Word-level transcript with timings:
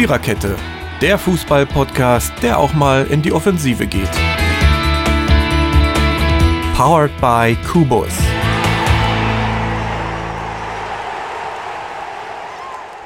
Viererkette, 0.00 0.56
der 1.02 1.18
Fußball-Podcast, 1.18 2.32
der 2.40 2.58
auch 2.58 2.72
mal 2.72 3.06
in 3.08 3.20
die 3.20 3.32
Offensive 3.32 3.86
geht. 3.86 4.08
Powered 6.74 7.10
by 7.20 7.54
Kubus. 7.70 8.08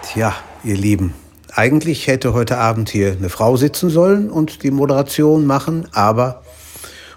Tja, 0.02 0.34
ihr 0.62 0.76
Lieben, 0.76 1.14
eigentlich 1.52 2.06
hätte 2.06 2.32
heute 2.32 2.58
Abend 2.58 2.90
hier 2.90 3.10
eine 3.10 3.28
Frau 3.28 3.56
sitzen 3.56 3.90
sollen 3.90 4.30
und 4.30 4.62
die 4.62 4.70
Moderation 4.70 5.46
machen, 5.46 5.88
aber 5.90 6.42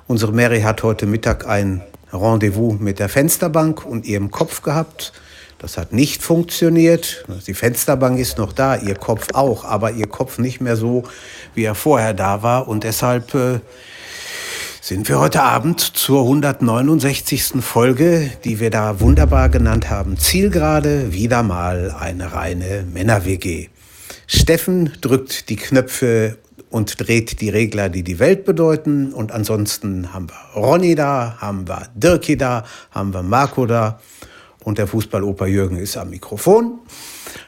unsere 0.07 0.31
Mary 0.31 0.61
hat 0.61 0.81
heute 0.81 1.05
Mittag 1.05 1.47
ein 1.47 1.83
Rendezvous 2.11 2.79
mit 2.79 2.97
der 2.97 3.09
Fensterbank 3.09 3.85
und 3.85 4.07
ihrem 4.07 4.31
Kopf 4.31 4.63
gehabt. 4.63 5.13
Das 5.59 5.77
hat 5.77 5.91
nicht 5.91 6.21
funktioniert. 6.21 7.25
Die 7.47 7.53
Fensterbank 7.55 8.19
ist 8.19 8.37
noch 8.37 8.53
da, 8.53 8.75
ihr 8.75 8.95
Kopf 8.95 9.29
auch, 9.33 9.65
aber 9.65 9.91
ihr 9.91 10.07
Kopf 10.07 10.37
nicht 10.37 10.61
mehr 10.61 10.75
so, 10.75 11.03
wie 11.55 11.63
er 11.63 11.73
vorher 11.73 12.13
da 12.13 12.43
war. 12.43 12.67
Und 12.67 12.83
deshalb 12.83 13.33
äh, 13.33 13.59
sind 14.81 15.09
wir 15.09 15.19
heute 15.19 15.41
Abend 15.41 15.81
zur 15.81 16.21
169. 16.21 17.61
Folge, 17.61 18.29
die 18.43 18.59
wir 18.59 18.69
da 18.69 18.99
wunderbar 18.99 19.49
genannt 19.49 19.89
haben. 19.89 20.17
Zielgerade, 20.17 21.11
wieder 21.11 21.41
mal 21.41 21.95
eine 21.99 22.33
reine 22.33 22.85
Männer-WG. 22.93 23.69
Steffen 24.27 24.93
drückt 25.01 25.49
die 25.49 25.55
Knöpfe 25.55 26.37
und 26.69 27.07
dreht 27.07 27.41
die 27.41 27.49
Regler, 27.49 27.89
die 27.89 28.03
die 28.03 28.19
Welt 28.19 28.45
bedeuten. 28.45 29.11
Und 29.11 29.31
ansonsten 29.31 30.13
haben 30.13 30.27
wir 30.29 30.61
Ronny 30.61 30.93
da, 30.93 31.37
haben 31.39 31.67
wir 31.67 31.87
Dirki 31.95 32.37
da, 32.37 32.63
haben 32.91 33.13
wir 33.13 33.23
Marco 33.23 33.65
da. 33.65 33.99
Und 34.67 34.79
der 34.79 34.87
Fußballoper 34.87 35.47
Jürgen 35.47 35.77
ist 35.77 35.95
am 35.95 36.09
Mikrofon, 36.09 36.79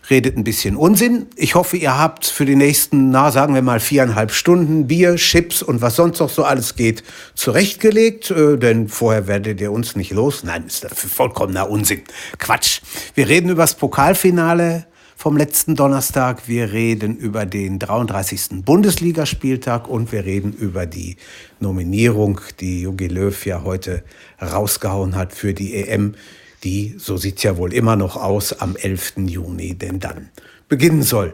redet 0.09 0.37
ein 0.37 0.45
bisschen 0.45 0.77
Unsinn. 0.77 1.27
Ich 1.35 1.53
hoffe, 1.53 1.75
ihr 1.75 1.97
habt 1.97 2.25
für 2.25 2.45
die 2.45 2.55
nächsten, 2.55 3.09
na, 3.09 3.29
sagen 3.29 3.53
wir 3.53 3.61
mal 3.61 3.81
viereinhalb 3.81 4.31
Stunden 4.31 4.87
Bier, 4.87 5.17
Chips 5.17 5.61
und 5.61 5.81
was 5.81 5.97
sonst 5.97 6.19
noch 6.19 6.29
so 6.29 6.45
alles 6.45 6.77
geht, 6.77 7.03
zurechtgelegt. 7.35 8.31
Äh, 8.31 8.57
denn 8.57 8.87
vorher 8.87 9.27
werdet 9.27 9.59
ihr 9.59 9.73
uns 9.73 9.97
nicht 9.97 10.11
los. 10.11 10.45
Nein, 10.45 10.67
ist 10.67 10.87
vollkommener 10.95 11.69
Unsinn. 11.69 12.03
Quatsch. 12.37 12.79
Wir 13.15 13.27
reden 13.27 13.49
über 13.49 13.63
das 13.63 13.75
Pokalfinale 13.75 14.85
vom 15.17 15.35
letzten 15.35 15.75
Donnerstag. 15.75 16.47
Wir 16.47 16.71
reden 16.71 17.17
über 17.17 17.45
den 17.45 17.79
33. 17.79 18.63
Bundesligaspieltag 18.63 19.89
und 19.89 20.13
wir 20.13 20.23
reden 20.23 20.53
über 20.53 20.85
die 20.85 21.17
Nominierung, 21.59 22.39
die 22.61 22.83
Jogi 22.83 23.07
Löw 23.09 23.45
ja 23.45 23.65
heute 23.65 24.05
rausgehauen 24.41 25.17
hat 25.17 25.33
für 25.33 25.53
die 25.53 25.75
EM, 25.75 26.15
die, 26.63 26.95
so 26.97 27.17
sieht's 27.17 27.43
ja 27.43 27.57
wohl 27.57 27.73
immer 27.73 27.95
noch 27.95 28.15
aus, 28.15 28.53
am 28.53 28.75
11. 28.75 29.13
Juni 29.27 29.75
denn 29.75 29.99
dann 29.99 30.29
beginnen 30.67 31.03
soll. 31.03 31.33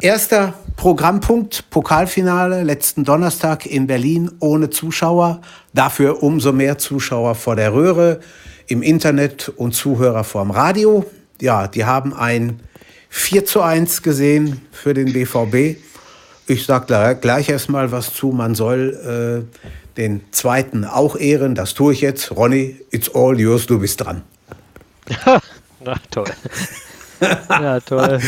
Erster 0.00 0.54
Programmpunkt, 0.76 1.70
Pokalfinale, 1.70 2.62
letzten 2.62 3.04
Donnerstag 3.04 3.66
in 3.66 3.86
Berlin 3.86 4.30
ohne 4.40 4.70
Zuschauer, 4.70 5.40
dafür 5.72 6.22
umso 6.22 6.52
mehr 6.52 6.78
Zuschauer 6.78 7.34
vor 7.34 7.56
der 7.56 7.72
Röhre, 7.72 8.20
im 8.66 8.82
Internet 8.82 9.48
und 9.48 9.72
Zuhörer 9.74 10.24
vorm 10.24 10.50
Radio. 10.50 11.04
Ja, 11.40 11.66
die 11.66 11.84
haben 11.84 12.14
ein 12.14 12.60
4 13.08 13.44
zu 13.44 13.62
1 13.62 14.02
gesehen 14.02 14.60
für 14.70 14.94
den 14.94 15.12
BVB. 15.12 15.80
Ich 16.46 16.66
sage 16.66 17.16
gleich 17.20 17.48
erstmal 17.48 17.90
was 17.90 18.12
zu. 18.14 18.28
Man 18.28 18.54
soll 18.54 19.46
äh, 19.46 19.96
den 19.96 20.20
zweiten 20.30 20.84
auch 20.84 21.16
ehren. 21.16 21.54
Das 21.54 21.74
tue 21.74 21.92
ich 21.92 22.00
jetzt. 22.00 22.30
Ronny, 22.36 22.76
it's 22.90 23.12
all 23.14 23.38
yours. 23.38 23.66
Du 23.66 23.80
bist 23.80 24.00
dran. 24.00 24.22
Na 25.80 25.94
toll. 26.10 26.30
ja, 27.48 27.80
toll. 27.80 28.20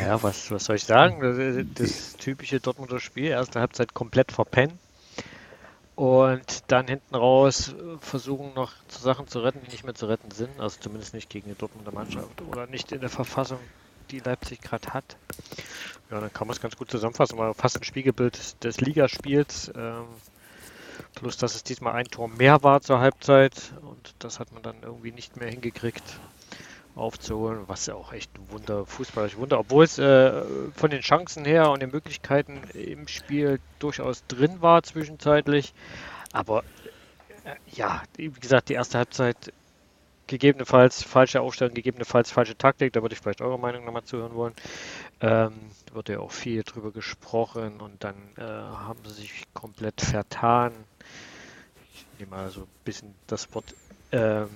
Ja, 0.00 0.22
was, 0.22 0.50
was 0.50 0.64
soll 0.64 0.76
ich 0.76 0.84
sagen? 0.84 1.20
Das, 1.20 1.84
das 1.86 2.16
typische 2.16 2.60
Dortmunder 2.60 3.00
Spiel. 3.00 3.26
Erste 3.26 3.60
Halbzeit 3.60 3.94
komplett 3.94 4.32
verpennt 4.32 4.74
und 5.96 6.64
dann 6.68 6.88
hinten 6.88 7.14
raus 7.14 7.74
versuchen 8.00 8.52
noch 8.54 8.72
zu 8.88 9.00
Sachen 9.00 9.28
zu 9.28 9.40
retten, 9.40 9.60
die 9.64 9.70
nicht 9.70 9.84
mehr 9.84 9.94
zu 9.94 10.06
retten 10.06 10.30
sind, 10.30 10.60
also 10.60 10.78
zumindest 10.80 11.14
nicht 11.14 11.30
gegen 11.30 11.48
die 11.48 11.56
Dortmunder 11.56 11.92
Mannschaft 11.92 12.42
oder 12.42 12.66
nicht 12.66 12.90
in 12.92 13.00
der 13.00 13.10
Verfassung, 13.10 13.60
die 14.10 14.18
Leipzig 14.18 14.60
gerade 14.60 14.92
hat. 14.92 15.16
Ja, 16.10 16.20
dann 16.20 16.32
kann 16.32 16.48
man 16.48 16.54
es 16.54 16.60
ganz 16.60 16.76
gut 16.76 16.90
zusammenfassen, 16.90 17.38
war 17.38 17.54
fast 17.54 17.76
ein 17.76 17.84
Spiegelbild 17.84 18.36
des, 18.36 18.58
des 18.58 18.80
Ligaspiels. 18.80 19.72
Ähm, 19.76 20.06
plus, 21.14 21.36
dass 21.36 21.54
es 21.54 21.62
diesmal 21.62 21.94
ein 21.94 22.06
Tor 22.06 22.28
mehr 22.28 22.62
war 22.62 22.80
zur 22.80 22.98
Halbzeit 22.98 23.54
das 24.18 24.40
hat 24.40 24.52
man 24.52 24.62
dann 24.62 24.82
irgendwie 24.82 25.12
nicht 25.12 25.36
mehr 25.36 25.48
hingekriegt 25.48 26.18
aufzuholen, 26.96 27.64
was 27.66 27.86
ja 27.86 27.94
auch 27.94 28.12
echt 28.12 28.30
ein 28.38 28.50
Wunder, 28.50 28.86
fußballisches 28.86 29.38
Wunder, 29.38 29.58
obwohl 29.58 29.84
es 29.84 29.98
äh, 29.98 30.42
von 30.76 30.90
den 30.90 31.00
Chancen 31.00 31.44
her 31.44 31.70
und 31.70 31.82
den 31.82 31.90
Möglichkeiten 31.90 32.62
im 32.72 33.08
Spiel 33.08 33.58
durchaus 33.80 34.24
drin 34.26 34.62
war 34.62 34.82
zwischenzeitlich. 34.82 35.74
Aber 36.32 36.62
äh, 37.44 37.56
ja, 37.72 38.02
wie 38.16 38.30
gesagt, 38.30 38.68
die 38.68 38.74
erste 38.74 38.98
Halbzeit 38.98 39.52
gegebenenfalls 40.26 41.02
falsche 41.02 41.40
Aufstellung, 41.40 41.74
gegebenenfalls 41.74 42.30
falsche 42.30 42.56
Taktik, 42.56 42.92
da 42.92 43.02
würde 43.02 43.14
ich 43.14 43.20
vielleicht 43.20 43.42
eure 43.42 43.58
Meinung 43.58 43.84
nochmal 43.84 44.04
zuhören 44.04 44.34
wollen. 44.34 44.54
Ähm, 45.20 45.52
wird 45.92 46.08
ja 46.08 46.20
auch 46.20 46.32
viel 46.32 46.62
drüber 46.62 46.92
gesprochen 46.92 47.80
und 47.80 48.02
dann 48.02 48.16
äh, 48.36 48.42
haben 48.42 49.00
sie 49.04 49.22
sich 49.22 49.44
komplett 49.52 50.00
vertan. 50.00 50.72
Ich 51.92 52.06
nehme 52.18 52.30
mal 52.30 52.50
so 52.50 52.62
ein 52.62 52.68
bisschen 52.84 53.14
das 53.26 53.52
Wort 53.54 53.74
ähm, 54.14 54.48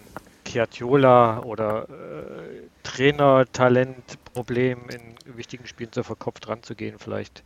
Chiatiola 0.44 1.42
oder 1.42 1.88
äh, 1.88 2.68
Trainer-Talent-Problem 2.84 4.88
in 4.88 5.16
wichtigen 5.36 5.66
Spielen 5.66 5.90
so 5.92 6.02
verkopft 6.02 6.48
ranzugehen, 6.48 6.98
vielleicht 6.98 7.42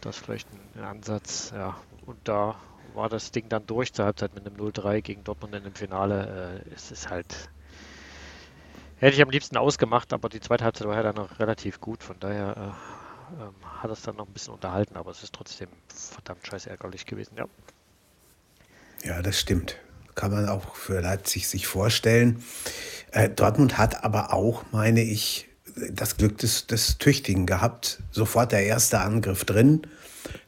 das 0.00 0.16
vielleicht 0.16 0.48
ein 0.74 0.84
Ansatz, 0.84 1.52
ja. 1.54 1.76
Und 2.06 2.16
da 2.24 2.56
war 2.94 3.08
das 3.08 3.32
Ding 3.32 3.48
dann 3.48 3.66
durch 3.66 3.92
zur 3.92 4.06
Halbzeit 4.06 4.34
mit 4.34 4.46
einem 4.46 4.56
0-3 4.56 5.02
gegen 5.02 5.24
Dortmund 5.24 5.54
in 5.54 5.64
dem 5.64 5.74
Finale. 5.74 6.62
Äh, 6.66 6.74
es 6.74 6.90
ist 6.90 7.10
halt. 7.10 7.50
Hätte 8.98 9.16
ich 9.16 9.22
am 9.22 9.30
liebsten 9.30 9.56
ausgemacht, 9.56 10.12
aber 10.12 10.28
die 10.28 10.40
zweite 10.40 10.64
Halbzeit 10.64 10.86
war 10.86 10.94
ja 10.94 11.02
dann 11.02 11.16
noch 11.16 11.40
relativ 11.40 11.80
gut, 11.80 12.04
von 12.04 12.16
daher 12.20 12.56
äh, 12.56 13.42
ähm, 13.42 13.54
hat 13.82 13.90
es 13.90 14.02
dann 14.02 14.16
noch 14.16 14.28
ein 14.28 14.32
bisschen 14.32 14.54
unterhalten, 14.54 14.96
aber 14.96 15.10
es 15.10 15.24
ist 15.24 15.34
trotzdem 15.34 15.68
verdammt 15.88 16.46
scheiß 16.46 16.66
ärgerlich 16.66 17.04
gewesen, 17.04 17.36
ja. 17.36 17.46
Ja, 19.02 19.20
das 19.20 19.40
stimmt 19.40 19.76
kann 20.14 20.32
man 20.32 20.48
auch 20.48 20.74
für 20.74 21.00
Leipzig 21.00 21.48
sich 21.48 21.66
vorstellen. 21.66 22.42
Äh, 23.10 23.28
Dortmund 23.28 23.78
hat 23.78 24.04
aber 24.04 24.32
auch, 24.32 24.64
meine 24.72 25.02
ich, 25.02 25.48
das 25.90 26.16
Glück 26.16 26.38
des, 26.38 26.66
des 26.66 26.98
Tüchtigen 26.98 27.46
gehabt. 27.46 28.02
Sofort 28.10 28.52
der 28.52 28.64
erste 28.64 29.00
Angriff 29.00 29.44
drin, 29.44 29.82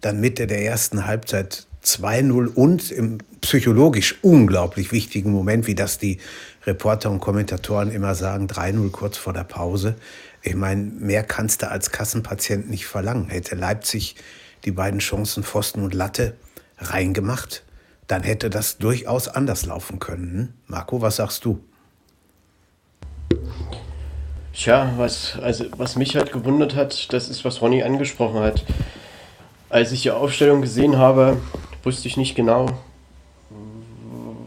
dann 0.00 0.20
Mitte 0.20 0.46
der 0.46 0.62
ersten 0.62 1.06
Halbzeit 1.06 1.66
2-0 1.84 2.54
und 2.54 2.90
im 2.90 3.18
psychologisch 3.40 4.16
unglaublich 4.22 4.90
wichtigen 4.92 5.30
Moment, 5.30 5.66
wie 5.66 5.74
das 5.74 5.98
die 5.98 6.18
Reporter 6.66 7.10
und 7.10 7.20
Kommentatoren 7.20 7.90
immer 7.90 8.14
sagen, 8.14 8.46
3-0 8.46 8.90
kurz 8.90 9.18
vor 9.18 9.34
der 9.34 9.44
Pause. 9.44 9.96
Ich 10.42 10.54
meine, 10.54 10.82
mehr 10.82 11.22
kannst 11.22 11.62
du 11.62 11.70
als 11.70 11.90
Kassenpatient 11.90 12.70
nicht 12.70 12.86
verlangen. 12.86 13.28
Hätte 13.28 13.54
Leipzig 13.54 14.16
die 14.64 14.72
beiden 14.72 15.00
Chancen 15.00 15.42
Pfosten 15.42 15.82
und 15.82 15.92
Latte 15.92 16.34
reingemacht, 16.78 17.64
dann 18.06 18.22
hätte 18.22 18.50
das 18.50 18.78
durchaus 18.78 19.28
anders 19.28 19.66
laufen 19.66 19.98
können. 19.98 20.32
Hm? 20.32 20.54
Marco, 20.66 21.00
was 21.00 21.16
sagst 21.16 21.44
du? 21.44 21.60
Tja, 24.52 24.92
was, 24.96 25.36
also, 25.42 25.64
was 25.76 25.96
mich 25.96 26.14
halt 26.14 26.30
gewundert 26.30 26.76
hat, 26.76 27.12
das 27.12 27.28
ist, 27.28 27.44
was 27.44 27.60
Ronny 27.60 27.82
angesprochen 27.82 28.40
hat. 28.40 28.64
Als 29.68 29.90
ich 29.90 30.02
die 30.02 30.12
Aufstellung 30.12 30.60
gesehen 30.60 30.96
habe, 30.96 31.38
wusste 31.82 32.06
ich 32.06 32.16
nicht 32.16 32.36
genau, 32.36 32.66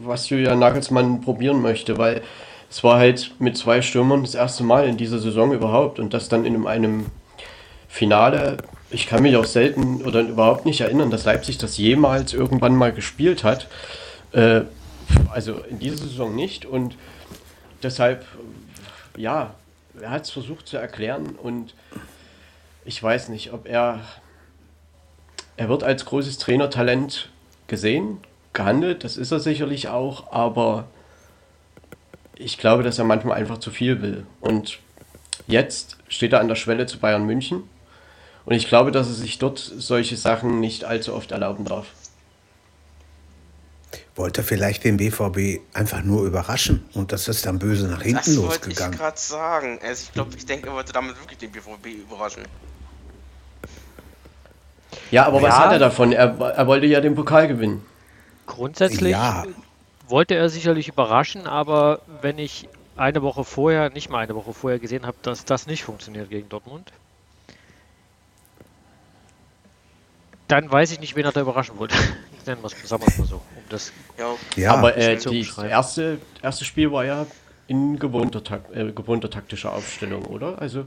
was 0.02 0.30
Julian 0.30 0.58
Nagelsmann 0.58 1.20
probieren 1.20 1.60
möchte, 1.60 1.98
weil 1.98 2.22
es 2.70 2.82
war 2.82 2.98
halt 2.98 3.32
mit 3.38 3.56
zwei 3.56 3.82
Stürmern 3.82 4.22
das 4.22 4.34
erste 4.34 4.64
Mal 4.64 4.88
in 4.88 4.96
dieser 4.96 5.18
Saison 5.18 5.52
überhaupt 5.52 5.98
und 5.98 6.14
das 6.14 6.30
dann 6.30 6.46
in 6.46 6.66
einem 6.66 7.06
Finale 7.88 8.58
ich 8.90 9.06
kann 9.06 9.22
mich 9.22 9.36
auch 9.36 9.44
selten 9.44 10.02
oder 10.02 10.20
überhaupt 10.20 10.64
nicht 10.64 10.80
erinnern, 10.80 11.10
dass 11.10 11.24
Leipzig 11.24 11.58
das 11.58 11.76
jemals 11.76 12.32
irgendwann 12.32 12.74
mal 12.74 12.92
gespielt 12.92 13.44
hat. 13.44 13.66
Äh, 14.32 14.62
also 15.30 15.58
in 15.58 15.78
dieser 15.78 15.98
Saison 15.98 16.34
nicht. 16.34 16.64
Und 16.64 16.96
deshalb, 17.82 18.24
ja, 19.16 19.54
er 20.00 20.10
hat 20.10 20.24
es 20.24 20.30
versucht 20.30 20.68
zu 20.68 20.76
erklären 20.76 21.36
und 21.42 21.74
ich 22.84 23.02
weiß 23.02 23.28
nicht, 23.28 23.52
ob 23.52 23.66
er. 23.68 24.00
Er 25.56 25.68
wird 25.68 25.82
als 25.82 26.04
großes 26.04 26.38
Trainertalent 26.38 27.30
gesehen, 27.66 28.18
gehandelt, 28.52 29.02
das 29.02 29.16
ist 29.16 29.32
er 29.32 29.40
sicherlich 29.40 29.88
auch, 29.88 30.32
aber 30.32 30.84
ich 32.36 32.58
glaube, 32.58 32.84
dass 32.84 33.00
er 33.00 33.04
manchmal 33.04 33.36
einfach 33.36 33.58
zu 33.58 33.72
viel 33.72 34.00
will. 34.00 34.24
Und 34.40 34.78
jetzt 35.48 35.96
steht 36.06 36.32
er 36.32 36.38
an 36.38 36.46
der 36.46 36.54
Schwelle 36.54 36.86
zu 36.86 37.00
Bayern 37.00 37.26
München 37.26 37.64
und 38.48 38.54
ich 38.54 38.66
glaube, 38.66 38.92
dass 38.92 39.08
er 39.08 39.12
sich 39.12 39.36
dort 39.36 39.58
solche 39.58 40.16
Sachen 40.16 40.58
nicht 40.58 40.84
allzu 40.84 41.12
oft 41.12 41.32
erlauben 41.32 41.66
darf. 41.66 41.88
Wollte 44.16 44.42
vielleicht 44.42 44.84
den 44.84 44.96
BVB 44.96 45.60
einfach 45.74 46.02
nur 46.02 46.24
überraschen 46.24 46.82
und 46.94 47.12
das 47.12 47.28
ist 47.28 47.44
dann 47.44 47.58
böse 47.58 47.88
nach 47.88 48.00
hinten 48.00 48.16
das 48.16 48.34
losgegangen. 48.34 48.70
Das 48.70 48.80
wollte 48.80 48.94
ich 48.94 48.98
gerade 48.98 49.18
sagen. 49.18 49.78
Also 49.82 50.04
ich 50.04 50.12
glaube, 50.14 50.30
ich 50.34 50.46
denke, 50.46 50.68
er 50.68 50.72
wollte 50.72 50.94
damit 50.94 51.20
wirklich 51.20 51.36
den 51.36 51.52
BVB 51.52 51.88
überraschen. 52.08 52.44
Ja, 55.10 55.26
aber 55.26 55.42
was 55.42 55.54
hat 55.58 55.72
er 55.72 55.78
davon? 55.78 56.12
Er, 56.12 56.38
er 56.40 56.66
wollte 56.66 56.86
ja 56.86 57.02
den 57.02 57.14
Pokal 57.14 57.48
gewinnen. 57.48 57.84
Grundsätzlich 58.46 59.10
Ja. 59.10 59.44
wollte 60.08 60.36
er 60.36 60.48
sicherlich 60.48 60.88
überraschen, 60.88 61.46
aber 61.46 62.00
wenn 62.22 62.38
ich 62.38 62.66
eine 62.96 63.20
Woche 63.20 63.44
vorher, 63.44 63.90
nicht 63.90 64.08
mal 64.08 64.20
eine 64.20 64.34
Woche 64.34 64.54
vorher 64.54 64.78
gesehen 64.78 65.04
habe, 65.04 65.18
dass 65.20 65.44
das 65.44 65.66
nicht 65.66 65.84
funktioniert 65.84 66.30
gegen 66.30 66.48
Dortmund, 66.48 66.92
dann 70.48 70.70
weiß 70.70 70.92
ich 70.92 71.00
nicht, 71.00 71.14
wen 71.16 71.24
er 71.24 71.32
da 71.32 71.40
überraschen 71.40 71.78
wollte. 71.78 71.94
Nennen 72.46 72.62
wir 72.62 72.66
es 72.66 72.88
sagen 72.88 73.02
wir 73.02 73.08
es 73.08 73.18
mal 73.18 73.26
so. 73.26 73.36
Um 73.36 73.62
das, 73.68 73.92
Ja, 74.18 74.34
Ja, 74.56 74.74
aber 74.74 74.96
äh, 74.96 75.18
zu 75.18 75.30
die 75.30 75.46
erste, 75.68 76.18
erste 76.42 76.64
Spiel 76.64 76.90
war 76.90 77.04
ja 77.04 77.26
in 77.66 77.98
gewohnter, 77.98 78.42
Tak- 78.42 78.74
äh, 78.74 78.90
gewohnter 78.92 79.28
taktischer 79.30 79.72
Aufstellung, 79.74 80.24
oder? 80.24 80.60
Also, 80.60 80.86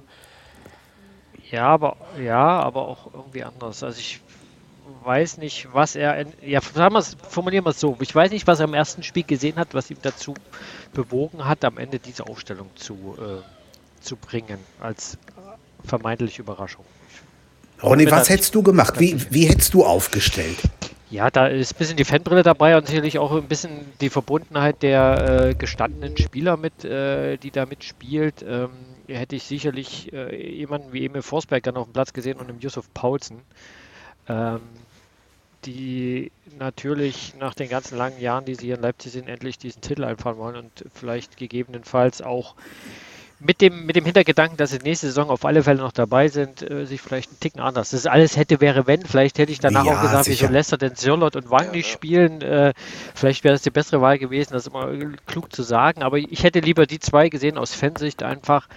ja, 1.52 1.68
aber 1.68 1.98
ja, 2.20 2.40
aber 2.60 2.88
auch 2.88 3.14
irgendwie 3.14 3.44
anders. 3.44 3.84
Also 3.84 4.00
ich 4.00 4.20
weiß 5.04 5.38
nicht, 5.38 5.68
was 5.74 5.96
er 5.96 6.18
in, 6.20 6.34
ja, 6.42 6.60
sagen 6.62 6.96
wir's- 6.96 7.16
formulieren 7.30 7.66
wir 7.66 7.70
es 7.70 7.80
so. 7.80 7.96
Ich 8.00 8.14
weiß 8.16 8.32
nicht, 8.32 8.48
was 8.48 8.60
er 8.60 8.66
im 8.66 8.74
ersten 8.74 9.04
Spiel 9.04 9.24
gesehen 9.24 9.58
hat, 9.58 9.74
was 9.74 9.92
ihm 9.92 9.98
dazu 10.02 10.34
bewogen 10.94 11.46
hat, 11.46 11.64
am 11.66 11.78
Ende 11.78 12.00
diese 12.00 12.26
Aufstellung 12.28 12.70
zu, 12.76 13.16
äh, 13.20 14.02
zu 14.04 14.16
bringen 14.16 14.58
als 14.80 15.18
vermeintliche 15.84 16.42
Überraschung. 16.42 16.86
Ronny, 17.84 18.10
was 18.12 18.30
hättest 18.30 18.54
du 18.54 18.62
gemacht? 18.62 19.00
Wie, 19.00 19.18
wie 19.32 19.46
hättest 19.46 19.74
du 19.74 19.84
aufgestellt? 19.84 20.58
Ja, 21.10 21.30
da 21.30 21.48
ist 21.48 21.74
ein 21.74 21.78
bisschen 21.78 21.98
die 21.98 22.06
Fanbrille 22.06 22.44
dabei 22.44 22.78
und 22.78 22.88
sicherlich 22.88 23.20
auch 23.20 23.32
ein 23.34 23.48
bisschen 23.48 23.72
die 24.00 24.10
Verbundenheit 24.10 24.82
der 24.82 25.50
äh, 25.50 25.56
gestandenen 25.56 26.16
Spieler 26.16 26.56
mit, 26.56 26.86
äh, 26.86 27.38
die 27.38 27.52
da 27.52 27.66
mitspielt. 27.66 28.46
Ähm, 28.48 28.70
hätte 29.08 29.36
ich 29.36 29.44
sicherlich 29.44 30.14
äh, 30.14 30.56
jemanden 30.56 30.94
wie 30.94 31.06
Emil 31.06 31.22
Forsberg 31.22 31.64
dann 31.64 31.76
auf 31.76 31.88
dem 31.88 31.94
Platz 31.94 32.14
gesehen 32.14 32.38
und 32.38 32.50
im 32.50 32.60
Yusuf 32.60 32.86
Paulsen, 32.94 33.42
ähm, 34.30 34.62
die 35.66 36.32
natürlich 36.58 37.34
nach 37.40 37.56
den 37.56 37.68
ganzen 37.68 37.98
langen 37.98 38.22
Jahren, 38.22 38.46
die 38.46 38.56
sie 38.56 38.68
hier 38.68 38.76
in 38.76 38.82
Leipzig 38.82 39.12
sind, 39.12 39.28
endlich 39.28 39.58
diesen 39.58 39.82
Titel 39.82 40.06
einfahren 40.06 40.38
wollen 40.38 40.56
und 40.56 40.86
vielleicht 40.94 41.36
gegebenenfalls 41.36 42.22
auch 42.22 42.56
mit 43.44 43.60
dem, 43.62 43.86
mit 43.86 43.96
dem 43.96 44.06
Hintergedanken, 44.06 44.58
dass 44.58 44.70
sie 44.72 44.78
nächste 44.78 45.08
Saison 45.08 45.30
auf 45.30 45.46
alle 45.46 45.64
Fälle 45.64 45.80
noch 45.80 45.92
dabei 45.92 46.28
sind, 46.28 46.62
äh, 46.70 46.86
sich 46.86 47.02
vielleicht 47.02 47.30
einen 47.32 47.40
Ticken 47.40 47.60
anders. 47.60 47.90
Das 47.90 48.02
ist 48.02 48.08
alles 48.08 48.38
hätte, 48.38 48.62
wäre, 48.62 48.86
wenn. 48.88 49.04
Vielleicht 49.06 49.40
hätte 49.40 49.52
ich 49.52 49.60
danach 49.60 49.86
Ja, 49.86 49.98
auch 49.98 50.02
gesagt, 50.02 50.26
sicher. 50.26 50.44
wieso 50.44 50.54
lässt 50.54 50.72
er 50.72 50.78
denn 50.78 50.96
Sirlot 50.96 51.36
und 51.36 51.50
Wang 51.50 51.66
Ja, 51.68 51.72
nicht 51.72 51.90
spielen? 51.92 52.42
Äh, 52.42 52.74
vielleicht 53.16 53.44
wäre 53.44 53.56
es 53.56 53.64
die 53.64 53.72
bessere 53.72 54.00
Wahl 54.02 54.20
gewesen, 54.20 54.54
das 54.54 54.68
ist 54.68 54.74
immer 54.74 54.90
klug 55.26 55.54
zu 55.54 55.64
sagen. 55.64 56.04
Aber 56.04 56.18
ich 56.18 56.44
hätte 56.44 56.60
lieber 56.60 56.86
die 56.86 57.00
zwei 57.00 57.30
gesehen 57.30 57.58
aus 57.58 57.74
Fansicht 57.74 58.22
einfach, 58.24 58.68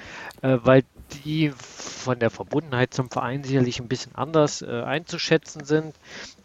äh, 0.42 0.56
weil 0.62 0.82
die 1.24 1.50
von 1.50 2.18
der 2.18 2.30
Verbundenheit 2.30 2.92
zum 2.92 3.10
Verein 3.10 3.44
sicherlich 3.44 3.80
ein 3.80 3.88
bisschen 3.88 4.14
anders 4.14 4.62
äh, 4.62 4.82
einzuschätzen 4.82 5.64
sind. 5.64 5.94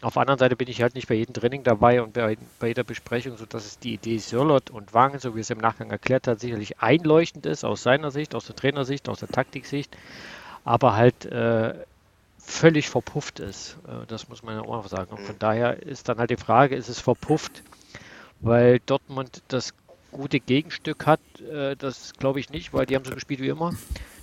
Auf 0.00 0.14
der 0.14 0.22
anderen 0.22 0.38
Seite 0.38 0.56
bin 0.56 0.68
ich 0.68 0.82
halt 0.82 0.94
nicht 0.94 1.08
bei 1.08 1.14
jedem 1.14 1.34
Training 1.34 1.62
dabei 1.62 2.02
und 2.02 2.14
bei, 2.14 2.38
bei 2.58 2.68
jeder 2.68 2.84
Besprechung, 2.84 3.36
sodass 3.36 3.66
es 3.66 3.78
die 3.78 3.94
Idee 3.94 4.18
Sirlot 4.18 4.70
und 4.70 4.94
Wang, 4.94 5.18
so 5.18 5.36
wie 5.36 5.40
es 5.40 5.50
im 5.50 5.58
Nachgang 5.58 5.90
erklärt 5.90 6.26
hat, 6.26 6.40
sicherlich 6.40 6.80
einleuchtend 6.80 7.46
ist 7.46 7.64
aus 7.64 7.82
seiner 7.82 8.10
Sicht, 8.10 8.34
aus 8.34 8.46
der 8.46 8.56
Trainersicht, 8.56 9.08
aus 9.08 9.20
der 9.20 9.28
Taktiksicht, 9.28 9.96
aber 10.64 10.96
halt 10.96 11.26
äh, 11.26 11.74
völlig 12.38 12.88
verpufft 12.88 13.40
ist. 13.40 13.76
Äh, 13.86 14.06
das 14.06 14.28
muss 14.28 14.42
man 14.42 14.56
ja 14.56 14.62
auch 14.62 14.88
sagen. 14.88 15.12
Und 15.12 15.20
von 15.20 15.38
daher 15.38 15.82
ist 15.82 16.08
dann 16.08 16.18
halt 16.18 16.30
die 16.30 16.36
Frage, 16.36 16.74
ist 16.74 16.88
es 16.88 17.00
verpufft, 17.00 17.62
weil 18.40 18.80
Dortmund 18.80 19.42
das 19.48 19.74
gute 20.10 20.40
Gegenstück 20.40 21.06
hat? 21.06 21.20
Äh, 21.40 21.76
das 21.76 22.14
glaube 22.14 22.40
ich 22.40 22.50
nicht, 22.50 22.72
weil 22.72 22.86
die 22.86 22.96
haben 22.96 23.04
so 23.04 23.14
gespielt 23.14 23.40
wie 23.40 23.48
immer. 23.48 23.74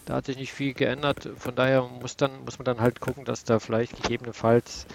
Da 0.08 0.16
hat 0.16 0.26
sich 0.26 0.38
nicht 0.38 0.54
viel 0.54 0.74
geändert. 0.74 1.30
Von 1.36 1.54
daher 1.56 1.82
muss, 1.84 2.16
dann, 2.16 2.46
muss 2.46 2.58
man 2.58 2.64
dann 2.64 2.80
halt 2.80 3.02
gucken, 3.02 3.26
dass 3.26 3.44
da 3.44 3.60
vielleicht 3.60 4.02
gegebenenfalls 4.02 4.88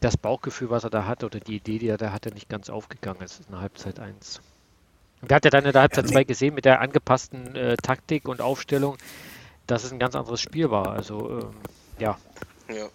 das 0.00 0.16
Bauchgefühl, 0.16 0.68
was 0.68 0.82
er 0.82 0.90
da 0.90 1.06
hatte, 1.06 1.26
oder 1.26 1.38
die 1.38 1.54
Idee, 1.54 1.78
die 1.78 1.86
er 1.86 1.96
da 1.96 2.10
hatte, 2.10 2.34
nicht 2.34 2.48
ganz 2.48 2.68
aufgegangen 2.68 3.22
ist 3.22 3.40
in 3.48 3.56
Halbzeit 3.56 4.00
1. 4.00 4.40
Wir 5.20 5.36
hat 5.36 5.44
ja 5.44 5.50
dann 5.52 5.64
in 5.64 5.70
der 5.70 5.82
Halbzeit 5.82 6.08
2 6.08 6.24
gesehen 6.24 6.56
mit 6.56 6.64
der 6.64 6.80
angepassten 6.80 7.54
äh, 7.54 7.76
Taktik 7.76 8.26
und 8.26 8.40
Aufstellung, 8.40 8.96
dass 9.68 9.84
es 9.84 9.92
ein 9.92 10.00
ganz 10.00 10.16
anderes 10.16 10.40
Spiel 10.40 10.72
war. 10.72 10.88
Also 10.88 11.38
ähm, 11.38 11.54
ja, 12.00 12.18
ja. 12.68 12.88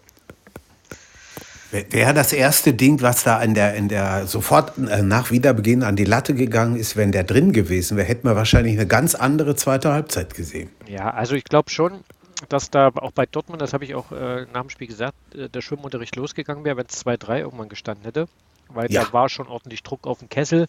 Wäre 1.71 2.13
das 2.13 2.31
erste 2.31 2.73
Ding, 2.73 3.01
was 3.01 3.23
da 3.23 3.41
in 3.41 3.53
der, 3.53 3.75
in 3.75 3.89
der 3.89 4.25
sofort 4.25 4.77
äh, 4.77 5.01
nach 5.01 5.31
Wiederbeginn 5.31 5.83
an 5.83 5.95
die 5.95 6.05
Latte 6.05 6.33
gegangen 6.33 6.77
ist, 6.77 6.95
wenn 6.95 7.11
der 7.11 7.23
drin 7.25 7.51
gewesen 7.51 7.97
wäre, 7.97 8.07
hätten 8.07 8.27
wir 8.27 8.35
wahrscheinlich 8.35 8.73
eine 8.73 8.87
ganz 8.87 9.15
andere 9.15 9.55
zweite 9.55 9.91
Halbzeit 9.91 10.33
gesehen. 10.33 10.69
Ja, 10.87 11.09
also 11.09 11.35
ich 11.35 11.43
glaube 11.43 11.69
schon, 11.69 12.03
dass 12.49 12.69
da 12.69 12.89
auch 12.95 13.11
bei 13.11 13.25
Dortmund, 13.25 13.61
das 13.61 13.73
habe 13.73 13.83
ich 13.83 13.95
auch 13.95 14.11
äh, 14.11 14.45
nach 14.53 14.61
dem 14.61 14.69
Spiel 14.69 14.87
gesagt, 14.87 15.17
äh, 15.35 15.49
der 15.49 15.61
Schwimmunterricht 15.61 16.15
losgegangen 16.15 16.63
wäre, 16.63 16.77
wenn 16.77 16.85
es 16.85 17.05
2-3 17.05 17.39
irgendwann 17.39 17.69
gestanden 17.69 18.05
hätte. 18.05 18.27
Weil 18.69 18.91
Ja. 18.91 19.03
da 19.05 19.13
war 19.13 19.29
schon 19.29 19.47
ordentlich 19.47 19.83
Druck 19.83 20.05
auf 20.07 20.19
den 20.19 20.29
Kessel. 20.29 20.67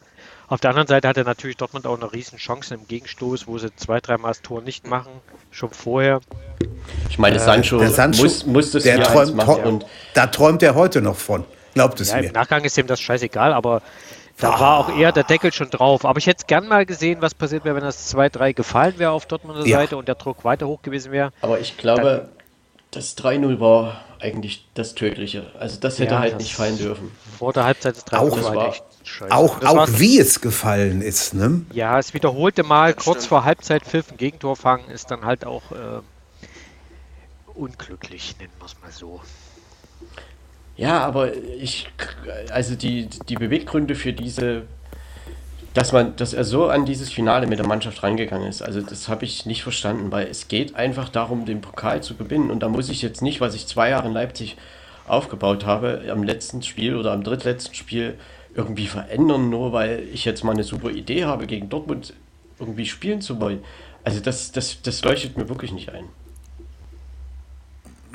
Auf 0.49 0.61
der 0.61 0.71
anderen 0.71 0.87
Seite 0.89 1.09
hatte 1.09 1.25
natürlich 1.25 1.57
Dortmund 1.57 1.87
auch 1.87 1.97
eine 2.01 2.13
riesen 2.13 2.39
Chance 2.39 2.75
im 2.75 2.87
Gegenstoß, 2.87 3.47
wo 3.47 3.59
sie 3.59 3.75
zwei, 3.77 4.01
dreimal 4.01 4.31
das 4.31 4.43
Tor 4.43 4.63
nicht 4.63 4.87
machen, 4.87 5.13
schon 5.51 5.71
vorher. 5.71 6.21
ich 7.11 7.19
meine, 7.19 7.39
Sancho, 7.39 7.79
Der 7.79 7.91
Sancho, 7.91 8.23
muss, 8.23 8.47
muss 8.47 8.71
das 8.73 8.83
der 8.85 8.99
4-1 8.99 9.13
träumt, 9.13 9.35
machen. 9.35 9.63
Und 9.65 9.87
da 10.15 10.27
träumt 10.27 10.63
er 10.63 10.75
heute 10.75 11.01
noch 11.03 11.17
von. 11.17 11.45
Glaubt 11.75 12.01
es 12.01 12.11
Ja, 12.11 12.17
mir. 12.21 12.29
im 12.29 12.33
Nachgang 12.33 12.65
ist 12.65 12.77
ihm 12.79 12.87
das 12.87 13.01
scheißegal, 13.01 13.53
aber 13.53 13.83
da 14.39 14.59
war 14.59 14.79
auch 14.79 14.97
eher 14.97 15.13
der 15.13 15.25
Deckel 15.25 15.53
schon 15.53 15.69
drauf. 15.71 16.05
Aber 16.05 16.19
ich 16.19 16.27
hätte 16.27 16.45
gern 16.47 16.67
mal 16.69 16.87
gesehen, 16.87 17.19
was 17.21 17.35
passiert 17.35 17.65
wäre, 17.65 17.75
wenn 17.77 17.83
das 17.83 18.09
2-3 18.15 18.53
gefallen 18.55 18.95
wäre 18.99 19.11
auf 19.11 19.27
Dortmunder 19.27 19.67
Ja. 19.67 19.79
Seite 19.79 19.97
und 19.97 20.07
der 20.09 20.15
Druck 20.15 20.45
weiter 20.45 20.67
hoch 20.69 20.83
gewesen 20.83 21.13
wäre. 21.13 21.31
Aber 21.43 21.59
ich 21.61 21.77
glaube, 21.77 22.29
das 22.91 23.17
3-0 23.17 23.61
war 23.61 24.03
eigentlich 24.21 24.67
das 24.75 24.95
Tödliche. 24.95 25.47
Also 25.59 25.79
das 25.79 25.99
hätte 25.99 26.15
Ja, 26.15 26.21
halt 26.21 26.35
das- 26.35 26.43
nicht 26.43 26.55
fallen 26.55 26.77
dürfen. 26.79 27.13
Vor 27.39 27.53
der 27.53 27.65
Halbzeit 27.65 27.97
des 27.97 28.05
3 28.05 28.19
Auch- 28.19 28.35
Das 28.37 28.45
war 28.45 28.55
war- 28.57 28.69
echt 28.69 28.85
scheiße. 29.05 29.33
Auch, 29.35 29.61
Das 29.61 29.71
auch 29.71 29.89
wie 30.01 30.19
es 30.19 30.41
gefallen 30.41 31.03
ist. 31.03 31.35
Ne? 31.35 31.63
Ja, 31.73 31.99
es 31.99 32.15
wiederholte 32.15 32.63
Mal 32.65 32.95
kurz 32.95 33.19
stimmt. 33.19 33.29
vor 33.29 33.45
Halbzeit 33.45 33.85
Pfiff 33.85 34.11
ein 34.11 34.17
Gegentor 34.17 34.57
fangen, 34.57 34.91
ist 34.91 35.11
dann 35.11 35.25
halt 35.25 35.45
auch 35.45 35.71
äh, 35.73 36.01
unglücklich, 37.55 38.37
nennen 38.39 38.53
wir 38.59 38.67
es 38.67 38.77
mal 38.83 38.91
so. 38.91 39.21
Ja, 40.77 41.01
aber 41.05 41.35
ich, 41.37 41.89
also 42.51 42.77
die, 42.77 43.07
die 43.29 43.35
Beweggründe 43.35 43.95
für 43.97 44.13
diese, 44.13 44.63
dass 45.79 45.93
man, 45.93 46.17
dass 46.17 46.35
er 46.35 46.43
so 46.43 46.69
an 46.69 46.87
dieses 46.87 47.09
Finale 47.09 47.47
mit 47.47 47.61
der 47.61 47.67
Mannschaft 47.67 48.03
rangegangen 48.03 48.49
ist, 48.49 48.63
also 48.63 48.81
das 48.81 49.07
habe 49.07 49.25
ich 49.25 49.47
nicht 49.47 49.63
verstanden, 49.63 50.11
weil 50.11 50.27
es 50.27 50.49
geht 50.49 50.75
einfach 50.75 51.09
darum, 51.09 51.47
den 51.47 51.61
Pokal 51.61 52.03
zu 52.03 52.17
gewinnen 52.17 52.51
und 52.51 52.65
da 52.65 52.69
muss 52.69 52.89
ich 52.89 53.01
jetzt 53.01 53.23
nicht, 53.23 53.41
was 53.41 53.55
ich 53.55 53.69
zwei 53.69 53.91
Jahre 53.91 54.09
in 54.09 54.13
Leipzig 54.13 54.57
aufgebaut 55.07 55.65
habe, 55.65 56.03
am 56.11 56.25
letzten 56.25 56.65
Spiel 56.65 56.97
oder 56.97 57.13
am 57.13 57.23
drittletzten 57.23 57.77
Spiel 57.77 58.19
irgendwie 58.57 58.89
verändern, 58.89 59.51
nur 59.51 59.73
weil 59.73 60.03
ich 60.13 60.25
jetzt 60.25 60.43
mal 60.43 60.51
eine 60.51 60.65
super 60.65 60.91
Idee 60.91 61.27
habe, 61.27 61.47
gegen 61.47 61.69
Dortmund 61.69 62.13
irgendwie 62.59 62.87
spielen 62.87 63.21
zu 63.21 63.39
wollen. 63.41 63.63
Also 64.03 64.19
das, 64.19 64.51
das, 64.51 64.83
das 64.83 65.05
leuchtet 65.05 65.37
mir 65.37 65.49
wirklich 65.49 65.71
nicht 65.71 65.91
ein. 65.91 66.07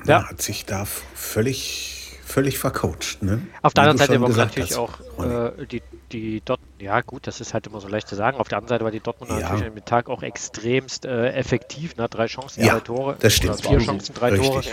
Ja. 0.05 0.17
Er 0.17 0.29
hat 0.32 0.41
sich 0.41 0.65
da 0.65 0.84
völlig, 0.84 1.92
völlig 2.33 2.57
vercoacht. 2.59 3.21
Ne? 3.21 3.41
Auf 3.61 3.73
der 3.73 3.83
anderen 3.83 3.99
Seite 3.99 4.19
war 4.21 4.29
natürlich 4.29 4.71
hast, 4.71 4.77
auch 4.77 4.99
äh, 5.23 5.65
die, 5.67 5.81
die 6.11 6.41
Dort, 6.43 6.59
ja 6.79 7.01
gut, 7.01 7.27
das 7.27 7.39
ist 7.41 7.53
halt 7.53 7.67
immer 7.67 7.79
so 7.79 7.87
leicht 7.87 8.07
zu 8.07 8.15
sagen. 8.15 8.37
Auf 8.37 8.47
der 8.47 8.57
anderen 8.57 8.69
Seite 8.75 8.83
war 8.83 8.91
die 8.91 8.99
Dortmunder 8.99 9.35
Ja. 9.39 9.49
natürlich 9.49 9.67
an 9.67 9.75
dem 9.75 9.85
Tag 9.85 10.09
auch 10.09 10.23
extremst 10.23 11.05
äh, 11.05 11.29
effektiv. 11.33 11.95
Ne? 11.95 12.09
Drei 12.09 12.25
Chancen, 12.27 12.63
Ja, 12.63 12.73
drei 12.73 12.79
Tore. 12.81 13.15
das 13.19 13.33
stimmt. 13.33 13.61
Vier 13.65 13.79
Chancen, 13.79 14.13
drei 14.15 14.29
Richtig. 14.31 14.49
Tore. 14.49 14.61
Ja. 14.63 14.71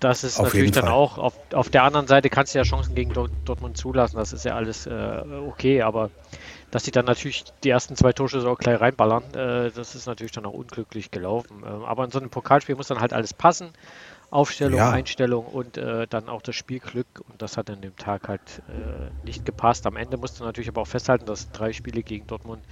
Das 0.00 0.22
ist 0.22 0.38
Auf 0.38 0.46
natürlich 0.46 0.70
dann 0.70 0.84
Fall. 0.84 0.92
auch, 0.92 1.18
auf, 1.18 1.34
auf 1.52 1.68
der 1.70 1.82
anderen 1.82 2.06
Seite 2.06 2.30
kannst 2.30 2.54
du 2.54 2.58
ja 2.58 2.64
Chancen 2.64 2.94
gegen 2.94 3.12
Dort- 3.12 3.32
Dortmund 3.44 3.76
zulassen, 3.76 4.16
das 4.16 4.32
ist 4.32 4.44
ja 4.44 4.54
alles 4.54 4.86
äh, 4.86 5.22
okay, 5.48 5.82
aber 5.82 6.10
dass 6.70 6.84
sie 6.84 6.92
dann 6.92 7.04
natürlich 7.06 7.44
die 7.64 7.70
ersten 7.70 7.96
zwei 7.96 8.12
Torschüsse 8.12 8.48
auch 8.48 8.58
gleich 8.58 8.80
reinballern, 8.80 9.24
äh, 9.34 9.70
das 9.72 9.96
ist 9.96 10.06
natürlich 10.06 10.30
dann 10.32 10.46
auch 10.46 10.52
unglücklich 10.52 11.10
gelaufen. 11.10 11.64
Ähm, 11.66 11.82
aber 11.84 12.04
in 12.04 12.12
so 12.12 12.20
einem 12.20 12.30
Pokalspiel 12.30 12.76
muss 12.76 12.86
dann 12.86 13.00
halt 13.00 13.12
alles 13.12 13.34
passen. 13.34 13.70
Aufstellung, 14.30 14.78
Ja. 14.78 14.90
Einstellung 14.90 15.46
und 15.46 15.78
äh, 15.78 16.06
dann 16.08 16.28
auch 16.28 16.42
das 16.42 16.54
Spielglück 16.54 17.06
und 17.28 17.40
das 17.40 17.56
hat 17.56 17.70
an 17.70 17.80
dem 17.80 17.96
Tag 17.96 18.28
halt 18.28 18.40
äh, 18.68 19.26
nicht 19.26 19.46
gepasst. 19.46 19.86
Am 19.86 19.96
Ende 19.96 20.16
musst 20.18 20.38
du 20.40 20.44
natürlich 20.44 20.68
aber 20.68 20.82
auch 20.82 20.86
festhalten, 20.86 21.24
dass 21.26 21.50
drei 21.50 21.72
Spiele 21.72 22.02
gegen 22.02 22.26
Dortmund 22.26 22.62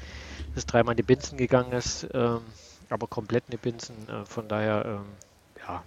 es 0.54 0.66
dreimal 0.66 0.92
in 0.92 0.96
die 0.98 1.02
Binsen 1.02 1.38
gegangen 1.38 1.72
ist, 1.72 2.06
ähm, 2.12 2.40
aber 2.90 3.06
komplett 3.06 3.44
in 3.48 3.52
die 3.52 3.56
Binsen. 3.56 3.94
Äh, 4.08 4.26
von 4.26 4.48
daher, 4.48 4.84
ähm, 4.86 5.06
ja, 5.66 5.82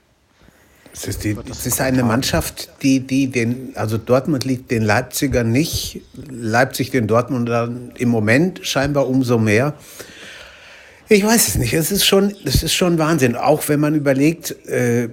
Es 0.91 1.05
ist, 1.05 1.23
die, 1.23 1.35
das 1.35 1.59
es 1.59 1.65
ist 1.67 1.81
eine 1.81 2.03
Mannschaft, 2.03 2.69
die, 2.81 2.99
die 3.01 3.27
den, 3.27 3.73
also 3.75 3.99
Dortmund 3.99 4.45
liegt 4.45 4.71
den 4.71 4.81
Leipzigern 4.81 5.51
nicht, 5.51 6.01
Leipzig 6.15 6.89
den 6.89 7.05
Dortmundern 7.07 7.91
im 7.97 8.09
Moment 8.09 8.61
scheinbar 8.63 9.07
umso 9.07 9.37
mehr. 9.37 9.75
Ich 11.09 11.23
weiß 11.23 11.47
es 11.47 11.55
nicht, 11.55 11.73
es 11.73 11.91
ist 11.91 12.05
schon, 12.05 12.35
es 12.45 12.63
ist 12.63 12.73
schon 12.73 12.97
Wahnsinn, 12.99 13.35
auch 13.35 13.67
wenn 13.67 13.79
man 13.79 13.95
überlegt, 13.95 14.51
äh, 14.67 15.09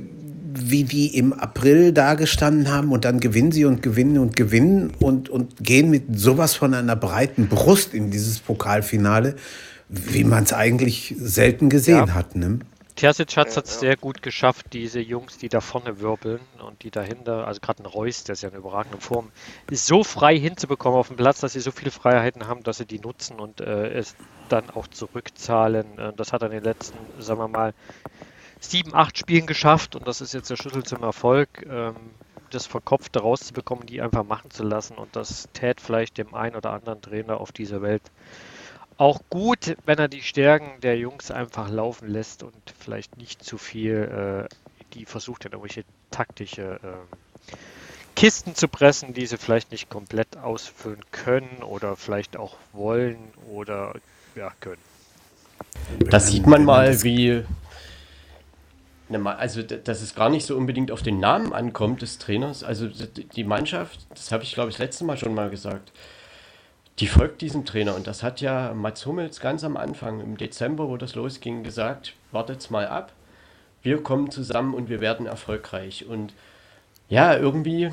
wie 0.59 0.85
die 0.85 1.17
im 1.17 1.33
April 1.33 1.93
dagestanden 1.93 2.71
haben 2.71 2.93
und 2.93 3.05
dann 3.05 3.21
gewinnen 3.21 3.53
sie 3.53 3.65
und 3.65 3.83
gewinnen 3.83 4.19
und 4.19 4.37
gewinnen 4.37 4.93
und, 5.01 5.29
und 5.29 5.57
gehen 5.63 5.91
mit 5.91 6.19
sowas 6.19 6.55
von 6.55 6.75
einer 6.75 6.97
breiten 6.97 7.49
Brust 7.49 7.95
in 7.95 8.11
dieses 8.11 8.39
Pokalfinale, 8.41 9.37
wie 9.89 10.25
man 10.25 10.45
es 10.45 10.53
eigentlich 10.53 11.15
selten 11.19 11.69
gesehen 11.69 12.07
Ja. 12.09 12.15
hat. 12.15 12.37
Ne? 12.37 12.61
Terzic 12.97 13.37
hat 13.37 13.49
es 13.49 13.57
ja, 13.57 13.63
ja. 13.63 13.69
sehr 13.69 13.97
gut 13.97 14.23
geschafft, 14.23 14.73
diese 14.73 15.01
Jungs, 15.01 15.37
die 15.37 15.51
da 15.51 15.61
vorne 15.61 16.01
wirbeln 16.01 16.41
und 16.67 16.83
die 16.83 16.91
dahinter, 16.91 17.47
also 17.47 17.61
gerade 17.61 17.83
ein 17.83 17.87
Reus, 17.87 18.25
der 18.25 18.33
ist 18.33 18.43
ja 18.43 18.49
in 18.49 18.55
überragender 18.55 18.99
Form, 19.01 19.31
so 19.71 20.03
frei 20.03 20.39
hinzubekommen 20.39 20.99
auf 20.99 21.09
dem 21.09 21.17
Platz, 21.17 21.41
dass 21.41 21.53
sie 21.53 21.61
so 21.61 21.71
viele 21.73 21.91
Freiheiten 21.91 22.49
haben, 22.49 22.63
dass 22.63 22.79
sie 22.79 22.87
die 22.87 22.99
nutzen 22.99 23.39
und 23.39 23.61
äh, 23.61 23.91
es 23.91 24.17
dann 24.49 24.71
auch 24.71 24.87
zurückzahlen. 24.89 25.99
Äh, 25.99 26.13
das 26.17 26.33
hat 26.33 26.41
er 26.41 26.47
in 26.47 26.55
den 26.55 26.65
letzten, 26.65 26.97
sagen 27.19 27.39
wir 27.39 27.49
mal, 27.49 27.75
sieben, 28.61 28.95
acht 28.95 29.19
Spielen 29.19 29.47
geschafft 29.47 29.97
und 29.97 30.07
das 30.07 30.21
ist 30.21 30.35
jetzt 30.35 30.51
der 30.51 30.57
Schlüssel 30.57 30.85
zum 30.85 31.03
Erfolg, 31.03 31.67
ähm, 31.69 31.97
das 32.51 32.67
Verkopfte 32.67 33.21
rauszubekommen, 33.21 33.87
die 33.87 34.01
einfach 34.01 34.25
machen 34.25 34.51
zu 34.51 34.63
lassen 34.63 34.97
und 34.97 35.15
das 35.17 35.49
tät 35.53 35.81
vielleicht 35.81 36.19
dem 36.19 36.35
einen 36.35 36.57
oder 36.57 36.73
anderen 36.73 37.03
Trainer 37.03 37.41
auf 37.41 37.53
dieser 37.53 37.83
Welt 37.83 38.03
auch 38.99 39.21
gut, 39.29 39.77
wenn 39.85 39.99
er 39.99 40.09
die 40.09 40.23
Stärken 40.23 40.81
der 40.81 40.97
Jungs 40.97 41.31
einfach 41.31 41.69
laufen 41.69 42.09
lässt 42.09 42.43
und 42.43 42.55
vielleicht 42.79 43.17
nicht 43.17 43.45
zu 43.45 43.59
viel, 43.59 44.47
äh, 44.49 44.55
die 44.95 45.05
versucht 45.05 45.45
dann 45.45 45.53
irgendwelche 45.53 45.85
taktische 46.11 46.81
äh, 46.83 47.57
Kisten 48.15 48.55
zu 48.55 48.69
pressen, 48.69 49.13
die 49.13 49.27
sie 49.27 49.37
vielleicht 49.37 49.71
nicht 49.71 49.91
komplett 49.91 50.39
ausfüllen 50.39 51.03
können 51.11 51.63
oder 51.63 51.97
vielleicht 51.97 52.39
auch 52.39 52.57
wollen 52.73 53.19
oder 53.53 53.95
ja, 54.35 54.53
können. 54.61 54.81
Da 55.99 56.19
sieht 56.19 56.47
man 56.47 56.65
mal, 56.65 57.03
wie. 57.03 57.45
Also, 59.09 59.63
dass 59.63 60.03
es 60.03 60.15
gar 60.15 60.31
nicht 60.31 60.47
so 60.47 60.57
unbedingt 60.57 60.91
auf 60.91 61.03
den 61.03 61.21
Namen 61.21 61.53
ankommt 61.53 62.03
des 62.03 62.19
Trainers. 62.19 62.65
Also, 62.65 62.89
die 62.89 63.45
Mannschaft, 63.45 64.01
das 64.11 64.33
habe 64.33 64.43
ich 64.43 64.55
glaube 64.55 64.71
ich 64.71 64.79
letztes 64.79 65.07
Mal 65.07 65.17
schon 65.17 65.35
mal 65.35 65.51
gesagt, 65.51 65.93
die 66.99 67.07
folgt 67.07 67.41
diesem 67.43 67.65
Trainer. 67.65 67.95
Und 67.95 68.07
das 68.07 68.23
hat 68.23 68.41
ja 68.41 68.73
Mats 68.75 69.07
Hummels 69.07 69.41
ganz 69.41 69.65
am 69.65 69.77
Anfang, 69.77 70.21
im 70.21 70.37
Dezember, 70.37 70.89
wo 70.89 70.97
das 70.97 71.15
losging, 71.15 71.63
gesagt, 71.63 72.15
wartet's 72.33 72.71
mal 72.71 72.87
ab, 72.87 73.13
wir 73.83 74.03
kommen 74.03 74.31
zusammen 74.31 74.75
und 74.75 74.89
wir 74.89 75.01
werden 75.01 75.27
erfolgreich. 75.27 76.07
Und 76.07 76.33
ja, 77.09 77.37
irgendwie 77.37 77.93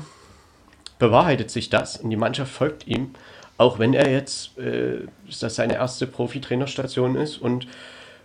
bewahrheitet 0.98 1.50
sich 1.50 1.70
das 1.70 1.98
und 1.98 2.10
die 2.10 2.16
Mannschaft 2.16 2.52
folgt 2.52 2.86
ihm, 2.86 3.14
auch 3.56 3.78
wenn 3.78 3.94
er 3.94 4.10
jetzt, 4.10 4.58
äh, 4.58 5.06
das 5.40 5.54
seine 5.54 5.74
erste 5.74 6.06
Profitrainerstation 6.06 7.14
ist 7.14 7.36
und 7.38 7.66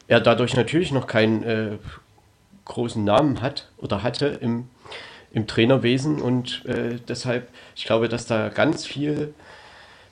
er 0.07 0.19
dadurch 0.19 0.55
natürlich 0.55 0.91
noch 0.91 1.05
keinen 1.05 1.43
äh, 1.43 1.77
großen 2.69 3.03
Namen 3.03 3.41
hat 3.41 3.67
oder 3.77 4.01
hatte 4.01 4.27
im, 4.27 4.69
im 5.31 5.47
Trainerwesen 5.47 6.21
und 6.21 6.63
äh, 6.65 6.99
deshalb, 7.07 7.49
ich 7.75 7.83
glaube, 7.83 8.07
dass 8.07 8.25
da 8.25 8.47
ganz 8.47 8.85
viel 8.85 9.33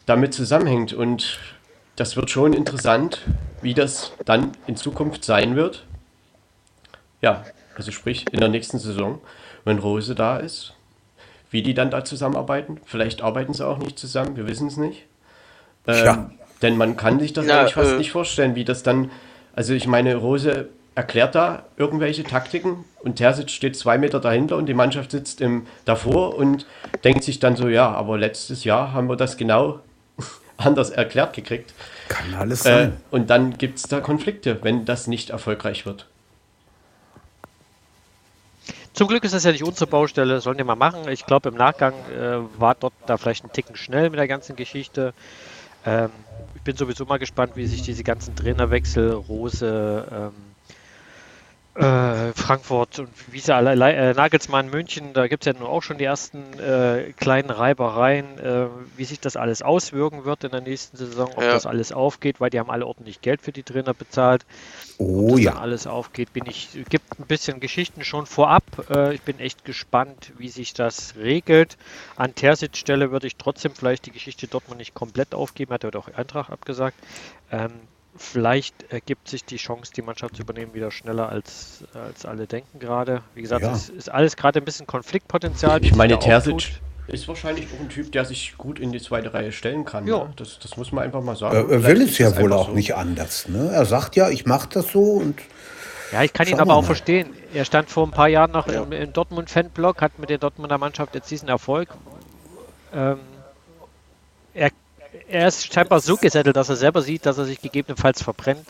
damit 0.05 0.33
zusammenhängt. 0.33 0.91
Und 0.91 1.39
das 1.95 2.17
wird 2.17 2.29
schon 2.29 2.53
interessant, 2.53 3.21
wie 3.61 3.73
das 3.73 4.11
dann 4.25 4.51
in 4.67 4.75
Zukunft 4.75 5.23
sein 5.23 5.55
wird. 5.55 5.85
Ja, 7.21 7.45
also 7.75 7.91
sprich 7.91 8.25
in 8.31 8.39
der 8.39 8.49
nächsten 8.49 8.79
Saison, 8.79 9.21
wenn 9.63 9.79
Rose 9.79 10.15
da 10.15 10.37
ist, 10.37 10.73
wie 11.49 11.61
die 11.61 11.73
dann 11.73 11.91
da 11.91 12.03
zusammenarbeiten. 12.03 12.79
Vielleicht 12.85 13.21
arbeiten 13.21 13.53
sie 13.53 13.65
auch 13.65 13.77
nicht 13.77 13.97
zusammen, 13.97 14.35
wir 14.35 14.47
wissen 14.47 14.67
es 14.67 14.77
nicht. 14.77 15.05
Ähm, 15.87 16.05
ja. 16.05 16.31
Denn 16.61 16.75
man 16.75 16.97
kann 16.97 17.19
sich 17.19 17.33
das 17.33 17.45
ja, 17.45 17.59
eigentlich 17.59 17.75
fast 17.75 17.93
äh, 17.93 17.97
nicht 17.97 18.11
vorstellen, 18.11 18.55
wie 18.55 18.65
das 18.65 18.81
dann. 18.83 19.11
Also 19.55 19.73
ich 19.73 19.87
meine, 19.87 20.15
Rose 20.15 20.69
erklärt 20.97 21.35
da 21.35 21.63
irgendwelche 21.77 22.23
Taktiken 22.23 22.83
und 23.01 23.17
Terzic 23.17 23.51
steht 23.51 23.77
zwei 23.77 23.99
Meter 23.99 24.19
dahinter 24.19 24.57
und 24.57 24.65
die 24.65 24.73
Mannschaft 24.73 25.11
sitzt 25.11 25.41
im, 25.41 25.67
davor 25.85 26.35
und 26.35 26.65
denkt 27.03 27.23
sich 27.23 27.39
dann 27.39 27.55
so, 27.55 27.67
ja, 27.67 27.91
aber 27.91 28.17
letztes 28.17 28.63
Jahr 28.63 28.93
haben 28.93 29.07
wir 29.07 29.15
das 29.15 29.37
genau 29.37 29.79
anders 30.57 30.89
erklärt 30.89 31.33
gekriegt. 31.33 31.75
Kann 32.09 32.33
alles 32.33 32.63
sein. 32.63 32.89
Äh, 32.89 33.15
und 33.15 33.29
dann 33.29 33.59
gibt 33.59 33.77
es 33.77 33.83
da 33.83 34.01
Konflikte, 34.01 34.63
wenn 34.63 34.85
das 34.85 35.05
nicht 35.05 35.29
erfolgreich 35.29 35.85
wird. 35.85 36.07
Zum 38.93 39.07
Glück 39.07 39.23
ist 39.23 39.35
das 39.35 39.43
ja 39.43 39.51
nicht 39.51 39.63
unsere 39.63 39.85
Baustelle, 39.85 40.41
sollen 40.41 40.57
die 40.57 40.63
mal 40.63 40.75
machen. 40.75 41.07
Ich 41.09 41.27
glaube, 41.27 41.49
im 41.49 41.55
Nachgang 41.55 41.93
äh, 42.09 42.39
war 42.59 42.73
dort 42.73 42.93
da 43.05 43.17
vielleicht 43.17 43.45
ein 43.45 43.51
Ticken 43.51 43.75
schnell 43.75 44.09
mit 44.09 44.17
der 44.17 44.27
ganzen 44.27 44.55
Geschichte. 44.55 45.13
Ähm, 45.85 46.09
ich 46.55 46.63
bin 46.63 46.75
sowieso 46.75 47.05
mal 47.05 47.19
gespannt, 47.19 47.51
wie 47.53 47.67
sich 47.67 47.83
diese 47.83 48.03
ganzen 48.03 48.35
Trainerwechsel, 48.35 49.11
Rose, 49.11 50.07
ähm, 50.11 50.46
äh, 51.77 52.33
Frankfurt 52.33 52.99
und 52.99 53.09
wie 53.31 53.39
sie 53.39 53.53
alle, 53.53 53.73
äh, 53.73 54.13
Nagelsmann, 54.13 54.69
München, 54.69 55.13
da 55.13 55.27
gibt 55.27 55.45
es 55.45 55.53
ja 55.53 55.59
nun 55.59 55.69
auch 55.69 55.83
schon 55.83 55.99
die 55.99 56.05
ersten 56.05 56.59
äh, 56.59 57.13
kleinen 57.17 57.51
Reibereien, 57.51 58.39
äh, 58.39 58.67
wie 58.95 59.05
sich 59.05 59.19
das 59.19 59.37
alles 59.37 59.61
auswirken 59.61 60.25
wird 60.25 60.43
in 60.43 60.51
der 60.51 60.61
nächsten 60.61 60.97
Saison, 60.97 61.29
ob 61.35 61.43
ja. 61.43 61.51
das 61.51 61.67
alles 61.67 61.91
aufgeht, 61.91 62.41
weil 62.41 62.49
die 62.49 62.59
haben 62.59 62.71
alle 62.71 62.87
ordentlich 62.87 63.21
Geld 63.21 63.41
für 63.41 63.51
die 63.51 63.61
Trainer 63.61 63.93
bezahlt. 63.93 64.43
Oh 64.97 65.33
ob 65.33 65.39
ja. 65.39 65.57
alles 65.57 65.85
aufgeht, 65.85 66.33
bin 66.33 66.45
ich, 66.47 66.69
gibt 66.89 67.19
ein 67.19 67.27
bisschen 67.27 67.59
Geschichten 67.59 68.03
schon 68.03 68.25
vorab. 68.25 68.63
Äh, 68.89 69.13
ich 69.13 69.21
bin 69.21 69.39
echt 69.39 69.63
gespannt, 69.63 70.33
wie 70.39 70.49
sich 70.49 70.73
das 70.73 71.13
regelt. 71.15 71.77
An 72.15 72.33
Terzic 72.33 72.75
Stelle 72.75 73.11
würde 73.11 73.27
ich 73.27 73.35
trotzdem 73.35 73.75
vielleicht 73.75 74.07
die 74.07 74.11
Geschichte 74.11 74.47
Dortmund 74.47 74.79
nicht 74.79 74.95
komplett 74.95 75.35
aufgeben, 75.35 75.73
hat 75.73 75.83
er 75.83 75.95
auch 75.95 76.07
Eintracht 76.15 76.51
abgesagt. 76.51 76.97
Ähm, 77.51 77.71
vielleicht 78.17 78.91
ergibt 78.91 79.27
sich 79.27 79.45
die 79.45 79.57
Chance, 79.57 79.91
die 79.95 80.01
Mannschaft 80.01 80.35
zu 80.35 80.41
übernehmen, 80.41 80.73
wieder 80.73 80.91
schneller 80.91 81.29
als, 81.29 81.83
als 81.93 82.25
alle 82.25 82.47
denken 82.47 82.79
gerade. 82.79 83.21
Wie 83.35 83.41
gesagt, 83.41 83.63
ja. 83.63 83.71
es 83.71 83.89
ist 83.89 84.09
alles 84.09 84.35
gerade 84.35 84.59
ein 84.59 84.65
bisschen 84.65 84.87
Konfliktpotenzial. 84.87 85.83
Ich 85.83 85.95
meine, 85.95 86.19
Terzic 86.19 86.81
ist 87.07 87.27
wahrscheinlich 87.27 87.67
auch 87.73 87.79
ein 87.79 87.89
Typ, 87.89 88.11
der 88.11 88.25
sich 88.25 88.55
gut 88.57 88.79
in 88.79 88.91
die 88.91 89.01
zweite 89.01 89.33
Reihe 89.33 89.51
stellen 89.51 89.85
kann. 89.85 90.05
Ne? 90.05 90.29
Das, 90.35 90.59
das 90.59 90.75
muss 90.77 90.91
man 90.91 91.05
einfach 91.05 91.21
mal 91.21 91.35
sagen. 91.35 91.55
Er, 91.55 91.69
er 91.69 91.83
will 91.85 92.01
es 92.01 92.17
ja 92.17 92.35
wohl 92.37 92.51
auch 92.51 92.67
so. 92.67 92.73
nicht 92.73 92.95
anders. 92.95 93.47
Ne? 93.47 93.69
Er 93.71 93.85
sagt 93.85 94.15
ja, 94.15 94.29
ich 94.29 94.45
mache 94.45 94.67
das 94.69 94.91
so 94.91 95.01
und 95.01 95.39
ja, 96.11 96.23
ich 96.23 96.31
kann 96.31 96.47
ihn 96.47 96.59
aber 96.59 96.75
auch 96.75 96.85
verstehen. 96.85 97.33
Er 97.53 97.65
stand 97.65 97.89
vor 97.89 98.05
ein 98.05 98.11
paar 98.11 98.29
Jahren 98.29 98.51
noch 98.51 98.67
ja. 98.67 98.83
im, 98.83 98.91
im 98.91 99.11
Dortmund-Fanblog, 99.11 100.01
hat 100.01 100.19
mit 100.19 100.29
der 100.29 100.37
Dortmunder 100.37 100.77
Mannschaft 100.77 101.15
jetzt 101.15 101.29
diesen 101.29 101.49
Erfolg. 101.49 101.89
Ähm, 102.93 103.19
er 104.53 104.71
er 105.29 105.47
ist 105.47 105.73
scheinbar 105.73 105.99
so 105.99 106.17
gesettelt, 106.17 106.55
dass 106.55 106.69
er 106.69 106.75
selber 106.75 107.01
sieht, 107.01 107.25
dass 107.25 107.37
er 107.37 107.45
sich 107.45 107.61
gegebenenfalls 107.61 108.21
verbrennt, 108.21 108.65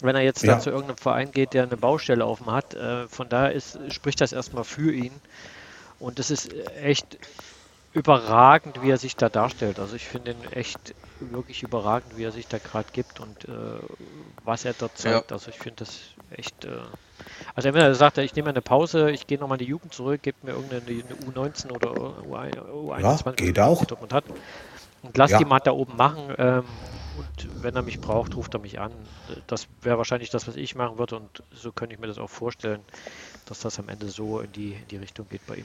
wenn 0.00 0.16
er 0.16 0.22
jetzt 0.22 0.42
ja. 0.42 0.58
zu 0.58 0.70
irgendeinem 0.70 0.96
Verein 0.96 1.30
geht, 1.30 1.54
der 1.54 1.64
eine 1.64 1.76
Baustelle 1.76 2.26
offen 2.26 2.50
hat. 2.50 2.74
Äh, 2.74 3.08
von 3.08 3.28
daher 3.28 3.52
ist, 3.52 3.78
spricht 3.90 4.20
das 4.20 4.32
erstmal 4.32 4.64
für 4.64 4.92
ihn. 4.92 5.12
Und 5.98 6.18
es 6.18 6.30
ist 6.30 6.52
echt 6.82 7.18
überragend, 7.94 8.82
wie 8.82 8.90
er 8.90 8.98
sich 8.98 9.16
da 9.16 9.28
darstellt. 9.28 9.78
Also 9.78 9.94
ich 9.94 10.06
finde 10.06 10.32
ihn 10.32 10.52
echt 10.52 10.94
wirklich 11.20 11.62
überragend, 11.62 12.16
wie 12.16 12.24
er 12.24 12.32
sich 12.32 12.48
da 12.48 12.58
gerade 12.58 12.88
gibt 12.92 13.20
und 13.20 13.44
äh, 13.44 13.52
was 14.44 14.64
er 14.64 14.74
dort 14.74 14.98
zeigt. 14.98 15.30
Ja. 15.30 15.34
Also 15.36 15.50
ich 15.50 15.58
finde 15.58 15.84
das 15.84 16.00
echt. 16.30 16.64
Äh, 16.64 16.70
also 17.54 17.94
sagt 17.94 18.18
er, 18.18 18.24
ich 18.24 18.34
nehme 18.34 18.50
eine 18.50 18.60
Pause, 18.60 19.10
ich 19.12 19.26
gehe 19.26 19.38
nochmal 19.38 19.58
in 19.58 19.64
die 19.64 19.70
Jugend 19.70 19.94
zurück, 19.94 20.22
gebe 20.22 20.36
mir 20.42 20.52
irgendeine 20.52 21.04
U19 21.30 21.70
oder 21.70 21.92
U21, 22.28 23.26
ja, 23.26 23.32
geht 23.32 23.60
auch. 23.60 23.84
Dortmund 23.84 24.12
hat. 24.12 24.24
Und 25.04 25.16
lass 25.16 25.30
ja. 25.30 25.38
die 25.38 25.44
mal 25.44 25.60
da 25.60 25.72
oben 25.72 25.96
machen. 25.96 26.34
Ähm, 26.38 26.64
und 27.16 27.62
wenn 27.62 27.76
er 27.76 27.82
mich 27.82 28.00
braucht, 28.00 28.34
ruft 28.34 28.54
er 28.54 28.60
mich 28.60 28.80
an. 28.80 28.90
Das 29.46 29.68
wäre 29.82 29.98
wahrscheinlich 29.98 30.30
das, 30.30 30.48
was 30.48 30.56
ich 30.56 30.74
machen 30.74 30.98
würde. 30.98 31.16
Und 31.16 31.42
so 31.52 31.70
könnte 31.70 31.94
ich 31.94 32.00
mir 32.00 32.08
das 32.08 32.18
auch 32.18 32.30
vorstellen, 32.30 32.80
dass 33.46 33.60
das 33.60 33.78
am 33.78 33.88
Ende 33.88 34.08
so 34.08 34.40
in 34.40 34.50
die, 34.52 34.72
in 34.72 34.88
die 34.90 34.96
Richtung 34.96 35.26
geht 35.28 35.46
bei 35.46 35.56
ihm. 35.56 35.64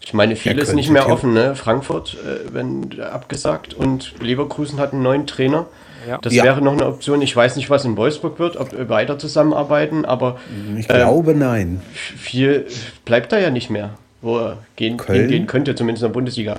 Ich 0.00 0.14
meine, 0.14 0.36
viel 0.36 0.58
ist 0.58 0.74
nicht 0.74 0.90
mehr 0.90 1.08
offen. 1.08 1.32
Ne? 1.32 1.56
Frankfurt, 1.56 2.14
äh, 2.14 2.52
wenn 2.52 3.00
abgesagt 3.00 3.74
und 3.74 4.14
Leverkusen 4.20 4.78
hat 4.78 4.92
einen 4.92 5.02
neuen 5.02 5.26
Trainer. 5.26 5.66
Ja. 6.06 6.18
Das 6.18 6.34
ja. 6.34 6.44
wäre 6.44 6.60
noch 6.60 6.72
eine 6.72 6.86
Option. 6.86 7.22
Ich 7.22 7.34
weiß 7.34 7.56
nicht, 7.56 7.70
was 7.70 7.84
in 7.84 7.96
Wolfsburg 7.96 8.38
wird, 8.38 8.56
ob 8.56 8.72
wir 8.72 8.88
weiter 8.88 9.18
zusammenarbeiten, 9.18 10.04
aber 10.04 10.38
ich 10.76 10.86
glaube 10.86 11.32
ähm, 11.32 11.38
nein. 11.38 11.82
Viel 11.92 12.66
bleibt 13.06 13.32
da 13.32 13.38
ja 13.38 13.50
nicht 13.50 13.70
mehr, 13.70 13.94
wo 14.20 14.38
er 14.38 14.58
gehen, 14.76 14.98
gehen 14.98 15.46
könnte, 15.46 15.74
zumindest 15.74 16.02
in 16.02 16.08
der 16.08 16.12
Bundesliga. 16.12 16.58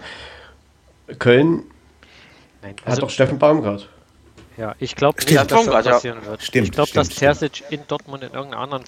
Köln 1.20 1.64
Nein, 2.66 2.76
also, 2.84 2.96
Hat 2.96 3.04
doch 3.04 3.10
Steffen 3.12 3.38
Baumgart. 3.38 3.88
Ja, 4.58 4.76
ich 4.80 4.96
glaube 4.96 5.20
nicht, 5.24 5.36
dass 5.36 5.48
das 5.48 5.86
passieren 5.86 6.20
ja. 6.24 6.30
wird. 6.30 6.42
Stimmt, 6.42 6.68
ich 6.68 6.72
glaube, 6.72 6.92
dass 6.94 7.10
Terzic 7.10 7.64
in 7.70 7.82
Dortmund 7.88 8.24
in 8.24 8.32
irgendeiner 8.32 8.64
anderen 8.64 8.84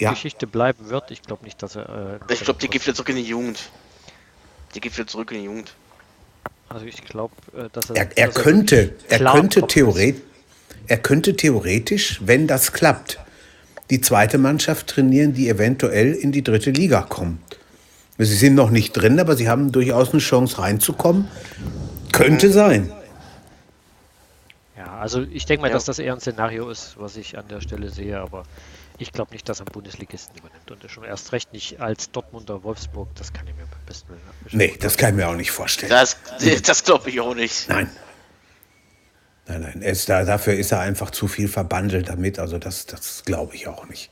ja. 0.00 0.10
Geschichte 0.10 0.48
bleiben 0.48 0.88
wird. 0.90 1.12
Ich 1.12 1.22
glaube 1.22 1.44
nicht, 1.44 1.62
dass 1.62 1.76
er. 1.76 2.18
Äh, 2.28 2.32
ich 2.32 2.40
glaube, 2.40 2.58
die 2.60 2.68
geht 2.68 2.84
wieder 2.84 2.94
zurück 2.94 3.10
in 3.10 3.16
die 3.16 3.22
Jugend. 3.22 3.70
Die 4.74 4.80
geht 4.80 4.96
wieder 4.96 5.06
zurück 5.06 5.30
in 5.30 5.38
die 5.38 5.44
Jugend. 5.44 5.74
Also 6.68 6.86
ich 6.86 7.04
glaube, 7.04 7.34
äh, 7.56 7.68
dass 7.72 7.90
er. 7.90 7.96
Er, 7.96 8.18
er 8.18 8.26
dass 8.26 8.34
könnte, 8.34 8.94
er, 9.08 9.20
er 9.20 9.32
könnte 9.32 9.66
theoretisch, 9.68 10.22
er 10.88 10.98
könnte 10.98 11.36
theoretisch, 11.36 12.20
wenn 12.24 12.48
das 12.48 12.72
klappt, 12.72 13.20
die 13.90 14.00
zweite 14.00 14.38
Mannschaft 14.38 14.88
trainieren, 14.88 15.34
die 15.34 15.48
eventuell 15.48 16.14
in 16.14 16.32
die 16.32 16.42
dritte 16.42 16.72
Liga 16.72 17.02
kommt. 17.02 17.58
Sie 18.18 18.34
sind 18.34 18.56
noch 18.56 18.70
nicht 18.70 18.92
drin, 18.92 19.20
aber 19.20 19.36
sie 19.36 19.48
haben 19.48 19.70
durchaus 19.70 20.10
eine 20.10 20.20
Chance 20.20 20.58
reinzukommen. 20.58 21.28
Könnte 22.10 22.50
sein. 22.50 22.92
Also 25.04 25.20
ich 25.20 25.44
denke 25.44 25.60
mal, 25.60 25.68
ja. 25.68 25.74
dass 25.74 25.84
das 25.84 25.98
eher 25.98 26.14
ein 26.14 26.20
Szenario 26.20 26.70
ist, 26.70 26.94
was 26.96 27.18
ich 27.18 27.36
an 27.36 27.46
der 27.48 27.60
Stelle 27.60 27.90
sehe, 27.90 28.18
aber 28.18 28.44
ich 28.96 29.12
glaube 29.12 29.34
nicht, 29.34 29.46
dass 29.50 29.60
er 29.60 29.66
einen 29.66 29.72
Bundesligisten 29.74 30.34
übernimmt 30.34 30.70
und 30.70 30.90
schon 30.90 31.04
erst 31.04 31.30
recht 31.32 31.52
nicht 31.52 31.78
als 31.78 32.10
Dortmunder 32.10 32.64
Wolfsburg, 32.64 33.08
das 33.14 33.34
kann 33.34 33.46
ich 33.46 33.52
mir 33.54 33.66
beim 33.66 33.84
besten 33.84 34.08
Willen. 34.08 34.20
Nee, 34.52 34.74
das 34.80 34.96
kann 34.96 35.10
ich 35.10 35.16
mir 35.16 35.28
auch 35.28 35.36
nicht 35.36 35.50
vorstellen. 35.50 35.90
Das, 35.90 36.16
das 36.62 36.84
glaube 36.84 37.10
ich 37.10 37.20
auch 37.20 37.34
nicht. 37.34 37.68
Nein. 37.68 37.90
Nein, 39.46 39.60
nein, 39.60 39.82
es, 39.82 40.06
da, 40.06 40.24
dafür 40.24 40.54
ist 40.54 40.72
er 40.72 40.80
einfach 40.80 41.10
zu 41.10 41.28
viel 41.28 41.48
verbandelt 41.48 42.08
damit. 42.08 42.38
Also 42.38 42.56
das, 42.56 42.86
das 42.86 43.24
glaube 43.26 43.54
ich 43.54 43.68
auch 43.68 43.86
nicht. 43.86 44.08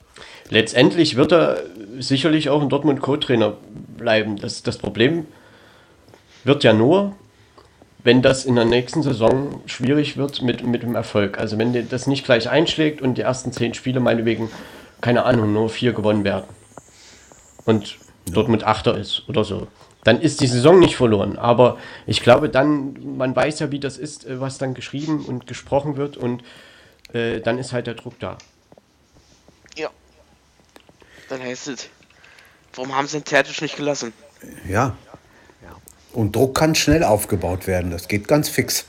Letztendlich 0.50 1.16
wird 1.16 1.32
er 1.32 1.62
sicherlich 2.00 2.50
auch 2.50 2.60
in 2.60 2.68
Dortmund 2.68 3.00
Co-Trainer 3.00 3.56
bleiben. 3.96 4.36
Das, 4.36 4.62
das 4.62 4.76
Problem 4.76 5.26
wird 6.44 6.64
ja 6.64 6.74
nur, 6.74 7.16
wenn 8.04 8.22
das 8.22 8.44
in 8.44 8.56
der 8.56 8.64
nächsten 8.64 9.02
Saison 9.02 9.62
schwierig 9.66 10.16
wird 10.16 10.42
mit, 10.42 10.66
mit 10.66 10.82
dem 10.82 10.94
Erfolg. 10.94 11.38
Also 11.38 11.58
wenn 11.58 11.88
das 11.88 12.06
nicht 12.06 12.24
gleich 12.24 12.48
einschlägt 12.48 13.00
und 13.00 13.16
die 13.16 13.22
ersten 13.22 13.52
zehn 13.52 13.74
Spiele 13.74 14.00
meinetwegen, 14.00 14.50
keine 15.00 15.24
Ahnung, 15.24 15.52
nur 15.52 15.68
vier 15.68 15.92
gewonnen 15.92 16.24
werden 16.24 16.46
und 17.64 17.92
ja. 18.26 18.34
Dortmund 18.34 18.64
Achter 18.64 18.96
ist 18.96 19.28
oder 19.28 19.44
so, 19.44 19.68
dann 20.04 20.20
ist 20.20 20.40
die 20.40 20.46
Saison 20.46 20.78
nicht 20.78 20.96
verloren. 20.96 21.38
Aber 21.38 21.78
ich 22.06 22.22
glaube 22.22 22.48
dann, 22.48 23.16
man 23.16 23.34
weiß 23.34 23.60
ja, 23.60 23.70
wie 23.70 23.80
das 23.80 23.98
ist, 23.98 24.26
äh, 24.26 24.40
was 24.40 24.58
dann 24.58 24.74
geschrieben 24.74 25.24
und 25.24 25.46
gesprochen 25.46 25.96
wird 25.96 26.16
und 26.16 26.42
äh, 27.12 27.40
dann 27.40 27.58
ist 27.58 27.72
halt 27.72 27.86
der 27.86 27.94
Druck 27.94 28.18
da. 28.18 28.38
Ja. 29.76 29.90
Dann 31.28 31.40
heißt 31.40 31.68
es, 31.68 31.88
warum 32.74 32.94
haben 32.96 33.06
sie 33.06 33.18
den 33.18 33.24
Tertisch 33.24 33.60
nicht 33.60 33.76
gelassen? 33.76 34.12
Ja. 34.68 34.96
Und 36.12 36.36
Druck 36.36 36.54
kann 36.54 36.74
schnell 36.74 37.04
aufgebaut 37.04 37.66
werden. 37.66 37.90
Das 37.90 38.08
geht 38.08 38.28
ganz 38.28 38.48
fix. 38.48 38.86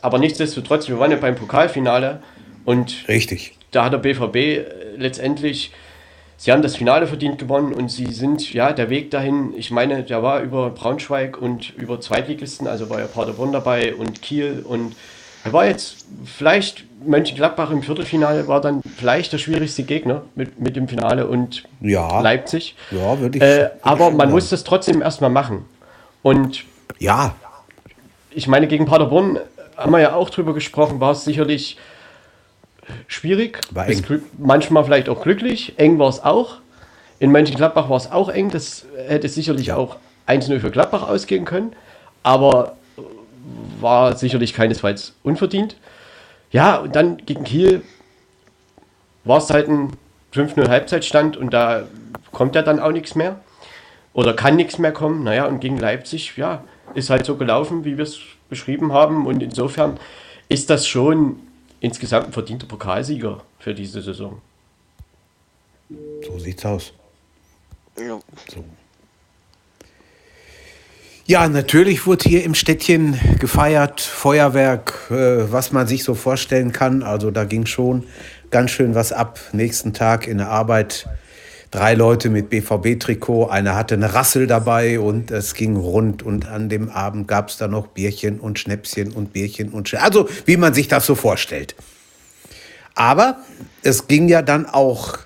Aber 0.00 0.18
nichtsdestotrotz, 0.18 0.88
wir 0.88 0.98
waren 0.98 1.10
ja 1.10 1.16
beim 1.16 1.34
Pokalfinale 1.34 2.22
und 2.64 3.04
Richtig. 3.08 3.56
da 3.72 3.84
hat 3.84 3.92
der 3.92 3.98
BVB 3.98 4.36
äh, 4.36 4.64
letztendlich 4.96 5.72
sie 6.38 6.52
haben 6.52 6.62
das 6.62 6.76
Finale 6.76 7.06
verdient 7.06 7.38
gewonnen 7.38 7.74
und 7.74 7.90
sie 7.90 8.06
sind, 8.06 8.54
ja, 8.54 8.72
der 8.72 8.88
Weg 8.88 9.10
dahin, 9.10 9.52
ich 9.56 9.70
meine, 9.70 10.04
der 10.04 10.22
war 10.22 10.40
über 10.40 10.70
Braunschweig 10.70 11.36
und 11.36 11.76
über 11.76 12.00
Zweitligisten, 12.00 12.66
also 12.66 12.88
war 12.88 13.00
ja 13.00 13.06
Paderborn 13.06 13.52
dabei 13.52 13.94
und 13.94 14.22
Kiel 14.22 14.64
und 14.66 14.94
er 15.44 15.52
war 15.52 15.66
jetzt 15.66 16.06
vielleicht, 16.24 16.84
Mönchengladbach 17.04 17.70
im 17.70 17.82
Viertelfinale 17.82 18.48
war 18.48 18.60
dann 18.60 18.82
vielleicht 18.96 19.32
der 19.32 19.38
schwierigste 19.38 19.82
Gegner 19.84 20.22
mit, 20.34 20.60
mit 20.60 20.74
dem 20.74 20.88
Finale 20.88 21.26
und 21.26 21.62
ja. 21.80 22.20
Leipzig. 22.20 22.74
Ja, 22.90 23.20
würde 23.20 23.38
ich. 23.38 23.44
Äh, 23.44 23.70
aber 23.82 24.10
man 24.10 24.30
muss 24.30 24.48
das 24.48 24.64
trotzdem 24.64 25.00
erstmal 25.00 25.30
machen. 25.30 25.64
Und 26.22 26.64
ja. 26.98 27.34
Ich 28.30 28.46
meine, 28.46 28.66
gegen 28.66 28.86
Paderborn 28.86 29.38
haben 29.76 29.92
wir 29.92 30.00
ja 30.00 30.14
auch 30.14 30.30
drüber 30.30 30.54
gesprochen, 30.54 31.00
war 31.00 31.12
es 31.12 31.24
sicherlich 31.24 31.76
schwierig, 33.06 33.60
manchmal 34.38 34.84
vielleicht 34.84 35.08
auch 35.08 35.22
glücklich. 35.22 35.74
Eng 35.78 35.98
war 35.98 36.08
es 36.08 36.22
auch. 36.22 36.56
In 37.18 37.30
Mönchengladbach 37.32 37.88
war 37.88 37.96
es 37.96 38.10
auch 38.10 38.28
eng. 38.28 38.50
Das 38.50 38.86
hätte 38.96 39.28
sicherlich 39.28 39.68
ja. 39.68 39.76
auch 39.76 39.96
1-0 40.26 40.60
für 40.60 40.70
Gladbach 40.70 41.08
ausgehen 41.08 41.44
können. 41.44 41.72
Aber 42.22 42.76
war 43.80 44.16
sicherlich 44.16 44.54
keinesfalls 44.54 45.14
unverdient. 45.22 45.76
Ja, 46.50 46.76
und 46.76 46.96
dann 46.96 47.18
gegen 47.18 47.44
Kiel 47.44 47.82
war 49.24 49.38
es 49.38 49.50
halt 49.50 49.68
ein 49.68 49.92
5-0 50.34 50.68
Halbzeitstand 50.68 51.36
und 51.36 51.52
da 51.52 51.84
kommt 52.32 52.54
ja 52.54 52.62
dann 52.62 52.80
auch 52.80 52.92
nichts 52.92 53.14
mehr. 53.14 53.40
Oder 54.12 54.34
kann 54.34 54.56
nichts 54.56 54.78
mehr 54.78 54.92
kommen. 54.92 55.24
Naja, 55.24 55.46
und 55.46 55.60
gegen 55.60 55.78
Leipzig, 55.78 56.36
ja, 56.36 56.64
ist 56.94 57.10
halt 57.10 57.26
so 57.26 57.36
gelaufen, 57.36 57.84
wie 57.84 57.96
wir 57.96 58.04
es 58.04 58.18
beschrieben 58.48 58.92
haben. 58.92 59.26
Und 59.26 59.42
insofern 59.42 59.98
ist 60.48 60.70
das 60.70 60.86
schon 60.86 61.40
insgesamt 61.80 62.26
ein 62.26 62.32
verdienter 62.32 62.66
Pokalsieger 62.66 63.42
für 63.58 63.74
diese 63.74 64.02
Saison. 64.02 64.40
So 66.26 66.38
sieht's 66.38 66.64
aus. 66.64 66.92
Ja. 67.96 68.18
So. 68.48 68.64
Ja, 71.26 71.46
natürlich 71.46 72.06
wurde 72.06 72.26
hier 72.26 72.44
im 72.44 72.54
Städtchen 72.54 73.20
gefeiert, 73.38 74.00
Feuerwerk, 74.00 75.10
äh, 75.10 75.52
was 75.52 75.72
man 75.72 75.86
sich 75.86 76.02
so 76.02 76.14
vorstellen 76.14 76.72
kann. 76.72 77.02
Also 77.02 77.30
da 77.30 77.44
ging 77.44 77.66
schon 77.66 78.04
ganz 78.50 78.70
schön 78.70 78.94
was 78.94 79.12
ab. 79.12 79.38
Nächsten 79.52 79.92
Tag 79.92 80.26
in 80.26 80.38
der 80.38 80.48
Arbeit 80.48 81.06
drei 81.70 81.94
Leute 81.94 82.30
mit 82.30 82.50
BVB-Trikot, 82.50 83.48
einer 83.48 83.74
hatte 83.74 83.94
eine 83.94 84.14
Rassel 84.14 84.46
dabei 84.46 85.00
und 85.00 85.30
es 85.30 85.54
ging 85.54 85.76
rund. 85.76 86.22
Und 86.22 86.48
an 86.48 86.68
dem 86.68 86.88
Abend 86.88 87.28
gab 87.28 87.48
es 87.48 87.56
dann 87.56 87.72
noch 87.72 87.88
Bierchen 87.88 88.40
und 88.40 88.58
Schnäpschen 88.58 89.12
und 89.12 89.32
Bierchen 89.32 89.70
und 89.70 89.88
Schnäpschen. 89.88 90.06
Also 90.06 90.28
wie 90.46 90.56
man 90.56 90.74
sich 90.74 90.88
das 90.88 91.06
so 91.06 91.14
vorstellt. 91.14 91.74
Aber 92.94 93.38
es 93.82 94.08
ging 94.08 94.28
ja 94.28 94.42
dann 94.42 94.66
auch 94.66 95.18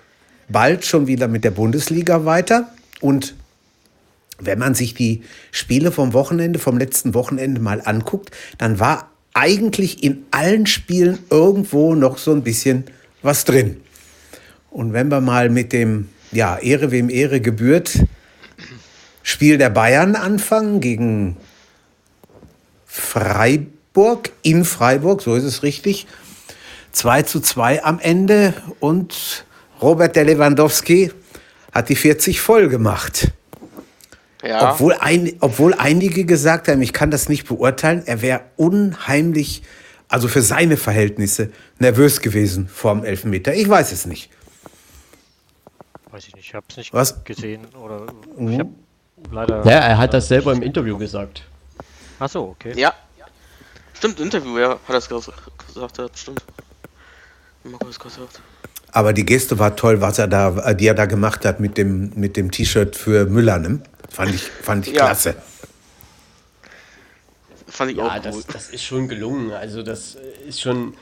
bald 0.48 0.84
schon 0.84 1.06
wieder 1.06 1.28
mit 1.28 1.44
der 1.44 1.52
Bundesliga 1.52 2.24
weiter. 2.24 2.68
Und 3.00 3.34
wenn 4.38 4.58
man 4.58 4.74
sich 4.74 4.94
die 4.94 5.22
Spiele 5.50 5.92
vom 5.92 6.12
Wochenende, 6.12 6.58
vom 6.58 6.76
letzten 6.76 7.14
Wochenende 7.14 7.60
mal 7.60 7.80
anguckt, 7.82 8.30
dann 8.58 8.78
war 8.78 9.10
eigentlich 9.34 10.02
in 10.02 10.26
allen 10.30 10.66
Spielen 10.66 11.20
irgendwo 11.30 11.94
noch 11.94 12.18
so 12.18 12.32
ein 12.32 12.42
bisschen 12.42 12.84
was 13.22 13.44
drin. 13.44 13.80
Und 14.70 14.92
wenn 14.92 15.08
wir 15.08 15.20
mal 15.20 15.48
mit 15.48 15.72
dem 15.72 16.08
ja, 16.32 16.58
Ehre 16.58 16.90
wem 16.90 17.08
Ehre 17.08 17.40
gebührt, 17.40 18.00
Spiel 19.22 19.56
der 19.56 19.70
Bayern 19.70 20.16
anfangen 20.16 20.80
gegen 20.80 21.36
Freiburg, 22.86 24.30
in 24.42 24.64
Freiburg, 24.64 25.22
so 25.22 25.36
ist 25.36 25.44
es 25.44 25.62
richtig. 25.62 26.06
2 26.90 27.22
zu 27.22 27.40
2 27.40 27.84
am 27.84 27.98
Ende 28.00 28.52
und 28.80 29.44
Robert 29.80 30.16
der 30.16 30.24
Lewandowski 30.24 31.12
hat 31.72 31.88
die 31.88 31.96
40 31.96 32.40
voll 32.40 32.68
gemacht. 32.68 33.30
Ja. 34.42 34.72
Obwohl, 34.72 34.94
ein, 34.94 35.34
obwohl 35.40 35.72
einige 35.74 36.24
gesagt 36.24 36.68
haben, 36.68 36.82
ich 36.82 36.92
kann 36.92 37.10
das 37.10 37.28
nicht 37.28 37.46
beurteilen, 37.46 38.02
er 38.06 38.22
wäre 38.22 38.40
unheimlich, 38.56 39.62
also 40.08 40.26
für 40.26 40.42
seine 40.42 40.76
Verhältnisse, 40.76 41.50
nervös 41.78 42.20
gewesen 42.20 42.68
vorm 42.68 43.04
Elfmeter. 43.04 43.54
Ich 43.54 43.68
weiß 43.68 43.92
es 43.92 44.04
nicht. 44.04 44.30
Weiß 46.12 46.28
ich 46.28 46.34
nicht, 46.36 46.48
ich 46.48 46.54
habe 46.54 46.66
es 46.68 46.76
nicht 46.76 46.92
Was? 46.92 47.24
gesehen 47.24 47.66
oder 47.74 48.06
Mhm. 48.36 48.48
ich 48.52 48.58
hab 48.60 48.66
leider. 49.30 49.64
Ja, 49.64 49.78
er 49.78 49.98
hat 49.98 50.12
das 50.12 50.28
selber 50.28 50.52
im 50.52 50.62
Interview 50.62 50.98
gesagt. 50.98 51.42
Ach 52.18 52.28
so, 52.28 52.48
okay. 52.50 52.74
Ja. 52.78 52.92
Stimmt, 53.94 54.20
Interview, 54.20 54.58
ja, 54.58 54.70
hat 54.72 54.80
er 54.90 54.94
es 54.96 55.08
gesagt, 55.08 55.98
ja, 55.98 56.06
stimmt. 56.14 56.42
Markus 57.64 57.98
gesagt. 57.98 58.40
Aber 58.92 59.12
die 59.14 59.24
Geste 59.24 59.58
war 59.58 59.74
toll, 59.74 60.00
was 60.02 60.18
er 60.18 60.28
da, 60.28 60.74
die 60.74 60.86
er 60.86 60.94
da 60.94 61.06
gemacht 61.06 61.44
hat 61.46 61.60
mit 61.60 61.78
dem, 61.78 62.12
mit 62.14 62.36
dem 62.36 62.50
T-Shirt 62.50 62.94
für 62.94 63.24
Müller, 63.26 63.58
ne? 63.58 63.80
Fand 64.10 64.34
ich, 64.34 64.42
fand 64.42 64.86
ich 64.86 64.94
Ja. 64.94 65.06
klasse. 65.06 65.34
Fand 67.68 67.90
ich 67.92 67.96
Ja, 67.96 68.04
auch 68.06 68.18
das, 68.18 68.36
cool. 68.36 68.42
das 68.52 68.68
ist 68.68 68.82
schon 68.84 69.08
gelungen. 69.08 69.52
Also 69.52 69.82
das 69.82 70.16
ist 70.46 70.60
schon 70.60 70.94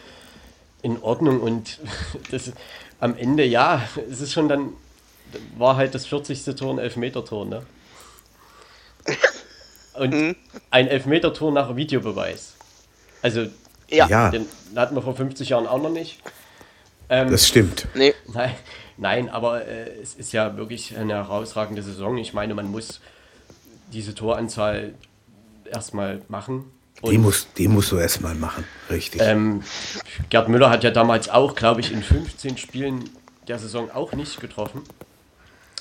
in 0.83 1.03
Ordnung 1.03 1.41
und 1.41 1.81
das 2.31 2.53
am 3.01 3.17
Ende, 3.17 3.45
ja, 3.45 3.83
es 4.09 4.21
ist 4.21 4.33
schon 4.33 4.49
dann, 4.49 4.75
war 5.57 5.77
halt 5.77 5.95
das 5.95 6.07
40. 6.07 6.45
Tor 6.57 6.75
ein 6.75 6.79
Elfmeter-Tor, 6.79 7.47
ne? 7.47 7.63
Und 9.95 10.11
Mhm. 10.15 10.37
ein 10.71 10.89
Elfmeter-Tor 10.89 11.53
nach 11.53 11.77
Videobeweis. 11.77 12.55
Also, 13.23 13.47
Ja. 13.89 14.31
Den 14.31 14.47
hatten 14.77 14.95
wir 14.95 15.03
vor 15.03 15.17
50 15.17 15.49
Jahren 15.49 15.67
auch 15.67 15.83
noch 15.83 15.91
nicht. 15.91 16.21
Ähm, 17.09 17.29
das 17.31 17.49
stimmt. 17.49 17.89
Nee, 17.95 18.15
Nein, 18.33 18.55
nein 18.97 19.29
aber 19.29 19.67
äh, 19.67 19.91
es 20.01 20.15
ist 20.15 20.33
ja 20.33 20.57
wirklich 20.57 20.97
eine 20.97 21.15
herausragende 21.15 21.83
Saison. 21.83 22.17
Ich 22.19 22.33
meine, 22.33 22.55
man 22.55 22.71
muss 22.71 23.01
diese 23.93 24.15
Toranzahl 24.15 24.95
erstmal 25.69 26.23
machen. 26.29 26.71
Die, 27.05 27.19
muss, 27.19 27.49
die 27.57 27.67
musst 27.67 27.91
du 27.91 27.97
erstmal 27.97 28.35
machen, 28.37 28.63
richtig. 28.91 29.23
ähm, 29.25 29.65
Gerd 30.29 30.49
Müller 30.49 30.71
hat 30.71 30.85
ja 30.85 30.91
damals 30.91 31.29
auch, 31.29 31.55
glaube 31.57 31.81
ich, 31.81 31.91
in 31.93 32.03
15 32.03 32.59
Spielen 32.59 33.11
der 33.49 33.59
Saison 33.59 33.91
auch 33.91 34.13
nicht 34.13 34.39
getroffen. 34.41 34.83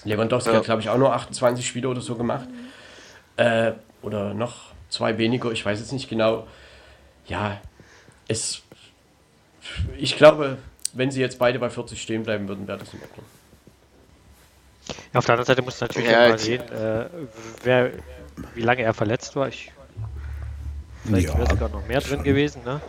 Lewandowski 0.05 0.51
Ja. 0.51 0.57
hat, 0.57 0.65
glaube 0.65 0.81
ich, 0.81 0.89
auch 0.89 0.97
nur 0.97 1.13
28 1.13 1.65
Spiele 1.67 1.89
oder 1.89 2.01
so 2.01 2.15
gemacht. 2.15 2.47
Äh, 3.38 3.73
oder 4.01 4.33
noch 4.33 4.71
zwei 4.89 5.17
weniger, 5.17 5.51
ich 5.51 5.65
weiß 5.65 5.79
jetzt 5.79 5.91
nicht 5.91 6.09
genau. 6.09 6.47
Ja, 7.27 7.59
es. 8.27 8.62
Ich 9.97 10.15
glaube, 10.17 10.57
wenn 10.93 11.12
sie 11.12 11.21
jetzt 11.21 11.38
beide 11.38 11.59
bei 11.59 11.69
40 11.69 12.01
stehen 12.01 12.23
bleiben 12.23 12.47
würden, 12.47 12.67
wäre 12.67 12.77
das 12.77 12.93
in 12.93 13.01
Ordnung. 13.01 13.25
Ja, 15.13 15.19
auf 15.19 15.25
der 15.25 15.33
anderen 15.33 15.45
Seite 15.45 15.62
muss 15.62 15.79
natürlich 15.81 16.09
Ja, 16.09 16.23
auch 16.25 16.29
mal 16.29 16.39
sehen, 16.39 16.62
äh, 16.71 17.05
wer, 17.63 17.91
wie 18.55 18.62
lange 18.62 18.81
er 18.81 18.93
verletzt 18.93 19.35
war. 19.35 19.47
Ich, 19.47 19.71
vielleicht 21.05 21.29
Ja. 21.29 21.38
wäre 21.38 21.49
sogar 21.49 21.69
noch 21.69 21.88
mehr 21.88 21.99
drin 22.01 22.23
gewesen, 22.23 22.63
ne? 22.63 22.81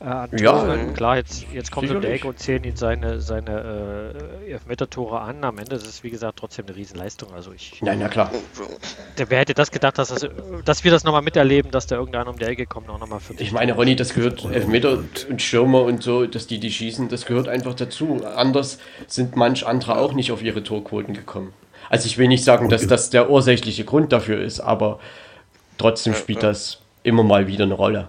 Äh, 0.00 0.04
an 0.04 0.30
Ja, 0.36 0.52
Toren. 0.52 0.94
klar, 0.94 1.16
jetzt, 1.16 1.46
jetzt 1.52 1.70
kommt 1.72 1.88
er 1.88 1.96
um 1.96 2.02
die. 2.02 2.08
Ecke 2.08 2.28
und 2.28 2.38
zählen 2.38 2.62
ihn 2.64 2.76
seine, 2.76 3.20
seine 3.20 4.12
äh, 4.44 4.52
Elfmeter-Tore 4.52 5.20
an. 5.20 5.42
Am 5.42 5.58
Ende 5.58 5.76
ist 5.76 5.86
es, 5.86 6.02
wie 6.04 6.10
gesagt, 6.10 6.38
trotzdem 6.38 6.66
eine 6.66 6.76
Riesenleistung. 6.76 7.32
Also 7.32 7.52
ich, 7.52 7.80
Nein, 7.80 7.98
na 8.00 8.08
klar. 8.08 8.30
der, 9.16 9.30
wer 9.30 9.38
hätte 9.38 9.54
das 9.54 9.70
gedacht, 9.70 9.96
dass, 9.98 10.08
das, 10.08 10.28
dass 10.64 10.84
wir 10.84 10.90
das 10.90 11.04
nochmal 11.04 11.22
miterleben, 11.22 11.70
dass 11.70 11.86
da 11.86 11.96
irgendeiner 11.96 12.28
um 12.30 12.38
die 12.38 12.44
Ecke 12.44 12.66
kommt, 12.66 12.90
auch 12.90 12.98
nochmal 12.98 13.20
für 13.20 13.34
Ich 13.34 13.52
meine, 13.52 13.72
Ronny, 13.72 13.96
das 13.96 14.12
gehört 14.12 14.44
Elfmeter 14.44 14.92
und, 14.92 15.30
und 15.30 15.40
Stürmer 15.40 15.82
und 15.82 16.02
so, 16.02 16.26
dass 16.26 16.46
die 16.46 16.60
die 16.60 16.70
schießen, 16.70 17.08
das 17.08 17.24
gehört 17.24 17.48
einfach 17.48 17.74
dazu. 17.74 18.20
Anders 18.36 18.78
sind 19.06 19.34
manch 19.36 19.66
andere 19.66 19.98
auch 19.98 20.12
nicht 20.12 20.30
auf 20.30 20.42
ihre 20.42 20.62
Torquoten 20.62 21.14
gekommen. 21.14 21.54
Also 21.88 22.06
ich 22.06 22.18
will 22.18 22.28
nicht 22.28 22.44
sagen, 22.44 22.68
dass 22.68 22.86
das 22.86 23.10
der 23.10 23.30
ursächliche 23.30 23.84
Grund 23.84 24.12
dafür 24.12 24.42
ist, 24.42 24.60
aber 24.60 24.98
trotzdem 25.78 26.14
spielt 26.14 26.42
das 26.42 26.80
immer 27.02 27.22
mal 27.22 27.46
wieder 27.46 27.64
eine 27.64 27.74
Rolle. 27.74 28.08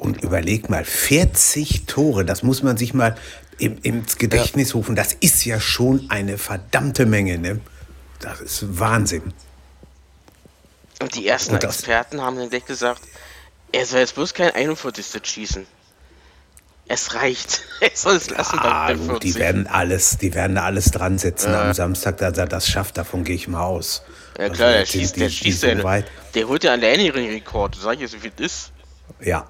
Und 0.00 0.22
überleg 0.22 0.70
mal, 0.70 0.84
40 0.84 1.84
Tore, 1.86 2.24
das 2.24 2.42
muss 2.42 2.62
man 2.62 2.76
sich 2.78 2.94
mal 2.94 3.16
im, 3.58 3.76
ins 3.82 4.16
Gedächtnis 4.16 4.74
rufen. 4.74 4.96
Das 4.96 5.12
ist 5.12 5.44
ja 5.44 5.60
schon 5.60 6.06
eine 6.10 6.38
verdammte 6.38 7.04
Menge. 7.04 7.36
Ne? 7.38 7.60
Das 8.20 8.40
ist 8.40 8.78
Wahnsinn. 8.78 9.34
Und 11.02 11.14
die 11.14 11.26
ersten 11.28 11.54
Und 11.54 11.64
Experten 11.64 12.20
haben 12.22 12.36
dann 12.38 12.48
gleich 12.50 12.64
gesagt, 12.64 13.02
er 13.72 13.84
soll 13.86 14.00
jetzt 14.00 14.14
bloß 14.14 14.32
kein 14.34 14.50
41. 14.54 15.06
schießen. 15.22 15.66
Es 16.88 17.14
reicht. 17.14 17.62
Er 17.80 17.90
soll 17.94 18.16
es 18.16 18.28
lassen 18.30 18.58
Ah, 18.58 18.92
gut, 18.92 19.22
die 19.22 19.32
40. 19.32 19.34
werden 19.36 19.66
alles, 19.66 20.18
die 20.18 20.34
werden 20.34 20.56
da 20.56 20.64
alles 20.64 20.90
dran 20.90 21.16
setzen 21.18 21.54
am 21.54 21.72
Samstag, 21.72 22.18
dass 22.18 22.36
er 22.36 22.46
das 22.46 22.68
schafft, 22.68 22.98
davon 22.98 23.24
gehe 23.24 23.36
ich 23.36 23.48
mal 23.48 23.62
aus. 23.64 24.02
Ja 24.36 24.44
Also, 24.44 24.56
klar, 24.56 24.72
der 24.72 24.82
die- 24.84 24.90
schießt, 24.90 25.16
die- 25.16 25.20
der 25.20 25.28
die 25.28 25.34
schießt 25.34 25.62
ja, 25.62 25.82
weit. 25.82 26.04
der 26.34 26.46
holt 26.48 26.62
ja 26.64 26.72
alleine 26.72 27.04
ihren 27.04 27.24
Rekord. 27.24 27.76
Sag 27.80 27.94
ich 27.94 28.00
jetzt, 28.00 28.14
wie 28.14 28.18
viel 28.18 28.32
das 28.36 28.46
ist. 28.46 28.72
Ja, 29.20 29.48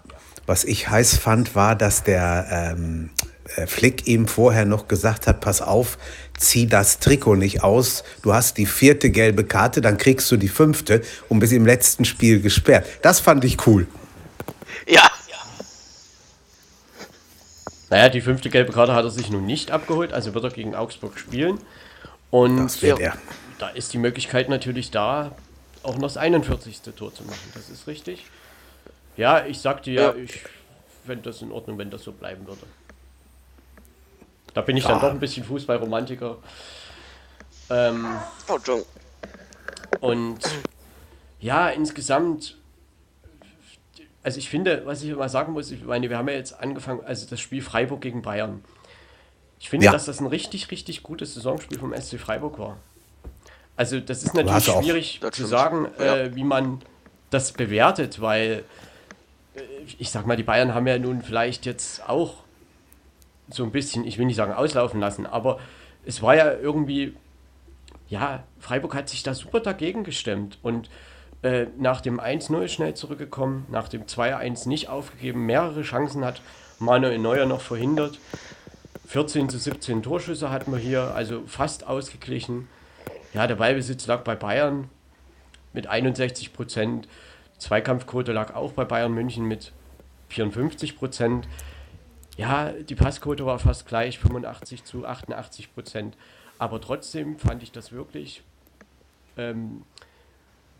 was 0.51 0.65
ich 0.65 0.91
heiß 0.91 1.17
fand, 1.17 1.55
war, 1.55 1.77
dass 1.77 2.03
der 2.03 2.75
ähm, 2.77 3.11
äh, 3.55 3.69
Flick 3.69 4.09
ihm 4.09 4.27
vorher 4.27 4.65
noch 4.65 4.89
gesagt 4.89 5.29
hat, 5.29 5.41
pass 5.41 5.63
auf, 5.63 5.97
zieh 6.37 6.67
das 6.67 6.99
Trikot 6.99 7.37
nicht 7.37 7.63
aus, 7.63 8.03
du 8.23 8.35
hast 8.35 8.59
die 8.59 8.67
vierte 8.67 9.11
gelbe 9.11 9.45
Karte, 9.45 9.81
dann 9.81 9.97
kriegst 9.97 10.29
du 10.33 10.37
die 10.37 10.49
fünfte 10.49 11.03
und 11.29 11.39
bist 11.39 11.53
im 11.53 11.67
letzten 11.67 12.05
Spiel 12.05 12.41
gesperrt. 12.41 12.85
Das 13.03 13.21
fand 13.21 13.45
ich 13.45 13.65
cool. 13.69 13.87
Ja. 14.89 15.09
Naja, 17.89 18.09
die 18.09 18.21
fünfte 18.21 18.51
gelbe 18.51 18.73
Karte 18.73 18.93
hat 18.93 19.05
er 19.05 19.11
sich 19.11 19.31
nun 19.31 19.47
nicht 19.47 19.71
abgeholt, 19.71 20.13
also 20.13 20.35
wird 20.35 20.43
er 20.43 20.51
gegen 20.51 20.75
Augsburg 20.75 21.17
spielen. 21.17 21.61
Und 22.31 22.65
Das 22.65 22.83
wird 22.83 22.99
er. 22.99 23.17
da 23.61 23.69
ist 23.69 23.93
die 23.93 23.99
Möglichkeit 23.99 24.49
natürlich 24.49 24.91
da, 24.91 25.31
auch 25.85 25.95
noch 25.95 26.03
das 26.03 26.17
41. 26.17 26.81
Tor 26.97 27.15
zu 27.15 27.23
machen. 27.23 27.39
Das 27.55 27.71
ist 27.71 27.87
richtig. 27.87 28.27
Ja, 29.17 29.45
ich 29.47 29.59
sagte 29.61 29.91
ja, 29.91 30.11
Ja. 30.11 30.15
ich 30.15 30.41
fände 31.07 31.23
das 31.25 31.43
in 31.43 31.53
Ordnung, 31.53 31.79
wenn 31.79 31.91
das 31.91 32.03
so 32.03 32.13
bleiben 32.13 32.47
würde. 32.47 32.63
Da 34.55 34.63
bin 34.63 34.77
ich 34.77 34.85
dann 34.85 35.01
doch 35.01 35.11
ein 35.11 35.21
bisschen 35.21 35.45
Fußballromantiker. 35.45 36.39
Ähm, 37.71 38.07
Oh, 38.49 38.59
und 40.01 40.39
ja, 41.41 41.69
insgesamt, 41.69 42.57
also 44.23 44.39
ich 44.39 44.49
finde, 44.49 44.83
was 44.87 45.03
ich 45.03 45.15
mal 45.15 45.29
sagen 45.29 45.53
muss, 45.53 45.71
ich 45.71 45.85
meine, 45.85 46.09
wir 46.11 46.17
haben 46.19 46.29
ja 46.29 46.35
jetzt 46.35 46.59
angefangen, 46.59 47.01
also 47.05 47.27
das 47.29 47.39
Spiel 47.41 47.63
Freiburg 47.63 48.01
gegen 48.01 48.23
Bayern. 48.23 48.65
Ich 49.61 49.69
finde, 49.69 49.87
Ja. 49.87 49.93
dass 49.93 50.07
das 50.07 50.21
ein 50.21 50.27
richtig, 50.27 50.71
richtig 50.71 51.03
gutes 51.03 51.35
Saisonspiel 51.35 51.79
vom 51.79 51.93
SC 51.95 52.19
Freiburg 52.19 52.59
war. 52.59 52.79
Also 53.77 54.01
das 54.01 54.23
ist 54.25 54.35
natürlich 54.35 54.65
schwierig 54.65 55.21
zu 55.33 55.47
sagen, 55.47 55.89
Ja. 55.99 56.17
äh, 56.17 56.35
wie 56.35 56.45
man 56.45 56.81
das 57.31 57.53
bewertet, 57.53 58.21
weil 58.21 58.65
ich 59.99 60.11
sag 60.11 60.27
mal, 60.27 60.37
die 60.37 60.43
Bayern 60.43 60.75
haben 60.75 60.87
ja 60.87 60.99
nun 60.99 61.23
vielleicht 61.23 61.67
jetzt 61.67 62.09
auch 62.09 62.45
so 63.49 63.65
ein 63.65 63.73
bisschen, 63.73 64.07
ich 64.07 64.19
will 64.19 64.27
nicht 64.27 64.37
sagen 64.37 64.53
auslaufen 64.53 65.01
lassen, 65.01 65.27
aber 65.27 65.59
es 66.05 66.23
war 66.23 66.37
ja 66.37 66.53
irgendwie, 66.53 67.15
ja, 68.09 68.45
Freiburg 68.59 68.95
hat 68.95 69.09
sich 69.09 69.23
da 69.23 69.35
super 69.35 69.61
dagegen 69.61 70.05
gestemmt 70.05 70.59
und 70.63 70.89
äh, 71.43 71.67
nach 71.79 72.01
dem 72.01 72.21
1-0 72.21 72.69
schnell 72.69 72.95
zurückgekommen, 72.95 73.67
nach 73.71 73.89
dem 73.89 74.05
2-1 74.05 74.69
nicht 74.69 74.89
aufgegeben, 74.89 75.47
mehrere 75.47 75.83
Chancen 75.83 76.25
hat 76.25 76.43
Manuel 76.79 77.19
Neuer 77.19 77.47
noch 77.47 77.61
verhindert. 77.61 78.19
14 79.07 79.49
zu 79.49 79.59
17 79.59 80.03
Torschüsse 80.03 80.51
hatten 80.51 80.71
wir 80.71 80.79
hier, 80.79 81.15
also 81.15 81.43
fast 81.47 81.87
ausgeglichen. 81.87 82.69
Ja, 83.35 83.47
der 83.47 83.57
Ballbesitz 83.57 84.07
lag 84.07 84.23
bei 84.23 84.37
Bayern 84.37 84.89
mit 85.73 85.87
61 85.87 86.53
Prozent. 86.53 87.09
Zweikampfquote 87.61 88.33
lag 88.33 88.55
auch 88.55 88.73
bei 88.73 88.85
Bayern 88.85 89.13
München 89.13 89.45
mit 89.45 89.73
54 90.31 90.97
Prozent. 90.97 91.47
Ja, 92.37 92.73
die 92.73 92.95
Passquote 92.95 93.45
war 93.47 93.59
fast 93.59 93.87
gleich, 93.87 94.19
85 94.19 94.85
zu 94.85 95.07
88 95.07 95.73
Prozent. 95.75 96.17
Aber 96.59 96.81
trotzdem 96.81 97.39
fand 97.39 97.63
ich 97.63 97.71
das 97.71 97.93
wirklich 97.93 98.43
ähm, 99.37 99.83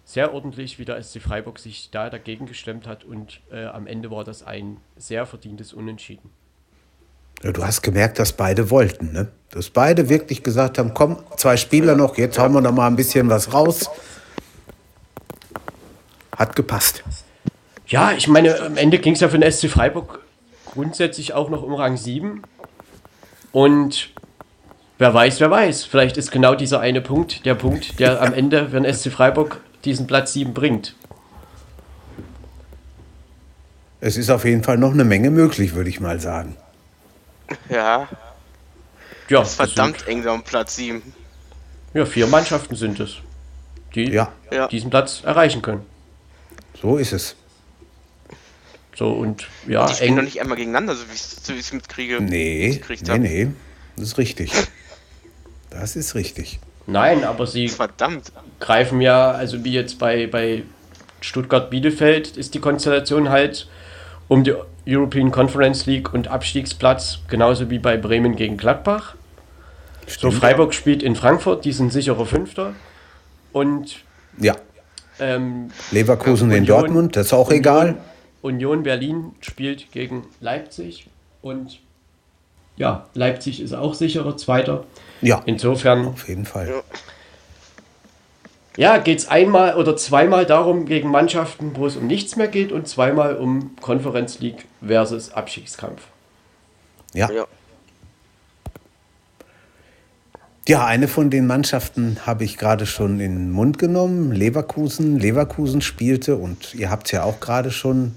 sehr 0.05 0.33
ordentlich, 0.33 0.79
wie 0.79 0.85
der 0.85 1.03
SC 1.03 1.21
Freiburg 1.21 1.59
sich 1.59 1.91
da 1.91 2.11
dagegen 2.11 2.47
gestemmt 2.47 2.87
hat. 2.87 3.05
Und 3.05 3.41
äh, 3.53 3.67
am 3.67 3.87
Ende 3.87 4.11
war 4.11 4.25
das 4.25 4.43
ein 4.43 4.79
sehr 4.97 5.27
verdientes 5.27 5.73
Unentschieden. 5.73 6.31
Du 7.43 7.65
hast 7.65 7.83
gemerkt, 7.83 8.19
dass 8.19 8.33
beide 8.33 8.71
wollten, 8.71 9.13
ne? 9.13 9.29
Dass 9.51 9.71
beide 9.71 10.09
wirklich 10.09 10.43
gesagt 10.43 10.79
haben, 10.79 10.93
komm, 10.93 11.19
zwei 11.37 11.57
Spieler 11.57 11.97
noch, 11.97 12.19
jetzt 12.19 12.39
hauen 12.39 12.53
wir 12.53 12.61
noch 12.61 12.73
mal 12.73 12.87
ein 12.87 12.97
bisschen 12.97 13.31
was 13.31 13.55
raus. 13.55 13.89
Hat 16.41 16.57
gepasst. 16.57 17.05
Ja, 17.87 18.13
ich 18.13 18.27
meine, 18.27 18.59
am 18.63 18.79
Ende 18.79 18.99
ging 18.99 19.13
es 19.13 19.21
ja 19.21 19.29
für 19.29 19.39
den 19.39 19.53
SC 19.53 19.69
Freiburg 19.69 20.21
grundsätzlich 20.65 21.35
auch 21.35 21.51
noch 21.51 21.63
um 21.63 21.75
Rang 21.75 21.99
7. 21.99 22.41
Und 23.53 24.09
wer 24.97 25.13
weiß, 25.13 25.39
wer 25.41 25.51
weiß. 25.51 25.85
Vielleicht 25.85 26.17
ist 26.17 26.31
genau 26.33 26.55
dieser 26.55 26.81
eine 26.81 27.03
Punkt 27.03 27.45
der 27.45 27.55
Punkt, 27.57 28.01
der 28.01 28.23
am 28.23 28.33
Ende 28.33 28.71
für 28.71 28.81
den 28.81 28.91
SC 28.91 29.11
Freiburg 29.13 29.61
diesen 29.85 30.07
Platz 30.07 30.33
7 30.33 30.55
bringt. 30.55 30.95
Es 34.01 34.17
ist 34.17 34.31
auf 34.31 34.47
jeden 34.47 34.65
Fall 34.65 34.79
noch 34.79 34.93
eine 34.93 35.05
Menge 35.05 35.31
möglich, 35.31 35.75
würde 35.75 35.91
ich 35.91 36.01
mal 36.01 36.21
sagen. 36.21 36.57
Ja, 37.69 38.09
Ja, 39.29 39.43
ist 39.43 39.57
verdammt 39.57 40.09
eng 40.09 40.23
da 40.23 40.33
um 40.33 40.43
Platz 40.43 40.77
7. 40.77 41.03
Sind, 41.03 41.15
ja, 41.93 42.07
vier 42.07 42.29
Mannschaften 42.29 42.77
sind 42.77 42.99
es, 42.99 43.17
die 43.95 44.11
Ja. 44.11 44.33
diesen 44.71 44.89
Platz 44.89 45.23
erreichen 45.23 45.61
können. 45.61 45.90
So 46.81 46.97
ist 46.97 47.13
es. 47.13 47.37
So 48.97 49.13
und 49.13 49.47
ja, 49.67 49.87
Die 49.87 49.95
spielen 49.95 50.15
noch 50.15 50.19
eng. 50.21 50.25
nicht 50.27 50.41
einmal 50.41 50.57
gegeneinander, 50.57 50.95
so 50.95 51.09
wie 51.09 51.15
ich 51.15 51.23
so 51.23 51.53
ich's 51.53 51.73
mitkriege. 51.73 52.21
Nee, 52.21 52.81
nee, 53.07 53.19
nee. 53.19 53.49
Das 53.97 54.09
ist 54.09 54.19
richtig. 54.19 54.53
Das 55.71 55.97
ist 55.97 56.15
richtig. 56.15 56.59
Nein, 56.87 57.25
aber 57.25 57.47
sie 57.47 57.69
Verdammt. 57.69 58.33
greifen 58.59 59.01
ja, 59.01 59.31
also 59.31 59.63
wie 59.65 59.73
jetzt 59.73 59.99
bei, 59.99 60.27
bei 60.27 60.65
Stuttgart-Bielefeld 61.21 62.37
ist 62.37 62.55
die 62.55 62.59
Konstellation 62.61 63.29
halt 63.31 63.69
um 64.29 64.43
die 64.45 64.55
European 64.89 65.31
Conference 65.31 65.87
League 65.87 66.13
und 66.13 66.29
Abstiegsplatz, 66.29 67.19
genauso 67.29 67.71
wie 67.71 67.79
bei 67.79 67.97
Bremen 67.97 68.35
gegen 68.37 68.57
Gladbach. 68.57 69.15
So, 70.07 70.13
Stimmt. 70.31 70.35
Freiburg 70.35 70.75
spielt 70.75 71.03
in 71.03 71.15
Frankfurt, 71.15 71.65
die 71.65 71.73
sind 71.73 71.93
sicherer 71.93 72.27
Fünfter. 72.27 72.75
Und 73.53 74.01
Ja, 74.39 74.57
ähm, 75.21 75.71
Leverkusen 75.91 76.51
in 76.51 76.63
Union- 76.63 76.67
Dortmund, 76.67 77.17
das 77.17 77.27
ist 77.27 77.33
auch 77.33 77.51
egal. 77.51 77.97
Union 78.43 78.83
Berlin 78.83 79.33
spielt 79.41 79.93
gegen 79.93 80.27
Leipzig 80.41 81.07
und 81.43 81.81
ja, 82.77 83.07
Leipzig 83.15 83.61
ist 83.61 83.75
auch 83.75 83.95
sicherer 83.95 84.37
Zweiter. 84.37 84.85
Ja, 85.21 85.43
Insofern 85.45 86.07
auf 86.07 86.27
jeden 86.29 86.47
Fall. 86.47 86.83
Ja, 88.77 88.97
geht 88.99 89.19
es 89.19 89.29
einmal 89.29 89.77
oder 89.77 89.97
zweimal 89.97 90.47
darum 90.47 90.87
gegen 90.87 91.11
Mannschaften, 91.11 91.73
wo 91.75 91.87
es 91.87 91.97
um 91.97 92.07
nichts 92.07 92.37
mehr 92.37 92.49
geht 92.49 92.73
und 92.73 92.89
zweimal 92.89 93.37
um 93.37 93.77
Conference 93.81 94.41
League 94.41 94.65
versus 94.87 95.33
Abstiegskampf. 95.33 96.03
Ja. 97.13 97.31
Ja. 97.31 97.47
Ja, 100.71 100.87
eine 100.87 101.09
von 101.09 101.31
den 101.31 101.49
Mannschaften 101.49 102.19
habe 102.27 102.45
ich 102.45 102.57
gerade 102.57 102.87
schon 102.87 103.19
in 103.19 103.35
den 103.35 103.51
Mund 103.51 103.81
genommen. 103.81 104.31
Leverkusen. 104.31 105.19
Leverkusen 105.19 105.81
spielte 105.81 106.37
und 106.37 106.77
ihr 106.77 106.91
habt 106.91 107.09
es 107.09 107.11
ja 107.11 107.25
auch 107.25 107.41
gerade 107.41 107.73
schon 107.73 108.13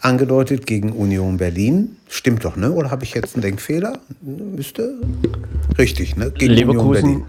angedeutet 0.00 0.68
gegen 0.68 0.92
Union 0.92 1.36
Berlin. 1.36 1.96
Stimmt 2.08 2.44
doch, 2.44 2.54
ne? 2.54 2.70
Oder 2.70 2.92
habe 2.92 3.02
ich 3.02 3.12
jetzt 3.14 3.34
einen 3.34 3.42
Denkfehler? 3.42 3.98
Müsste. 4.20 4.94
Richtig, 5.78 6.14
ne? 6.14 6.30
Gegen 6.30 6.52
Union 6.52 6.92
Berlin. 6.92 7.08
Leverkusen 7.08 7.26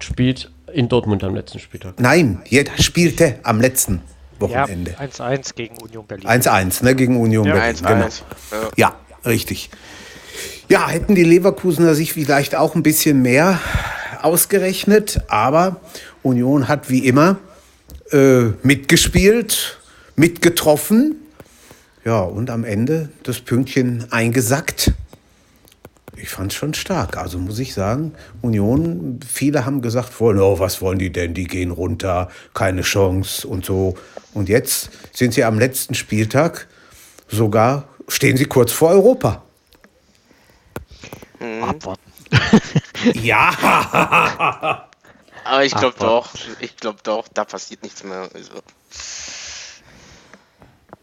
spielt 0.00 0.50
in 0.72 0.88
Dortmund 0.88 1.22
am 1.22 1.36
letzten 1.36 1.60
Spieltag. 1.60 2.00
Nein, 2.00 2.40
jeder 2.46 2.72
spielte 2.82 3.36
am 3.44 3.60
letzten 3.60 4.00
Wochenende. 4.40 4.96
1-1 4.98 5.54
gegen 5.54 5.76
Union 5.76 6.04
Berlin. 6.04 6.26
1-1, 6.26 6.82
ne? 6.82 6.96
Gegen 6.96 7.16
Union 7.16 7.46
Ja, 7.46 7.54
Berlin. 7.54 7.76
1-1. 7.76 7.84
Genau. 7.86 8.08
Ja. 8.76 8.92
Ja, 9.24 9.30
richtig. 9.30 9.70
Ja, 10.68 10.88
hätten 10.88 11.14
die 11.14 11.22
Leverkusener 11.22 11.94
sich 11.94 12.12
vielleicht 12.12 12.56
auch 12.56 12.74
ein 12.74 12.82
bisschen 12.82 13.22
mehr 13.22 13.60
ausgerechnet, 14.26 15.20
aber 15.28 15.80
Union 16.24 16.66
hat 16.66 16.90
wie 16.90 17.06
immer 17.06 17.38
äh, 18.10 18.46
mitgespielt, 18.64 19.78
mitgetroffen. 20.16 21.16
Ja, 22.04 22.20
und 22.20 22.50
am 22.50 22.64
Ende 22.64 23.08
das 23.22 23.40
Pünktchen 23.40 24.06
eingesackt. 24.10 24.92
Ich 26.16 26.28
fand 26.30 26.50
es 26.50 26.58
schon 26.58 26.74
stark. 26.74 27.16
Also 27.16 27.38
muss 27.38 27.58
ich 27.60 27.72
sagen, 27.72 28.14
Union, 28.42 29.20
viele 29.28 29.64
haben 29.64 29.80
gesagt, 29.80 30.12
oh, 30.20 30.58
was 30.58 30.82
wollen 30.82 30.98
die 30.98 31.10
denn? 31.10 31.34
Die 31.34 31.44
gehen 31.44 31.70
runter, 31.70 32.28
keine 32.52 32.82
Chance 32.82 33.46
und 33.46 33.64
so. 33.64 33.94
Und 34.34 34.48
jetzt 34.48 34.90
sind 35.12 35.34
sie 35.34 35.44
am 35.44 35.58
letzten 35.58 35.94
Spieltag, 35.94 36.66
sogar 37.28 37.88
stehen 38.08 38.36
sie 38.36 38.46
kurz 38.46 38.72
vor 38.72 38.90
Europa. 38.90 39.44
Abwarten. 41.62 42.02
Ja, 43.14 44.86
Aber 45.44 45.64
ich 45.64 45.74
glaube 45.74 45.94
doch, 45.98 46.28
ich 46.60 46.76
glaube 46.76 46.98
doch, 47.02 47.28
da 47.32 47.44
passiert 47.44 47.82
nichts 47.82 48.02
mehr. 48.04 48.28
Also, 48.34 48.52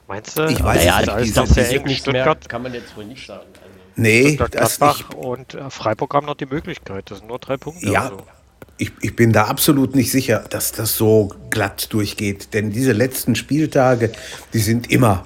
Meinst 0.07 0.37
du? 0.37 0.45
Ich 0.47 0.61
weiß 0.61 0.61
Aber 0.61 0.75
es 0.75 0.85
ja, 0.85 1.15
nicht. 1.17 1.37
das 1.37 1.49
ist 1.51 1.55
ja 1.57 1.63
eng. 1.63 1.83
nichts 1.85 2.05
mehr, 2.05 2.23
Stuttgart, 2.23 2.49
kann 2.49 2.63
man 2.63 2.73
jetzt 2.73 2.95
wohl 2.97 3.05
nicht 3.05 3.25
sagen. 3.25 3.47
Also, 3.53 3.69
Nee, 3.95 4.33
Stuttgart 4.35 4.55
das, 4.63 4.73
ich, 4.73 4.79
Gladbach 4.79 5.09
und 5.15 5.53
äh, 5.53 5.69
Freiburg 5.69 6.13
haben 6.13 6.25
noch 6.25 6.35
die 6.35 6.45
Möglichkeit. 6.47 7.09
Das 7.11 7.19
sind 7.19 7.27
nur 7.27 7.39
drei 7.39 7.57
Punkte. 7.57 7.87
Ja. 7.87 8.03
Also. 8.03 8.17
ich, 8.77 8.91
ich 9.01 9.15
bin 9.15 9.31
da 9.31 9.45
absolut 9.45 9.95
nicht 9.95 10.11
sicher, 10.11 10.43
dass 10.49 10.71
das 10.71 10.97
so 10.97 11.31
glatt 11.51 11.93
durchgeht. 11.93 12.53
Denn 12.53 12.71
diese 12.71 12.91
letzten 12.91 13.35
Spieltage, 13.35 14.11
die 14.51 14.59
sind 14.59 14.91
immer, 14.91 15.25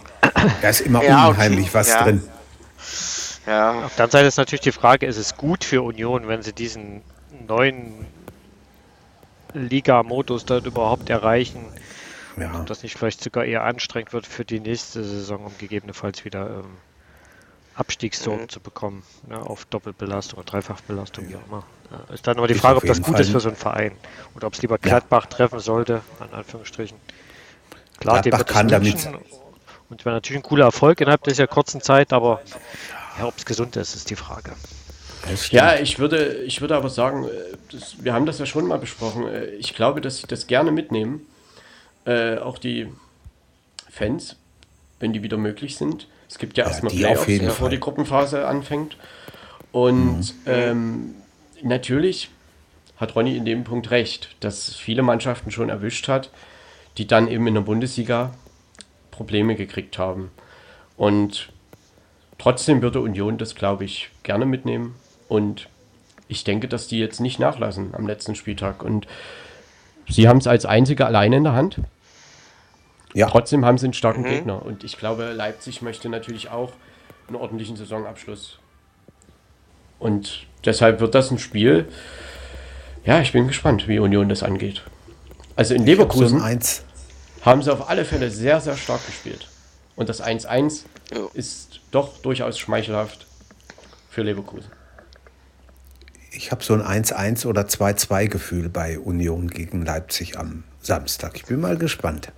da 0.61 0.69
ist 0.69 0.81
immer 0.81 1.03
Ja, 1.03 1.23
okay. 1.27 1.31
unheimlich 1.37 1.73
was 1.73 1.87
Ja. 1.87 2.03
drin. 2.03 2.21
Ja, 3.47 3.85
Auf 3.85 3.95
der 3.95 4.03
anderen 4.03 4.09
Seite 4.11 4.25
ist 4.27 4.37
natürlich 4.37 4.61
die 4.61 4.71
Frage, 4.73 5.05
ist 5.05 5.17
es 5.17 5.37
gut 5.37 5.63
für 5.63 5.81
Union, 5.81 6.27
wenn 6.27 6.43
sie 6.43 6.51
diesen 6.53 7.01
neuen 7.47 8.05
Liga-Modus 9.53 10.45
dort 10.45 10.65
überhaupt 10.65 11.09
erreichen, 11.09 11.65
Ja. 12.35 12.59
ob 12.59 12.65
das 12.67 12.83
nicht 12.83 12.97
vielleicht 12.97 13.23
sogar 13.23 13.45
eher 13.45 13.63
anstrengend 13.63 14.11
wird 14.13 14.27
für 14.27 14.43
die 14.43 14.59
nächste 14.59 15.03
Saison, 15.03 15.45
um 15.45 15.57
gegebenenfalls 15.57 16.25
wieder 16.25 16.47
ähm, 16.59 16.77
Abstiegssorgen 17.75 18.43
Mhm. 18.43 18.49
zu 18.49 18.59
bekommen, 18.59 19.03
ne, 19.27 19.37
auf 19.39 19.63
Doppelbelastung 19.65 20.39
oder 20.39 20.51
Dreifachbelastung, 20.51 21.29
wie 21.29 21.35
auch 21.37 21.47
immer. 21.47 21.63
Ja, 21.89 22.13
ist 22.13 22.27
dann 22.27 22.35
nur 22.37 22.47
die 22.47 22.53
Ist 22.55 22.61
Frage, 22.61 22.77
ob 22.77 22.85
das 22.85 23.01
gut 23.01 23.13
Fall 23.13 23.21
ist 23.21 23.29
für 23.31 23.39
so 23.39 23.47
einen 23.47 23.55
Verein 23.57 23.93
oder 24.35 24.47
ob 24.47 24.53
es 24.55 24.61
lieber 24.61 24.77
Gladbach 24.77 25.27
treffen 25.27 25.59
sollte, 25.59 26.01
an 26.19 26.29
Anführungsstrichen. 26.33 26.97
Klar, 27.99 28.21
dem 28.21 28.31
Gladbach 28.31 28.53
kann 28.53 28.67
damit- 28.67 29.07
Und 29.89 30.01
es 30.01 30.05
wäre 30.05 30.15
natürlich 30.15 30.39
ein 30.41 30.43
cooler 30.43 30.65
Erfolg 30.65 30.99
innerhalb 30.99 31.23
dieser 31.23 31.47
kurzen 31.47 31.79
Zeit, 31.81 32.11
aber 32.11 32.41
ja, 32.45 32.55
ob 33.25 33.37
es 33.37 33.45
gesund 33.45 33.75
ist, 33.75 33.95
ist 33.95 34.09
die 34.09 34.15
Frage. 34.15 34.51
Ja, 35.51 35.75
ich 35.75 35.99
würde, 35.99 36.35
ich 36.43 36.61
würde 36.61 36.75
aber 36.75 36.89
sagen, 36.89 37.25
äh, 37.25 37.29
das, 37.71 38.03
wir 38.03 38.13
haben 38.13 38.25
das 38.25 38.39
ja 38.39 38.45
schon 38.45 38.65
mal 38.67 38.77
besprochen. 38.79 39.27
äh, 39.27 39.45
Ich 39.55 39.73
glaube, 39.73 39.99
dass 40.01 40.17
sie 40.19 40.27
das 40.27 40.47
gerne 40.47 40.71
mitnehmen. 40.71 41.25
Äh, 42.05 42.37
auch 42.37 42.57
die 42.57 42.87
Fans, 43.89 44.37
wenn 44.99 45.11
die 45.13 45.23
wieder 45.23 45.37
möglich 45.37 45.75
sind. 45.75 46.07
Es 46.29 46.37
gibt 46.37 46.57
ja, 46.57 46.63
Ja, 46.65 46.69
erstmal 46.71 46.93
Playoffs, 46.93 47.27
jeden 47.27 47.45
bevor 47.47 47.65
Fall. 47.65 47.69
die 47.71 47.79
Gruppenphase 47.79 48.47
anfängt. 48.47 48.95
Und 49.71 50.33
ähm, 50.45 51.15
natürlich 51.61 52.29
hat 52.97 53.15
Ronny 53.15 53.35
in 53.35 53.45
dem 53.45 53.63
Punkt 53.63 53.91
recht, 53.91 54.29
dass 54.39 54.73
viele 54.75 55.03
Mannschaften 55.03 55.51
schon 55.51 55.69
erwischt 55.69 56.07
hat, 56.07 56.31
die 56.97 57.05
dann 57.05 57.27
eben 57.27 57.45
in 57.47 57.53
der 57.55 57.61
Bundesliga 57.61 58.33
Probleme 59.11 59.55
gekriegt 59.55 59.97
haben. 59.97 60.31
Und 60.95 61.49
trotzdem 62.37 62.81
würde 62.81 63.01
Union 63.01 63.37
das, 63.37 63.55
glaube 63.55 63.85
ich, 63.85 64.09
gerne 64.23 64.45
mitnehmen. 64.45 64.95
Und 65.27 65.69
ich 66.27 66.43
denke, 66.43 66.67
dass 66.67 66.87
die 66.87 66.99
jetzt 66.99 67.19
nicht 67.19 67.39
nachlassen 67.39 67.93
am 67.93 68.07
letzten 68.07 68.35
Spieltag. 68.35 68.83
Und 68.83 69.07
sie 70.09 70.27
haben 70.27 70.37
es 70.37 70.47
als 70.47 70.65
einzige 70.65 71.05
alleine 71.05 71.37
in 71.37 71.43
der 71.43 71.53
Hand. 71.53 71.79
ja. 73.13 73.29
Trotzdem 73.29 73.65
haben 73.65 73.77
sie 73.77 73.87
einen 73.87 73.93
starken 73.93 74.23
Gegner. 74.23 74.63
Und 74.65 74.83
ich 74.83 74.97
glaube, 74.97 75.31
Leipzig 75.33 75.81
möchte 75.81 76.09
natürlich 76.09 76.49
auch 76.49 76.71
einen 77.27 77.37
ordentlichen 77.37 77.75
Saisonabschluss. 77.75 78.59
Und 79.99 80.45
deshalb 80.65 80.99
wird 80.99 81.15
das 81.15 81.31
ein 81.31 81.39
Spiel. 81.39 81.87
Ja, 83.05 83.21
ich 83.21 83.31
bin 83.31 83.47
gespannt, 83.47 83.87
wie 83.87 83.99
Union 83.99 84.29
das 84.29 84.43
angeht. 84.43 84.83
Also 85.55 85.73
in 85.73 85.81
so 85.81 85.85
Leverkusen 85.85 86.41
Eins. 86.41 86.83
haben 87.41 87.61
sie 87.61 87.71
auf 87.71 87.89
alle 87.89 88.05
Fälle 88.05 88.29
sehr, 88.29 88.59
sehr 88.59 88.77
stark 88.77 89.05
gespielt. 89.05 89.47
Und 89.95 90.09
das 90.09 90.23
1-1 90.23 90.83
Ja. 91.11 91.27
ist 91.33 91.81
doch 91.91 92.17
durchaus 92.19 92.59
schmeichelhaft 92.59 93.27
für 94.09 94.23
Leverkusen. 94.23 94.71
Ich 96.31 96.51
habe 96.51 96.63
so 96.63 96.73
ein 96.73 97.03
1-1 97.03 97.45
oder 97.47 97.61
2-2 97.61 98.27
Gefühl 98.27 98.69
bei 98.69 98.99
Union 98.99 99.49
gegen 99.49 99.85
Leipzig 99.85 100.37
am 100.37 100.63
Samstag. 100.81 101.35
Ich 101.35 101.45
bin 101.45 101.59
mal 101.59 101.77
gespannt. 101.77 102.31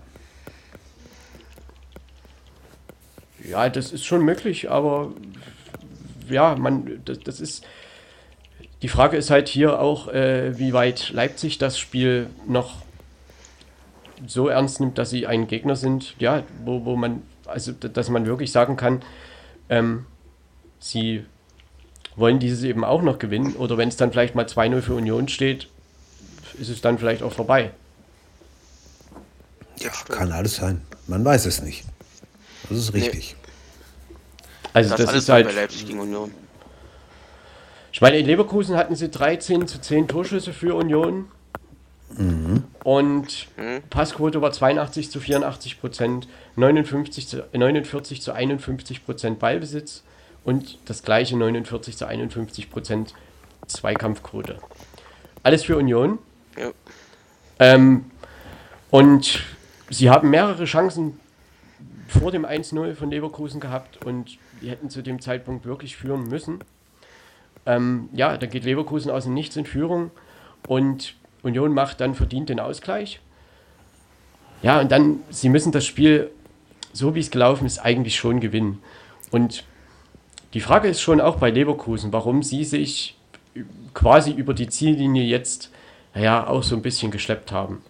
Ja, 3.44 3.70
das 3.70 3.92
ist 3.92 4.06
schon 4.06 4.24
möglich, 4.24 4.70
aber 4.70 5.12
ja, 6.30 6.56
man, 6.56 7.02
das, 7.06 7.20
das 7.20 7.40
ist. 7.40 7.66
Die 8.82 8.88
Frage 8.88 9.18
ist 9.18 9.30
halt 9.30 9.50
hier 9.50 9.80
auch, 9.80 10.08
äh, 10.08 10.58
wie 10.58 10.72
weit 10.72 11.10
Leipzig 11.12 11.58
das 11.58 11.78
Spiel 11.78 12.30
noch 12.48 12.84
so 14.26 14.48
ernst 14.48 14.80
nimmt, 14.80 14.98
dass 14.98 15.10
sie 15.10 15.28
ein 15.28 15.48
Gegner 15.48 15.76
sind, 15.76 16.16
ja, 16.20 16.44
wo, 16.64 16.86
wo 16.86 16.96
man, 16.96 17.24
also 17.50 17.72
dass 17.72 18.10
man 18.10 18.26
wirklich 18.26 18.52
sagen 18.52 18.76
kann, 18.78 19.02
ähm, 19.70 20.06
sie 20.80 21.26
wollen 22.16 22.40
dieses 22.40 22.64
eben 22.64 22.84
auch 22.84 23.02
noch 23.02 23.20
gewinnen 23.20 23.56
oder 23.56 23.78
wenn 23.78 23.90
es 23.90 23.98
dann 23.98 24.12
vielleicht 24.12 24.36
mal 24.36 24.46
2-0 24.46 24.82
für 24.82 24.94
Union 24.94 25.28
steht, 25.28 25.68
ist 26.60 26.70
es 26.70 26.82
dann 26.82 26.98
vielleicht 26.98 27.24
auch 27.24 27.34
vorbei. 27.34 27.72
Ja, 29.80 29.92
kann 30.10 30.32
alles 30.32 30.58
sein. 30.58 30.82
Man 31.08 31.24
weiß 31.24 31.46
es 31.46 31.62
nicht. 31.62 31.86
Das 32.70 32.78
ist 32.78 32.94
richtig. 32.94 33.36
Also 34.74 34.90
das, 34.90 34.98
das, 34.98 35.02
ist 35.02 35.10
alles 35.10 35.24
ist 35.24 35.30
halt, 35.30 35.48
bei 35.48 35.54
Leipzig 35.54 35.88
gegen 35.88 36.00
Union. 36.00 36.32
Ich 37.92 38.02
meine, 38.02 38.18
in 38.18 38.26
Leverkusen 38.26 38.76
hatten 38.76 38.96
sie 38.96 39.10
13 39.10 39.68
zu 39.68 39.80
10 39.82 40.08
Torschüsse 40.08 40.54
für 40.54 40.76
Union. 40.76 41.32
Und 42.84 43.48
Passquote 43.90 44.42
war 44.42 44.52
82 44.52 45.12
zu 45.12 45.20
84 45.20 45.80
Prozent, 45.80 46.28
59 46.56 47.28
zu, 47.28 47.46
49 47.54 48.22
zu 48.22 48.34
51 48.34 49.06
Prozent 49.06 49.40
Ballbesitz 49.40 50.04
und 50.44 50.80
das 50.86 51.04
gleiche 51.04 51.38
49 51.38 51.98
zu 51.98 52.08
51 52.08 52.70
Prozent 52.70 53.14
Zweikampfquote. 53.68 54.58
Alles 55.44 55.64
für 55.64 55.78
Union. 55.78 56.18
Ja. 56.58 56.72
Ähm, 57.60 58.06
und 58.90 59.44
sie 59.90 60.10
haben 60.10 60.30
mehrere 60.30 60.66
Chancen 60.66 61.20
vor 62.08 62.32
dem 62.32 62.46
1-0 62.46 62.96
von 62.96 63.12
Leverkusen 63.12 63.60
gehabt 63.60 64.04
und 64.04 64.38
die 64.62 64.70
hätten 64.70 64.90
zu 64.90 65.04
dem 65.04 65.22
Zeitpunkt 65.22 65.66
wirklich 65.66 65.96
führen 65.96 66.24
müssen. 66.24 66.60
Ähm, 67.66 68.10
ja, 68.14 68.36
dann 68.38 68.50
geht 68.50 68.64
Leverkusen 68.64 69.12
aus 69.12 69.26
dem 69.26 69.36
Nichts 69.36 69.56
in 69.56 69.66
Führung 69.66 70.10
und 70.68 71.16
Union 71.44 71.74
macht 71.74 72.02
dann 72.02 72.16
verdient 72.16 72.50
den 72.50 72.60
Ausgleich. 72.60 73.20
Ja, 74.62 74.80
und 74.82 74.92
dann, 74.92 75.22
sie 75.30 75.50
müssen 75.50 75.72
das 75.72 75.86
Spiel, 75.86 76.32
so 76.92 77.16
wie 77.16 77.20
es 77.20 77.32
gelaufen 77.32 77.66
ist, 77.66 77.80
eigentlich 77.80 78.18
schon 78.18 78.40
gewinnen. 78.40 78.82
Und 79.32 79.64
die 80.54 80.62
Frage 80.62 80.88
ist 80.90 81.02
schon 81.02 81.22
auch 81.22 81.38
bei 81.38 81.50
Leverkusen, 81.50 82.12
warum 82.12 82.44
sie 82.44 82.64
sich 82.66 83.16
quasi 83.94 84.32
über 84.32 84.54
die 84.54 84.68
Ziellinie 84.68 85.24
jetzt, 85.24 85.70
naja, 86.14 86.48
auch 86.48 86.64
so 86.64 86.76
ein 86.76 86.82
bisschen 86.82 87.12
geschleppt 87.12 87.52
haben. 87.52 87.82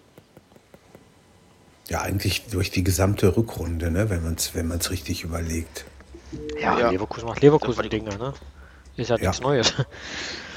Ja, 1.90 2.02
eigentlich 2.02 2.46
durch 2.52 2.70
die 2.70 2.84
gesamte 2.84 3.36
Rückrunde, 3.36 3.90
ne, 3.90 4.10
wenn 4.12 4.24
man 4.24 4.36
es 4.36 4.54
wenn 4.54 4.68
man's 4.68 4.92
richtig 4.92 5.24
überlegt. 5.24 5.86
Ja, 6.62 6.78
Ja. 6.80 6.90
Leverkusen 6.92 7.28
macht 7.28 7.42
Leverkusen-Dinger, 7.42 8.16
ne? 8.18 8.34
Ist 8.96 9.10
ja, 9.10 9.16
Ja. 9.18 9.30
nichts 9.30 9.42
Neues. 9.42 9.74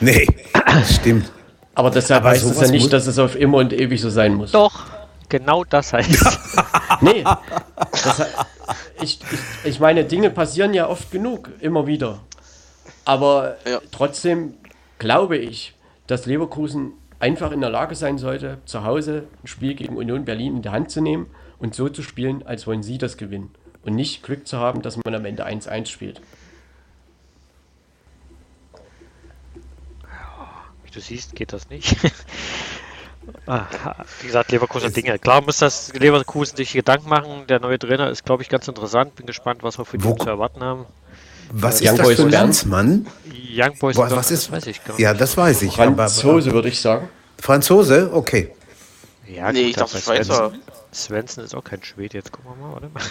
Nee, 0.00 0.26
das 0.66 0.96
stimmt. 0.96 1.32
Aber 1.74 1.90
deshalb 1.90 2.22
Aber 2.22 2.30
heißt 2.30 2.44
es 2.44 2.60
ja 2.60 2.68
nicht, 2.68 2.92
dass 2.92 3.06
es 3.06 3.18
auf 3.18 3.34
immer 3.36 3.58
und 3.58 3.72
ewig 3.72 4.00
so 4.00 4.10
sein 4.10 4.34
muss. 4.34 4.52
Doch, 4.52 4.84
genau 5.28 5.64
das 5.64 5.92
heißt. 5.92 6.38
Nee. 7.00 7.24
Das, 7.24 8.26
ich, 9.02 9.18
ich, 9.32 9.40
ich 9.64 9.80
meine, 9.80 10.04
Dinge 10.04 10.30
passieren 10.30 10.72
ja 10.72 10.88
oft 10.88 11.10
genug, 11.10 11.50
immer 11.60 11.86
wieder. 11.88 12.20
Aber 13.04 13.56
Ja. 13.66 13.80
trotzdem 13.90 14.54
glaube 15.00 15.36
ich, 15.36 15.74
dass 16.06 16.26
Leverkusen 16.26 16.92
einfach 17.18 17.50
in 17.50 17.60
der 17.60 17.70
Lage 17.70 17.94
sein 17.96 18.18
sollte, 18.18 18.58
zu 18.66 18.84
Hause 18.84 19.24
ein 19.42 19.46
Spiel 19.48 19.74
gegen 19.74 19.96
Union 19.96 20.24
Berlin 20.24 20.56
in 20.56 20.62
der 20.62 20.72
Hand 20.72 20.90
zu 20.92 21.00
nehmen 21.00 21.26
und 21.58 21.74
so 21.74 21.88
zu 21.88 22.02
spielen, 22.02 22.46
als 22.46 22.66
wollen 22.68 22.82
sie 22.84 22.98
das 22.98 23.16
gewinnen. 23.16 23.50
Und 23.84 23.94
nicht 23.96 24.22
Glück 24.22 24.46
zu 24.46 24.58
haben, 24.58 24.82
dass 24.82 24.96
man 25.04 25.14
am 25.14 25.24
Ende 25.24 25.44
1-1 25.46 25.86
spielt. 25.86 26.20
Du 30.92 31.00
siehst, 31.00 31.34
geht 31.34 31.52
das 31.52 31.68
nicht. 31.68 31.96
Ah, 33.46 33.66
Wie 34.20 34.26
gesagt, 34.26 34.50
Leverkusen 34.50 34.92
Dinge. 34.92 35.16
Klar 35.16 35.42
muss 35.42 35.58
das 35.58 35.92
Leverkusen 35.94 36.56
sich 36.56 36.72
Gedanken 36.72 37.08
machen. 37.08 37.44
Der 37.48 37.60
neue 37.60 37.78
Trainer 37.78 38.10
ist, 38.10 38.24
glaube 38.24 38.42
ich, 38.42 38.48
ganz 38.48 38.66
interessant. 38.66 39.14
Bin 39.14 39.26
gespannt, 39.26 39.62
was 39.62 39.78
wir 39.78 39.84
von 39.84 40.02
Wo- 40.02 40.10
ihm 40.10 40.18
zu 40.18 40.28
erwarten 40.28 40.60
haben. 40.60 40.86
Was 41.52 41.80
Young 41.80 41.90
ist 41.90 41.98
das 41.98 42.06
Boys 42.06 42.16
für 42.16 42.22
ein? 42.24 42.30
Landsmann? 42.30 43.06
Young 43.32 43.78
Boys, 43.78 43.96
was 43.96 44.10
das 44.12 44.30
ist, 44.32 44.50
weiß 44.50 44.66
ich 44.66 44.82
gar 44.84 44.98
ja, 44.98 45.14
das 45.14 45.36
weiß 45.36 45.62
ich. 45.62 45.74
Franzose, 45.74 46.50
würde 46.52 46.68
ich 46.68 46.80
sagen. 46.80 47.08
Franzose? 47.38 48.10
Okay. 48.12 48.50
Ja, 49.28 49.52
Nee, 49.52 49.60
gut, 49.62 49.70
ich 49.70 49.76
dachte 49.76 49.98
Schweizer. 49.98 50.52
Svensson, 50.92 51.44
ist 51.44 51.54
auch 51.54 51.64
kein 51.64 51.82
Schwede. 51.84 52.18
Jetzt 52.18 52.32
gucken 52.32 52.50
wir 52.58 52.66
mal, 52.66 52.80
mal. 52.92 53.02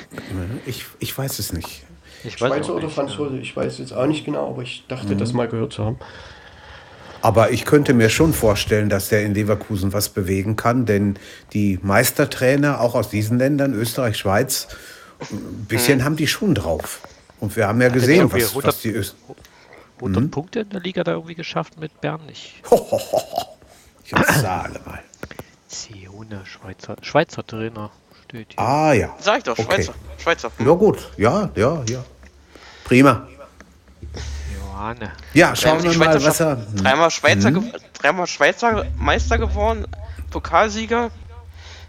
Ich, 0.65 0.86
ich 1.00 1.17
weiß 1.17 1.39
es 1.39 1.54
nicht. 1.54 1.84
Ich 2.26 2.39
weiß 2.41 2.50
Schweizer 2.50 2.76
oder 2.76 2.86
nicht, 2.86 2.96
Franzose, 2.96 3.38
ich 3.38 3.56
weiß 3.56 3.78
jetzt 3.78 3.94
auch 3.94 4.06
nicht 4.08 4.26
genau, 4.26 4.50
aber 4.50 4.62
ich 4.63 4.84
dachte, 4.89 5.15
das 5.15 5.32
mal 5.34 5.48
gehört 5.48 5.72
zu 5.74 5.86
haben. 5.86 6.00
Aber 7.22 7.52
ich 7.52 7.66
könnte 7.66 7.94
mir 7.94 8.10
schon 8.10 8.34
vorstellen, 8.34 8.90
dass 8.90 9.10
der 9.10 9.24
in 9.24 9.34
Leverkusen 9.34 9.94
was 9.94 10.10
bewegen 10.10 10.56
kann, 10.56 10.86
denn 10.86 11.18
die 11.54 11.80
Meistertrainer, 11.82 12.82
auch 12.82 12.96
aus 12.96 13.10
diesen 13.10 13.38
Ländern, 13.38 13.74
Österreich, 13.74 14.18
Schweiz, 14.18 14.68
ein 15.32 15.66
bisschen 15.68 16.04
haben 16.04 16.16
die 16.16 16.28
schon 16.28 16.56
drauf. 16.56 17.02
Und 17.40 17.56
wir 17.56 17.68
haben 17.68 17.82
ja 17.82 17.90
gesehen, 17.90 18.32
was, 18.32 18.50
100 18.50 18.66
was 18.66 18.82
die 18.82 18.92
Öst 18.92 19.16
100 19.98 20.24
Mhm. 20.24 20.32
Punkte 20.32 20.62
in 20.62 20.70
der 20.70 20.80
Liga 20.80 21.04
da 21.04 21.12
irgendwie 21.12 21.36
geschafft 21.36 21.80
mit 21.80 22.02
Bern. 22.02 22.22
Ich 22.32 22.56
Ich 24.04 24.12
sage 24.42 24.80
mal. 24.86 25.00
Sione, 25.68 26.42
Schweizer, 26.46 26.96
Schweizer 27.02 27.46
Trainer. 27.46 27.92
Steht 28.28 28.48
hier. 28.54 28.60
Ah 28.60 28.94
ja. 28.94 29.16
Sag 29.20 29.38
ich 29.40 29.44
doch, 29.44 29.58
Okay. 29.58 29.76
Schweizer. 29.84 29.94
Schweizer. 30.18 30.52
Ja 30.60 30.74
gut, 30.74 31.12
ja, 31.18 31.50
ja, 31.56 31.84
ja. 31.88 32.04
Prima. 32.84 33.28
Johanne. 34.82 35.12
Ja, 35.34 35.56
schauen 35.56 35.84
wir 35.84 35.94
mal, 35.98 36.06
Schweizer 36.20 36.26
was 36.28 36.39
er. 36.39 36.56
Dreimal 36.76 37.12
Schweizer, 37.12 37.52
Mhm. 37.52 37.72
dreimal 37.94 38.28
Schweizer 38.28 38.86
Meister 38.98 39.38
geworden, 39.38 39.86
Pokalsieger. 40.32 41.12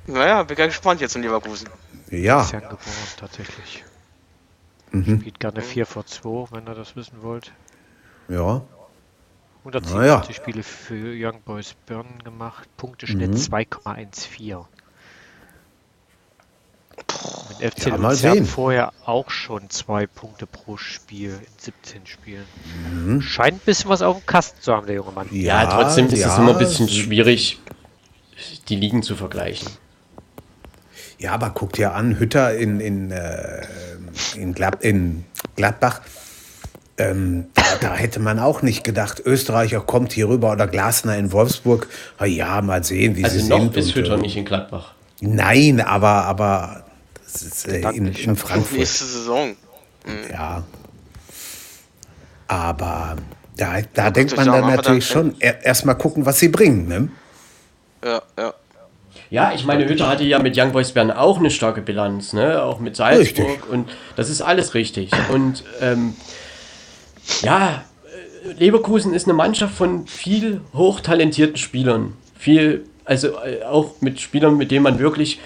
Naja, 0.07 0.42
bin 0.42 0.57
ganz 0.57 0.74
gespannt 0.74 1.00
jetzt 1.00 1.16
in 1.16 1.22
Leverkusen. 1.22 1.68
Ja, 2.11 2.42
Ist 2.42 2.52
ja 2.52 2.61
geboren, 2.61 2.81
tatsächlich. 3.18 3.85
Mhm. 4.90 5.20
Spielt 5.20 5.40
gerne 5.40 5.62
4 5.62 5.87
vor 5.87 6.05
2, 6.05 6.48
wenn 6.52 6.66
ihr 6.68 6.74
das 6.74 6.94
wissen 6.96 7.22
wollt. 7.22 7.52
ja. 8.28 8.62
177 9.64 10.35
Spiele 10.35 10.64
für 10.64 11.14
Young 11.14 11.40
Boys 11.42 11.74
Bern 11.87 12.18
gemacht. 12.24 12.68
Punkteschnitt 12.76 13.31
Mhm. 13.31 13.37
2,14. 13.37 14.66
Mit 17.61 17.74
FC 17.74 17.87
Ja, 17.87 17.96
mal 17.98 18.11
Luzern 18.12 18.35
sehen. 18.35 18.46
vorher 18.46 18.92
auch 19.05 19.31
schon 19.31 19.70
zwei 19.70 20.07
Punkte 20.07 20.46
pro 20.46 20.76
Spiel 20.76 21.31
in 21.31 21.52
17 21.59 22.07
Spielen. 22.07 22.44
Mhm. 22.92 23.20
Scheint 23.22 23.57
ein 23.57 23.61
bisschen 23.64 23.90
was 23.90 24.02
auf 24.02 24.18
dem 24.18 24.26
Kasten 24.26 24.61
zu 24.61 24.72
haben, 24.74 24.87
der 24.87 24.96
junge 24.96 25.12
Mann. 25.12 25.28
Ja, 25.31 25.66
trotzdem 25.66 26.07
ist 26.07 26.14
es 26.14 26.20
ja, 26.20 26.37
immer 26.38 26.52
ein 26.52 26.59
bisschen 26.59 26.88
schwierig, 26.88 27.61
die 28.68 28.76
Ligen 28.76 29.02
zu 29.02 29.14
vergleichen. 29.16 29.68
Ja, 31.18 31.33
aber 31.33 31.50
guckt 31.50 31.78
ja 31.78 31.92
an, 31.92 32.18
Hütter 32.18 32.57
in, 32.57 32.81
in, 32.81 33.11
äh, 33.12 33.62
in, 34.37 34.55
Glad 34.55 34.83
in 34.83 35.24
Gladbach. 35.55 36.00
Ähm, 36.98 37.46
da, 37.55 37.62
da 37.81 37.94
hätte 37.94 38.18
man 38.20 38.38
auch 38.38 38.62
nicht 38.62 38.83
gedacht, 38.85 39.22
Österreicher 39.24 39.81
kommt 39.81 40.12
hier 40.12 40.28
rüber 40.28 40.52
oder 40.52 40.66
Glasner 40.66 41.16
in 41.16 41.31
Wolfsburg. 41.33 41.88
Na 42.18 42.26
ja, 42.26 42.61
mal 42.61 42.83
sehen, 42.85 43.16
wie 43.16 43.24
Also 43.24 43.38
sie 43.38 43.48
noch 43.48 43.61
sind. 43.61 43.76
ist 43.76 43.88
und, 43.88 43.94
Hütter 43.94 44.14
äh, 44.14 44.20
nicht 44.20 44.37
in 44.37 44.44
Gladbach. 44.44 44.94
Nein, 45.24 45.80
aber, 45.80 46.24
aber 46.24 46.85
das 47.22 47.42
ist, 47.42 47.68
äh, 47.68 47.80
in, 47.90 48.12
in 48.12 48.37
Frankfurt. 48.37 48.78
Nächste 48.78 49.04
Saison. 49.04 49.56
Ja. 50.30 50.64
Aber 52.48 53.16
da, 53.56 53.82
da 53.94 54.11
denkt 54.11 54.37
man 54.37 54.46
dann 54.46 54.66
natürlich 54.66 55.14
an. 55.14 55.30
schon 55.30 55.37
er, 55.38 55.64
erstmal 55.64 55.96
gucken, 55.96 56.26
was 56.26 56.40
sie 56.40 56.48
bringen. 56.48 56.88
Ne? 56.88 57.08
Ja, 58.04 58.22
ja. 58.37 58.54
Ja, 59.30 59.52
ich 59.54 59.64
meine, 59.64 59.88
Hütter 59.88 60.08
hatte 60.08 60.24
ja 60.24 60.38
mit 60.40 60.58
Young 60.58 60.72
Boys 60.72 60.92
Bern 60.92 61.11
auch 61.11 61.38
eine 61.38 61.50
starke 61.50 61.80
Bilanz, 61.80 62.35
ne? 62.35 62.62
Auch 62.62 62.80
mit 62.80 62.96
Salzburg 62.96 63.48
Richtig. 63.48 63.70
und 63.70 63.88
das 64.14 64.28
ist 64.28 64.42
alles 64.42 64.74
richtig. 64.74 65.11
Und 65.32 65.64
ähm, 65.80 66.14
ja, 67.40 67.82
äh, 68.44 68.52
Leverkusen 68.52 69.14
ist 69.14 69.24
eine 69.24 69.32
Mannschaft 69.32 69.74
von 69.74 70.06
viel 70.06 70.61
hochtalentierten 70.74 71.56
Spielern. 71.56 72.14
Viel, 72.38 72.85
also 73.04 73.28
äh, 73.44 73.62
auch 73.64 74.00
mit 74.00 74.20
Spielern, 74.20 74.56
mit 74.56 74.70
denen 74.70 74.82
man 74.84 74.98
wirklich 74.98 75.40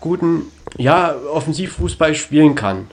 guten, 0.00 0.50
ja, 0.78 1.14
Offensivfußball 1.32 2.14
spielen 2.14 2.54
kann. 2.54 2.88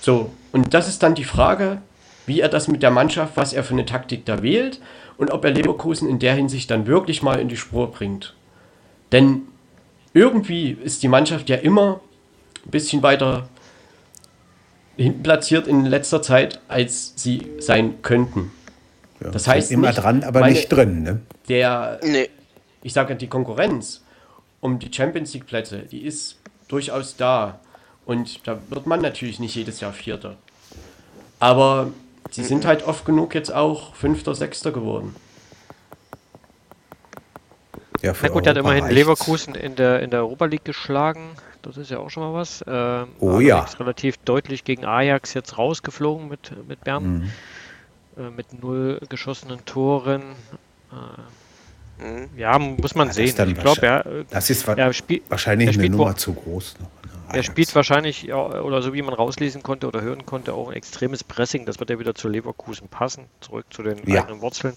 So, 0.00 0.30
und 0.52 0.74
das 0.74 0.88
ist 0.88 1.02
dann 1.02 1.14
die 1.14 1.24
Frage, 1.24 1.78
wie 2.26 2.40
er 2.40 2.48
das 2.48 2.66
mit 2.68 2.82
der 2.82 2.90
Mannschaft, 2.90 3.36
was 3.36 3.52
er 3.52 3.62
für 3.64 3.74
eine 3.74 3.86
Taktik 3.86 4.24
da 4.24 4.42
wählt 4.42 4.80
und 5.16 5.30
ob 5.30 5.44
er 5.44 5.52
Leverkusen 5.52 6.08
in 6.08 6.18
der 6.18 6.34
Hinsicht 6.34 6.70
dann 6.70 6.86
wirklich 6.86 7.22
mal 7.22 7.38
in 7.38 7.48
die 7.48 7.56
Spur 7.56 7.90
bringt. 7.90 8.34
Denn 9.12 9.42
irgendwie 10.12 10.76
ist 10.82 11.02
die 11.02 11.08
Mannschaft 11.08 11.48
ja 11.48 11.56
immer 11.56 12.00
ein 12.64 12.70
bisschen 12.70 13.02
weiter 13.02 13.48
hinten 14.96 15.22
platziert 15.22 15.66
in 15.68 15.84
letzter 15.84 16.22
Zeit, 16.22 16.60
als 16.68 17.12
sie 17.16 17.46
sein 17.58 18.02
könnten. 18.02 18.50
Ja, 19.22 19.30
Das 19.30 19.46
heißt 19.46 19.70
immer 19.70 19.88
nicht- 19.88 20.02
dran, 20.02 20.24
aber 20.24 20.40
meine- 20.40 20.54
nicht 20.54 20.68
drin. 20.68 21.02
Ne? 21.02 21.20
Der, 21.48 22.00
Nee. 22.02 22.28
Ich 22.82 22.92
sage 22.92 23.16
die 23.16 23.28
Konkurrenz 23.28 24.02
um 24.60 24.78
die 24.78 24.92
Champions 24.92 25.32
League 25.34 25.46
Plätze, 25.46 25.80
die 25.80 26.04
ist 26.04 26.38
durchaus 26.68 27.16
da. 27.16 27.60
Und 28.04 28.46
da 28.46 28.58
wird 28.68 28.86
man 28.86 29.00
natürlich 29.00 29.38
nicht 29.40 29.54
jedes 29.54 29.80
Jahr 29.80 29.92
Vierter. 29.92 30.36
Aber 31.40 31.90
sie 32.30 32.44
sind 32.44 32.64
halt 32.64 32.86
oft 32.86 33.04
genug 33.04 33.34
jetzt 33.34 33.52
auch 33.52 33.94
Fünfter, 33.94 34.34
Sechster 34.34 34.72
geworden. 34.72 35.14
Ja, 38.02 38.12
Na 38.20 38.28
gut, 38.28 38.46
er 38.46 38.50
hat 38.50 38.56
immerhin 38.58 38.84
reicht's. 38.84 38.94
Leverkusen 38.94 39.54
in 39.54 39.74
der, 39.74 40.00
in 40.00 40.10
der 40.10 40.20
Europa 40.20 40.44
League 40.46 40.64
geschlagen. 40.64 41.30
Das 41.62 41.76
ist 41.76 41.90
ja 41.90 41.98
auch 41.98 42.10
schon 42.10 42.22
mal 42.22 42.34
was. 42.34 42.64
Ähm, 42.66 43.08
Oh 43.18 43.40
ja. 43.40 43.56
allerdings 43.56 43.80
Relativ 43.80 44.16
deutlich 44.18 44.64
gegen 44.64 44.84
Ajax 44.84 45.34
jetzt 45.34 45.58
rausgeflogen 45.58 46.28
mit, 46.28 46.52
mit 46.68 46.84
Bern. 46.84 47.18
Mhm. 47.18 47.30
Äh, 48.16 48.30
mit 48.30 48.62
null 48.62 49.00
geschossenen 49.08 49.64
Toren. 49.64 50.22
Äh. 50.92 50.94
Ja, 52.36 52.58
muss 52.58 52.94
man 52.94 53.08
Ja, 53.08 53.14
sehen. 53.14 53.48
Ich 53.48 53.58
glaube, 53.58 53.86
er, 53.86 54.06
äh, 54.06 54.24
Das 54.30 54.50
ist 54.50 54.66
wa 54.66 54.92
spiel, 54.92 55.22
wahrscheinlich 55.28 55.78
eine 55.78 55.88
Nummer 55.88 56.16
zu 56.16 56.34
groß. 56.34 56.76
Ne? 56.80 56.86
er 57.32 57.42
spielt 57.42 57.74
wahrscheinlich, 57.74 58.22
ja, 58.22 58.36
oder 58.36 58.82
so 58.82 58.94
wie 58.94 59.02
man 59.02 59.14
rauslesen 59.14 59.62
konnte 59.62 59.88
oder 59.88 60.00
hören 60.00 60.24
konnte, 60.26 60.54
auch 60.54 60.68
ein 60.68 60.76
extremes 60.76 61.24
Pressing. 61.24 61.66
Das 61.66 61.80
wird 61.80 61.90
ja 61.90 61.98
wieder 61.98 62.14
zu 62.14 62.28
Leverkusen 62.28 62.88
passen. 62.88 63.24
Zurück 63.40 63.66
zu 63.70 63.82
den 63.82 63.98
Ja. 64.08 64.22
eigenen 64.22 64.40
Wurzeln. 64.40 64.74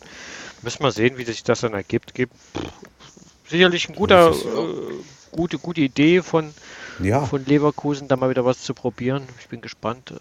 Müssen 0.62 0.84
wir 0.84 0.92
sehen, 0.92 1.18
wie 1.18 1.26
sich 1.26 1.44
das 1.44 1.62
dann 1.62 1.74
ergibt. 1.74 2.14
Gibt 2.16 2.34
sicherlich 3.48 3.88
ein 3.90 3.96
guter, 3.96 4.32
äh, 4.32 4.36
gute, 5.32 5.60
gute 5.60 5.82
Idee 5.82 6.22
von, 6.22 6.54
ja, 7.00 7.24
von 7.26 7.46
Leverkusen, 7.46 8.08
da 8.08 8.16
mal 8.16 8.30
wieder 8.30 8.46
was 8.46 8.62
zu 8.62 8.74
probieren. 8.74 9.24
Ich 9.40 9.48
bin 9.48 9.62
gespannt. 9.62 10.14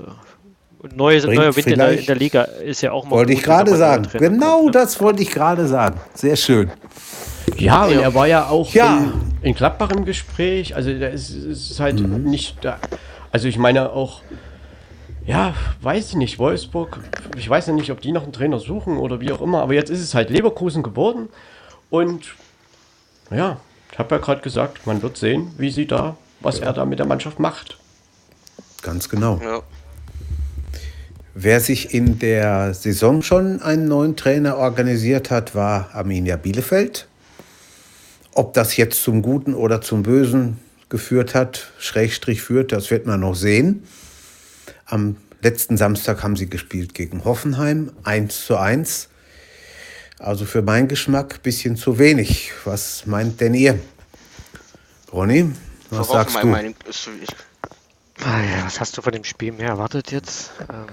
Und 0.78 0.96
Neues, 0.96 1.24
neuer 1.24 1.54
Wind 1.56 1.66
in 1.66 1.78
der, 1.78 1.98
in 1.98 2.06
der 2.06 2.14
Liga 2.14 2.42
ist 2.42 2.82
ja 2.82 2.92
auch 2.92 3.04
mal 3.04 3.10
wollte 3.10 3.32
gut, 3.32 3.38
ich 3.38 3.44
gerade 3.44 3.76
sagen. 3.76 4.06
Genau 4.12 4.56
kommt, 4.58 4.66
ne? 4.66 4.70
das 4.72 5.00
wollte 5.00 5.22
ich 5.22 5.30
gerade 5.30 5.66
sagen. 5.66 6.00
Sehr 6.14 6.36
schön. 6.36 6.70
Ja, 7.56 7.86
und 7.86 7.98
er 7.98 8.14
war 8.14 8.28
ja 8.28 8.46
auch 8.46 8.72
Ja. 8.72 8.98
In, 8.98 9.12
in 9.42 9.54
Gladbach 9.54 9.90
im 9.90 10.04
Gespräch. 10.04 10.76
Also 10.76 10.96
da 10.96 11.08
ist, 11.08 11.30
ist 11.30 11.80
halt 11.80 12.00
nicht 12.00 12.64
da. 12.64 12.78
Also 13.32 13.48
ich 13.48 13.58
meine 13.58 13.90
auch, 13.90 14.22
ja, 15.26 15.54
weiß 15.82 16.10
ich 16.10 16.16
nicht, 16.16 16.38
Wolfsburg, 16.38 17.00
ich 17.36 17.48
weiß 17.48 17.66
ja 17.66 17.72
nicht, 17.72 17.90
ob 17.90 18.00
die 18.00 18.12
noch 18.12 18.22
einen 18.22 18.32
Trainer 18.32 18.58
suchen 18.60 18.98
oder 18.98 19.20
wie 19.20 19.32
auch 19.32 19.40
immer, 19.40 19.62
aber 19.62 19.74
jetzt 19.74 19.90
ist 19.90 20.00
es 20.00 20.14
halt 20.14 20.30
Leverkusen 20.30 20.84
geworden. 20.84 21.28
Und 21.90 22.34
ja, 23.30 23.58
ich 23.92 23.98
habe 23.98 24.14
ja 24.14 24.20
gerade 24.20 24.42
gesagt, 24.42 24.86
man 24.86 25.02
wird 25.02 25.16
sehen, 25.16 25.52
wie 25.58 25.70
sie 25.70 25.86
da, 25.86 26.16
was 26.40 26.60
er 26.60 26.72
da 26.72 26.84
mit 26.84 27.00
der 27.00 27.06
Mannschaft 27.06 27.40
macht. 27.40 27.78
Ganz 28.82 29.08
genau. 29.08 29.40
Ja. 29.42 29.62
Wer 31.40 31.60
sich 31.60 31.94
in 31.94 32.18
der 32.18 32.74
Saison 32.74 33.22
schon 33.22 33.62
einen 33.62 33.86
neuen 33.86 34.16
Trainer 34.16 34.56
organisiert 34.56 35.30
hat, 35.30 35.54
war 35.54 35.88
Arminia 35.94 36.34
Bielefeld. 36.34 37.06
Ob 38.34 38.54
das 38.54 38.76
jetzt 38.76 39.00
zum 39.04 39.22
Guten 39.22 39.54
oder 39.54 39.80
zum 39.80 40.02
Bösen 40.02 40.58
geführt 40.88 41.36
hat, 41.36 41.70
Schrägstrich 41.78 42.42
führt, 42.42 42.72
das 42.72 42.90
wird 42.90 43.06
man 43.06 43.20
noch 43.20 43.36
sehen. 43.36 43.84
Am 44.84 45.14
letzten 45.40 45.76
Samstag 45.76 46.24
haben 46.24 46.34
sie 46.34 46.50
gespielt 46.50 46.92
gegen 46.92 47.24
Hoffenheim, 47.24 47.92
1 48.02 48.44
zu 48.44 48.56
1. 48.56 49.08
Also 50.18 50.44
für 50.44 50.62
meinen 50.62 50.88
Geschmack 50.88 51.36
ein 51.36 51.42
bisschen 51.42 51.76
zu 51.76 52.00
wenig. 52.00 52.50
Was 52.64 53.06
meint 53.06 53.40
denn 53.40 53.54
ihr? 53.54 53.78
Ronny, 55.12 55.52
was 55.90 56.08
Für 56.08 56.12
sagst 56.14 56.34
Hoffenheim 56.34 56.74
du? 56.74 56.82
meine 56.82 56.90
ist 56.90 57.00
zu 57.00 57.12
wenig. 57.12 57.28
Ah 57.30 57.30
ja, 57.30 57.46
was 58.20 58.80
hast 58.80 58.96
du 58.96 59.02
von 59.02 59.12
dem 59.12 59.24
Spiel 59.24 59.52
mehr 59.52 59.68
erwartet 59.68 60.12
jetzt? 60.12 60.52
Ähm, 60.70 60.86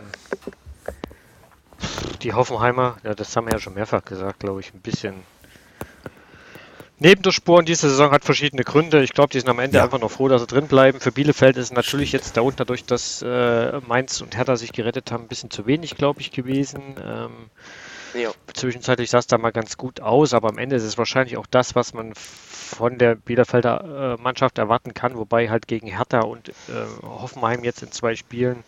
die 2.21 2.33
Hoffenheimer, 2.33 2.97
ja, 3.03 3.13
das 3.13 3.35
haben 3.35 3.47
wir 3.47 3.53
ja 3.53 3.59
schon 3.59 3.73
mehrfach 3.73 4.03
gesagt, 4.03 4.39
glaube 4.39 4.59
ich, 4.59 4.73
ein 4.73 4.81
bisschen 4.81 5.15
neben 6.97 7.21
der 7.23 7.31
Spur 7.31 7.59
in 7.59 7.65
dieser 7.65 7.89
Saison 7.89 8.11
hat 8.11 8.23
verschiedene 8.23 8.63
Gründe. 8.63 9.03
Ich 9.03 9.11
glaube, 9.13 9.29
die 9.29 9.39
sind 9.39 9.49
am 9.49 9.59
Ende 9.59 9.77
Ja. 9.77 9.83
einfach 9.83 9.99
noch 9.99 10.11
froh, 10.11 10.29
dass 10.29 10.41
sie 10.41 10.47
drin 10.47 10.67
bleiben. 10.67 11.01
Für 11.01 11.11
Bielefeld 11.11 11.57
ist 11.57 11.65
es 11.65 11.71
natürlich 11.73 12.11
jetzt 12.13 12.37
darunter, 12.37 12.59
dadurch, 12.59 12.85
dass 12.85 13.21
äh, 13.21 13.79
Mainz 13.81 14.21
und 14.21 14.37
Hertha 14.37 14.55
sich 14.55 14.71
gerettet 14.71 15.11
haben, 15.11 15.25
ein 15.25 15.27
bisschen 15.27 15.51
zu 15.51 15.65
wenig, 15.65 15.97
glaube 15.97 16.21
ich, 16.21 16.31
gewesen. 16.31 16.95
Ähm, 17.03 17.49
Ja. 18.13 18.31
Zwischenzeitlich 18.53 19.09
sah 19.09 19.17
es 19.17 19.27
da 19.27 19.37
mal 19.37 19.51
ganz 19.51 19.75
gut 19.75 19.99
aus, 19.99 20.33
aber 20.33 20.47
am 20.49 20.57
Ende 20.57 20.77
ist 20.77 20.83
es 20.83 20.97
wahrscheinlich 20.97 21.35
auch 21.35 21.47
das, 21.47 21.75
was 21.75 21.93
man 21.93 22.13
von 22.65 22.97
der 22.97 23.15
Bielefelder 23.15 24.17
äh, 24.17 24.21
Mannschaft 24.21 24.57
erwarten 24.57 24.93
kann, 24.93 25.15
wobei 25.15 25.49
halt 25.49 25.67
gegen 25.67 25.87
Hertha 25.87 26.21
und 26.21 26.49
äh, 26.49 26.53
Hoffenheim 27.03 27.63
jetzt 27.63 27.83
in 27.83 27.91
zwei 27.91 28.15
Spielen 28.15 28.63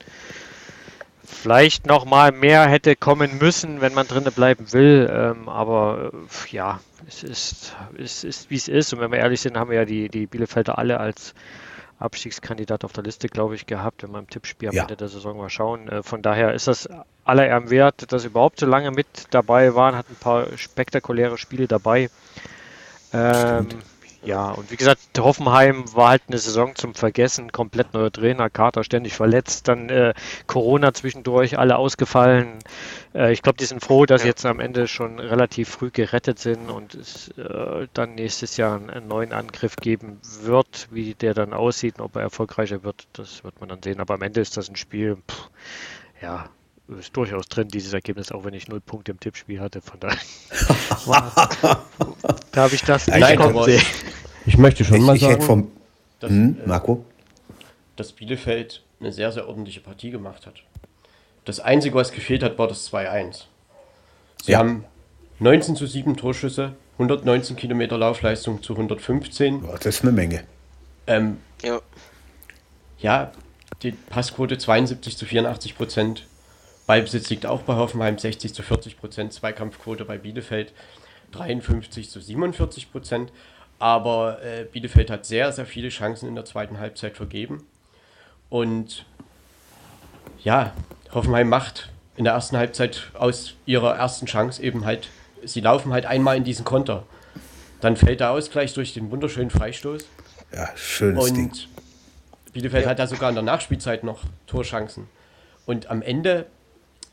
vielleicht 1.28 1.86
noch 1.86 2.05
mal 2.05 2.32
mehr 2.32 2.67
hätte 2.67 2.95
kommen 2.95 3.38
müssen, 3.38 3.82
wenn 3.82 3.93
man 3.93 4.07
drinnen 4.07 4.32
bleiben 4.32 4.72
will. 4.72 5.09
Ähm, 5.11 5.49
aber 5.49 6.11
äh, 6.13 6.55
ja, 6.55 6.80
es 7.07 7.24
ist, 7.24 7.76
es 7.97 8.24
ist 8.24 8.49
wie 8.49 8.55
es 8.55 8.67
ist. 8.67 8.93
Und 8.93 9.01
wenn 9.01 9.11
wir 9.11 9.19
ehrlich 9.19 9.41
sind, 9.41 9.57
haben 9.57 9.69
wir 9.69 9.80
ja 9.80 9.86
die, 9.86 10.09
die 10.09 10.26
Bielefelder 10.26 10.78
alle 10.78 10.99
als 10.99 11.34
Abstiegskandidat 11.99 12.86
auf 12.86 12.93
der 12.93 13.03
Liste, 13.03 13.28
glaube 13.28 13.55
ich, 13.55 13.65
gehabt, 13.65 14.03
wenn 14.03 14.11
wir 14.11 14.19
im 14.19 14.30
Tippspiel 14.30 14.69
am 14.69 14.76
Ja. 14.76 14.84
Ende 14.84 14.95
der 14.95 15.09
Saison 15.09 15.38
mal 15.38 15.49
schauen. 15.49 15.89
Äh, 15.89 16.03
von 16.03 16.22
daher 16.22 16.53
ist 16.53 16.67
das 16.67 16.88
aller 17.26 17.45
Ehren 17.45 17.69
wert, 17.69 18.11
dass 18.11 18.22
sie 18.22 18.30
überhaupt 18.30 18.59
so 18.59 18.65
lange 18.65 18.91
mit 18.91 19.07
dabei 19.32 19.76
waren, 19.76 19.95
hat 19.95 20.09
ein 20.09 20.15
paar 20.15 20.45
spektakuläre 20.57 21.38
Spiele 21.38 21.67
dabei. 21.67 22.09
Ähm, 23.14 23.68
Ja, 24.28 24.49
und 24.49 24.72
wie 24.72 24.76
gesagt, 24.76 24.99
Hoffenheim 25.18 25.86
war 25.95 26.10
halt 26.10 26.24
eine 26.28 26.38
Saison 26.38 26.76
zum 26.76 26.95
Vergessen, 26.95 27.53
komplett 27.53 27.93
neuer 27.93 28.12
Trainer, 28.12 28.49
Kater 28.49 28.84
ständig 28.84 29.14
verletzt, 29.14 29.70
dann 29.70 29.88
äh, 29.89 30.14
Corona 30.47 30.93
zwischendurch, 30.93 31.58
alle 31.58 31.78
ausgefallen. 31.78 32.60
Äh, 33.14 33.32
ich 33.32 33.41
glaube, 33.41 33.58
die 33.58 33.64
sind 33.64 33.82
froh, 33.82 34.05
dass 34.05 34.24
sie 34.24 34.28
jetzt 34.28 34.45
am 34.45 34.60
Ende 34.60 34.88
schon 34.89 35.20
relativ 35.20 35.70
früh 35.70 35.91
gerettet 35.91 36.39
sind 36.39 36.70
und 36.70 36.93
es 36.95 37.30
äh, 37.38 37.88
dann 37.93 38.16
nächstes 38.16 38.58
Jahr 38.58 38.76
einen, 38.76 38.89
einen, 38.89 39.08
neuen 39.08 39.32
Angriff 39.32 39.78
geben 39.78 40.20
wird. 40.41 40.89
Wie 40.91 41.14
der 41.14 41.34
dann 41.34 41.53
aussieht 41.53 41.99
und 41.99 42.05
ob 42.05 42.16
er 42.18 42.24
erfolgreicher 42.24 42.84
wird, 42.84 43.08
das 43.14 43.45
wird 43.45 43.62
man 43.62 43.70
dann 43.70 43.82
sehen. 43.82 44.01
Aber 44.01 44.16
am 44.16 44.22
Ende 44.24 44.41
ist 44.41 44.58
das 44.58 44.68
ein 44.68 44.76
Spiel, 44.76 45.18
pff, 45.30 45.49
ja, 46.22 46.49
ist 46.99 47.15
durchaus 47.15 47.47
drin, 47.47 47.67
dieses 47.67 47.93
Ergebnis, 47.93 48.31
auch 48.31 48.45
wenn 48.45 48.53
ich 48.53 48.67
null 48.67 48.81
Punkte 48.81 49.11
im 49.11 49.19
Tippspiel 49.19 49.59
hatte. 49.59 49.81
Von 49.81 49.99
daher 49.99 50.17
da 52.51 52.61
habe 52.63 52.75
ich 52.75 52.81
das 52.83 53.07
nicht 53.07 53.19
Nein, 53.19 53.38
kommen 53.38 53.63
sehen. 53.63 53.81
Ich 54.45 54.57
möchte 54.57 54.85
schon 54.85 54.97
ich, 54.97 55.03
mal 55.03 55.17
sagen, 55.17 55.41
vom, 55.41 55.71
dass, 56.19 56.29
hm, 56.29 56.57
Marco? 56.65 57.03
dass 57.97 58.13
Bielefeld 58.13 58.83
eine 58.99 59.11
sehr, 59.11 59.31
sehr 59.31 59.47
ordentliche 59.47 59.81
Partie 59.81 60.11
gemacht 60.11 60.45
hat. 60.45 60.55
Das 61.45 61.59
Einzige, 61.59 61.95
was 61.95 62.11
gefehlt 62.11 62.43
hat, 62.43 62.57
war 62.57 62.67
das 62.67 62.91
2-1. 62.91 63.43
Sie 64.43 64.53
ja. 64.53 64.59
haben 64.59 64.85
19 65.39 65.75
zu 65.75 65.85
7 65.85 66.17
Torschüsse, 66.17 66.73
119 66.93 67.55
Kilometer 67.55 67.97
Laufleistung 67.97 68.63
zu 68.63 68.73
115. 68.73 69.63
Ja, 69.63 69.71
das 69.73 69.85
ist 69.85 70.01
eine 70.03 70.11
Menge. 70.11 70.43
Ähm, 71.05 71.38
ja. 71.61 71.79
ja, 72.99 73.31
die 73.83 73.91
Passquote 73.91 74.57
72 74.57 75.17
zu 75.17 75.25
84 75.25 75.75
Prozent. 75.75 76.25
Ballbesitz 76.88 77.29
liegt 77.29 77.45
auch 77.45 77.61
bei 77.61 77.75
Hoffenheim 77.75 78.17
60 78.17 78.53
zu 78.53 78.63
40 78.63 78.97
Prozent, 78.97 79.33
Zweikampfquote 79.33 80.05
bei 80.05 80.17
Bielefeld 80.17 80.73
53 81.33 82.09
zu 82.09 82.21
47 82.21 82.91
Prozent. 82.91 83.31
Aber 83.77 84.41
äh, 84.41 84.63
Bielefeld 84.63 85.11
hat 85.11 85.25
sehr, 85.25 85.51
sehr 85.51 85.65
viele 85.65 85.89
Chancen 85.89 86.27
in 86.27 86.33
der 86.33 86.45
zweiten 86.45 86.79
Halbzeit 86.79 87.15
vergeben. 87.15 87.67
Und 88.49 89.05
ja, 90.43 90.73
Hoffenheim 91.13 91.49
macht 91.49 91.89
in 92.15 92.23
der 92.23 92.33
ersten 92.33 92.57
Halbzeit 92.57 93.11
aus 93.13 93.55
ihrer 93.65 93.95
ersten 93.95 94.25
Chance 94.25 94.63
eben 94.63 94.85
halt, 94.85 95.09
sie 95.43 95.59
laufen 95.59 95.91
halt 95.91 96.05
einmal 96.05 96.38
in 96.38 96.45
diesen 96.45 96.65
Konter. 96.65 97.03
Dann 97.81 97.97
fällt 97.97 98.21
der 98.21 98.31
Ausgleich 98.31 98.73
durch 98.73 98.93
den 98.93 99.11
wunderschönen 99.11 99.51
Freistoß. 99.51 100.05
Ja, 100.53 100.69
schönes 100.75 101.29
Und 101.29 101.35
Ding. 101.35 101.51
Bielefeld 102.53 102.85
ja. 102.85 102.91
hat 102.91 102.99
ja 102.99 103.07
sogar 103.07 103.29
in 103.29 103.35
der 103.35 103.43
Nachspielzeit 103.43 104.05
noch 104.05 104.23
Torchancen. 104.47 105.07
Und 105.65 105.91
am 105.91 106.01
Ende 106.01 106.47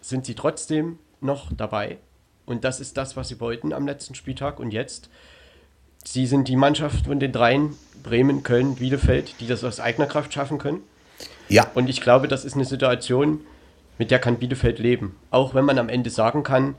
sind 0.09 0.27
sie 0.27 0.35
trotzdem 0.35 0.99
noch 1.21 1.51
dabei. 1.57 1.99
Und 2.45 2.65
das 2.65 2.79
ist 2.79 2.97
das, 2.99 3.17
was 3.17 3.29
sie 3.29 3.41
wollten 3.41 3.73
am 3.73 3.87
letzten 3.87 4.15
Spieltag. 4.15 4.61
Und 4.61 4.71
jetzt, 4.71 5.09
sie 6.05 6.27
sind 6.27 6.47
die 6.47 6.57
Mannschaft 6.57 7.07
von 7.07 7.19
den 7.19 7.33
dreien, 7.33 7.75
Bremen, 8.03 8.43
Köln, 8.43 8.75
Bielefeld, 8.75 9.41
die 9.41 9.47
das 9.47 9.65
aus 9.65 9.81
eigener 9.81 10.07
Kraft 10.07 10.35
schaffen 10.35 10.59
können. 10.59 10.83
Ja. 11.49 11.71
Und 11.75 11.89
ich 11.89 12.03
glaube, 12.03 12.29
das 12.29 12.45
ist 12.45 12.55
eine 12.55 12.67
Situation, 12.67 13.41
mit 13.97 14.11
der 14.11 14.19
kann 14.19 14.39
Bielefeld 14.39 14.79
leben. 14.79 15.17
Auch 15.31 15.55
wenn 15.55 15.65
man 15.65 15.79
am 15.79 15.89
Ende 15.89 16.11
sagen 16.11 16.43
kann, 16.43 16.75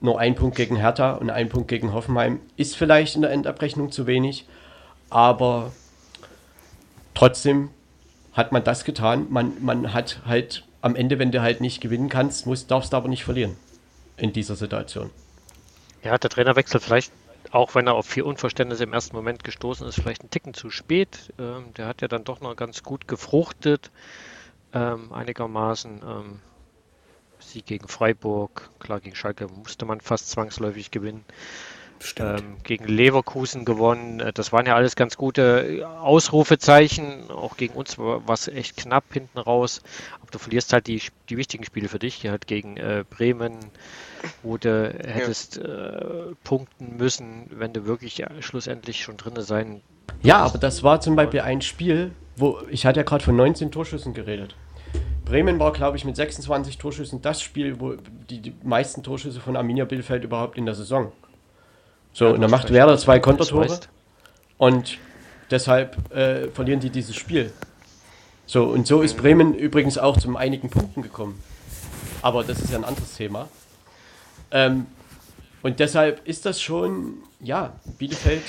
nur 0.00 0.20
ein 0.20 0.36
Punkt 0.36 0.56
gegen 0.56 0.76
Hertha 0.76 1.14
und 1.14 1.30
ein 1.30 1.48
Punkt 1.48 1.66
gegen 1.66 1.92
Hoffenheim 1.92 2.40
ist 2.56 2.76
vielleicht 2.76 3.16
in 3.16 3.22
der 3.22 3.32
Endabrechnung 3.32 3.90
zu 3.90 4.06
wenig, 4.06 4.46
aber 5.08 5.72
trotzdem 7.14 7.70
hat 8.34 8.52
man 8.52 8.62
das 8.62 8.84
getan. 8.84 9.26
Man, 9.30 9.54
man 9.64 9.94
hat 9.94 10.20
halt 10.26 10.64
am 10.84 10.96
Ende, 10.96 11.18
wenn 11.18 11.32
du 11.32 11.40
halt 11.40 11.62
nicht 11.62 11.80
gewinnen 11.80 12.10
kannst, 12.10 12.46
musst, 12.46 12.70
darfst 12.70 12.92
du 12.92 12.98
aber 12.98 13.08
nicht 13.08 13.24
verlieren 13.24 13.56
in 14.18 14.34
dieser 14.34 14.54
Situation. 14.54 15.08
Ja, 16.02 16.18
der 16.18 16.28
Trainerwechsel 16.28 16.78
vielleicht, 16.78 17.10
auch 17.52 17.74
wenn 17.74 17.86
er 17.86 17.94
auf 17.94 18.04
viel 18.04 18.24
Unverständnis 18.24 18.80
im 18.80 18.92
ersten 18.92 19.16
Moment 19.16 19.44
gestoßen 19.44 19.88
ist, 19.88 19.94
vielleicht 19.94 20.22
ein 20.22 20.30
Ticken 20.30 20.52
zu 20.52 20.68
spät. 20.68 21.32
Ähm, 21.38 21.72
der 21.78 21.86
hat 21.86 22.02
ja 22.02 22.08
dann 22.08 22.24
doch 22.24 22.42
noch 22.42 22.54
ganz 22.54 22.82
gut 22.82 23.08
gefruchtet, 23.08 23.90
ähm, 24.74 25.10
einigermaßen. 25.10 26.02
Ähm, 26.06 26.40
Sieg 27.38 27.64
gegen 27.64 27.88
Freiburg, 27.88 28.68
klar 28.78 29.00
gegen 29.00 29.16
Schalke 29.16 29.48
musste 29.48 29.86
man 29.86 30.02
fast 30.02 30.30
zwangsläufig 30.30 30.90
gewinnen 30.90 31.24
ähm, 32.18 32.56
gegen 32.62 32.86
Leverkusen 32.86 33.64
gewonnen. 33.64 34.20
Äh, 34.20 34.32
das 34.32 34.52
waren 34.52 34.66
ja 34.66 34.74
alles 34.74 34.96
ganz 34.96 35.16
gute 35.16 35.88
Ausrufezeichen. 36.00 37.30
Auch 37.30 37.56
gegen 37.56 37.74
uns 37.74 37.98
war 37.98 38.22
es 38.28 38.48
echt 38.48 38.76
knapp 38.76 39.04
hinten 39.12 39.38
raus. 39.38 39.82
Aber 40.20 40.30
du 40.30 40.38
verlierst 40.38 40.72
halt 40.72 40.86
die, 40.86 41.02
die 41.28 41.36
wichtigen 41.36 41.64
Spiele 41.64 41.88
für 41.88 41.98
dich. 41.98 42.26
Halt 42.26 42.46
gegen 42.46 42.76
äh, 42.76 43.04
Bremen, 43.08 43.58
wo 44.42 44.56
du 44.56 44.94
hättest 45.04 45.56
ja. 45.56 45.64
äh, 45.64 46.34
punkten 46.44 46.96
müssen, 46.96 47.46
wenn 47.50 47.72
du 47.72 47.86
wirklich 47.86 48.18
ja, 48.18 48.28
schlussendlich 48.40 49.02
schon 49.02 49.16
drin 49.16 49.34
sein. 49.38 49.80
Ja, 50.22 50.38
aber 50.38 50.58
das 50.58 50.82
war 50.82 51.00
zum 51.00 51.16
Beispiel 51.16 51.40
ein 51.40 51.62
Spiel, 51.62 52.12
wo 52.36 52.60
ich 52.70 52.86
hatte 52.86 53.00
ja 53.00 53.04
gerade 53.04 53.24
von 53.24 53.36
19 53.36 53.70
Torschüssen 53.70 54.14
geredet. 54.14 54.56
Bremen 55.24 55.58
war, 55.58 55.72
glaube 55.72 55.96
ich, 55.96 56.04
mit 56.04 56.16
26 56.16 56.78
Torschüssen 56.78 57.22
das 57.22 57.40
Spiel, 57.40 57.80
wo 57.80 57.94
die, 58.28 58.40
die 58.40 58.54
meisten 58.62 59.02
Torschüsse 59.02 59.40
von 59.40 59.56
Arminia 59.56 59.86
Bielefeld 59.86 60.24
überhaupt 60.24 60.58
in 60.58 60.66
der 60.66 60.74
Saison. 60.74 61.12
So, 62.14 62.28
und 62.28 62.40
dann 62.40 62.50
macht 62.50 62.72
Werder 62.72 62.96
zwei 62.96 63.18
Kontertore. 63.18 63.80
Und 64.56 64.98
deshalb 65.50 66.14
äh, 66.14 66.48
verlieren 66.48 66.80
die 66.80 66.88
dieses 66.88 67.16
Spiel. 67.16 67.52
So, 68.46 68.64
und 68.64 68.86
so 68.86 69.02
ist 69.02 69.16
Bremen 69.16 69.52
übrigens 69.54 69.98
auch 69.98 70.16
zu 70.16 70.34
einigen 70.36 70.70
Punkten 70.70 71.02
gekommen. 71.02 71.42
Aber 72.22 72.44
das 72.44 72.60
ist 72.60 72.70
ja 72.70 72.78
ein 72.78 72.84
anderes 72.84 73.14
Thema. 73.14 73.48
Ähm, 74.52 74.86
und 75.62 75.80
deshalb 75.80 76.26
ist 76.26 76.46
das 76.46 76.62
schon, 76.62 77.14
ja, 77.40 77.72
Bielefeld, 77.98 78.44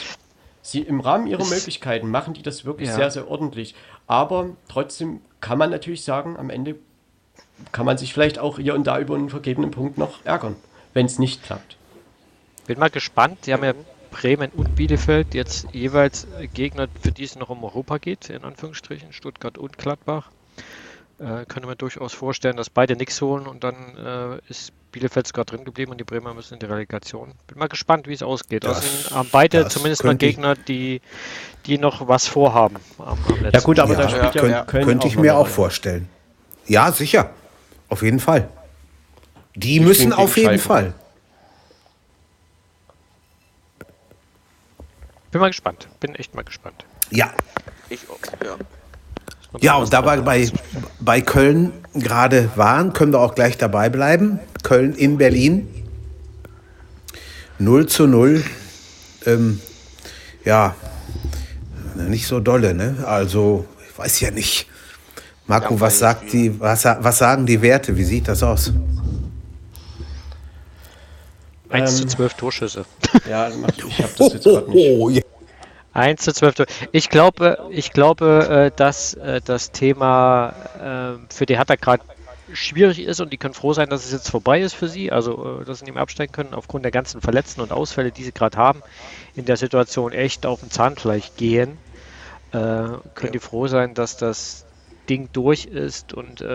sie 0.61 0.81
im 0.81 0.99
Rahmen 0.99 1.25
ihrer 1.25 1.45
Möglichkeiten 1.45 2.09
machen 2.09 2.33
die 2.35 2.43
das 2.43 2.65
wirklich 2.65 2.89
ja. 2.89 2.95
sehr, 2.95 3.11
sehr 3.11 3.27
ordentlich. 3.29 3.73
Aber 4.05 4.49
trotzdem 4.67 5.21
kann 5.41 5.57
man 5.57 5.71
natürlich 5.71 6.03
sagen, 6.03 6.37
am 6.37 6.51
Ende 6.51 6.75
kann 7.71 7.85
man 7.85 7.97
sich 7.97 8.13
vielleicht 8.13 8.37
auch 8.37 8.59
hier 8.59 8.75
und 8.75 8.85
da 8.85 8.99
über 8.99 9.15
einen 9.15 9.29
vergebenen 9.29 9.71
Punkt 9.71 9.97
noch 9.97 10.23
ärgern, 10.23 10.55
wenn 10.93 11.07
es 11.07 11.17
nicht 11.17 11.43
klappt. 11.43 11.77
Bin 12.65 12.79
mal 12.79 12.89
gespannt. 12.89 13.39
Die 13.45 13.53
haben 13.53 13.63
ja 13.63 13.73
Bremen 14.11 14.51
und 14.51 14.75
Bielefeld 14.75 15.33
jetzt 15.33 15.67
jeweils 15.73 16.27
Gegner, 16.53 16.87
für 17.01 17.11
die 17.11 17.23
es 17.23 17.35
noch 17.35 17.49
um 17.49 17.63
Europa 17.63 17.97
geht, 17.97 18.29
in 18.29 18.43
Anführungsstrichen, 18.43 19.11
Stuttgart 19.11 19.57
und 19.57 19.77
Gladbach. 19.77 20.31
Äh, 21.17 21.45
könnte 21.45 21.67
man 21.67 21.77
durchaus 21.77 22.13
vorstellen, 22.13 22.57
dass 22.57 22.69
beide 22.69 22.95
nichts 22.95 23.21
holen 23.21 23.47
und 23.47 23.63
dann 23.63 23.75
äh, 23.97 24.51
ist 24.51 24.73
Bielefeld 24.91 25.27
sogar 25.27 25.45
drin 25.45 25.63
geblieben 25.63 25.91
und 25.91 25.97
die 25.97 26.03
Bremer 26.03 26.33
müssen 26.33 26.55
in 26.55 26.59
die 26.59 26.65
Relegation. 26.65 27.33
Bin 27.47 27.57
mal 27.57 27.67
gespannt, 27.67 28.07
wie 28.07 28.13
es 28.13 28.23
ausgeht. 28.23 28.63
Das, 28.63 28.77
also 28.77 29.15
haben 29.15 29.29
beide 29.31 29.67
zumindest 29.67 30.03
mal 30.03 30.15
Gegner, 30.15 30.55
die, 30.55 31.01
die 31.65 31.77
noch 31.77 32.07
was 32.07 32.27
vorhaben. 32.27 32.77
Am, 32.97 33.17
am 33.27 33.49
ja 33.51 33.59
gut, 33.61 33.79
aber 33.79 33.93
ja, 33.93 34.01
da 34.01 34.09
spielt 34.09 34.35
ja, 34.35 34.45
ja 34.45 34.63
Köln 34.63 34.85
Könnte 34.85 35.07
ich 35.07 35.17
mir 35.17 35.35
auch 35.35 35.47
vorstellen. 35.47 36.09
Ja, 36.65 36.91
sicher. 36.91 37.29
Auf 37.89 38.01
jeden 38.01 38.19
Fall. 38.19 38.49
Die 39.55 39.77
ich 39.77 39.81
müssen 39.81 40.11
auf 40.11 40.35
jeden 40.35 40.59
Fall. 40.59 40.93
Bin 45.35 45.41
mal 45.41 45.49
gespannt. 45.49 45.89
Bin 45.99 46.15
echt 46.15 46.33
mal 46.33 46.43
gespannt. 46.45 46.85
Ja. 47.11 47.33
Ich 47.89 48.09
auch, 48.09 48.17
ja. 48.41 48.55
Ja, 49.59 49.75
und 49.75 49.91
da 49.91 50.05
wir 50.05 50.21
bei, 50.21 50.49
bei 51.01 51.19
Köln 51.19 51.73
gerade 51.93 52.49
waren, 52.55 52.93
können 52.93 53.11
wir 53.11 53.19
auch 53.19 53.35
gleich 53.35 53.57
dabei 53.57 53.89
bleiben. 53.89 54.39
Köln 54.63 54.93
in 54.95 55.17
Berlin. 55.17 55.67
0 57.59 57.85
zu 57.87 58.07
0. 58.07 58.45
Ähm, 59.25 59.59
ja, 60.45 60.73
nicht 61.95 62.27
so 62.27 62.39
dolle, 62.39 62.73
ne? 62.73 63.03
Also, 63.05 63.65
ich 63.89 63.99
weiß 63.99 64.21
ja 64.21 64.31
nicht. 64.31 64.69
Marco, 65.47 65.73
ja, 65.73 65.81
was 65.81 65.99
sagt 65.99 66.31
die, 66.31 66.57
was, 66.61 66.85
was 66.85 67.17
sagen 67.17 67.45
die 67.45 67.61
Werte? 67.61 67.97
Wie 67.97 68.05
sieht 68.05 68.29
das 68.29 68.41
aus? 68.41 68.71
1 71.69 71.97
zu 71.97 72.07
12 72.07 72.31
ähm, 72.31 72.37
Torschüsse. 72.37 72.85
Ja, 73.29 73.49
ich 73.49 74.01
habe 74.01 74.13
das 74.17 74.33
jetzt 74.33 74.43
gerade 74.43 74.69
nicht. 74.69 74.99
Oh, 74.99 75.09
1 75.95 76.21
zu 76.21 76.33
12. 76.33 76.65
Ich 76.91 77.09
glaube, 77.09 77.57
ich 77.69 77.93
glaube, 77.93 78.69
äh, 78.73 78.77
dass 78.77 79.13
äh, 79.13 79.39
das 79.43 79.71
Thema 79.71 80.53
äh, 80.77 81.33
für 81.33 81.45
die 81.45 81.57
Hertha 81.57 81.75
gerade 81.75 82.03
schwierig 82.51 82.99
ist 82.99 83.21
und 83.21 83.31
die 83.31 83.37
können 83.37 83.53
froh 83.53 83.73
sein, 83.73 83.89
dass 83.89 84.05
es 84.05 84.11
jetzt 84.11 84.29
vorbei 84.29 84.59
ist 84.59 84.73
für 84.73 84.89
sie, 84.89 85.11
also 85.11 85.63
dass 85.65 85.79
sie 85.79 85.85
nicht 85.85 85.93
mehr 85.93 86.03
absteigen 86.03 86.33
können 86.33 86.53
aufgrund 86.53 86.83
der 86.83 86.91
ganzen 86.91 87.21
Verletzten 87.21 87.61
und 87.61 87.71
Ausfälle, 87.71 88.11
die 88.11 88.23
sie 88.23 88.33
gerade 88.33 88.57
haben, 88.57 88.83
in 89.35 89.45
der 89.45 89.57
Situation 89.57 90.11
echt 90.11 90.45
auf 90.45 90.59
den 90.59 90.69
Zahnfleisch 90.69 91.31
gehen. 91.37 91.77
können 92.51 93.01
ja. 93.23 93.29
die 93.31 93.39
froh 93.39 93.67
sein, 93.67 93.95
dass 93.95 94.17
das 94.17 94.65
Ding 95.09 95.29
durch 95.33 95.65
ist 95.65 96.13
und 96.13 96.45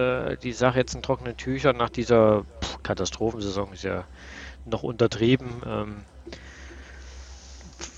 die 0.42 0.52
Sache 0.52 0.78
jetzt 0.78 0.94
in 0.94 1.02
trockenen 1.02 1.36
Tüchern 1.36 1.76
nach 1.76 1.90
dieser 1.90 2.44
Katastrophensaison 2.84 3.72
ist 3.72 3.82
ja 3.82 4.04
noch 4.64 4.82
untertrieben. 4.82 5.62
Ähm, 5.66 5.96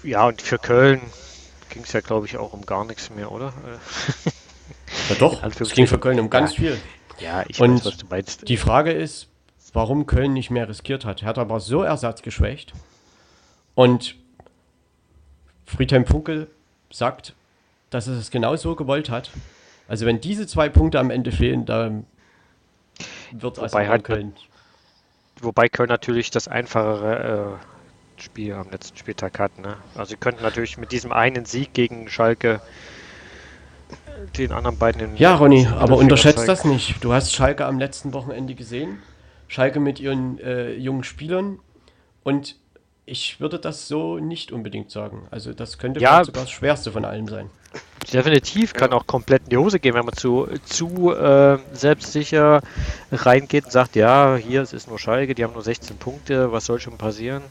ja, 0.02 0.26
und 0.26 0.42
für 0.42 0.58
Köln 0.58 1.00
ging 1.70 1.82
es 1.82 1.92
ja, 1.92 2.00
glaube 2.00 2.26
ich, 2.26 2.36
auch 2.36 2.52
um 2.52 2.66
gar 2.66 2.84
nichts 2.84 3.10
mehr, 3.10 3.30
oder? 3.32 3.52
Ja 5.08 5.14
doch, 5.16 5.42
es 5.60 5.72
ging 5.72 5.86
für 5.86 5.98
Köln 5.98 6.20
um 6.20 6.30
ganz 6.30 6.52
ja. 6.52 6.56
viel. 6.56 6.78
Ja, 7.18 7.44
ich 7.46 7.60
und 7.60 7.76
weiß, 7.76 7.86
was 7.86 7.96
du 7.98 8.06
meinst. 8.08 8.48
Die 8.48 8.56
Frage 8.56 8.92
ist, 8.92 9.28
warum 9.72 10.06
Köln 10.06 10.32
nicht 10.32 10.50
mehr 10.50 10.68
riskiert 10.68 11.04
hat. 11.04 11.22
Hertha 11.22 11.48
war 11.48 11.60
so 11.60 11.82
ersatzgeschwächt 11.82 12.72
und 13.74 14.16
Friedhelm 15.66 16.04
Funkel 16.04 16.48
sagt, 16.90 17.34
dass 17.90 18.06
er 18.06 18.14
es 18.14 18.30
genau 18.30 18.56
so 18.56 18.74
gewollt 18.74 19.08
hat. 19.08 19.30
Also 19.88 20.06
wenn 20.06 20.20
diese 20.20 20.46
zwei 20.46 20.68
Punkte 20.68 20.98
am 20.98 21.10
Ende 21.10 21.32
fehlen, 21.32 21.64
dann 21.64 22.06
wird 23.32 23.58
es 23.58 23.72
halt 23.72 24.04
Köln. 24.04 24.34
Wobei 25.42 25.68
Köln 25.68 25.88
natürlich 25.88 26.30
das 26.30 26.48
einfachere 26.48 27.58
äh, 28.18 28.22
Spiel 28.22 28.54
am 28.54 28.70
letzten 28.70 28.96
Spieltag 28.96 29.38
hat. 29.38 29.58
Ne? 29.58 29.76
Also 29.96 30.10
sie 30.10 30.16
könnten 30.16 30.42
natürlich 30.42 30.78
mit 30.78 30.92
diesem 30.92 31.12
einen 31.12 31.44
Sieg 31.44 31.74
gegen 31.74 32.08
Schalke 32.08 32.60
den 34.38 34.52
anderen 34.52 34.78
beiden 34.78 35.00
in 35.00 35.16
Ja, 35.16 35.34
Ronny, 35.34 35.66
aber 35.66 35.96
unterschätzt 35.96 36.46
das 36.46 36.64
nicht. 36.64 37.02
Du 37.02 37.12
hast 37.12 37.34
Schalke 37.34 37.66
am 37.66 37.78
letzten 37.78 38.12
Wochenende 38.12 38.54
gesehen. 38.54 38.98
Schalke 39.48 39.80
mit 39.80 40.00
ihren 40.00 40.38
äh, 40.38 40.72
jungen 40.74 41.04
Spielern. 41.04 41.58
Und 42.22 42.56
ich 43.04 43.40
würde 43.40 43.58
das 43.58 43.88
so 43.88 44.18
nicht 44.18 44.52
unbedingt 44.52 44.90
sagen. 44.90 45.26
Also 45.30 45.52
das 45.52 45.78
könnte 45.78 46.00
ja, 46.00 46.24
sogar 46.24 46.44
das 46.44 46.50
Schwerste 46.50 46.92
von 46.92 47.04
allem 47.04 47.26
sein. 47.26 47.50
Definitiv 48.10 48.74
kann 48.74 48.92
auch 48.92 49.06
komplett 49.06 49.44
in 49.44 49.50
die 49.50 49.56
Hose 49.56 49.78
gehen, 49.78 49.94
wenn 49.94 50.04
man 50.04 50.14
zu, 50.14 50.48
zu 50.64 51.12
äh, 51.14 51.58
selbstsicher 51.72 52.60
reingeht 53.12 53.66
und 53.66 53.70
sagt, 53.70 53.96
ja, 53.96 54.36
hier 54.36 54.62
es 54.62 54.72
ist 54.72 54.88
nur 54.88 54.98
Schalke, 54.98 55.34
die 55.34 55.44
haben 55.44 55.52
nur 55.52 55.62
16 55.62 55.96
Punkte, 55.98 56.52
was 56.52 56.66
soll 56.66 56.80
schon 56.80 56.98
passieren? 56.98 57.42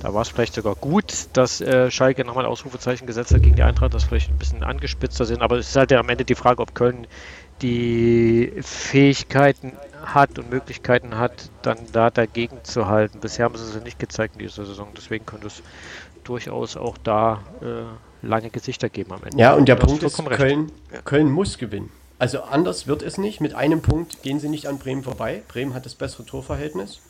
Da 0.00 0.14
war 0.14 0.22
es 0.22 0.28
vielleicht 0.28 0.54
sogar 0.54 0.74
gut, 0.76 1.28
dass 1.34 1.60
äh, 1.60 1.90
Schalke 1.90 2.24
nochmal 2.24 2.46
Ausrufezeichen 2.46 3.06
gesetzt 3.06 3.34
hat 3.34 3.42
gegen 3.42 3.56
die 3.56 3.62
Eintracht, 3.62 3.92
dass 3.92 4.04
vielleicht 4.04 4.30
ein 4.30 4.38
bisschen 4.38 4.62
angespitzter 4.62 5.26
sind. 5.26 5.42
Aber 5.42 5.58
es 5.58 5.68
ist 5.68 5.76
halt 5.76 5.90
ja 5.90 6.00
am 6.00 6.08
Ende 6.08 6.24
die 6.24 6.34
Frage, 6.34 6.62
ob 6.62 6.74
Köln 6.74 7.06
die 7.60 8.52
Fähigkeiten 8.62 9.72
hat 10.02 10.38
und 10.38 10.48
Möglichkeiten 10.48 11.18
hat, 11.18 11.50
dann 11.60 11.78
da 11.92 12.08
dagegen 12.10 12.64
zu 12.64 12.86
halten. 12.86 13.20
Bisher 13.20 13.44
haben 13.44 13.56
sie 13.56 13.64
es 13.64 13.84
nicht 13.84 13.98
gezeigt 13.98 14.36
in 14.36 14.40
dieser 14.40 14.64
Saison. 14.64 14.88
Deswegen 14.96 15.26
könnte 15.26 15.48
es 15.48 15.62
durchaus 16.24 16.76
auch 16.76 16.98
da 16.98 17.42
äh, 17.62 18.26
lange 18.26 18.50
Gesichter 18.50 18.88
geben 18.88 19.12
am 19.12 19.22
Ende. 19.24 19.38
Ja, 19.38 19.54
und 19.54 19.68
der 19.68 19.76
Punkt 19.76 20.02
ist, 20.02 20.24
Köln, 20.24 20.72
Köln 21.04 21.30
muss 21.30 21.58
gewinnen. 21.58 21.90
Also 22.18 22.42
anders 22.42 22.86
wird 22.86 23.02
es 23.02 23.16
nicht. 23.16 23.40
Mit 23.40 23.54
einem 23.54 23.80
Punkt 23.80 24.22
gehen 24.22 24.40
sie 24.40 24.48
nicht 24.48 24.66
an 24.66 24.78
Bremen 24.78 25.02
vorbei. 25.02 25.42
Bremen 25.48 25.72
hat 25.72 25.86
das 25.86 25.94
bessere 25.94 26.26
Torverhältnis. 26.26 27.00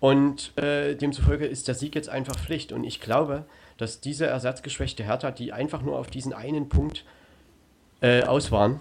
Und 0.00 0.56
äh, 0.58 0.96
demzufolge 0.96 1.46
ist 1.46 1.68
der 1.68 1.76
Sieg 1.76 1.94
jetzt 1.94 2.08
einfach 2.08 2.36
Pflicht. 2.36 2.72
Und 2.72 2.82
ich 2.82 3.00
glaube, 3.00 3.44
dass 3.78 4.00
diese 4.00 4.26
ersatzgeschwächte 4.26 5.04
Hertha, 5.04 5.30
die 5.30 5.52
einfach 5.52 5.82
nur 5.82 5.98
auf 5.98 6.08
diesen 6.08 6.32
einen 6.32 6.68
Punkt 6.68 7.04
äh, 8.00 8.24
aus 8.24 8.50
waren, 8.50 8.80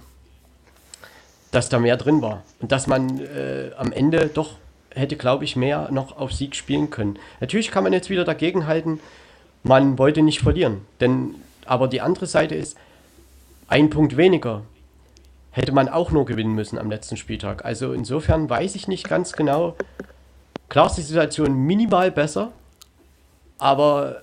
dass 1.52 1.70
da 1.70 1.78
mehr 1.78 1.98
drin 1.98 2.24
war. 2.24 2.42
Und 2.60 2.72
dass 2.72 2.88
man 2.88 3.20
äh, 3.20 3.72
am 3.78 3.92
Ende 3.92 4.32
doch 4.34 4.56
hätte, 4.94 5.16
glaube 5.16 5.44
ich, 5.44 5.56
mehr 5.56 5.90
noch 5.92 6.18
auf 6.18 6.34
Sieg 6.34 6.56
spielen 6.56 6.90
können. 6.90 7.18
Natürlich 7.40 7.72
kann 7.72 7.84
man 7.84 7.94
jetzt 7.94 8.10
wieder 8.10 8.24
dagegen 8.24 8.68
halten, 8.68 9.00
man 9.64 9.98
wollte 9.98 10.22
nicht 10.22 10.40
verlieren. 10.40 10.82
Denn, 11.00 11.36
aber 11.66 11.88
die 11.88 12.02
andere 12.02 12.26
Seite 12.26 12.56
ist, 12.56 12.78
ein 13.68 13.90
Punkt 13.90 14.18
weniger 14.18 14.64
hätte 15.52 15.72
man 15.72 15.90
auch 15.90 16.12
nur 16.12 16.26
gewinnen 16.26 16.56
müssen 16.56 16.78
am 16.78 16.90
letzten 16.90 17.18
Spieltag. 17.18 17.66
Also 17.66 17.94
insofern 17.94 18.50
weiß 18.50 18.76
ich 18.76 18.88
nicht 18.88 19.08
ganz 19.08 19.34
genau, 19.34 19.76
Klar 20.72 20.86
ist 20.86 20.96
die 20.96 21.02
Situation 21.02 21.54
minimal 21.54 22.12
besser, 22.12 22.54
aber 23.58 24.22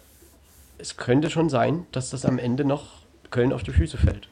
es 0.78 0.96
könnte 0.96 1.28
schon 1.28 1.50
sein, 1.50 1.84
dass 1.92 2.08
das 2.08 2.24
am 2.24 2.38
Ende 2.38 2.64
noch 2.64 3.02
Köln 3.30 3.52
auf 3.52 3.62
die 3.62 3.72
Füße 3.72 3.98
fällt. 3.98 4.30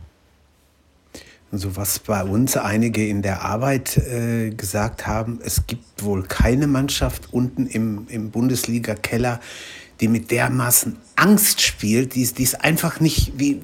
Also 1.56 1.74
was 1.74 2.00
bei 2.00 2.22
uns 2.22 2.54
einige 2.58 3.08
in 3.08 3.22
der 3.22 3.40
Arbeit 3.40 3.96
äh, 3.96 4.50
gesagt 4.50 5.06
haben, 5.06 5.38
es 5.42 5.66
gibt 5.66 6.04
wohl 6.04 6.22
keine 6.22 6.66
Mannschaft 6.66 7.32
unten 7.32 7.66
im, 7.66 8.06
im 8.10 8.30
Bundesliga-Keller, 8.30 9.40
die 10.02 10.08
mit 10.08 10.30
dermaßen 10.30 10.98
Angst 11.16 11.62
spielt, 11.62 12.14
die, 12.14 12.20
ist 12.20 12.62
einfach 12.62 13.00
nicht, 13.00 13.32
wie, 13.38 13.62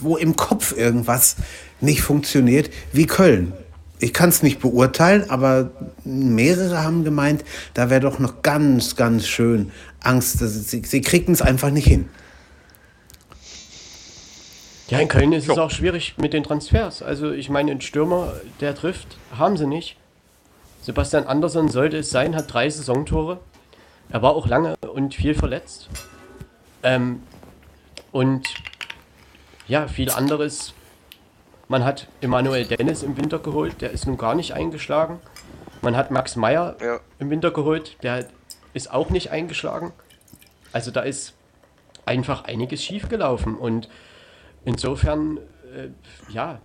wo 0.00 0.16
im 0.16 0.36
Kopf 0.36 0.76
irgendwas 0.76 1.34
nicht 1.80 2.02
funktioniert, 2.02 2.70
wie 2.92 3.06
Köln 3.06 3.52
ich 4.00 4.12
kann 4.12 4.28
es 4.28 4.42
nicht 4.42 4.60
beurteilen, 4.60 5.30
aber 5.30 5.70
mehrere 6.04 6.82
haben 6.82 7.04
gemeint, 7.04 7.44
da 7.74 7.90
wäre 7.90 8.00
doch 8.00 8.18
noch 8.18 8.42
ganz, 8.42 8.96
ganz 8.96 9.26
schön 9.26 9.70
Angst. 10.00 10.40
Sie, 10.40 10.82
sie 10.84 11.00
kriegen 11.00 11.32
es 11.32 11.40
einfach 11.40 11.70
nicht 11.70 11.86
hin. 11.86 12.08
Ja, 14.88 14.98
in 14.98 15.08
Köln 15.08 15.32
ist 15.32 15.48
es 15.48 15.58
auch 15.58 15.70
schwierig 15.70 16.16
mit 16.18 16.32
den 16.32 16.44
Transfers. 16.44 17.02
Also 17.02 17.32
ich 17.32 17.48
meine, 17.48 17.70
ein 17.70 17.80
Stürmer, 17.80 18.34
der 18.60 18.74
trifft, 18.74 19.16
haben 19.36 19.56
sie 19.56 19.66
nicht. 19.66 19.96
Sebastian 20.82 21.26
Andersson 21.26 21.68
sollte 21.68 21.98
es 21.98 22.10
sein, 22.10 22.36
hat 22.36 22.52
drei 22.52 22.68
Saisontore. 22.68 23.40
Er 24.10 24.20
war 24.20 24.36
auch 24.36 24.46
lange 24.46 24.76
und 24.76 25.14
viel 25.14 25.34
verletzt. 25.34 25.88
Ähm, 26.82 27.22
und 28.12 28.46
ja, 29.66 29.88
viel 29.88 30.10
anderes 30.10 30.74
man 31.68 31.84
hat 31.84 32.08
Emanuel 32.20 32.66
Dennis 32.66 33.02
im 33.02 33.16
Winter 33.16 33.38
geholt, 33.38 33.80
der 33.80 33.90
ist 33.90 34.06
nun 34.06 34.18
gar 34.18 34.34
nicht 34.34 34.52
eingeschlagen. 34.52 35.18
Man 35.80 35.96
hat 35.96 36.10
Max 36.10 36.36
Meyer 36.36 36.76
ja. 36.80 37.00
im 37.18 37.30
Winter 37.30 37.50
geholt, 37.50 37.96
der 38.02 38.26
ist 38.74 38.92
auch 38.92 39.10
nicht 39.10 39.30
eingeschlagen. 39.30 39.92
Also 40.72 40.90
da 40.90 41.00
ist 41.00 41.34
einfach 42.04 42.44
einiges 42.44 42.82
schiefgelaufen 42.82 43.56
und 43.56 43.88
insofern, 44.64 45.38
äh, 45.74 45.88
ja, 46.32 46.60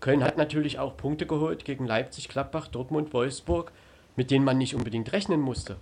Köln 0.00 0.22
hat 0.22 0.36
natürlich 0.36 0.78
auch 0.78 0.96
Punkte 0.96 1.26
geholt 1.26 1.64
gegen 1.64 1.86
Leipzig, 1.86 2.28
Gladbach, 2.28 2.68
Dortmund, 2.68 3.12
Wolfsburg, 3.12 3.72
mit 4.16 4.30
denen 4.30 4.44
man 4.44 4.58
nicht 4.58 4.74
unbedingt 4.74 5.12
rechnen 5.12 5.40
musste. 5.40 5.76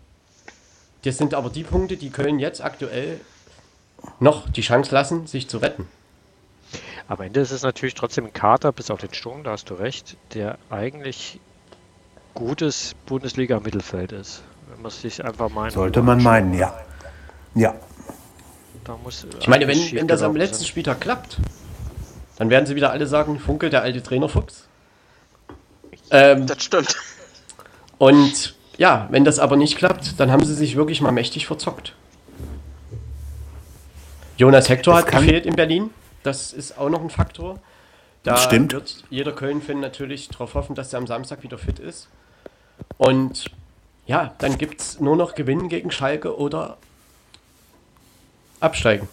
Das 1.03 1.19
sind 1.19 1.35
aber 1.35 1.51
die 1.51 1.65
Punkte, 1.65 1.97
die 1.97 2.11
Köln 2.11 2.39
jetzt 2.39 2.63
aktuell 2.63 3.21
noch 4.21 4.49
die 4.49 4.61
Chance 4.61 4.95
lassen, 4.95 5.27
sich 5.27 5.49
zu 5.49 5.59
retten. 5.59 5.89
Am 7.09 7.21
Ende 7.21 7.41
ist 7.41 7.51
es 7.51 7.63
natürlich 7.63 7.95
trotzdem 7.95 8.27
ein 8.27 8.33
Kater, 8.33 8.73
bis 8.73 8.91
auf 8.91 9.01
den 9.01 9.13
Sturm, 9.13 9.43
da 9.43 9.51
hast 9.51 9.69
du 9.71 9.75
recht, 9.75 10.17
der 10.35 10.59
eigentlich 10.71 11.41
gutes 12.35 12.95
Bundesliga-Mittelfeld 13.07 14.13
ist. 14.13 14.43
Wenn 14.71 14.83
man 14.83 14.91
sich 14.91 15.25
einfach 15.25 15.51
mal. 15.51 15.71
Sollte 15.71 16.03
man 16.03 16.23
meinen, 16.23 16.55
ja. 16.55 16.73
Ja. 17.55 17.75
Da 18.85 18.97
muss 18.97 19.27
ich 19.39 19.49
meine, 19.49 19.69
wenn, 19.69 19.79
wenn 19.93 20.09
das 20.09 20.23
am 20.23 20.35
letzten 20.35 20.65
Spieltag 20.65 21.01
klappt, 21.01 21.39
dann 22.43 22.51
werden 22.51 22.67
sie 22.67 22.75
wieder 22.75 22.91
alle 22.91 23.07
sagen, 23.07 23.39
Funkel, 23.39 23.71
der 23.71 23.83
alte 23.83 24.03
Trainerfuchs. 24.03 24.67
Ähm, 26.11 26.45
das 26.49 26.65
stimmt. 26.65 26.97
Und 27.99 28.57
ja, 28.79 29.07
wenn 29.13 29.25
das 29.25 29.39
aber 29.39 29.55
nicht 29.55 29.79
klappt, 29.79 30.19
dann 30.19 30.33
haben 30.33 30.45
sie 30.45 30.55
sich 30.55 30.75
wirklich 30.75 31.01
mal 31.01 31.13
mächtig 31.13 31.47
verzockt. 31.47 31.95
Jonas 34.37 34.69
Hector 34.69 34.95
das 34.97 35.05
hat 35.05 35.13
gefehlt 35.13 35.47
in 35.47 35.55
Berlin. 35.55 35.91
Das 36.25 36.53
ist 36.53 36.77
auch 36.77 36.89
noch 36.89 37.01
ein 37.01 37.11
Faktor. 37.11 37.61
Da 38.25 38.37
Stimmt. 38.37 38.73
wird 38.73 39.05
jeder 39.09 39.31
Köln-Fan 39.31 39.79
natürlich 39.79 40.29
darauf 40.29 40.55
hoffen, 40.55 40.75
dass 40.75 40.93
er 40.93 40.99
am 40.99 41.07
Samstag 41.07 41.45
wieder 41.45 41.59
fit 41.59 41.79
ist. 41.79 42.09
Und 42.99 43.45
ja, 44.07 44.35
dann 44.39 44.59
gibt 44.59 44.81
es 44.81 44.99
nur 44.99 45.15
noch 45.15 45.37
Gewinnen 45.37 45.69
gegen 45.69 45.93
Schalke 45.93 46.37
oder 46.37 46.77
absteigen. 48.59 49.09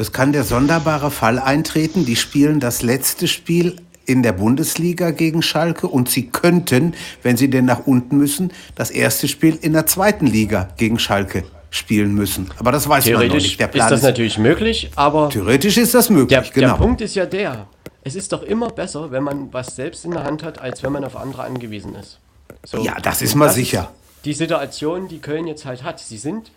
Es 0.00 0.12
kann 0.12 0.32
der 0.32 0.44
sonderbare 0.44 1.10
Fall 1.10 1.40
eintreten, 1.40 2.06
die 2.06 2.14
spielen 2.14 2.60
das 2.60 2.82
letzte 2.82 3.26
Spiel 3.26 3.74
in 4.06 4.22
der 4.22 4.32
Bundesliga 4.32 5.10
gegen 5.10 5.42
Schalke 5.42 5.88
und 5.88 6.08
sie 6.08 6.28
könnten, 6.28 6.94
wenn 7.24 7.36
sie 7.36 7.50
denn 7.50 7.64
nach 7.64 7.84
unten 7.84 8.16
müssen, 8.16 8.52
das 8.76 8.92
erste 8.92 9.26
Spiel 9.26 9.58
in 9.60 9.72
der 9.72 9.86
zweiten 9.86 10.28
Liga 10.28 10.68
gegen 10.76 11.00
Schalke 11.00 11.42
spielen 11.70 12.14
müssen. 12.14 12.48
Aber 12.58 12.70
das 12.70 12.88
weiß 12.88 13.06
man 13.06 13.26
noch 13.26 13.34
nicht. 13.34 13.58
Der 13.58 13.66
Plan 13.66 13.86
ist 13.86 13.90
das 13.90 14.02
natürlich 14.02 14.38
möglich, 14.38 14.88
aber 14.94 15.30
theoretisch 15.30 15.76
ist 15.76 15.94
das 15.94 16.10
möglich. 16.10 16.28
Der, 16.28 16.42
genau. 16.42 16.76
der 16.76 16.84
Punkt 16.84 17.00
ist 17.00 17.16
ja 17.16 17.26
der: 17.26 17.66
Es 18.04 18.14
ist 18.14 18.32
doch 18.32 18.44
immer 18.44 18.68
besser, 18.68 19.10
wenn 19.10 19.24
man 19.24 19.52
was 19.52 19.74
selbst 19.74 20.04
in 20.04 20.12
der 20.12 20.22
Hand 20.22 20.44
hat, 20.44 20.60
als 20.60 20.84
wenn 20.84 20.92
man 20.92 21.04
auf 21.04 21.16
andere 21.16 21.42
angewiesen 21.42 21.96
ist. 21.96 22.20
So. 22.64 22.84
Ja, 22.84 23.00
das 23.02 23.20
ist 23.20 23.34
mal 23.34 23.46
das 23.46 23.56
sicher. 23.56 23.80
Ist 23.80 24.24
die 24.26 24.32
Situation, 24.32 25.08
die 25.08 25.18
Köln 25.18 25.48
jetzt 25.48 25.64
halt 25.64 25.82
hat, 25.82 25.98
sie 25.98 26.18
sind 26.18 26.52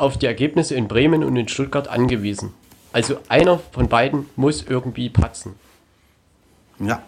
auf 0.00 0.18
die 0.18 0.26
Ergebnisse 0.26 0.74
in 0.74 0.88
Bremen 0.88 1.24
und 1.24 1.36
in 1.36 1.48
Stuttgart 1.48 1.88
angewiesen. 1.88 2.54
Also 2.92 3.18
einer 3.28 3.58
von 3.58 3.88
beiden 3.88 4.28
muss 4.36 4.62
irgendwie 4.62 5.10
patzen. 5.10 5.54
Ja. 6.78 7.02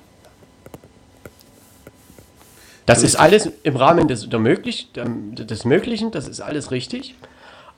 Das 2.86 3.03
ist 3.03 3.16
alles 3.16 3.49
im 3.62 3.76
Rahmen 3.76 4.09
des, 4.09 4.28
der 4.28 4.41
möglich, 4.41 4.91
des 4.93 5.64
Möglichen, 5.64 6.11
das 6.11 6.26
ist 6.26 6.41
alles 6.41 6.70
richtig. 6.70 7.14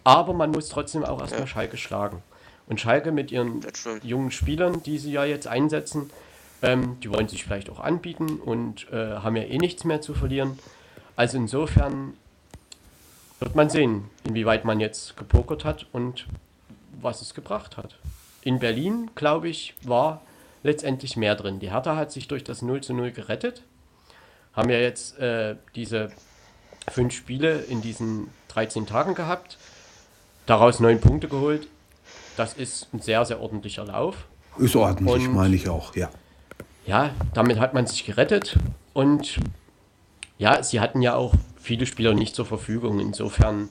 Aber 0.04 0.32
man 0.32 0.50
muss 0.50 0.68
trotzdem 0.68 1.04
auch 1.04 1.20
erstmal 1.20 1.42
ja. 1.42 1.46
Schalke 1.46 1.76
schlagen. 1.76 2.22
Und 2.66 2.80
Schalke 2.80 3.12
mit 3.12 3.30
ihren 3.30 3.60
jungen 4.02 4.30
Spielern, 4.30 4.82
die 4.82 4.98
sie 4.98 5.12
ja 5.12 5.24
jetzt 5.24 5.46
einsetzen, 5.46 6.10
ähm, 6.62 6.96
die 7.02 7.10
wollen 7.10 7.28
sich 7.28 7.44
vielleicht 7.44 7.68
auch 7.70 7.80
anbieten 7.80 8.38
und 8.42 8.86
äh, 8.92 9.16
haben 9.16 9.36
ja 9.36 9.42
eh 9.42 9.58
nichts 9.58 9.84
mehr 9.84 10.00
zu 10.00 10.14
verlieren. 10.14 10.58
Also 11.16 11.36
insofern 11.36 12.14
wird 13.42 13.54
man 13.54 13.68
sehen, 13.70 14.08
inwieweit 14.24 14.64
man 14.64 14.80
jetzt 14.80 15.16
gepokert 15.16 15.64
hat 15.64 15.86
und 15.92 16.26
was 17.00 17.20
es 17.20 17.34
gebracht 17.34 17.76
hat. 17.76 17.98
In 18.42 18.58
Berlin, 18.58 19.10
glaube 19.14 19.48
ich, 19.48 19.74
war 19.82 20.22
letztendlich 20.62 21.16
mehr 21.16 21.34
drin. 21.34 21.58
Die 21.58 21.70
Hertha 21.70 21.96
hat 21.96 22.12
sich 22.12 22.28
durch 22.28 22.44
das 22.44 22.62
0 22.62 22.80
zu 22.82 22.94
0 22.94 23.10
gerettet 23.10 23.62
haben 24.52 24.70
ja 24.70 24.78
jetzt 24.78 25.18
äh, 25.18 25.56
diese 25.74 26.10
fünf 26.90 27.14
Spiele 27.14 27.60
in 27.60 27.80
diesen 27.80 28.28
13 28.48 28.86
Tagen 28.86 29.14
gehabt, 29.14 29.56
daraus 30.46 30.80
neun 30.80 31.00
Punkte 31.00 31.28
geholt. 31.28 31.68
das 32.36 32.54
ist 32.54 32.92
ein 32.92 33.00
sehr, 33.00 33.24
sehr 33.24 33.40
ordentlicher 33.40 33.84
Lauf. 33.84 34.26
Ist 34.58 34.76
ordentlich, 34.76 35.26
Und- 35.26 35.34
meine 35.34 35.54
ich 35.54 35.68
auch, 35.68 35.94
ja. 35.96 36.10
Ja, 36.84 37.10
damit 37.32 37.60
hat 37.60 37.74
man 37.74 37.86
sich 37.86 38.04
gerettet 38.04 38.58
und 38.92 39.38
ja, 40.36 40.62
sie 40.62 40.80
hatten 40.80 41.00
ja 41.00 41.14
auch 41.14 41.32
viele 41.62 41.86
Spieler 41.86 42.14
nicht 42.14 42.34
zur 42.34 42.46
Verfügung. 42.46 43.00
Insofern 43.00 43.70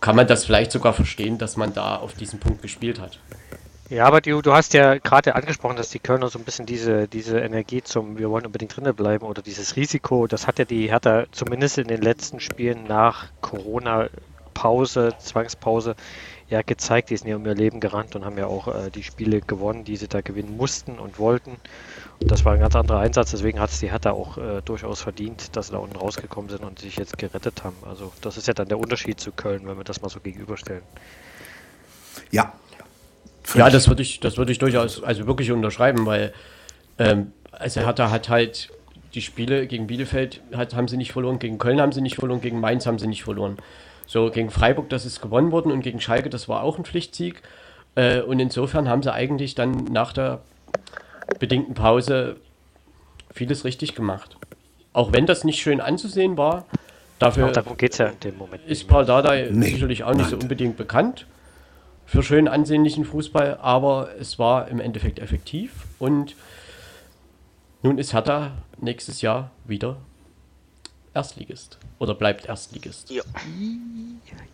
kann 0.00 0.16
man 0.16 0.26
das 0.26 0.44
vielleicht 0.44 0.72
sogar 0.72 0.92
verstehen, 0.92 1.38
dass 1.38 1.56
man 1.56 1.74
da 1.74 1.96
auf 1.96 2.14
diesen 2.14 2.38
Punkt 2.38 2.62
gespielt 2.62 3.00
hat. 3.00 3.18
Ja, 3.88 4.04
aber 4.04 4.20
du, 4.20 4.42
du 4.42 4.52
hast 4.52 4.74
ja 4.74 4.98
gerade 4.98 5.36
angesprochen, 5.36 5.76
dass 5.76 5.90
die 5.90 6.00
Kölner 6.00 6.28
so 6.28 6.40
ein 6.40 6.44
bisschen 6.44 6.66
diese, 6.66 7.06
diese 7.06 7.38
Energie 7.38 7.82
zum 7.82 8.18
Wir 8.18 8.30
wollen 8.30 8.44
unbedingt 8.44 8.76
drinnen 8.76 8.96
bleiben 8.96 9.24
oder 9.24 9.42
dieses 9.42 9.76
Risiko, 9.76 10.26
das 10.26 10.48
hat 10.48 10.58
ja 10.58 10.64
die 10.64 10.90
Hertha 10.90 11.26
zumindest 11.30 11.78
in 11.78 11.86
den 11.86 12.02
letzten 12.02 12.40
Spielen 12.40 12.84
nach 12.88 13.28
Corona-Pause, 13.42 15.14
Zwangspause, 15.20 15.94
ja 16.48 16.62
gezeigt. 16.62 17.10
Die 17.10 17.16
sind 17.16 17.28
ja 17.28 17.36
um 17.36 17.46
ihr 17.46 17.54
Leben 17.54 17.78
gerannt 17.78 18.16
und 18.16 18.24
haben 18.24 18.38
ja 18.38 18.46
auch 18.46 18.68
äh, 18.68 18.90
die 18.90 19.04
Spiele 19.04 19.40
gewonnen, 19.40 19.84
die 19.84 19.96
sie 19.96 20.08
da 20.08 20.20
gewinnen 20.20 20.56
mussten 20.56 20.98
und 20.98 21.20
wollten. 21.20 21.56
Das 22.20 22.44
war 22.44 22.54
ein 22.54 22.60
ganz 22.60 22.74
anderer 22.74 23.00
Einsatz, 23.00 23.32
deswegen 23.32 23.60
hat 23.60 23.70
es 23.70 23.80
die 23.80 23.90
Hertha 23.90 24.10
auch 24.10 24.38
äh, 24.38 24.62
durchaus 24.64 25.02
verdient, 25.02 25.54
dass 25.54 25.66
sie 25.66 25.72
da 25.72 25.78
unten 25.78 25.96
rausgekommen 25.96 26.50
sind 26.50 26.64
und 26.64 26.78
sich 26.78 26.96
jetzt 26.96 27.18
gerettet 27.18 27.62
haben. 27.62 27.76
Also 27.86 28.12
das 28.22 28.36
ist 28.36 28.48
ja 28.48 28.54
dann 28.54 28.68
der 28.68 28.78
Unterschied 28.78 29.20
zu 29.20 29.32
Köln, 29.32 29.66
wenn 29.66 29.76
wir 29.76 29.84
das 29.84 30.00
mal 30.00 30.08
so 30.08 30.20
gegenüberstellen. 30.20 30.82
Ja. 32.30 32.54
Ja, 33.54 33.70
das 33.70 33.86
würde 33.88 34.02
ich, 34.02 34.18
das 34.20 34.38
würde 34.38 34.50
ich 34.50 34.58
durchaus, 34.58 35.02
also 35.02 35.26
wirklich 35.26 35.52
unterschreiben, 35.52 36.04
weil 36.06 36.32
ähm, 36.98 37.32
also 37.52 37.80
Hertha 37.80 38.10
hat 38.10 38.28
halt 38.28 38.72
die 39.14 39.22
Spiele 39.22 39.66
gegen 39.66 39.86
Bielefeld 39.86 40.42
hat, 40.54 40.74
haben 40.74 40.88
sie 40.88 40.96
nicht 40.96 41.12
verloren, 41.12 41.38
gegen 41.38 41.58
Köln 41.58 41.80
haben 41.80 41.92
sie 41.92 42.00
nicht 42.00 42.16
verloren, 42.16 42.40
gegen 42.40 42.60
Mainz 42.60 42.86
haben 42.86 42.98
sie 42.98 43.06
nicht 43.06 43.24
verloren. 43.24 43.56
So 44.06 44.30
gegen 44.30 44.50
Freiburg, 44.50 44.88
das 44.88 45.04
ist 45.04 45.20
gewonnen 45.20 45.52
worden 45.52 45.72
und 45.72 45.82
gegen 45.82 46.00
Schalke, 46.00 46.30
das 46.30 46.48
war 46.48 46.62
auch 46.62 46.78
ein 46.78 46.84
Pflichtsieg. 46.84 47.42
Äh, 47.94 48.20
und 48.20 48.40
insofern 48.40 48.88
haben 48.88 49.02
sie 49.02 49.12
eigentlich 49.12 49.54
dann 49.54 49.84
nach 49.84 50.12
der 50.12 50.40
bedingten 51.38 51.74
Pause 51.74 52.36
vieles 53.32 53.64
richtig 53.64 53.94
gemacht. 53.94 54.36
Auch 54.92 55.12
wenn 55.12 55.26
das 55.26 55.44
nicht 55.44 55.60
schön 55.60 55.80
anzusehen 55.80 56.36
war, 56.36 56.64
dafür 57.18 57.50
darum 57.52 57.76
geht 57.76 57.92
es 57.92 57.98
ja 57.98 58.06
in 58.06 58.20
dem 58.20 58.38
Moment. 58.38 58.64
ist 58.66 58.88
Paul 58.88 59.04
Dardai 59.04 59.48
Nee, 59.52 59.66
sicherlich 59.70 60.04
auch 60.04 60.14
nicht 60.14 60.30
so 60.30 60.36
nein. 60.36 60.44
unbedingt 60.44 60.76
bekannt 60.76 61.26
für 62.06 62.22
schön 62.22 62.48
ansehnlichen 62.48 63.04
Fußball, 63.04 63.58
aber 63.60 64.10
es 64.18 64.38
war 64.38 64.68
im 64.68 64.80
Endeffekt 64.80 65.18
effektiv 65.18 65.86
und 65.98 66.36
nun 67.82 67.98
ist 67.98 68.14
Hertha 68.14 68.52
nächstes 68.80 69.22
Jahr 69.22 69.50
wieder 69.64 69.96
Erstligist 71.16 71.78
oder 71.98 72.14
bleibt 72.14 72.44
Erstligist. 72.46 73.10
Ja. 73.10 73.22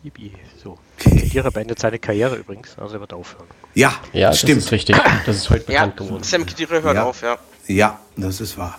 Yippie. 0.05 0.33
So. 0.63 0.79
Kedira 0.97 1.51
beendet 1.51 1.79
seine 1.81 1.99
Karriere 1.99 2.37
übrigens, 2.37 2.79
also 2.79 2.95
er 2.95 3.01
wird 3.01 3.13
aufhören. 3.13 3.47
Ja, 3.75 3.93
Ja, 4.13 4.29
das 4.31 4.39
stimmt. 4.39 4.59
ist 4.59 4.71
richtig. 4.73 4.97
Das 5.27 5.37
ist 5.37 5.51
heute 5.51 5.71
Ja, 5.73 5.81
bekannt 5.87 5.97
geworden. 5.99 6.23
Sam 6.23 6.47
Khedira 6.47 6.81
hört 6.81 6.95
Ja. 6.97 7.05
auf, 7.05 7.21
ja. 7.23 7.37
Ja, 7.67 8.01
das 8.17 8.41
ist 8.41 8.57
wahr. 8.57 8.79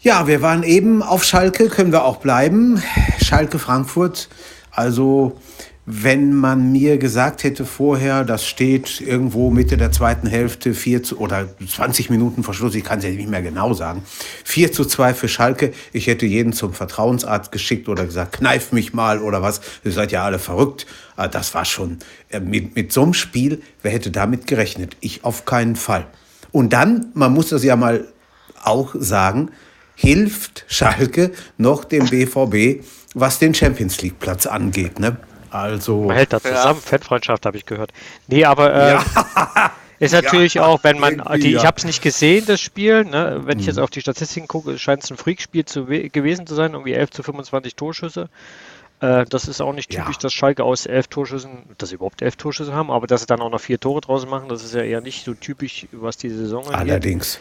Ja, 0.00 0.26
wir 0.26 0.40
waren 0.42 0.62
eben 0.62 1.02
auf 1.02 1.24
Schalke, 1.24 1.68
können 1.68 1.92
wir 1.92 2.04
auch 2.04 2.18
bleiben. 2.18 2.82
Schalke 3.24 3.58
Frankfurt. 3.58 4.28
Also, 4.70 5.40
wenn 5.88 6.34
man 6.34 6.72
mir 6.72 6.98
gesagt 6.98 7.44
hätte 7.44 7.64
vorher, 7.64 8.24
das 8.24 8.44
steht 8.44 9.00
irgendwo 9.00 9.50
Mitte 9.50 9.76
der 9.76 9.92
zweiten 9.92 10.26
Hälfte 10.26 10.74
4 10.74 11.04
zu, 11.04 11.20
oder 11.20 11.48
20 11.64 12.10
Minuten 12.10 12.42
vor 12.42 12.54
Schluss, 12.54 12.74
ich 12.74 12.82
kann 12.82 12.98
es 12.98 13.04
ja 13.04 13.10
nicht 13.10 13.28
mehr 13.28 13.40
genau 13.40 13.72
sagen, 13.72 14.02
4 14.44 14.72
zu 14.72 14.84
2 14.84 15.14
für 15.14 15.28
Schalke. 15.28 15.72
Ich 15.92 16.08
hätte 16.08 16.26
jeden 16.26 16.52
zum 16.52 16.74
Vertrauensarzt 16.74 17.52
geschickt 17.52 17.88
oder 17.88 18.04
gesagt, 18.04 18.32
kneif 18.32 18.72
mich 18.72 18.94
mal 18.94 19.20
oder 19.20 19.42
was. 19.42 19.60
Ihr 19.84 19.92
seid 19.92 20.10
ja 20.10 20.24
alle 20.24 20.40
verrückt. 20.40 20.86
Ah, 21.14 21.28
Das 21.28 21.54
war 21.54 21.64
schon, 21.64 21.98
äh, 22.30 22.40
mit, 22.40 22.74
mit 22.74 22.92
so 22.92 23.04
einem 23.04 23.14
Spiel, 23.14 23.62
wer 23.82 23.92
hätte 23.92 24.10
damit 24.10 24.48
gerechnet? 24.48 24.96
Ich 25.00 25.24
auf 25.24 25.44
keinen 25.44 25.76
Fall. 25.76 26.08
Und 26.50 26.72
dann, 26.72 27.12
man 27.14 27.32
muss 27.32 27.50
das 27.50 27.62
ja 27.62 27.76
mal 27.76 28.08
auch 28.64 28.96
sagen, 28.98 29.50
hilft 29.94 30.64
Schalke 30.66 31.30
noch 31.58 31.84
dem 31.84 32.06
BVB, 32.06 32.84
was 33.14 33.38
den 33.38 33.54
Champions 33.54 34.02
League 34.02 34.18
Platz 34.18 34.46
angeht. 34.46 34.98
Ne? 34.98 35.16
Also, 35.50 36.02
Man 36.02 36.16
hält 36.16 36.32
da 36.32 36.40
zusammen, 36.40 36.80
Fanfreundschaft 36.80 37.46
habe 37.46 37.56
ich 37.56 37.66
gehört. 37.66 37.92
Nee, 38.26 38.44
aber 38.44 38.74
äh, 38.74 38.98
ist 39.98 40.12
natürlich 40.12 40.54
Ja, 40.54 40.66
auch, 40.66 40.82
wenn 40.84 40.98
man, 40.98 41.22
die, 41.36 41.48
ich 41.54 41.62
ja. 41.62 41.64
habe 41.64 41.76
es 41.78 41.84
nicht 41.84 42.02
gesehen, 42.02 42.44
das 42.46 42.60
Spiel, 42.60 43.04
ne? 43.04 43.42
wenn 43.44 43.58
ich 43.58 43.66
jetzt 43.66 43.78
auf 43.78 43.90
die 43.90 44.00
Statistiken 44.00 44.48
gucke, 44.48 44.78
scheint 44.78 45.04
es 45.04 45.10
ein 45.10 45.16
Freakspiel 45.16 45.64
gewesen 46.10 46.46
zu 46.46 46.54
sein, 46.54 46.72
irgendwie 46.72 46.92
11 46.94 47.10
zu 47.10 47.22
25 47.22 47.76
Torschüsse. 47.76 48.28
Äh, 49.00 49.24
das 49.26 49.46
ist 49.48 49.60
auch 49.60 49.72
nicht 49.72 49.92
Ja. 49.92 50.02
typisch, 50.02 50.18
dass 50.18 50.32
Schalke 50.32 50.64
aus 50.64 50.86
elf 50.86 51.08
Torschüssen, 51.08 51.64
dass 51.78 51.90
sie 51.90 51.96
überhaupt 51.96 52.22
elf 52.22 52.36
Torschüsse 52.36 52.72
haben, 52.74 52.90
aber 52.90 53.06
dass 53.06 53.20
sie 53.20 53.26
dann 53.26 53.40
auch 53.40 53.50
noch 53.50 53.60
vier 53.60 53.78
Tore 53.78 54.00
draußen 54.00 54.28
machen, 54.28 54.48
das 54.48 54.64
ist 54.64 54.74
ja 54.74 54.82
eher 54.82 55.00
nicht 55.00 55.24
so 55.24 55.34
typisch, 55.34 55.86
was 55.92 56.16
die 56.16 56.30
Saison 56.30 56.64
angeht. 56.66 56.74
allerdings. 56.92 57.38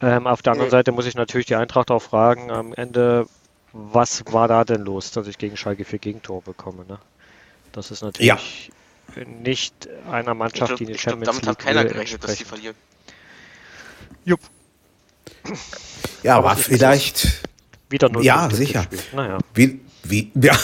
Ähm, 0.00 0.26
auf 0.26 0.42
der 0.42 0.52
anderen 0.52 0.70
Seite 0.70 0.92
muss 0.92 1.06
ich 1.06 1.14
natürlich 1.14 1.46
die 1.46 1.54
Eintracht 1.54 1.90
auch 1.90 2.02
fragen, 2.02 2.50
am 2.50 2.72
Ende, 2.74 3.26
was 3.72 4.22
war 4.32 4.48
da 4.48 4.64
denn 4.64 4.82
los, 4.82 5.12
dass 5.12 5.26
ich 5.28 5.38
gegen 5.38 5.56
Schalke 5.56 5.84
vier 5.84 5.98
Gegentore 6.00 6.42
bekomme? 6.42 6.84
Ne? 6.88 6.98
Das 7.72 7.90
ist 7.90 8.02
natürlich 8.02 8.70
nicht 9.42 9.74
einer 10.10 10.34
Mannschaft, 10.34 10.76
glaube, 10.76 10.76
die 10.76 10.86
die 10.86 10.92
glaub, 10.92 11.00
Champions 11.02 11.26
damit 11.40 11.46
hat 11.46 11.58
League 11.58 11.66
keiner 11.66 11.84
will, 11.84 11.92
gerechnet, 11.92 12.24
dass 12.24 12.36
sie 12.36 12.44
verlieren. 12.44 12.76
Jupp, 14.24 14.40
Ja, 16.22 16.36
aber 16.38 16.52
ist- 16.52 16.62
vielleicht, 16.64 17.42
wieder 17.90 18.08
null 18.08 18.24
Ja, 18.24 18.48
sicher. 18.50 18.86
Naja. 19.14 19.38
wie, 19.54 19.80
wie, 20.04 20.30
ja. 20.34 20.56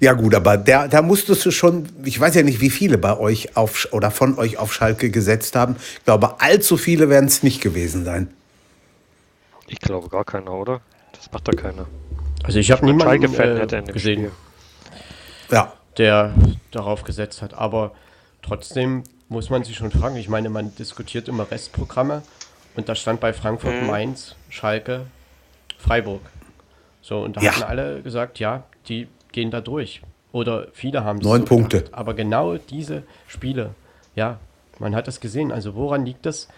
ja 0.00 0.12
gut, 0.12 0.34
aber 0.34 0.56
der, 0.56 0.88
da 0.88 1.02
musstest 1.02 1.44
du 1.46 1.50
schon, 1.50 1.88
ich 2.04 2.18
weiß 2.18 2.34
ja 2.34 2.42
nicht, 2.42 2.60
wie 2.60 2.70
viele 2.70 2.98
bei 2.98 3.16
euch 3.18 3.56
auf, 3.56 3.88
oder 3.92 4.10
von 4.10 4.38
euch 4.38 4.58
auf 4.58 4.72
Schalke 4.72 5.10
gesetzt 5.10 5.56
haben. 5.56 5.76
Ich 5.98 6.04
glaube, 6.04 6.40
allzu 6.40 6.76
viele 6.76 7.08
werden 7.08 7.26
es 7.26 7.42
nicht 7.42 7.60
gewesen 7.60 8.04
sein. 8.04 8.32
Ich 9.68 9.80
glaube 9.80 10.08
gar 10.08 10.24
keiner, 10.24 10.52
oder? 10.52 10.80
Das 11.12 11.30
macht 11.32 11.48
doch 11.48 11.56
keiner. 11.56 11.86
Also 12.44 12.58
ich 12.58 12.70
habe 12.70 12.84
niemanden 12.84 13.22
Schalke-Fan 13.26 13.56
hätte 13.56 13.76
in 13.76 13.88
äh, 13.88 13.92
gesehen, 13.92 14.18
Spiel. 14.18 14.32
Ja, 15.50 15.72
der 15.98 16.34
darauf 16.70 17.04
gesetzt 17.04 17.42
hat. 17.42 17.54
Aber 17.54 17.92
trotzdem 18.42 19.04
muss 19.28 19.50
man 19.50 19.64
sich 19.64 19.76
schon 19.76 19.90
fragen. 19.90 20.16
Ich 20.16 20.28
meine, 20.28 20.48
man 20.50 20.74
diskutiert 20.76 21.28
immer 21.28 21.50
Restprogramme 21.50 22.22
und 22.76 22.88
da 22.88 22.94
stand 22.94 23.20
bei 23.20 23.32
Frankfurt, 23.32 23.82
Mainz, 23.82 24.36
Schalke, 24.50 25.06
Freiburg. 25.78 26.20
So, 27.02 27.20
und 27.22 27.36
da 27.36 27.40
Ja. 27.40 27.52
hatten 27.52 27.62
alle 27.62 28.02
gesagt, 28.02 28.38
ja, 28.38 28.64
die 28.88 29.08
gehen 29.32 29.50
da 29.50 29.60
durch. 29.60 30.02
Oder 30.32 30.66
viele 30.72 31.04
haben 31.04 31.18
es 31.18 31.24
Neun 31.24 31.40
so 31.42 31.46
Punkte. 31.46 31.78
gedacht. 31.78 31.94
Aber 31.94 32.14
genau 32.14 32.56
diese 32.56 33.04
Spiele, 33.26 33.74
ja, 34.14 34.38
man 34.78 34.94
hat 34.94 35.06
das 35.08 35.20
gesehen. 35.20 35.50
Also 35.52 35.74
woran 35.74 36.04
liegt 36.04 36.26
das 36.26 36.48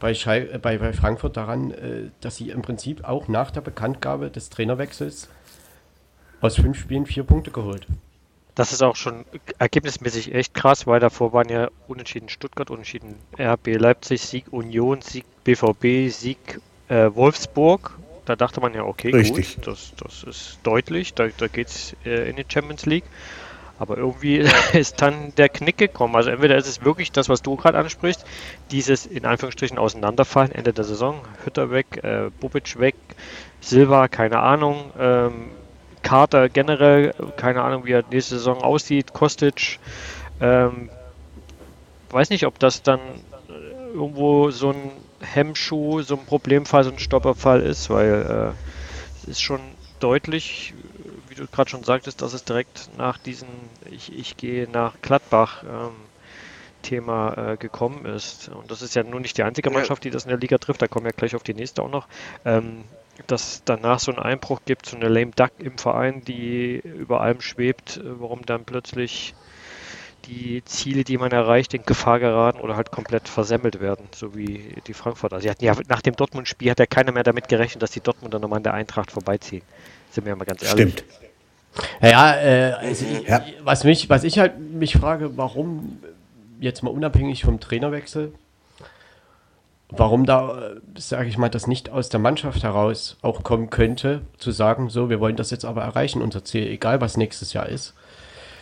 bei, 0.00 0.14
Schal 0.14 0.48
äh, 0.52 0.58
bei, 0.58 0.78
bei 0.78 0.92
Frankfurt 0.92 1.36
daran, 1.36 1.72
äh, 1.72 2.10
dass 2.20 2.36
sie 2.36 2.50
im 2.50 2.62
Prinzip 2.62 3.04
auch 3.04 3.28
nach 3.28 3.50
der 3.50 3.60
Bekanntgabe 3.60 4.30
des 4.30 4.48
Trainerwechsels 4.50 5.28
aus 6.40 6.56
fünf 6.56 6.78
Spielen 6.78 7.04
vier 7.04 7.24
Punkte 7.24 7.50
geholt. 7.50 7.86
Das 8.58 8.72
ist 8.72 8.82
auch 8.82 8.96
schon 8.96 9.24
ergebnismäßig 9.60 10.34
echt 10.34 10.52
krass, 10.52 10.84
weil 10.88 10.98
davor 10.98 11.32
waren 11.32 11.48
ja 11.48 11.68
unentschieden 11.86 12.28
Stuttgart, 12.28 12.72
unentschieden 12.72 13.14
RB 13.38 13.76
Leipzig, 13.76 14.20
Sieg 14.20 14.46
Union, 14.52 15.00
Sieg 15.00 15.24
BVB, 15.44 16.10
Sieg 16.10 16.60
äh, 16.88 17.08
Wolfsburg. 17.14 17.96
Da 18.24 18.34
dachte 18.34 18.60
man 18.60 18.74
ja, 18.74 18.82
okay, 18.82 19.12
Richtig. 19.12 19.54
gut, 19.54 19.66
das, 19.68 19.92
das 19.96 20.24
ist 20.24 20.58
deutlich, 20.64 21.14
da, 21.14 21.28
da 21.28 21.46
geht 21.46 21.68
es 21.68 21.94
äh, 22.04 22.28
in 22.28 22.34
die 22.34 22.44
Champions 22.48 22.84
League. 22.84 23.04
Aber 23.78 23.96
irgendwie 23.96 24.38
ist 24.72 25.00
dann 25.02 25.32
der 25.36 25.50
Knick 25.50 25.78
gekommen. 25.78 26.16
Also 26.16 26.30
entweder 26.30 26.56
ist 26.56 26.66
es 26.66 26.84
wirklich 26.84 27.12
das, 27.12 27.28
was 27.28 27.42
du 27.42 27.54
gerade 27.54 27.78
ansprichst, 27.78 28.26
dieses 28.72 29.06
in 29.06 29.24
Anführungsstrichen 29.24 29.78
Auseinanderfallen, 29.78 30.50
Ende 30.50 30.72
der 30.72 30.82
Saison, 30.82 31.20
Hütter 31.44 31.70
weg, 31.70 32.00
äh, 32.02 32.30
Bubic 32.40 32.76
weg, 32.80 32.96
Silva, 33.60 34.08
keine 34.08 34.40
Ahnung, 34.40 34.90
ähm, 34.98 35.50
Carter 36.08 36.48
generell, 36.48 37.12
keine 37.36 37.60
Ahnung, 37.60 37.84
wie 37.84 37.92
er 37.92 38.02
nächste 38.10 38.36
Saison 38.36 38.62
aussieht, 38.62 39.12
Kostic, 39.12 39.78
ähm, 40.40 40.88
weiß 42.08 42.30
nicht, 42.30 42.46
ob 42.46 42.58
das 42.58 42.82
dann 42.82 42.98
äh, 42.98 43.92
irgendwo 43.92 44.50
so 44.50 44.70
ein 44.70 44.90
Hemmschuh, 45.20 46.00
so 46.00 46.16
ein 46.16 46.24
Problemfall, 46.24 46.84
so 46.84 46.90
ein 46.90 46.98
Stopperfall 46.98 47.60
ist, 47.60 47.90
weil 47.90 48.54
äh, 48.56 49.20
es 49.22 49.28
ist 49.28 49.42
schon 49.42 49.60
deutlich, 50.00 50.72
wie 51.28 51.34
du 51.34 51.46
gerade 51.46 51.68
schon 51.68 51.84
sagtest, 51.84 52.22
dass 52.22 52.32
es 52.32 52.42
direkt 52.42 52.88
nach 52.96 53.18
diesem 53.18 53.48
Ich, 53.90 54.10
ich 54.10 54.38
gehe 54.38 54.66
nach 54.66 54.94
Gladbach 55.02 55.62
ähm, 55.64 55.90
Thema 56.80 57.52
äh, 57.52 57.56
gekommen 57.58 58.06
ist. 58.06 58.48
Und 58.48 58.70
das 58.70 58.80
ist 58.80 58.94
ja 58.94 59.02
nun 59.02 59.20
nicht 59.20 59.36
die 59.36 59.42
einzige. 59.42 59.68
Mannschaft, 59.68 60.04
die 60.04 60.10
das 60.10 60.24
in 60.24 60.30
der 60.30 60.38
Liga 60.38 60.56
trifft, 60.56 60.80
da 60.80 60.88
kommen 60.88 61.04
wir 61.04 61.12
gleich 61.12 61.36
auf 61.36 61.42
die 61.42 61.52
nächste 61.52 61.82
auch 61.82 61.90
noch. 61.90 62.08
Ähm, 62.46 62.84
dass 63.26 63.62
danach 63.64 63.98
so 63.98 64.12
einen 64.12 64.20
Einbruch 64.20 64.60
gibt, 64.64 64.86
so 64.86 64.96
eine 64.96 65.08
lame 65.08 65.32
duck 65.32 65.52
im 65.58 65.78
Verein, 65.78 66.22
die 66.24 66.76
über 66.76 67.20
allem 67.20 67.40
schwebt, 67.40 67.98
äh, 67.98 68.20
warum 68.20 68.44
dann 68.46 68.64
plötzlich 68.64 69.34
die 70.26 70.62
Ziele, 70.64 71.04
die 71.04 71.16
man 71.16 71.32
erreicht, 71.32 71.74
in 71.74 71.84
Gefahr 71.84 72.20
geraten 72.20 72.60
oder 72.60 72.76
halt 72.76 72.90
komplett 72.90 73.28
versemmelt 73.28 73.80
werden, 73.80 74.08
so 74.14 74.34
wie 74.34 74.74
die 74.86 74.92
Frankfurter. 74.92 75.40
Sie 75.40 75.48
hatten 75.48 75.64
ja 75.64 75.74
nach 75.88 76.02
dem 76.02 76.16
Dortmund-Spiel 76.16 76.70
hat 76.70 76.78
ja 76.78 76.86
keiner 76.86 77.12
mehr 77.12 77.22
damit 77.22 77.48
gerechnet, 77.48 77.82
dass 77.82 77.92
die 77.92 78.00
Dortmunder 78.00 78.38
nochmal 78.38 78.58
an 78.58 78.62
der 78.62 78.74
Eintracht 78.74 79.10
vorbeiziehen. 79.10 79.62
Sind 80.10 80.26
wir 80.26 80.36
mal 80.36 80.44
ganz 80.44 80.62
ehrlich. 80.62 80.92
stimmt. 80.92 81.04
Ja, 82.02 82.36
äh, 82.36 82.72
also 82.72 83.04
ich, 83.06 83.28
Ja. 83.28 83.44
Was, 83.62 83.84
mich, 83.84 84.08
was 84.10 84.24
ich 84.24 84.38
halt 84.38 84.58
mich 84.58 84.94
frage, 84.94 85.36
warum, 85.36 85.98
jetzt 86.60 86.82
mal 86.82 86.90
unabhängig 86.90 87.44
vom 87.44 87.60
Trainerwechsel, 87.60 88.32
warum 89.90 90.26
da, 90.26 90.72
sage 90.96 91.28
ich 91.28 91.38
mal, 91.38 91.48
das 91.48 91.66
nicht 91.66 91.90
aus 91.90 92.08
der 92.08 92.20
Mannschaft 92.20 92.62
heraus 92.62 93.16
auch 93.22 93.42
kommen 93.42 93.70
könnte, 93.70 94.22
zu 94.38 94.50
sagen, 94.50 94.90
so, 94.90 95.08
wir 95.10 95.20
wollen 95.20 95.36
das 95.36 95.50
jetzt 95.50 95.64
aber 95.64 95.82
erreichen, 95.82 96.20
unser 96.22 96.44
Ziel, 96.44 96.66
egal 96.66 97.00
was 97.00 97.16
nächstes 97.16 97.52
Jahr 97.52 97.68
ist. 97.68 97.94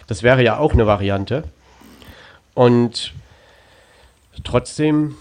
Das 0.07 0.22
wäre 0.22 0.43
ja 0.43 0.59
auch 0.59 0.72
eine 0.72 0.87
Variante. 0.87 1.45
Und 2.55 3.12
trotzdem 4.45 5.16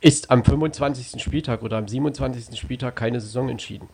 ist 0.00 0.30
am 0.30 0.44
25. 0.44 1.20
Spieltag 1.22 1.62
oder 1.62 1.78
am 1.78 1.88
27. 1.88 2.58
Spieltag 2.58 2.94
keine 2.96 3.20
Saison 3.20 3.48
entschieden. 3.48 3.88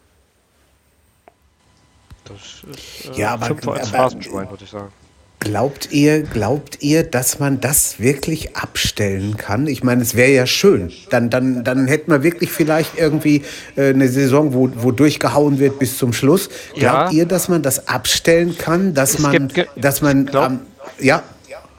Das 2.25 2.65
ist 2.65 3.11
äh, 3.17 3.21
Ja, 3.21 3.35
aber- 3.35 3.47
aber- 3.47 3.77
Phrasenschwein, 3.85 4.51
würde 4.51 4.65
ich 4.65 4.71
sagen. 4.71 4.93
Glaubt 5.41 5.89
ihr, 5.93 6.23
glaubt 6.23 6.79
ihr, 6.83 7.03
dass 7.03 7.39
man 7.39 7.61
das 7.61 8.01
wirklich 8.01 8.57
abstellen 8.57 9.37
kann? 9.37 9.67
Ich 9.67 9.83
meine, 9.85 10.01
es 10.01 10.15
wäre 10.15 10.31
ja 10.31 10.47
schön. 10.47 10.91
Dann, 11.11 11.29
dann, 11.29 11.65
dann 11.65 11.87
hätten 11.87 12.11
wir 12.11 12.23
wirklich 12.23 12.51
vielleicht 12.51 12.97
irgendwie 12.99 13.43
äh, 13.77 13.91
eine 13.91 14.09
Saison, 14.09 14.55
wo, 14.55 14.71
wo 14.77 14.91
durchgehauen 14.91 15.59
wird 15.59 15.79
bis 15.79 15.99
zum 15.99 16.15
Schluss. 16.15 16.49
Glaubt 16.75 16.83
Ja. 16.83 17.11
ihr, 17.11 17.27
dass 17.27 17.49
man 17.51 17.63
das 17.63 17.89
abstellen 17.89 18.57
kann? 18.57 18.95
Dass 18.95 19.15
Es 19.15 19.19
man, 19.21 19.49
gibt 19.49 19.69
dass 19.77 20.01
man, 20.01 20.25
ich 20.25 20.31
glaub- 20.31 20.45
am- 20.47 20.61
ja, 20.99 21.23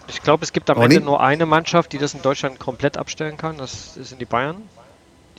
Ich 0.08 0.22
glaube, 0.22 0.44
es 0.44 0.54
gibt 0.54 0.70
am 0.70 0.78
Ronny? 0.78 0.96
Ende 0.96 1.06
nur 1.08 1.24
eine 1.24 1.48
Mannschaft, 1.48 1.92
die 1.92 1.98
das 1.98 2.14
in 2.14 2.22
Deutschland 2.22 2.60
komplett 2.60 2.96
abstellen 2.98 3.36
kann. 3.38 3.58
Das 3.58 3.96
sind 3.96 4.22
die 4.22 4.26
Bayern. 4.26 4.58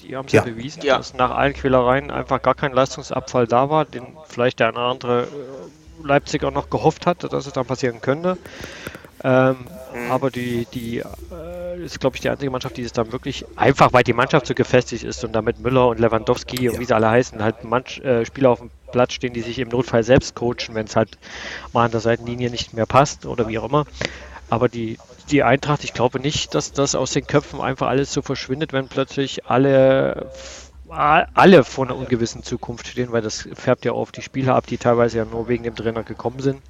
Die 0.02 0.16
haben 0.16 0.26
es 0.26 0.32
ja. 0.32 0.44
Ja. 0.44 0.50
bewiesen, 0.50 0.82
Ja. 0.82 0.96
dass 0.98 1.14
nach 1.14 1.30
allen 1.30 1.54
Quälereien 1.54 2.10
einfach 2.10 2.42
gar 2.42 2.56
kein 2.56 2.72
Leistungsabfall 2.72 3.46
da 3.46 3.70
war, 3.70 3.84
den 3.84 4.02
vielleicht 4.28 4.58
der 4.58 4.68
eine 4.68 4.78
oder 4.78 4.86
andere 4.88 5.22
äh, 5.22 5.26
Leipzig 6.06 6.44
auch 6.44 6.52
noch 6.52 6.70
gehofft 6.70 7.06
hat, 7.06 7.22
dass 7.32 7.46
es 7.46 7.52
dann 7.52 7.66
passieren 7.66 8.00
könnte. 8.00 8.38
Ähm, 9.24 9.56
Aber 10.10 10.30
die, 10.30 10.66
die 10.72 10.98
äh, 10.98 11.82
ist, 11.82 12.00
glaube 12.00 12.16
ich, 12.16 12.22
die 12.22 12.28
einzige 12.28 12.50
Mannschaft, 12.50 12.76
die 12.76 12.82
es 12.82 12.92
dann 12.92 13.12
wirklich 13.12 13.44
einfach, 13.56 13.92
weil 13.92 14.04
die 14.04 14.12
Mannschaft 14.12 14.46
so 14.46 14.54
gefestigt 14.54 15.04
ist 15.04 15.24
und 15.24 15.32
damit 15.32 15.58
Müller 15.58 15.88
und 15.88 15.98
Lewandowski 15.98 16.68
und 16.68 16.78
wie 16.78 16.84
sie 16.84 16.94
alle 16.94 17.10
heißen, 17.10 17.42
halt 17.42 17.64
manch, 17.64 17.98
äh, 18.00 18.24
Spieler 18.26 18.50
auf 18.50 18.58
dem 18.60 18.70
Platz 18.92 19.14
stehen, 19.14 19.32
die 19.32 19.40
sich 19.40 19.58
im 19.58 19.68
Notfall 19.68 20.02
selbst 20.02 20.34
coachen, 20.34 20.74
wenn 20.74 20.86
es 20.86 20.96
halt 20.96 21.18
mal 21.72 21.86
an 21.86 21.90
der 21.90 22.00
Seitenlinie 22.00 22.50
nicht 22.50 22.72
mehr 22.74 22.86
passt 22.86 23.26
oder 23.26 23.48
wie 23.48 23.58
auch 23.58 23.64
immer. 23.64 23.84
Aber 24.48 24.68
die, 24.68 24.98
die 25.30 25.42
Eintracht, 25.42 25.82
ich 25.82 25.92
glaube 25.92 26.20
nicht, 26.20 26.54
dass 26.54 26.72
das 26.72 26.94
aus 26.94 27.12
den 27.12 27.26
Köpfen 27.26 27.60
einfach 27.60 27.88
alles 27.88 28.12
so 28.12 28.22
verschwindet, 28.22 28.72
wenn 28.72 28.88
plötzlich 28.88 29.46
alle, 29.46 30.30
alle 30.88 31.64
vor 31.64 31.84
einer 31.86 31.96
ungewissen 31.96 32.42
Zukunft 32.42 32.86
stehen, 32.88 33.12
weil 33.12 33.22
das 33.22 33.48
färbt 33.54 33.84
ja 33.84 33.92
auf 33.92 34.12
die 34.12 34.22
Spieler 34.22 34.54
ab, 34.54 34.66
die 34.66 34.78
teilweise 34.78 35.18
ja 35.18 35.24
nur 35.24 35.48
wegen 35.48 35.64
dem 35.64 35.74
Trainer 35.74 36.02
gekommen 36.02 36.40
sind 36.40 36.60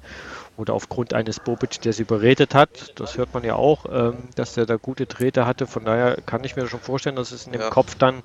oder 0.57 0.73
aufgrund 0.73 1.13
eines 1.13 1.39
Bobic, 1.39 1.81
der 1.81 1.93
sie 1.93 2.01
überredet 2.01 2.55
hat. 2.55 2.99
Das 2.99 3.15
hört 3.15 3.33
man 3.35 3.43
ja 3.43 3.55
auch, 3.55 3.85
ähm, 3.91 4.17
dass 4.35 4.53
der 4.55 4.65
da 4.65 4.77
gute 4.77 5.05
Drähte 5.05 5.45
hatte. 5.45 5.67
Von 5.67 5.85
daher 5.85 6.17
kann 6.25 6.43
ich 6.43 6.55
mir 6.55 6.67
schon 6.67 6.79
vorstellen, 6.79 7.15
dass 7.15 7.31
es 7.31 7.45
in 7.45 7.51
dem 7.51 7.61
Ja. 7.61 7.69
Kopf 7.69 7.93
dann, 7.93 8.23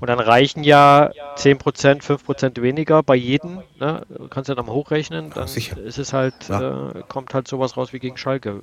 und 0.00 0.08
dann 0.08 0.18
reichen 0.18 0.64
ja 0.64 1.10
10%, 1.36 2.02
5% 2.02 2.60
weniger 2.62 3.04
bei 3.04 3.14
jedem. 3.14 3.62
Ne? 3.78 4.02
Du 4.08 4.26
kannst 4.28 4.48
ja 4.48 4.56
dann 4.56 4.66
mal 4.66 4.72
hochrechnen, 4.72 5.30
dann 5.32 5.46
sicher. 5.46 5.78
ist 5.78 5.98
es 5.98 6.12
halt, 6.12 6.48
Ja. 6.48 6.90
äh, 6.90 7.02
kommt 7.08 7.32
halt 7.32 7.46
sowas 7.46 7.76
raus 7.76 7.92
wie 7.92 8.00
gegen 8.00 8.16
Schalke. 8.16 8.60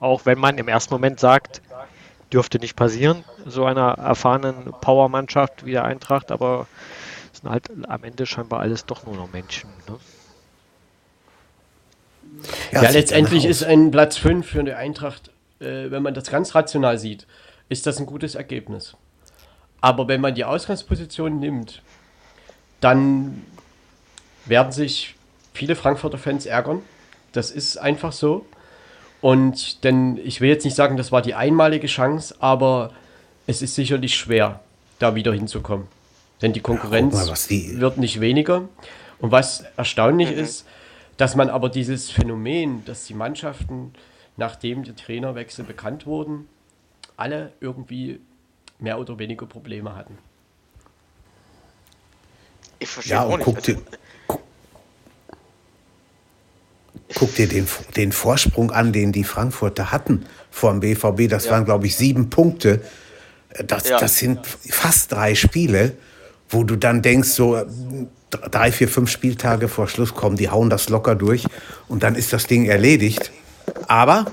Auch 0.00 0.26
wenn 0.26 0.38
man 0.40 0.58
im 0.58 0.66
ersten 0.66 0.92
Moment 0.92 1.20
sagt, 1.20 1.62
dürfte 2.32 2.58
nicht 2.58 2.76
passieren, 2.76 3.24
so 3.46 3.64
einer 3.64 3.92
erfahrenen 3.92 4.72
Powermannschaft 4.80 5.64
wie 5.66 5.72
der 5.72 5.84
Eintracht, 5.84 6.32
aber 6.32 6.66
es 7.32 7.40
sind 7.40 7.50
halt 7.50 7.70
am 7.88 8.04
Ende 8.04 8.26
scheinbar 8.26 8.60
alles 8.60 8.86
doch 8.86 9.04
nur 9.04 9.16
noch 9.16 9.32
Menschen. 9.32 9.70
Ne? 9.88 9.98
Ja, 12.72 12.80
sieht 12.80 12.92
letztendlich 12.92 13.44
ist 13.44 13.62
ein 13.62 13.90
Platz 13.90 14.16
5 14.16 14.46
für 14.46 14.64
die 14.64 14.72
Eintracht, 14.72 15.30
äh, 15.60 15.90
wenn 15.90 16.02
man 16.02 16.14
das 16.14 16.30
ganz 16.30 16.54
rational 16.54 16.98
sieht, 16.98 17.26
ist 17.68 17.86
das 17.86 17.98
ein 17.98 18.06
gutes 18.06 18.34
Ergebnis. 18.34 18.96
Aber 19.80 20.08
wenn 20.08 20.20
man 20.20 20.34
die 20.34 20.44
Ausgangsposition 20.44 21.38
nimmt, 21.38 21.82
dann 22.80 23.44
werden 24.46 24.72
sich 24.72 25.14
viele 25.52 25.76
Frankfurter 25.76 26.18
Fans 26.18 26.46
ärgern. 26.46 26.82
Das 27.32 27.50
ist 27.50 27.76
einfach 27.76 28.12
so. 28.12 28.46
Und 29.22 29.84
denn 29.84 30.18
ich 30.22 30.40
will 30.42 30.50
jetzt 30.50 30.64
nicht 30.64 30.74
sagen, 30.76 30.96
das 30.98 31.10
war 31.12 31.22
die 31.22 31.34
einmalige 31.34 31.86
Chance, 31.86 32.34
aber 32.40 32.92
es 33.46 33.62
ist 33.62 33.74
sicherlich 33.76 34.14
schwer, 34.16 34.60
da 34.98 35.14
wieder 35.14 35.32
hinzukommen. 35.32 35.86
Denn 36.42 36.52
die 36.52 36.60
Konkurrenz 36.60 37.14
mal, 37.14 37.28
was 37.28 37.46
die- 37.46 37.80
wird 37.80 37.96
nicht 37.98 38.20
weniger. 38.20 38.68
Und 39.20 39.30
was 39.30 39.64
erstaunlich 39.76 40.30
ist, 40.32 40.66
dass 41.16 41.36
man 41.36 41.48
aber 41.48 41.68
dieses 41.68 42.10
Phänomen, 42.10 42.84
dass 42.84 43.04
die 43.04 43.14
Mannschaften, 43.14 43.94
nachdem 44.36 44.82
die 44.82 44.92
Trainerwechsel 44.94 45.64
bekannt 45.64 46.04
wurden, 46.04 46.48
alle 47.16 47.52
irgendwie 47.60 48.18
mehr 48.80 48.98
oder 48.98 49.20
weniger 49.20 49.46
Probleme 49.46 49.94
hatten. 49.94 50.18
Ich 52.80 52.88
verstehe 52.88 53.14
Ja, 53.14 53.22
auch 53.24 53.28
und 53.30 53.36
nicht. 53.38 53.44
guck 53.44 53.56
Also, 53.58 53.74
dir, 53.74 53.82
guck 57.14 57.34
dir 57.34 57.48
den, 57.48 57.66
den 57.96 58.12
Vorsprung 58.12 58.70
an, 58.70 58.92
den 58.92 59.12
die 59.12 59.24
Frankfurter 59.24 59.92
hatten 59.92 60.24
vor 60.50 60.70
dem 60.70 60.80
BVB. 60.80 61.28
Das 61.28 61.50
waren, 61.50 61.64
glaube 61.64 61.86
ich, 61.86 61.96
sieben 61.96 62.30
Punkte. 62.30 62.80
Das, 63.66 63.88
Ja. 63.88 63.98
das 63.98 64.16
sind 64.18 64.40
fast 64.46 65.12
drei 65.12 65.34
Spiele, 65.34 65.92
wo 66.48 66.64
du 66.64 66.76
dann 66.76 67.02
denkst, 67.02 67.28
so 67.30 67.62
drei, 68.30 68.72
vier, 68.72 68.88
fünf 68.88 69.10
Spieltage 69.10 69.68
vor 69.68 69.88
Schluss 69.88 70.14
kommen, 70.14 70.36
die 70.36 70.48
hauen 70.48 70.70
das 70.70 70.88
locker 70.88 71.14
durch 71.14 71.46
und 71.88 72.02
dann 72.02 72.14
ist 72.14 72.32
das 72.32 72.46
Ding 72.46 72.64
erledigt. 72.64 73.30
Aber 73.88 74.26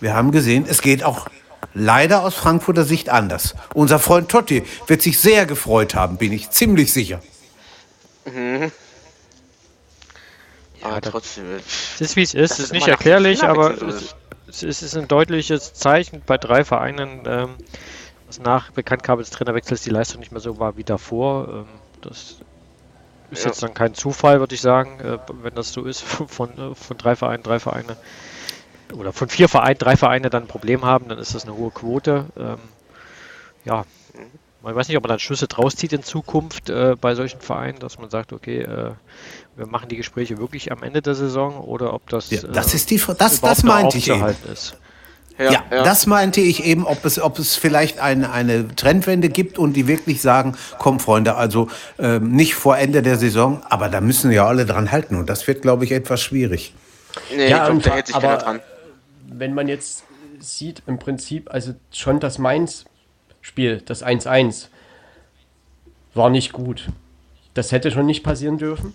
wir 0.00 0.14
haben 0.14 0.30
gesehen, 0.30 0.66
es 0.68 0.82
geht 0.82 1.02
auch 1.04 1.26
leider 1.72 2.22
aus 2.22 2.34
Frankfurter 2.34 2.84
Sicht 2.84 3.08
anders. 3.08 3.54
Unser 3.74 3.98
Freund 3.98 4.28
Totti 4.28 4.62
wird 4.86 5.00
sich 5.00 5.18
sehr 5.18 5.46
gefreut 5.46 5.94
haben, 5.94 6.18
bin 6.18 6.32
ich 6.32 6.50
ziemlich 6.50 6.92
sicher. 6.92 7.20
Aber 10.84 11.00
da- 11.00 11.10
trotzdem. 11.10 11.58
äh, 11.58 11.60
Es 11.94 12.00
ist 12.00 12.16
wie 12.16 12.22
es 12.22 12.34
ist, 12.34 12.52
es 12.52 12.58
ist 12.60 12.72
nicht 12.72 12.88
erklärlich, 12.88 13.48
aber 13.48 13.80
es, 13.82 14.62
es 14.62 14.82
ist 14.82 14.96
ein 14.96 15.08
deutliches 15.08 15.74
Zeichen 15.74 16.22
bei 16.26 16.38
drei 16.38 16.64
Vereinen, 16.64 17.22
ähm, 17.26 17.58
dass 18.26 18.38
nach 18.40 18.72
Bekanntgabe 18.72 19.22
des 19.22 19.30
Trainerwechsels 19.30 19.82
die 19.82 19.90
Leistung 19.90 20.20
nicht 20.20 20.32
mehr 20.32 20.40
so 20.40 20.58
war 20.58 20.76
wie 20.76 20.84
davor. 20.84 21.48
Ähm, 21.48 21.66
das 22.02 22.42
ist 23.30 23.40
Ja. 23.40 23.46
jetzt 23.46 23.62
dann 23.62 23.74
kein 23.74 23.94
Zufall, 23.94 24.40
würde 24.40 24.54
ich 24.54 24.60
sagen, 24.60 25.00
äh, 25.00 25.18
wenn 25.32 25.54
das 25.54 25.72
so 25.72 25.84
ist, 25.84 26.02
von, 26.28 26.58
äh, 26.58 26.74
von 26.74 26.96
drei 26.98 27.16
Vereinen, 27.16 27.42
drei 27.42 27.60
Vereine 27.60 27.96
oder 28.94 29.12
von 29.12 29.28
vier 29.28 29.48
Vereinen, 29.48 29.78
drei 29.78 29.96
Vereine 29.96 30.30
dann 30.30 30.44
ein 30.44 30.48
Problem 30.48 30.84
haben, 30.84 31.08
dann 31.08 31.18
ist 31.18 31.34
das 31.34 31.44
eine 31.44 31.54
hohe 31.56 31.70
Quote. 31.72 32.28
Ähm, 32.36 32.58
ja, 33.64 33.84
man 34.64 34.74
weiß 34.74 34.88
nicht, 34.88 34.96
ob 34.96 35.04
man 35.04 35.10
dann 35.10 35.18
Schlüsse 35.20 35.46
draus 35.46 35.76
zieht 35.76 35.92
in 35.92 36.02
Zukunft 36.02 36.70
äh, 36.70 36.96
bei 37.00 37.14
solchen 37.14 37.40
Vereinen, 37.40 37.78
dass 37.78 37.98
man 37.98 38.10
sagt, 38.10 38.32
okay, 38.32 38.62
äh, 38.62 38.90
wir 39.56 39.66
machen 39.66 39.88
die 39.88 39.96
Gespräche 39.96 40.38
wirklich 40.38 40.72
am 40.72 40.82
Ende 40.82 41.02
der 41.02 41.14
Saison 41.14 41.58
oder 41.60 41.92
ob 41.94 42.08
das, 42.08 42.30
Ja, 42.30 42.42
das 42.42 42.72
äh, 42.72 42.76
ist 42.76 42.90
die, 42.90 43.00
das, 43.18 43.40
das 43.40 43.62
meinte 43.62 43.98
ich 43.98 44.08
eben. 44.10 44.24
ist. 44.52 44.76
Ja, 45.36 45.64
das 45.68 46.06
meinte 46.06 46.40
ich 46.40 46.64
eben, 46.64 46.86
ob 46.86 47.04
es, 47.04 47.20
ob 47.20 47.40
es 47.40 47.56
vielleicht 47.56 47.98
eine, 47.98 48.30
eine 48.30 48.68
Trendwende 48.76 49.28
gibt 49.28 49.58
und 49.58 49.72
die 49.72 49.88
wirklich 49.88 50.22
sagen, 50.22 50.54
komm 50.78 51.00
Freunde, 51.00 51.34
also 51.34 51.68
ähm, 51.98 52.30
nicht 52.30 52.54
vor 52.54 52.78
Ende 52.78 53.02
der 53.02 53.16
Saison, 53.16 53.60
aber 53.68 53.88
da 53.88 54.00
müssen 54.00 54.30
ja 54.30 54.46
alle 54.46 54.64
dran 54.64 54.92
halten 54.92 55.16
und 55.16 55.28
das 55.28 55.46
wird, 55.48 55.62
glaube 55.62 55.84
ich, 55.84 55.90
etwas 55.90 56.20
schwierig. 56.22 56.72
Nee, 57.34 57.48
Ja, 57.48 57.56
ich 57.56 57.62
glaube, 57.64 57.70
und 57.72 57.86
da 57.86 57.90
hält 57.94 58.06
sich 58.06 58.14
keiner 58.16 58.32
aber- 58.34 58.42
dran. 58.42 58.60
Wenn 59.26 59.54
man 59.54 59.66
jetzt 59.66 60.04
sieht, 60.38 60.82
im 60.86 61.00
Prinzip, 61.00 61.52
also 61.52 61.74
schon 61.90 62.20
das 62.20 62.38
Mainz-Spiel, 63.44 63.82
das 63.82 64.02
1-1, 64.02 64.68
war 66.14 66.30
nicht 66.30 66.52
gut. 66.52 66.88
Das 67.52 67.72
hätte 67.72 67.90
schon 67.90 68.06
nicht 68.06 68.22
passieren 68.22 68.56
dürfen. 68.56 68.94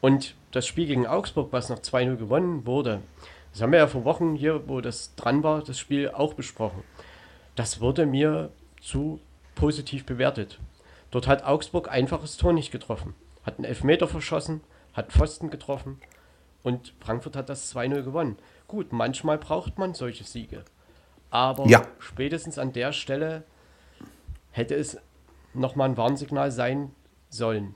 Und 0.00 0.34
das 0.52 0.66
Spiel 0.66 0.86
gegen 0.86 1.06
Augsburg, 1.06 1.52
was 1.52 1.68
noch 1.68 1.80
2-0 1.80 2.16
gewonnen 2.16 2.66
wurde, 2.66 3.02
das 3.52 3.60
haben 3.60 3.72
wir 3.72 3.80
ja 3.80 3.86
vor 3.86 4.04
Wochen 4.06 4.34
hier, 4.34 4.66
wo 4.68 4.80
das 4.80 5.14
dran 5.16 5.42
war, 5.42 5.62
das 5.62 5.78
Spiel 5.78 6.08
auch 6.08 6.32
besprochen. 6.32 6.82
Das 7.54 7.80
wurde 7.82 8.06
mir 8.06 8.50
zu 8.80 9.20
positiv 9.54 10.06
bewertet. 10.06 10.58
Dort 11.10 11.26
hat 11.26 11.44
Augsburg 11.44 11.90
einfaches 11.90 12.38
Tor 12.38 12.54
nicht 12.54 12.72
getroffen. 12.72 13.14
Hat 13.44 13.58
einen 13.58 13.66
Elfmeter 13.66 14.08
verschossen, 14.08 14.62
hat 14.94 15.12
Pfosten 15.12 15.50
getroffen 15.50 16.00
und 16.62 16.94
Frankfurt 17.00 17.36
hat 17.36 17.50
das 17.50 17.74
2-0 17.74 18.02
gewonnen. 18.02 18.38
Gut, 18.66 18.92
manchmal 18.92 19.36
braucht 19.36 19.78
man 19.78 19.92
solche 19.92 20.24
Siege. 20.24 20.64
Aber 21.32 21.66
Ja. 21.66 21.82
spätestens 21.98 22.58
an 22.58 22.72
der 22.72 22.92
Stelle 22.92 23.42
hätte 24.52 24.74
es 24.74 24.98
nochmal 25.54 25.88
ein 25.88 25.96
Warnsignal 25.96 26.50
sein 26.52 26.90
sollen. 27.30 27.74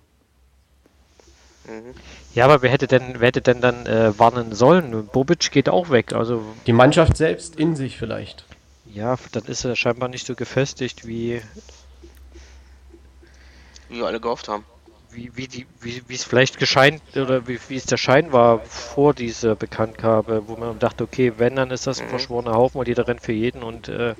Ja, 2.34 2.44
aber 2.44 2.62
wer 2.62 2.70
hätte 2.70 2.86
denn, 2.86 3.18
wer 3.18 3.26
hätte 3.28 3.40
denn 3.40 3.60
dann 3.60 3.86
äh, 3.86 4.16
warnen 4.18 4.54
sollen? 4.54 5.08
Bobic 5.08 5.50
geht 5.50 5.68
auch 5.68 5.90
weg, 5.90 6.12
also 6.12 6.44
Die 6.66 6.72
Mannschaft 6.72 7.16
selbst 7.16 7.56
in 7.56 7.74
sich 7.74 7.96
vielleicht. 7.96 8.44
ja, 8.84 9.16
dann 9.32 9.44
ist 9.46 9.64
er 9.64 9.74
scheinbar 9.74 10.08
nicht 10.08 10.26
so 10.26 10.34
gefestigt 10.36 11.06
wie 11.06 11.40
Wie 13.88 13.96
wir 13.96 14.06
alle 14.06 14.20
gehofft 14.20 14.48
haben. 14.48 14.64
Wie, 15.10 15.30
wie, 15.34 15.48
die, 15.48 15.66
wie, 15.80 16.02
wie 16.08 16.14
es 16.14 16.24
vielleicht 16.24 16.58
gescheint 16.58 17.02
oder 17.14 17.46
wie, 17.48 17.58
wie 17.68 17.76
es 17.76 17.86
der 17.86 17.96
Schein 17.96 18.32
war 18.32 18.60
vor 18.60 19.14
dieser 19.14 19.54
Bekanntgabe, 19.54 20.44
wo 20.46 20.56
man 20.56 20.78
dachte, 20.78 21.04
okay, 21.04 21.32
wenn, 21.38 21.56
dann 21.56 21.70
ist 21.70 21.86
das 21.86 22.00
ein 22.00 22.06
mhm. 22.06 22.10
verschworener 22.10 22.54
Haufen 22.54 22.78
und 22.78 22.88
jeder 22.88 23.08
rennt 23.08 23.22
für 23.22 23.32
jeden 23.32 23.62
und 23.62 23.88
äh, 23.88 24.14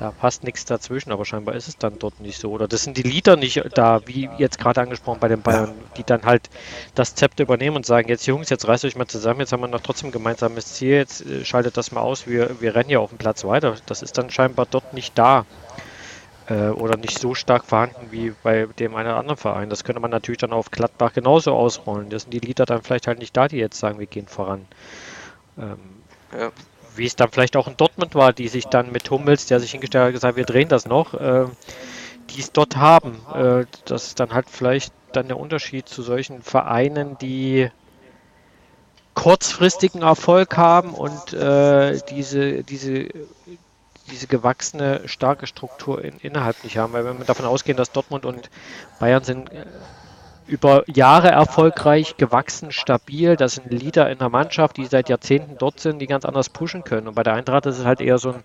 da 0.00 0.10
passt 0.12 0.44
nichts 0.44 0.64
dazwischen, 0.64 1.12
aber 1.12 1.26
scheinbar 1.26 1.54
ist 1.54 1.68
es 1.68 1.76
dann 1.76 1.98
dort 1.98 2.20
nicht 2.20 2.40
so. 2.40 2.50
Oder 2.50 2.68
das 2.68 2.84
sind 2.84 2.96
die 2.96 3.02
Lieder 3.02 3.36
nicht 3.36 3.62
da, 3.74 4.00
wie 4.06 4.30
jetzt 4.38 4.58
gerade 4.58 4.80
angesprochen 4.80 5.20
bei 5.20 5.28
den 5.28 5.42
Bayern, 5.42 5.74
die 5.96 6.04
dann 6.04 6.22
halt 6.24 6.48
das 6.94 7.14
Zepter 7.14 7.42
übernehmen 7.42 7.76
und 7.76 7.84
sagen, 7.84 8.08
jetzt 8.08 8.26
Jungs, 8.26 8.48
jetzt 8.48 8.66
reißt 8.66 8.84
euch 8.86 8.96
mal 8.96 9.06
zusammen, 9.06 9.40
jetzt 9.40 9.52
haben 9.52 9.60
wir 9.60 9.68
noch 9.68 9.82
trotzdem 9.82 10.08
ein 10.08 10.12
gemeinsames 10.12 10.72
Ziel, 10.74 10.94
jetzt 10.94 11.26
äh, 11.26 11.44
schaltet 11.44 11.76
das 11.76 11.92
mal 11.92 12.00
aus, 12.00 12.26
wir, 12.26 12.60
wir 12.60 12.74
rennen 12.74 12.88
ja 12.88 12.98
auf 12.98 13.10
dem 13.10 13.18
Platz 13.18 13.44
weiter. 13.44 13.76
Das 13.86 14.00
ist 14.00 14.16
dann 14.16 14.30
scheinbar 14.30 14.66
dort 14.70 14.94
nicht 14.94 15.18
da 15.18 15.44
oder 16.50 16.96
nicht 16.96 17.18
so 17.18 17.34
stark 17.34 17.64
vorhanden 17.64 18.08
wie 18.10 18.32
bei 18.42 18.66
dem 18.78 18.96
einen 18.96 19.08
oder 19.08 19.18
anderen 19.18 19.36
Verein. 19.36 19.70
Das 19.70 19.84
könnte 19.84 20.00
man 20.00 20.10
natürlich 20.10 20.38
dann 20.38 20.52
auf 20.52 20.70
Gladbach 20.70 21.12
genauso 21.12 21.54
ausrollen. 21.54 22.10
Das 22.10 22.22
sind 22.22 22.32
die 22.32 22.40
Lieder 22.40 22.66
dann 22.66 22.82
vielleicht 22.82 23.06
halt 23.06 23.20
nicht 23.20 23.36
da, 23.36 23.46
die 23.46 23.58
jetzt 23.58 23.78
sagen, 23.78 24.00
wir 24.00 24.06
gehen 24.06 24.26
voran. 24.26 24.66
Ähm, 25.58 25.78
ja 26.36 26.50
wie 26.96 27.06
es 27.06 27.16
dann 27.16 27.30
vielleicht 27.30 27.56
auch 27.56 27.68
in 27.68 27.76
Dortmund 27.76 28.14
war, 28.14 28.32
die 28.32 28.48
sich 28.48 28.66
dann 28.66 28.92
mit 28.92 29.10
Hummels, 29.10 29.46
der 29.46 29.60
sich 29.60 29.72
hingestellt 29.72 30.06
hat, 30.06 30.12
gesagt, 30.12 30.36
wir 30.36 30.44
drehen 30.44 30.68
das 30.68 30.86
noch, 30.86 31.14
äh, 31.14 31.46
die 32.30 32.40
es 32.40 32.52
dort 32.52 32.76
haben. 32.76 33.20
Äh, 33.34 33.66
das 33.84 34.08
ist 34.08 34.20
dann 34.20 34.32
halt 34.34 34.48
vielleicht 34.48 34.92
dann 35.12 35.28
der 35.28 35.38
Unterschied 35.38 35.88
zu 35.88 36.02
solchen 36.02 36.42
Vereinen, 36.42 37.18
die 37.18 37.70
kurzfristigen 39.14 40.02
Erfolg 40.02 40.56
haben 40.56 40.94
und 40.94 41.32
äh, 41.32 41.98
diese, 42.10 42.62
diese, 42.62 43.08
diese 44.10 44.26
gewachsene, 44.26 45.02
starke 45.06 45.46
Struktur 45.46 46.04
in, 46.04 46.18
innerhalb 46.18 46.62
nicht 46.64 46.78
haben. 46.78 46.92
Weil 46.92 47.04
wenn 47.04 47.18
wir 47.18 47.24
davon 47.24 47.46
ausgehen, 47.46 47.76
dass 47.76 47.92
Dortmund 47.92 48.24
und 48.24 48.50
Bayern 48.98 49.24
sind 49.24 49.52
äh, 49.52 49.64
über 50.46 50.82
Jahre 50.88 51.28
erfolgreich, 51.28 52.16
gewachsen, 52.16 52.72
stabil. 52.72 53.36
Das 53.36 53.54
sind 53.54 53.70
Leader 53.70 54.10
in 54.10 54.18
der 54.18 54.28
Mannschaft, 54.28 54.76
die 54.76 54.86
seit 54.86 55.08
Jahrzehnten 55.08 55.56
dort 55.58 55.80
sind, 55.80 56.00
die 56.00 56.06
ganz 56.06 56.24
anders 56.24 56.48
pushen 56.48 56.82
können. 56.82 57.08
Und 57.08 57.14
bei 57.14 57.22
der 57.22 57.34
Eintracht 57.34 57.66
ist 57.66 57.78
es 57.78 57.84
halt 57.84 58.00
eher 58.00 58.18
so 58.18 58.32
ein, 58.32 58.44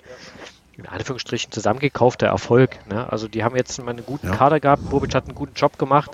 in 0.77 0.87
Anführungsstrichen, 0.87 1.51
zusammengekaufter 1.51 2.27
Erfolg. 2.27 2.77
Ne? 2.89 3.11
Also 3.11 3.27
die 3.27 3.43
haben 3.43 3.55
jetzt 3.55 3.81
mal 3.81 3.91
einen 3.91 4.05
guten 4.05 4.27
ja. 4.27 4.35
Kader 4.35 4.59
gehabt, 4.59 4.89
Bobic 4.89 5.15
hat 5.15 5.25
einen 5.25 5.35
guten 5.35 5.53
Job 5.55 5.77
gemacht, 5.77 6.11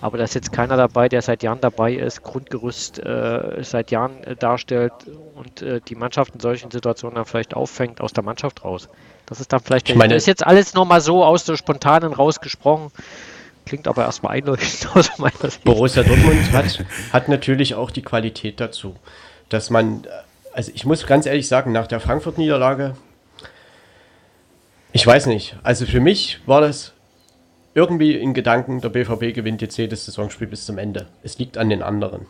aber 0.00 0.18
da 0.18 0.24
ist 0.24 0.34
jetzt 0.34 0.52
keiner 0.52 0.76
dabei, 0.76 1.08
der 1.08 1.22
seit 1.22 1.42
Jahren 1.42 1.60
dabei 1.60 1.94
ist, 1.94 2.22
Grundgerüst 2.22 2.98
äh, 2.98 3.62
seit 3.62 3.90
Jahren 3.90 4.22
äh, 4.24 4.36
darstellt 4.36 4.92
und 5.34 5.62
äh, 5.62 5.80
die 5.80 5.94
Mannschaft 5.94 6.34
in 6.34 6.40
solchen 6.40 6.70
Situationen 6.70 7.14
dann 7.14 7.24
vielleicht 7.24 7.54
auffängt 7.54 8.00
aus 8.00 8.12
der 8.12 8.22
Mannschaft 8.22 8.64
raus. 8.64 8.88
Das 9.26 9.40
ist 9.40 9.52
dann 9.52 9.60
vielleicht, 9.60 9.88
ich 9.88 9.96
meine, 9.96 10.14
das 10.14 10.24
ist 10.24 10.26
jetzt 10.26 10.46
alles 10.46 10.74
nochmal 10.74 11.00
so 11.00 11.24
aus 11.24 11.44
der 11.44 11.56
Spontanen 11.56 12.12
rausgesprochen. 12.12 12.90
Klingt 13.64 13.86
aber 13.86 14.04
erstmal 14.04 14.36
einleuchtend 14.36 14.90
aus 14.96 15.18
meiner 15.18 15.38
Sicht. 15.38 15.64
Borussia 15.64 16.02
Dortmund 16.02 16.52
hat, 16.52 16.84
hat 17.12 17.28
natürlich 17.28 17.74
auch 17.74 17.90
die 17.90 18.02
Qualität 18.02 18.60
dazu, 18.60 18.96
dass 19.48 19.70
man, 19.70 20.06
also 20.52 20.72
ich 20.74 20.84
muss 20.84 21.06
ganz 21.06 21.24
ehrlich 21.26 21.48
sagen, 21.48 21.72
nach 21.72 21.86
der 21.86 22.00
Frankfurt-Niederlage, 22.00 22.96
ich 24.92 25.06
weiß 25.06 25.26
nicht, 25.26 25.56
also 25.62 25.86
für 25.86 26.00
mich 26.00 26.40
war 26.46 26.60
das 26.60 26.92
irgendwie 27.74 28.14
in 28.14 28.34
Gedanken, 28.34 28.80
der 28.80 28.90
BVB 28.90 29.34
gewinnt 29.34 29.62
jetzt 29.62 29.76
jedes 29.76 30.04
Saisonspiel 30.04 30.46
bis 30.46 30.66
zum 30.66 30.78
Ende. 30.78 31.06
Es 31.22 31.38
liegt 31.38 31.56
an 31.56 31.70
den 31.70 31.82
anderen. 31.82 32.26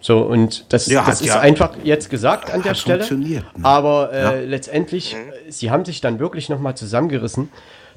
So, 0.00 0.20
und 0.20 0.72
das, 0.72 0.86
ja, 0.86 1.04
das 1.04 1.20
ist 1.20 1.28
ja, 1.28 1.40
einfach 1.40 1.76
jetzt 1.82 2.10
gesagt 2.10 2.50
an 2.50 2.62
der 2.62 2.74
Stelle. 2.74 3.04
Ne? 3.16 3.44
Aber 3.62 4.12
äh, 4.12 4.22
ja. 4.22 4.30
letztendlich, 4.46 5.16
sie 5.48 5.70
haben 5.70 5.84
sich 5.84 6.00
dann 6.00 6.18
wirklich 6.18 6.48
nochmal 6.48 6.76
zusammengerissen. 6.76 7.50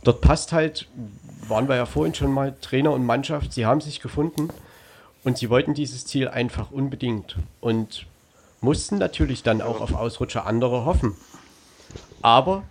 Dort 0.03 0.21
passt 0.21 0.51
halt, 0.51 0.87
waren 1.47 1.69
wir 1.69 1.75
ja 1.75 1.85
vorhin 1.85 2.15
schon 2.15 2.31
mal, 2.31 2.55
Trainer 2.61 2.91
und 2.93 3.05
Mannschaft, 3.05 3.53
sie 3.53 3.65
haben 3.65 3.79
sich 3.79 4.01
gefunden 4.01 4.49
und 5.23 5.37
sie 5.37 5.49
wollten 5.49 5.73
dieses 5.73 6.05
Ziel 6.05 6.27
einfach 6.27 6.71
unbedingt 6.71 7.35
und 7.61 8.05
mussten 8.61 8.97
natürlich 8.97 9.43
dann 9.43 9.61
auch 9.61 9.81
auf 9.81 9.93
Ausrutscher 9.93 10.45
anderer 10.45 10.85
hoffen. 10.85 11.15
Aber 12.21 12.63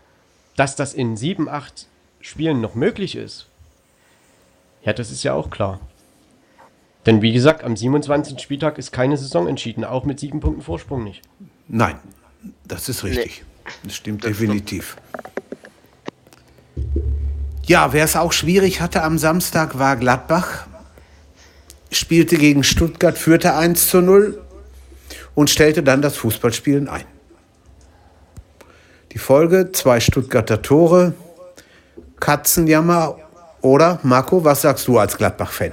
dass 0.56 0.76
das 0.76 0.94
in 0.94 1.16
sieben, 1.16 1.48
acht 1.48 1.86
Spielen 2.20 2.60
noch 2.60 2.74
möglich 2.74 3.16
ist, 3.16 3.46
ja, 4.84 4.92
das 4.92 5.10
ist 5.10 5.22
ja 5.22 5.34
auch 5.34 5.50
klar. 5.50 5.80
Denn 7.06 7.22
wie 7.22 7.32
gesagt, 7.32 7.64
am 7.64 7.76
27. 7.76 8.40
Spieltag 8.40 8.78
ist 8.78 8.92
keine 8.92 9.16
Saison 9.16 9.48
entschieden, 9.48 9.84
auch 9.84 10.04
mit 10.04 10.20
sieben 10.20 10.40
Punkten 10.40 10.62
Vorsprung 10.62 11.04
nicht. 11.04 11.22
Nein, 11.68 11.96
das 12.66 12.88
ist 12.88 13.04
richtig. 13.04 13.42
Nee. 13.42 13.74
Das 13.84 13.96
stimmt 13.96 14.24
das 14.24 14.30
definitiv. 14.30 14.96
Stimmt. 14.96 15.28
Ja, 17.66 17.92
wer 17.92 18.04
es 18.04 18.16
auch 18.16 18.32
schwierig 18.32 18.80
hatte 18.80 19.02
am 19.02 19.18
Samstag 19.18 19.78
war 19.78 19.96
Gladbach. 19.96 20.66
Spielte 21.90 22.38
gegen 22.38 22.64
Stuttgart, 22.64 23.16
führte 23.18 23.54
1 23.54 23.90
zu 23.90 24.00
0 24.00 24.42
und 25.34 25.50
stellte 25.50 25.82
dann 25.82 26.00
das 26.00 26.16
Fußballspielen 26.16 26.88
ein. 26.88 27.04
Die 29.18 29.24
Folge, 29.24 29.72
zwei 29.72 29.98
Stuttgarter 29.98 30.62
Tore, 30.62 31.12
Katzenjammer 32.20 33.16
oder 33.62 33.98
Marco, 34.04 34.44
was 34.44 34.62
sagst 34.62 34.86
du 34.86 34.96
als 34.96 35.16
Gladbach-Fan? 35.16 35.72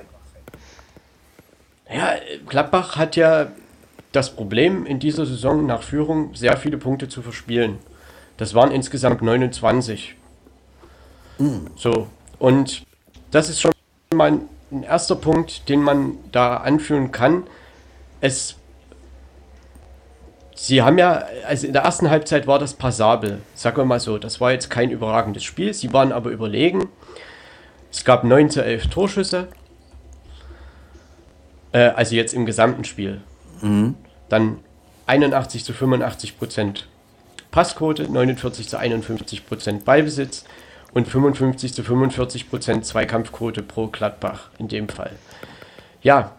Ja, 1.94 2.16
Gladbach 2.48 2.96
hat 2.96 3.16
ja 3.16 3.52
das 4.12 4.36
Problem 4.36 4.88
in 4.88 5.00
dieser 5.00 5.28
Saison 5.28 5.68
nach 5.68 5.84
Führung 5.84 6.34
sehr 6.34 6.58
viele 6.58 6.80
Punkte 6.80 7.08
zu 7.08 7.22
verspielen. 7.22 7.78
Das 8.38 8.56
waren 8.56 8.72
insgesamt 8.72 9.22
29. 9.22 10.16
Mhm. 11.38 11.68
So, 11.76 12.08
und 12.40 12.82
das 13.30 13.50
ist 13.50 13.62
schon 13.62 13.72
mal 14.16 14.40
ein 14.72 14.82
erster 14.82 15.18
Punkt, 15.18 15.70
den 15.70 15.84
man 15.84 16.18
da 16.32 16.58
anführen 16.58 17.12
kann. 17.12 17.44
Es 18.22 18.56
Sie 20.56 20.82
haben 20.82 20.98
ja, 20.98 21.26
also 21.46 21.68
in 21.68 21.74
der 21.74 21.84
ersten 21.84 22.10
Halbzeit 22.10 22.48
war 22.48 22.60
das 22.60 22.74
passabel, 22.74 23.42
sagen 23.54 23.78
wir 23.78 23.86
mal 23.86 24.00
so. 24.00 24.18
Das 24.18 24.40
war 24.40 24.54
jetzt 24.54 24.70
kein 24.70 24.90
überragendes 24.90 25.44
Spiel, 25.44 25.74
sie 25.74 25.92
waren 25.92 26.14
aber 26.14 26.32
überlegen. 26.32 26.88
Es 27.92 28.06
gab 28.06 28.24
9 28.24 28.50
zu 28.50 28.64
11 28.64 28.88
Torschüsse. 28.88 29.50
Äh, 31.74 31.90
also 31.90 32.16
jetzt 32.16 32.34
im 32.34 32.46
gesamten 32.46 32.86
Spiel. 32.86 33.22
Mhm. 33.62 33.96
Dann 34.30 34.60
81 35.08 35.66
zu 35.66 35.74
85 35.74 36.40
Prozent 36.40 36.88
Passquote, 37.52 38.10
49 38.10 38.68
zu 38.68 38.78
51 38.80 39.46
Prozent 39.46 39.86
Ballbesitz, 39.86 40.46
und 40.94 41.10
55 41.10 41.74
zu 41.74 41.84
45 41.84 42.50
Prozent 42.50 42.86
Zweikampfquote 42.86 43.62
pro 43.62 43.88
Gladbach 43.88 44.50
in 44.58 44.70
dem 44.70 44.88
Fall. 44.88 45.12
Ja, 46.02 46.32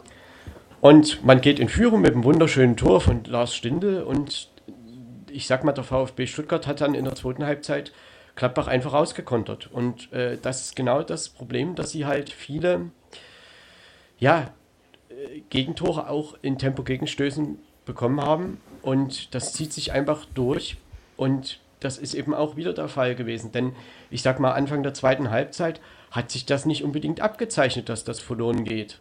und 0.81 1.25
man 1.25 1.41
geht 1.41 1.59
in 1.59 1.69
Führung 1.69 2.01
mit 2.01 2.13
einem 2.13 2.25
wunderschönen 2.25 2.77
Tor 2.77 3.01
von 3.01 3.25
Lars 3.25 3.55
Stindl 3.55 4.03
und 4.03 4.51
ich 5.31 5.47
sag 5.47 5.65
mal, 5.65 5.73
der 5.73 5.85
VfB 5.85 6.27
Stuttgart 6.27 6.67
hat 6.67 6.81
dann 6.81 6.95
in 6.95 7.05
der 7.05 7.15
zweiten 7.15 7.45
Halbzeit 7.45 7.93
Gladbach 8.37 8.69
einfach 8.69 8.93
ausgekontert. 8.93 9.71
Und 9.73 10.13
äh, 10.13 10.39
das 10.41 10.63
ist 10.63 10.77
genau 10.77 11.03
das 11.03 11.29
Problem, 11.29 11.75
dass 11.75 11.91
sie 11.91 12.07
halt 12.07 12.31
viele 12.31 12.91
ja, 14.19 14.53
äh, 15.09 15.41
Gegentore 15.51 16.09
auch 16.09 16.37
in 16.43 16.59
Tempo-Gegenstößen 16.59 17.59
bekommen 17.85 18.21
haben. 18.21 18.61
Und 18.83 19.35
das 19.35 19.53
zieht 19.55 19.73
sich 19.73 19.93
einfach 19.93 20.27
durch. 20.35 20.77
Und 21.17 21.61
das 21.81 21.99
ist 21.99 22.15
eben 22.15 22.35
auch 22.35 22.57
wieder 22.57 22.73
der 22.73 22.89
Fall 22.89 23.15
gewesen. 23.15 23.53
Denn 23.53 23.75
ich 24.11 24.23
sag 24.23 24.39
mal, 24.39 24.53
Anfang 24.53 24.83
der 24.83 24.95
zweiten 24.95 25.31
Halbzeit 25.31 25.81
hat 26.11 26.31
sich 26.31 26.47
das 26.47 26.67
nicht 26.67 26.85
unbedingt 26.85 27.21
abgezeichnet, 27.21 27.89
dass 27.89 28.05
das 28.05 28.21
verloren 28.21 28.65
geht. 28.65 29.01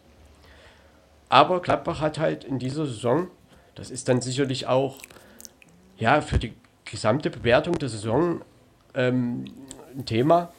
Aber 1.28 1.60
Gladbach 1.60 2.00
hat 2.00 2.18
halt 2.18 2.44
in 2.44 2.58
dieser 2.58 2.86
Saison, 2.86 3.28
das 3.74 3.90
ist 3.90 4.08
dann 4.08 4.20
sicherlich 4.20 4.66
auch 4.66 4.98
ja, 5.98 6.20
für 6.20 6.38
die 6.38 6.52
gesamte 6.84 7.30
Bewertung 7.30 7.78
der 7.78 7.88
Saison 7.88 8.42
ähm, 8.94 9.44
ein 9.96 10.04
Thema, 10.06 10.52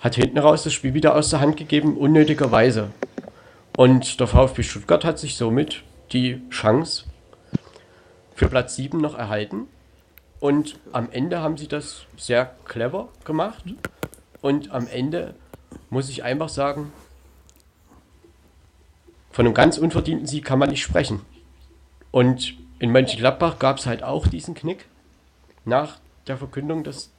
hat 0.00 0.14
hinten 0.14 0.38
raus 0.38 0.64
das 0.64 0.72
Spiel 0.72 0.94
wieder 0.94 1.14
aus 1.14 1.30
der 1.30 1.40
Hand 1.40 1.56
gegeben, 1.56 1.96
unnötigerweise. 1.96 2.90
Und 3.76 4.20
der 4.20 4.26
VfB 4.26 4.62
Stuttgart 4.62 5.04
hat 5.04 5.18
sich 5.18 5.36
somit 5.36 5.82
die 6.12 6.42
Chance 6.50 7.04
für 8.34 8.48
Platz 8.48 8.76
7 8.76 9.00
noch 9.00 9.16
erhalten. 9.16 9.68
Und 10.40 10.78
am 10.92 11.08
Ende 11.10 11.40
haben 11.40 11.56
sie 11.56 11.68
das 11.68 12.06
sehr 12.16 12.54
clever 12.64 13.08
gemacht. 13.24 13.64
Und 14.42 14.70
am 14.70 14.86
Ende 14.86 15.34
muss 15.90 16.08
ich 16.08 16.22
einfach 16.24 16.48
sagen, 16.48 16.92
von 19.36 19.44
einem 19.44 19.54
ganz 19.54 19.76
unverdienten 19.76 20.26
Sieg 20.26 20.46
kann 20.46 20.58
man 20.58 20.70
nicht 20.70 20.82
sprechen. 20.82 21.20
Und 22.10 22.54
in 22.78 22.90
Mönchengladbach 22.90 23.58
gab 23.58 23.76
es 23.76 23.84
halt 23.84 24.02
auch 24.02 24.26
diesen 24.26 24.54
Knick 24.54 24.86
nach 25.66 25.98
der 26.26 26.38
Verkündung 26.38 26.84
des, 26.84 27.10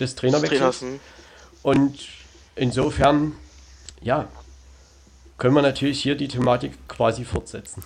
des 0.00 0.14
Trainerwechsels. 0.14 0.80
Hm. 0.80 1.00
Und 1.62 1.98
insofern, 2.54 3.32
ja, 4.00 4.26
können 5.36 5.54
wir 5.54 5.60
natürlich 5.60 6.02
hier 6.02 6.14
die 6.14 6.28
Thematik 6.28 6.72
quasi 6.88 7.26
fortsetzen. 7.26 7.82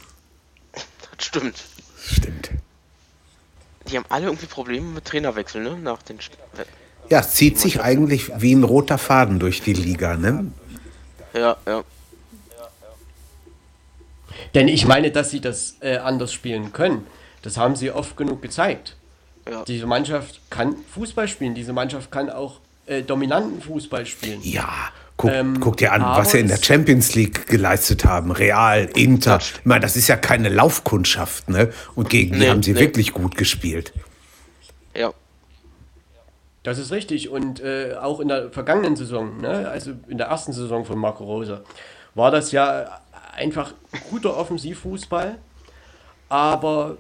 Das 0.72 1.26
stimmt. 1.26 1.64
Stimmt 1.98 2.50
die 3.90 3.96
haben 3.96 4.06
alle 4.08 4.26
irgendwie 4.26 4.46
Probleme 4.46 4.86
mit 4.86 5.04
Trainerwechsel, 5.04 5.60
ne? 5.64 5.76
Nach 5.76 6.00
den. 6.02 6.20
Ja, 7.08 7.18
es 7.18 7.32
zieht 7.32 7.58
sich 7.58 7.80
eigentlich 7.80 8.30
wie 8.36 8.54
ein 8.54 8.62
roter 8.62 8.98
Faden 8.98 9.40
durch 9.40 9.62
die 9.62 9.72
Liga, 9.72 10.16
ne? 10.16 10.52
Ja, 11.34 11.56
ja. 11.66 11.82
Denn 14.54 14.68
ich 14.68 14.86
meine, 14.86 15.10
dass 15.10 15.30
sie 15.30 15.40
das 15.40 15.76
äh, 15.80 15.98
anders 15.98 16.32
spielen 16.32 16.72
können. 16.72 17.06
Das 17.42 17.56
haben 17.56 17.76
sie 17.76 17.90
oft 17.90 18.16
genug 18.16 18.42
gezeigt. 18.42 18.96
Ja. 19.48 19.64
Diese 19.64 19.86
Mannschaft 19.86 20.40
kann 20.50 20.76
Fußball 20.94 21.28
spielen. 21.28 21.54
Diese 21.54 21.72
Mannschaft 21.72 22.10
kann 22.10 22.28
auch 22.30 22.60
äh, 22.86 23.02
dominanten 23.02 23.62
Fußball 23.62 24.04
spielen. 24.06 24.40
Ja, 24.42 24.68
guck, 25.16 25.30
Ähm, 25.30 25.58
guck 25.60 25.76
dir 25.76 25.92
an, 25.92 26.02
was 26.02 26.32
sie 26.32 26.40
in 26.40 26.48
der 26.48 26.62
Champions 26.62 27.14
League 27.14 27.46
geleistet 27.46 28.04
haben. 28.04 28.32
Real, 28.32 28.90
Inter. 28.94 29.38
Ich 29.40 29.64
meine, 29.64 29.80
das 29.80 29.96
ist 29.96 30.08
ja 30.08 30.16
keine 30.16 30.48
Laufkundschaft, 30.48 31.48
ne? 31.48 31.72
Und 31.94 32.10
gegen 32.10 32.32
die 32.34 32.40
Nee, 32.40 32.50
haben 32.50 32.62
sie 32.62 32.72
nee. 32.74 32.80
wirklich 32.80 33.12
gut 33.12 33.36
gespielt. 33.36 33.92
Ja. 34.94 35.12
Das 36.62 36.78
ist 36.78 36.92
richtig. 36.92 37.30
Und 37.30 37.60
äh, 37.60 37.94
auch 38.00 38.20
in 38.20 38.28
der 38.28 38.50
vergangenen 38.50 38.94
Saison, 38.96 39.40
ne, 39.40 39.68
also 39.68 39.92
in 40.08 40.18
der 40.18 40.26
ersten 40.26 40.52
Saison 40.52 40.84
von 40.84 40.98
Marco 40.98 41.24
Rose, 41.24 41.64
war 42.14 42.30
das 42.30 42.52
ja 42.52 43.00
einfach 43.32 43.74
guter 44.10 44.36
Offensivfußball. 44.36 45.38
Aber 46.28 46.98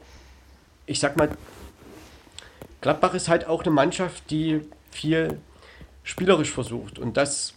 ich 0.86 0.98
sag 1.00 1.16
mal, 1.16 1.30
Gladbach 2.80 3.14
ist 3.14 3.28
halt 3.28 3.46
auch 3.46 3.62
eine 3.62 3.70
Mannschaft, 3.70 4.30
die 4.30 4.62
viel 4.90 5.38
spielerisch 6.02 6.50
versucht. 6.50 6.98
Und 6.98 7.16
das 7.16 7.54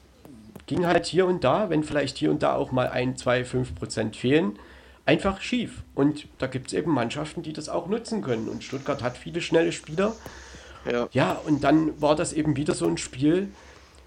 ging 0.65 0.85
halt 0.85 1.05
hier 1.05 1.25
und 1.25 1.43
da, 1.43 1.69
wenn 1.69 1.83
vielleicht 1.83 2.17
hier 2.17 2.31
und 2.31 2.43
da 2.43 2.55
auch 2.55 2.71
mal 2.71 2.89
ein, 2.89 3.17
zwei, 3.17 3.43
fünf 3.45 3.75
Prozent 3.75 4.15
fehlen, 4.15 4.59
einfach 5.05 5.41
schief. 5.41 5.83
Und 5.95 6.27
da 6.37 6.47
gibt 6.47 6.67
es 6.67 6.73
eben 6.73 6.91
Mannschaften, 6.91 7.43
die 7.43 7.53
das 7.53 7.69
auch 7.69 7.87
nutzen 7.87 8.21
können. 8.21 8.47
Und 8.47 8.63
Stuttgart 8.63 9.01
hat 9.01 9.17
viele 9.17 9.41
schnelle 9.41 9.71
Spieler. 9.71 10.15
Ja. 10.89 11.07
Ja, 11.11 11.31
und 11.45 11.63
dann 11.63 11.99
war 12.01 12.15
das 12.15 12.33
eben 12.33 12.55
wieder 12.55 12.73
so 12.73 12.87
ein 12.87 12.97
Spiel, 12.97 13.49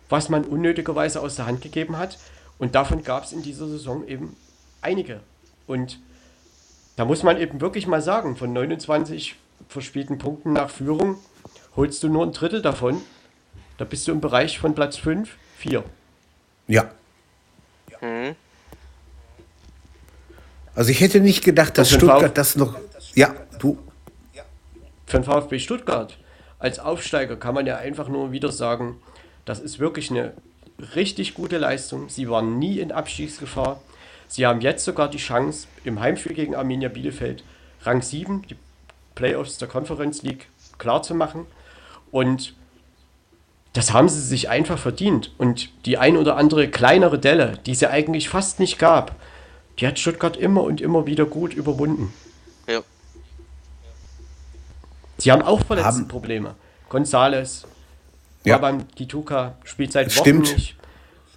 was 0.09 0.29
man 0.29 0.45
unnötigerweise 0.45 1.21
aus 1.21 1.37
der 1.37 1.47
Hand 1.47 1.63
gegeben 1.63 1.99
hat. 1.99 2.19
Und 2.59 2.75
davon 2.75 3.03
gab 3.03 3.25
es 3.25 3.33
in 3.33 3.43
dieser 3.43 3.67
Saison 3.67 4.07
eben 4.07 4.37
einige. 4.87 5.21
Und 5.67 5.99
da 6.95 7.05
muss 7.05 7.23
man 7.23 7.39
eben 7.39 7.61
wirklich 7.61 7.87
mal 7.87 8.01
sagen, 8.01 8.37
von 8.37 8.53
29 8.53 9.35
verspielten 9.69 10.19
Punkten 10.19 10.53
nach 10.53 10.71
Führung 10.71 11.19
holst 11.75 12.03
du 12.03 12.09
nur 12.09 12.25
ein 12.25 12.33
Drittel 12.33 12.63
davon. 12.63 13.03
Da 13.79 13.85
bist 13.85 14.07
du 14.07 14.13
im 14.13 14.21
Bereich 14.21 14.59
von 14.59 14.75
Platz 14.75 14.97
5, 14.97 15.37
4. 15.59 15.85
Ja. 16.69 16.91
Mhm. 18.01 18.37
Also 20.75 20.91
ich 20.91 21.01
hätte 21.01 21.21
nicht 21.21 21.45
gedacht, 21.45 21.77
dass 21.79 21.91
Stuttgart 21.91 22.37
das 22.37 22.57
noch. 22.57 22.77
Ja, 23.15 23.35
du. 23.59 23.79
Für 25.07 25.19
den 25.19 25.25
VfB 25.25 25.59
Stuttgart 25.59 26.19
als 26.59 26.79
Aufsteiger 26.79 27.37
kann 27.37 27.55
man 27.55 27.67
ja 27.67 27.77
einfach 27.77 28.09
nur 28.09 28.33
wieder 28.33 28.53
sagen, 28.53 29.01
das 29.45 29.61
ist 29.61 29.79
wirklich 29.79 30.11
eine 30.11 30.35
richtig 30.95 31.35
gute 31.35 31.59
Leistung. 31.59 32.09
Sie 32.09 32.29
waren 32.29 32.59
nie 32.59 32.79
in 32.81 32.93
Abstiegsgefahr. 32.93 33.81
Sie 34.29 34.47
haben 34.47 34.61
jetzt 34.61 34.85
sogar 34.85 35.09
die 35.09 35.19
Chance, 35.19 35.67
im 35.85 36.01
Heimspiel 36.01 36.35
gegen 36.35 36.55
Arminia 36.55 36.89
Bielefeld 36.89 37.45
Rang 37.83 38.03
7, 38.03 38.43
die 38.49 38.57
Playoffs 39.15 39.59
der 39.59 39.69
Conference 39.69 40.23
League, 40.23 40.49
klar 40.79 41.03
zu 41.03 41.15
machen. 41.15 41.47
Und 42.11 42.55
das 43.73 43.93
haben 43.93 44.09
sie 44.09 44.21
sich 44.21 44.49
einfach 44.49 44.79
verdient. 44.79 45.33
Und 45.39 45.71
die 45.87 45.99
ein 45.99 46.17
oder 46.17 46.37
andere 46.37 46.69
kleinere 46.69 47.19
Delle, 47.19 47.59
die 47.67 47.73
es 47.73 47.81
ja 47.81 47.91
eigentlich 47.91 48.29
fast 48.29 48.59
nicht 48.59 48.79
gab, 48.79 49.15
die 49.79 49.87
hat 49.87 49.99
Stuttgart 49.99 50.37
immer 50.37 50.63
und 50.63 50.81
immer 50.81 51.07
wieder 51.07 51.27
gut 51.27 51.55
überwunden. 51.55 52.13
Ja. 52.69 52.81
Sie 55.19 55.31
haben 55.33 55.43
auch 55.43 55.61
Haben- 55.61 55.67
Verletztenprobleme. 55.67 56.55
Gonzales, 56.89 57.67
Ja. 58.45 58.59
Babam 58.59 58.87
Dituka 58.99 59.55
spielt 59.65 59.93
seit 59.93 60.07
Wochen 60.15 60.21
Stimmt. 60.25 60.53
nicht. 60.55 60.77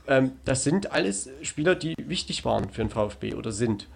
Ähm, 0.10 0.32
das 0.43 0.64
sind 0.64 0.91
alles 0.91 1.30
Spieler, 1.43 1.76
die 1.76 1.95
wichtig 1.97 2.43
waren 2.43 2.70
für 2.72 2.82
den 2.82 2.89
VfB 2.89 3.36
oder 3.36 3.51
sind. 3.51 3.88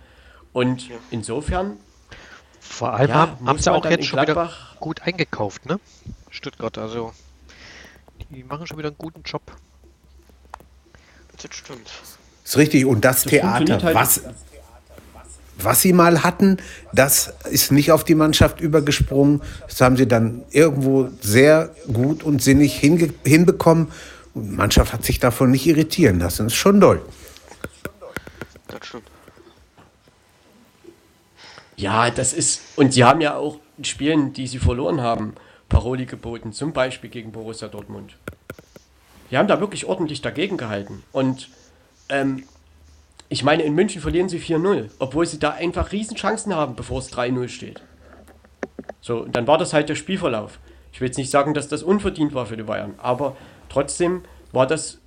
Und 0.54 0.90
insofern, 1.10 1.78
Vor 2.60 2.94
allem 2.94 3.10
Ja, 3.10 3.38
haben, 3.44 3.58
sie 3.58 3.72
auch 3.72 3.84
jetzt 3.86 3.98
in 3.98 4.04
schon 4.04 4.22
wieder 4.22 4.34
Gladbach- 4.34 4.76
gut 4.80 5.02
eingekauft, 5.02 5.66
ne? 5.66 5.80
Stuttgart, 6.30 6.78
also 6.78 7.12
die 8.30 8.44
machen 8.44 8.68
schon 8.68 8.78
wieder 8.78 8.90
einen 8.90 8.98
guten 8.98 9.24
Job. 9.24 9.42
Das 11.42 11.56
stimmt. 11.56 11.90
Ist 12.46 12.58
richtig. 12.58 12.86
Und 12.86 13.04
das, 13.04 13.24
das 13.24 13.32
Theater, 13.32 13.82
halt. 13.82 13.96
was, 13.96 14.22
was 15.58 15.82
sie 15.82 15.94
mal 15.94 16.24
hatten, 16.24 16.58
das 16.94 17.34
ist 17.50 17.72
nicht 17.72 17.92
auf 17.92 18.04
die 18.04 18.16
Mannschaft 18.16 18.62
übergesprungen. 18.62 19.42
Das 19.68 19.82
haben 19.82 19.98
sie 19.98 20.08
dann 20.08 20.44
irgendwo 20.52 21.10
sehr 21.22 21.74
gut 21.92 22.24
und 22.24 22.42
sinnig 22.42 22.76
hinbekommen. 22.80 23.92
Und 24.34 24.44
die 24.46 24.56
Mannschaft 24.56 24.94
hat 24.94 25.04
sich 25.04 25.20
davon 25.20 25.52
nicht 25.52 25.68
irritieren 25.68 26.20
lassen. 26.20 26.46
Das 26.46 26.54
ist 26.54 26.60
schon 26.60 26.80
doll. 26.80 27.02
Das 28.68 28.86
stimmt. 28.86 29.04
ja, 31.76 32.10
das 32.10 32.34
ist, 32.34 32.62
und 32.76 32.94
sie 32.94 33.04
haben 33.04 33.22
ja 33.22 33.36
auch 33.36 33.60
in 33.78 33.84
Spielen, 33.84 34.34
die 34.34 34.48
sie 34.48 34.60
verloren 34.60 35.02
haben, 35.02 35.36
Paroli 35.70 36.06
geboten, 36.06 36.54
zum 36.54 36.74
Beispiel 36.74 37.10
gegen 37.10 37.32
Borussia 37.32 37.68
Dortmund. 37.68 38.16
Die 39.32 39.38
haben 39.38 39.48
da 39.48 39.60
wirklich 39.60 39.86
ordentlich 39.86 40.22
dagegen 40.22 40.58
gehalten. 40.58 41.04
Und 41.12 41.50
ähm, 42.10 42.44
ich 43.30 43.44
meine, 43.44 43.64
in 43.64 43.74
München 43.74 44.02
verlieren 44.02 44.30
sie 44.30 44.40
4-0, 44.40 44.90
obwohl 45.00 45.26
sie 45.26 45.40
da 45.40 45.52
einfach 45.52 45.92
Riesenchancen 45.92 46.56
haben, 46.56 46.76
bevor 46.76 47.00
es 47.00 47.12
3-0 47.12 47.48
steht. 47.48 47.82
So, 49.02 49.24
und 49.24 49.36
dann 49.36 49.48
war 49.48 49.58
das 49.58 49.74
halt 49.74 49.90
der 49.90 49.96
Spielverlauf. 49.96 50.60
Ich 50.92 51.02
will 51.02 51.08
jetzt 51.08 51.18
nicht 51.18 51.32
sagen, 51.32 51.56
dass 51.56 51.68
das 51.68 51.82
unverdient 51.82 52.36
war 52.36 52.46
für 52.46 52.58
die 52.58 52.64
Bayern, 52.64 52.94
aber 53.00 53.36
trotzdem 53.74 54.22
war 54.52 54.68
das, 54.68 55.00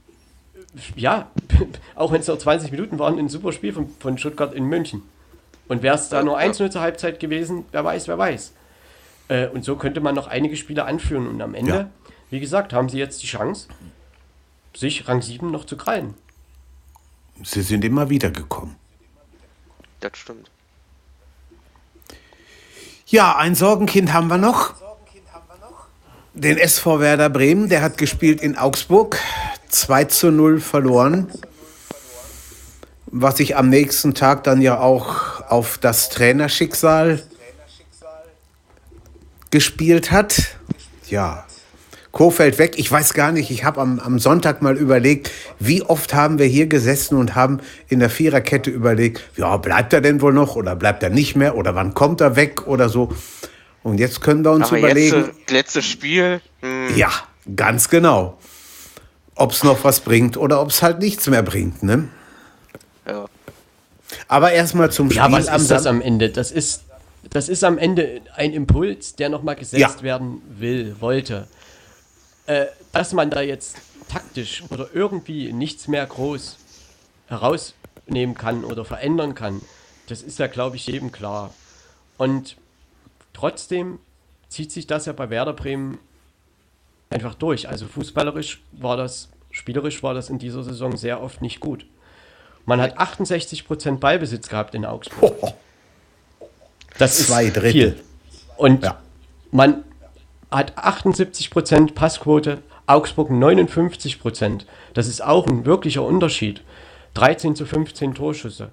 ja, 0.97 1.31
auch 1.95 2.13
wenn 2.13 2.21
es 2.21 2.27
nur 2.27 2.39
20 2.39 2.71
Minuten 2.73 2.99
waren, 2.99 3.19
ein 3.19 3.29
super 3.29 3.53
Spiel 3.53 3.73
von, 3.73 3.89
von 4.01 4.19
Stuttgart 4.19 4.53
in 4.53 4.65
München. 4.65 5.03
Und 5.69 5.83
wäre 5.83 5.97
es 5.97 6.09
da 6.09 6.23
nur 6.23 6.39
1-0 6.39 6.71
zur 6.71 6.81
Halbzeit 6.81 7.19
gewesen, 7.19 7.65
wer 7.73 7.85
weiß, 7.85 8.07
wer 8.09 8.19
weiß. 8.19 8.53
Äh, 9.29 9.49
und 9.49 9.65
so 9.65 9.77
könnte 9.77 10.01
man 10.01 10.15
noch 10.15 10.29
einige 10.29 10.57
Spiele 10.57 10.85
anführen. 10.85 11.27
Und 11.27 11.41
am 11.43 11.55
Ende, 11.55 11.73
Ja. 11.73 11.91
wie 12.31 12.39
gesagt, 12.41 12.73
haben 12.73 12.89
sie 12.89 12.99
jetzt 12.99 13.23
die 13.23 13.27
Chance, 13.27 13.69
sich 14.77 15.09
Rang 15.09 15.23
7 15.23 15.51
noch 15.51 15.65
zu 15.65 15.77
krallen. 15.77 16.15
Sie 17.43 17.63
sind 17.63 17.85
immer 17.85 18.11
wieder 18.11 18.31
gekommen. 18.31 18.77
Das 20.01 20.13
stimmt. 20.17 20.51
Ja, 23.07 23.37
ein 23.37 23.55
Sorgenkind 23.55 24.13
haben 24.13 24.29
wir 24.29 24.39
noch. 24.39 24.75
Den 26.37 26.59
SV 26.59 27.01
Werder 27.01 27.31
Bremen, 27.31 27.71
der 27.71 27.81
hat 27.81 27.97
gespielt 27.97 28.43
in 28.43 28.59
Augsburg, 28.59 29.19
2 29.71 30.05
zu 30.05 30.31
0 30.31 30.61
verloren. 30.61 31.29
Was 33.07 33.39
sich 33.39 33.57
am 33.57 33.71
nächsten 33.71 34.13
Tag 34.13 34.45
dann 34.45 34.61
ja 34.61 34.79
auch 34.79 35.41
auf 35.49 35.79
das 35.79 36.11
Trainerschicksal 36.11 37.23
gespielt 39.51 40.11
hat. 40.11 40.59
Ja, 41.09 41.47
Kofeld 42.13 42.59
weg. 42.59 42.75
Ich 42.77 42.93
weiß 42.93 43.15
gar 43.15 43.33
nicht, 43.33 43.51
ich 43.51 43.65
habe 43.65 43.81
am, 43.81 43.99
am 43.99 44.19
Sonntag 44.19 44.61
mal 44.61 44.77
überlegt, 44.77 45.31
wie 45.59 45.81
oft 45.81 46.13
haben 46.13 46.39
wir 46.39 46.47
hier 46.47 46.67
gesessen 46.67 47.17
und 47.17 47.35
haben 47.35 47.61
in 47.89 47.99
der 47.99 48.11
Viererkette 48.11 48.71
überlegt, 48.71 49.23
ja, 49.39 49.57
bleibt 49.57 49.95
er 49.95 50.03
denn 50.03 50.21
wohl 50.21 50.35
noch 50.35 50.55
oder 50.55 50.77
bleibt 50.77 51.03
er 51.03 51.09
nicht 51.11 51.35
mehr 51.35 51.57
oder 51.57 51.75
wann 51.75 51.95
kommt 51.95 52.21
er 52.21 52.37
weg 52.37 52.67
oder 52.67 52.91
so. 52.91 53.11
Und 53.87 54.01
jetzt 54.01 54.21
können 54.21 54.45
wir 54.45 54.51
uns 54.51 54.67
Aber 54.67 54.79
überlegen, 54.79 55.27
jetzt, 55.27 55.51
letztes 55.53 55.85
Spiel, 55.85 56.41
hm, 56.61 56.97
ja, 56.97 57.09
ganz 57.55 57.89
genau, 57.89 58.37
ob 59.37 59.53
es 59.53 59.63
noch 59.63 59.85
was 59.85 60.01
bringt 60.01 60.37
oder 60.37 60.61
ob 60.61 60.71
es 60.71 60.83
halt 60.83 60.99
nichts 60.99 61.29
mehr 61.29 61.45
bringt. 61.45 61.85
Ne? 61.85 62.09
ja. 63.07 63.27
Aber 64.27 64.51
erstmal 64.51 64.91
zum 64.91 65.09
Spiel 65.09 65.19
Ja, 65.23 65.31
was 65.31 65.47
am 65.47 65.61
ist 65.63 65.71
das 65.71 65.87
am 65.87 66.01
Ende? 66.01 66.31
Das 66.31 66.51
ist, 66.51 66.83
das 67.31 67.49
ist 67.49 67.63
am 67.63 67.79
Ende 67.79 68.23
ein 68.35 68.53
Impuls, 68.53 69.15
der 69.15 69.29
nochmal 69.29 69.55
gesetzt 69.55 69.99
Ja. 69.99 70.03
werden 70.03 70.43
will, 70.59 70.97
wollte. 70.99 71.47
Äh, 72.47 72.67
dass 72.91 73.13
man 73.13 73.31
da 73.31 73.41
jetzt 73.41 73.77
taktisch 74.09 74.65
oder 74.71 74.89
irgendwie 74.95 75.53
nichts 75.53 75.87
mehr 75.87 76.05
groß 76.05 76.57
herausnehmen 77.29 78.35
kann 78.35 78.65
oder 78.65 78.85
verändern 78.85 79.37
kann, 79.37 79.63
das 80.09 80.23
ist 80.23 80.41
ja, 80.41 80.49
glaube 80.49 80.75
ich, 80.75 80.89
jedem 80.89 81.13
klar. 81.13 81.55
Und 82.17 82.57
trotzdem 83.37 83.99
zieht 84.49 84.73
sich 84.73 84.87
das 84.87 85.05
ja 85.07 85.13
bei 85.13 85.29
Werder 85.29 85.53
Bremen 85.53 85.99
einfach 87.11 87.35
durch. 87.35 87.69
Also 87.69 87.87
fußballerisch 87.87 88.63
war 88.73 88.97
das, 88.97 89.29
spielerisch 89.51 90.03
war 90.03 90.15
das 90.15 90.31
in 90.31 90.39
dieser 90.39 90.63
Saison 90.63 90.97
sehr 90.97 91.23
oft 91.23 91.43
nicht 91.43 91.61
gut. 91.61 91.85
Man 92.65 92.81
hat 92.81 92.99
68% 92.99 93.99
Ballbesitz 93.99 94.49
gehabt 94.49 94.75
in 94.75 94.85
Augsburg. 94.87 95.37
Das 96.99 97.21
ist 97.21 97.27
Zwei 97.29 97.51
Drittel. 97.51 97.71
viel. 97.73 97.97
Und 98.57 98.83
Ja. 98.83 98.99
man 99.51 99.85
hat 100.51 100.77
78% 100.79 101.95
Passquote, 101.95 102.63
Augsburg 102.87 103.31
59%. 103.31 104.65
Das 104.95 105.07
ist 105.09 105.23
auch 105.23 105.47
ein 105.47 105.67
wirklicher 105.67 106.03
Unterschied. 106.03 106.63
13 107.15 107.55
zu 107.55 107.67
15 107.67 108.15
Torschüsse. 108.15 108.71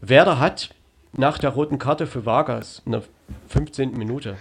Werder 0.00 0.38
hat 0.38 0.70
nach 1.12 1.38
der 1.38 1.50
roten 1.50 1.78
Karte 1.78 2.06
für 2.06 2.26
Vargas 2.26 2.82
in 2.84 2.92
der 2.92 3.02
15. 3.48 3.96
Minute, 3.96 4.36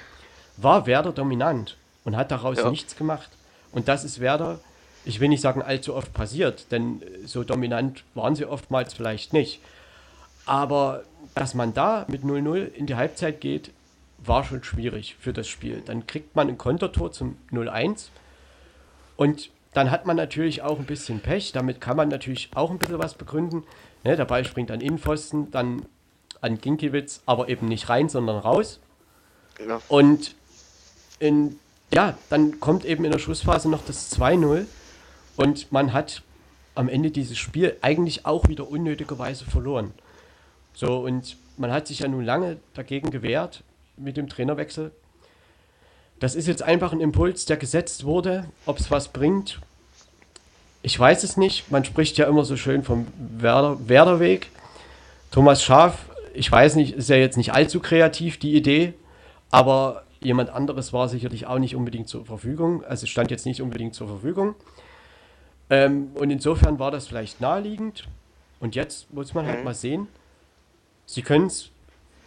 war 0.58 0.86
Werder 0.86 1.12
dominant 1.12 1.78
und 2.04 2.16
hat 2.16 2.32
daraus 2.32 2.58
Ja. 2.58 2.70
nichts 2.70 2.96
gemacht. 2.96 3.30
Und 3.72 3.88
das 3.88 4.04
ist 4.04 4.20
Werder, 4.20 4.60
ich 5.06 5.20
will 5.20 5.30
nicht 5.30 5.42
sagen 5.42 5.62
allzu 5.62 5.96
oft 5.96 6.14
passiert, 6.14 6.72
denn 6.72 7.02
so 7.26 7.44
dominant 7.44 8.04
waren 8.14 8.36
sie 8.36 8.46
oftmals 8.46 8.94
vielleicht 8.94 9.34
nicht. 9.34 9.62
Aber 10.46 11.04
dass 11.36 11.54
man 11.54 11.74
da 11.74 12.06
mit 12.08 12.24
0-0 12.24 12.74
in 12.74 12.88
die 12.88 12.96
Halbzeit 12.96 13.42
geht, 13.42 13.72
war 14.18 14.44
schon 14.44 14.64
schwierig 14.64 15.16
für 15.20 15.34
das 15.34 15.48
Spiel. 15.48 15.82
Dann 15.86 16.08
kriegt 16.08 16.36
man 16.36 16.48
ein 16.48 16.58
Kontertor 16.58 17.12
zum 17.12 17.38
0-1 17.52 18.10
und 19.16 19.50
dann 19.74 19.92
hat 19.92 20.06
man 20.06 20.16
natürlich 20.16 20.64
auch 20.64 20.80
ein 20.80 20.86
bisschen 20.86 21.20
Pech. 21.20 21.52
Damit 21.52 21.82
kann 21.82 21.98
man 21.98 22.10
natürlich 22.10 22.50
auch 22.56 22.72
ein 22.72 22.80
bisschen 22.80 22.98
was 22.98 23.14
begründen. 23.14 23.64
Ne, 24.04 24.16
der 24.16 24.26
Ball 24.26 24.44
springt 24.44 24.72
an 24.72 24.82
Innenpfosten, 24.82 25.52
dann 25.52 25.84
an 26.42 26.60
Ginkiewicz, 26.60 27.22
aber 27.26 27.50
eben 27.50 27.68
nicht 27.68 27.90
rein, 27.90 28.10
sondern 28.10 28.38
raus. 28.38 28.80
Ja. 29.66 29.82
Und 29.88 30.36
in, 31.20 31.60
ja, 31.94 32.18
dann 32.30 32.60
kommt 32.60 32.86
eben 32.86 33.06
in 33.06 33.12
der 33.12 33.20
Schlussphase 33.20 33.70
noch 33.70 33.84
das 33.86 34.16
2-0 34.18 34.66
und 35.36 35.72
man 35.72 35.94
hat 35.94 36.22
am 36.76 36.90
Ende 36.90 37.10
dieses 37.12 37.38
Spiel 37.38 37.76
eigentlich 37.82 38.26
auch 38.26 38.48
wieder 38.48 38.70
unnötigerweise 38.70 39.46
verloren. 39.46 39.94
So, 40.74 41.00
und 41.00 41.38
man 41.58 41.72
hat 41.72 41.88
sich 41.88 42.00
ja 42.00 42.08
nun 42.08 42.24
lange 42.24 42.58
dagegen 42.76 43.10
gewehrt 43.10 43.64
mit 43.98 44.16
dem 44.16 44.30
Trainerwechsel. 44.30 44.92
Das 46.20 46.36
ist 46.36 46.48
jetzt 46.48 46.62
einfach 46.62 46.94
ein 46.94 47.02
Impuls, 47.02 47.46
der 47.46 47.58
gesetzt 47.58 48.04
wurde. 48.04 48.46
Ob 48.66 48.80
es 48.80 48.92
was 48.92 49.08
bringt, 49.08 49.60
ich 50.82 51.00
weiß 51.00 51.24
es 51.24 51.38
nicht. 51.38 51.72
Man 51.72 51.84
spricht 51.84 52.18
ja 52.18 52.28
immer 52.28 52.46
so 52.46 52.58
schön 52.58 52.84
vom 52.84 53.08
Werder, 53.18 53.78
Werderweg. 53.88 54.50
Thomas 55.32 55.64
Schaf, 55.64 56.06
ich 56.38 56.52
weiß 56.52 56.76
nicht, 56.76 56.94
ist 56.94 57.10
ja 57.10 57.16
jetzt 57.16 57.38
nicht 57.38 57.54
allzu 57.54 57.80
kreativ, 57.80 58.38
die 58.38 58.56
Idee, 58.56 58.94
aber 59.52 60.04
jemand 60.22 60.50
anderes 60.50 60.94
war 60.94 61.10
sicherlich 61.10 61.46
auch 61.48 61.60
nicht 61.60 61.76
unbedingt 61.76 62.08
zur 62.08 62.26
Verfügung. 62.26 62.84
Also 62.84 63.08
stand 63.08 63.32
jetzt 63.32 63.46
nicht 63.46 63.62
unbedingt 63.62 63.96
zur 63.96 64.08
Verfügung. 64.08 64.56
Ähm, 65.70 66.12
und 66.16 66.30
insofern 66.32 66.80
war 66.80 66.92
das 66.92 67.08
vielleicht 67.08 67.42
naheliegend. 67.42 68.08
Und 68.60 68.76
jetzt 68.76 69.14
muss 69.14 69.34
man 69.34 69.46
halt 69.46 69.60
mhm. 69.60 69.66
mal 69.66 69.74
sehen, 69.74 70.08
Sie 71.10 71.22
können 71.22 71.48
es, 71.48 71.72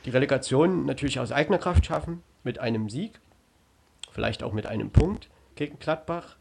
die 0.06 0.10
Relegation 0.10 0.86
natürlich 0.86 1.20
aus 1.20 1.32
eigener 1.32 1.58
Kraft 1.58 1.84
schaffen, 1.84 2.22
mit 2.42 2.58
einem 2.58 2.88
Sieg, 2.88 3.20
vielleicht 4.10 4.42
auch 4.42 4.54
mit 4.54 4.66
einem 4.66 4.90
Punkt 4.90 5.28
gegen 5.54 5.78
Gladbach. 5.78 6.36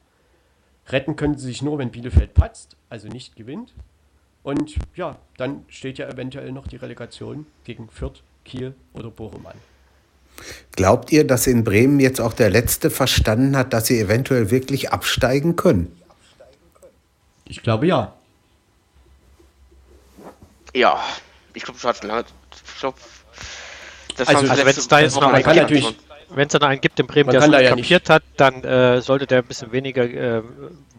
Retten 0.87 1.17
können 1.17 1.37
sie 1.37 1.47
sich 1.47 1.61
nur, 1.61 1.77
wenn 1.77 1.91
Bielefeld 1.91 2.33
patzt, 2.33 2.77
also 2.89 3.09
nicht 3.09 3.35
gewinnt. 3.35 3.73
Und 4.43 4.75
ja, 4.95 5.17
dann 5.37 5.65
steht 5.67 5.97
ja 5.97 6.07
eventuell 6.07 6.51
noch 6.51 6.67
die 6.67 6.77
Relegation 6.77 7.45
gegen 7.65 7.89
Fürth, 7.89 8.23
Kiel 8.45 8.73
oder 8.93 9.09
Bochum 9.09 9.45
an. 9.45 9.55
Glaubt 10.71 11.11
ihr, 11.11 11.27
dass 11.27 11.47
in 11.47 11.63
Bremen 11.63 11.99
jetzt 11.99 12.21
auch 12.21 12.33
der 12.33 12.49
Letzte 12.49 12.89
verstanden 12.89 13.57
hat, 13.57 13.73
dass 13.73 13.87
sie 13.87 13.99
eventuell 13.99 14.51
wirklich 14.51 14.91
absteigen 14.91 15.55
können? 15.55 15.95
Ich 17.45 17.61
glaube 17.61 17.87
ja. 17.87 18.13
Ja, 20.73 21.03
ich 21.53 21.63
glaube, 21.63 21.79
schon 21.79 21.93
lange. 22.07 22.23
Ich 22.51 22.79
glaube, 22.79 22.97
das 24.15 24.27
also, 24.27 24.49
also 24.49 24.65
wenn 24.65 24.69
es 24.69 24.87
da 24.87 24.99
jetzt 24.99 25.15
noch 25.15 25.33
einen 25.33 25.67
gibt, 25.67 25.95
wenn 26.29 26.47
es 26.47 26.53
da 26.53 26.67
einen 26.67 26.79
gibt 26.79 26.99
in 26.99 27.07
Bremen, 27.07 27.31
der 27.31 27.41
es 27.41 27.47
ja 27.47 27.69
kapiert 27.69 28.03
nicht. 28.03 28.09
hat, 28.09 28.23
dann 28.37 28.63
äh, 28.63 29.01
sollte 29.01 29.25
der 29.25 29.39
ein 29.39 29.45
bisschen 29.45 29.71
weniger 29.71 30.03
äh, 30.03 30.43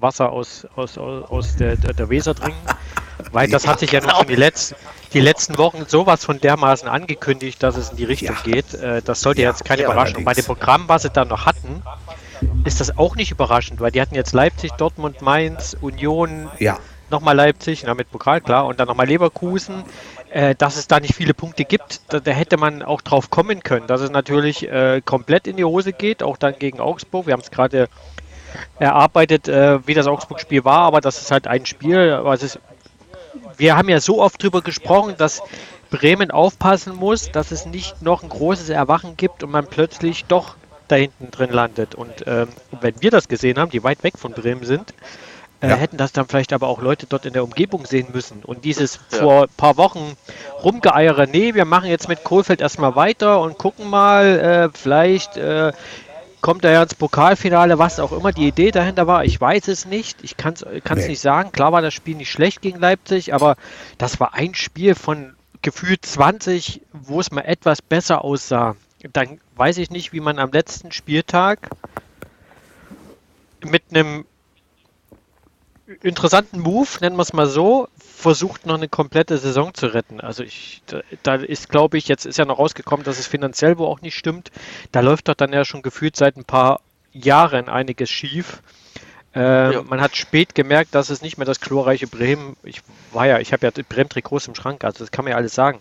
Wasser 0.01 0.31
aus, 0.33 0.67
aus, 0.75 0.99
aus 0.99 1.57
der, 1.57 1.77
der, 1.77 1.93
der 1.95 2.09
Weser 2.09 2.35
trinken. 2.35 2.59
Weil 3.33 3.49
das 3.49 3.67
hat 3.67 3.81
sich 3.81 3.93
ja 3.93 4.01
noch 4.07 4.25
die 4.25 4.37
letzten, 4.37 4.77
die 5.13 5.21
letzten 5.21 5.59
Wochen 5.59 5.85
sowas 5.87 6.25
von 6.25 6.41
dermaßen 6.41 6.89
angekündigt, 6.89 7.63
dass 7.63 7.77
es 7.77 7.91
in 7.91 7.97
die 7.97 8.05
Richtung 8.05 8.37
ja. 8.45 8.53
geht. 8.53 8.75
Äh, 8.75 9.03
das 9.03 9.21
sollte 9.21 9.43
ja, 9.43 9.51
jetzt 9.51 9.65
keine 9.65 9.83
ja, 9.83 9.89
Überraschung. 9.89 10.25
Bei 10.25 10.35
dem 10.35 10.45
Programm, 10.45 10.85
was 10.89 11.03
sie 11.03 11.11
da 11.11 11.25
noch 11.25 11.47
hatten, 11.47 11.83
ist 12.65 12.81
das 12.81 12.97
auch 12.97 13.17
nicht 13.17 13.31
überraschend, 13.31 13.81
weil 13.81 13.91
die 13.91 14.01
hatten 14.01 14.15
jetzt 14.15 14.33
Leipzig, 14.33 14.73
Dortmund, 14.73 15.21
Mainz, 15.23 15.77
Union, 15.81 16.49
ja. 16.59 16.79
nochmal 17.11 17.37
Leipzig, 17.37 17.83
na, 17.85 17.95
mit 17.95 18.11
Pokal, 18.11 18.41
klar, 18.41 18.67
und 18.67 18.81
dann 18.81 18.89
nochmal 18.89 19.07
Leverkusen 19.07 19.85
äh, 20.31 20.55
dass 20.55 20.77
es 20.77 20.87
da 20.87 21.01
nicht 21.01 21.15
viele 21.15 21.35
Punkte 21.35 21.65
gibt, 21.65 22.03
da, 22.13 22.21
da, 22.21 22.31
hätte 22.31 22.57
man 22.57 22.83
auch 22.83 23.01
drauf 23.01 23.31
kommen 23.31 23.63
können, 23.63 23.87
dass 23.87 24.01
es 24.01 24.11
natürlich 24.11 24.69
äh, 24.69 25.03
komplett 25.05 25.47
in 25.47 25.57
die 25.57 25.65
Hose 25.65 25.93
geht, 25.93 26.23
auch 26.23 26.37
dann 26.37 26.59
gegen 26.59 26.81
Augsburg. 26.81 27.27
Wir 27.27 27.33
haben 27.33 27.41
es 27.41 27.51
gerade 27.51 27.89
erarbeitet, 28.79 29.49
äh, 29.49 29.87
wie 29.87 29.95
das 29.95 30.07
Augsburg-Spiel 30.07 30.65
war, 30.65 30.81
aber 30.81 31.01
das 31.01 31.21
ist 31.21 31.31
halt 31.31 31.47
ein 31.47 31.67
Spiel, 31.67 32.21
was 32.23 32.43
ist. 32.43 32.61
Wir 33.61 33.77
haben 33.77 33.91
ja 33.91 34.01
so 34.01 34.23
oft 34.23 34.43
darüber 34.43 34.63
gesprochen, 34.63 35.17
dass 35.19 35.43
Bremen 35.91 36.31
aufpassen 36.31 36.97
muss, 36.97 37.31
dass 37.31 37.51
es 37.51 37.67
nicht 37.67 38.01
noch 38.01 38.23
ein 38.23 38.31
großes 38.31 38.71
Erwachen 38.71 39.19
gibt 39.19 39.43
und 39.43 39.51
man 39.51 39.67
plötzlich 39.67 40.25
doch 40.25 40.57
da 40.89 40.97
hinten 40.97 41.31
drin 41.31 41.51
landet. 41.51 41.95
Und 41.95 42.25
ähm, 42.27 42.49
wenn 42.81 42.95
wir 43.03 43.11
das 43.11 43.29
gesehen 43.29 43.59
haben, 43.59 43.71
die 43.71 43.85
weit 43.85 44.03
weg 44.03 44.15
von 44.17 44.33
Bremen 44.33 44.65
sind, 44.65 44.95
äh, 45.61 45.69
ja. 45.69 45.75
hätten 45.75 45.99
das 45.99 46.13
dann 46.13 46.27
vielleicht 46.27 46.55
aber 46.55 46.69
auch 46.69 46.81
Leute 46.81 47.05
dort 47.07 47.27
in 47.27 47.35
der 47.35 47.45
Umgebung 47.45 47.85
sehen 47.85 48.09
müssen. 48.15 48.43
Und 48.45 48.65
dieses 48.65 48.99
ja. 49.13 49.19
vor 49.19 49.43
ein 49.43 49.57
paar 49.59 49.77
Wochen 49.77 50.17
rumgeeiere, 50.65 51.27
nee, 51.27 51.55
wir 51.55 51.67
machen 51.67 51.91
jetzt 51.91 52.09
mit 52.09 52.25
Kohlfeld 52.25 52.63
erstmal 52.63 52.97
weiter 52.97 53.43
und 53.43 53.59
gucken 53.59 53.91
mal, 53.91 54.39
äh, 54.39 54.69
vielleicht 54.73 55.37
äh, 55.37 55.73
kommt 56.41 56.65
er 56.65 56.73
ja 56.73 56.83
ins 56.83 56.95
Pokalfinale, 56.95 57.79
was 57.79 58.01
auch 58.01 58.13
immer 58.13 58.33
die 58.33 58.49
Idee 58.49 58.71
dahinter 58.71 59.07
war. 59.07 59.25
Ich 59.25 59.41
weiß 59.41 59.69
es 59.69 59.85
nicht, 59.87 60.23
ich 60.23 60.37
kann 60.37 60.55
es 60.55 60.65
nee. 60.65 61.09
nicht 61.09 61.21
sagen. 61.21 61.53
Klar 61.53 61.73
war 61.73 61.83
das 61.83 61.95
Spiel 61.95 62.17
nicht 62.17 62.31
schlecht 62.31 62.63
gegen 62.63 62.79
Leipzig, 62.79 63.35
aber 63.35 63.57
das 63.99 64.21
war 64.21 64.35
ein 64.35 64.55
Spiel 64.55 64.95
von 64.95 65.35
gefühlt 65.63 66.05
20, 66.05 66.83
wo 66.93 67.21
es 67.21 67.31
mal 67.31 67.43
etwas 67.43 67.83
besser 67.83 68.25
aussah. 68.25 68.77
Dann 69.13 69.41
weiß 69.57 69.79
ich 69.79 69.91
nicht, 69.91 70.13
wie 70.13 70.21
man 70.21 70.39
am 70.39 70.51
letzten 70.53 70.93
Spieltag 70.93 71.71
mit 73.63 73.83
einem 73.91 74.25
interessanten 76.03 76.61
Move, 76.61 76.89
nennen 77.01 77.17
wir 77.17 77.23
es 77.23 77.33
mal 77.33 77.47
so, 77.47 77.89
versucht 78.21 78.67
noch 78.67 78.77
eine 78.77 78.89
komplette 78.89 79.39
Saison 79.39 79.75
zu 79.75 79.87
retten. 79.87 80.21
Also 80.21 80.43
ich, 80.45 80.83
da, 80.87 81.01
da 81.23 81.35
ist, 81.37 81.69
glaube 81.69 81.99
ich, 81.99 82.09
jetzt 82.09 82.27
ist 82.27 82.39
ja 82.39 82.45
noch 82.45 82.59
rausgekommen, 82.59 83.05
dass 83.05 83.19
es 83.19 83.27
finanziell 83.27 83.79
wohl 83.79 83.89
auch 83.89 84.01
nicht 84.01 84.17
stimmt. 84.17 84.51
Da 84.93 85.01
läuft 85.01 85.29
doch 85.29 85.35
dann 85.35 85.53
ja 85.53 85.65
schon 85.65 85.83
gefühlt 85.83 86.17
seit 86.17 86.37
ein 86.37 86.45
paar 86.45 86.81
Jahren 87.13 87.69
einiges 87.69 88.11
schief. 88.11 88.63
Äh, 89.35 89.75
ja. 89.75 89.83
Man 89.83 90.01
hat 90.01 90.17
spät 90.17 90.57
gemerkt, 90.57 90.93
dass 90.95 91.09
es 91.09 91.23
nicht 91.23 91.39
mehr 91.39 91.45
das 91.45 91.61
chlorreiche 91.61 92.09
Bremen, 92.09 92.57
ich 92.65 92.83
war 93.13 93.27
ja, 93.27 93.39
ich 93.39 93.53
habe 93.53 93.65
ja 93.65 93.71
Bremen-Trikots 93.71 94.49
im 94.49 94.57
Schrank, 94.57 94.83
also 94.83 95.05
das 95.05 95.13
kann 95.13 95.25
man 95.25 95.31
ja 95.31 95.37
alles 95.37 95.55
sagen, 95.55 95.79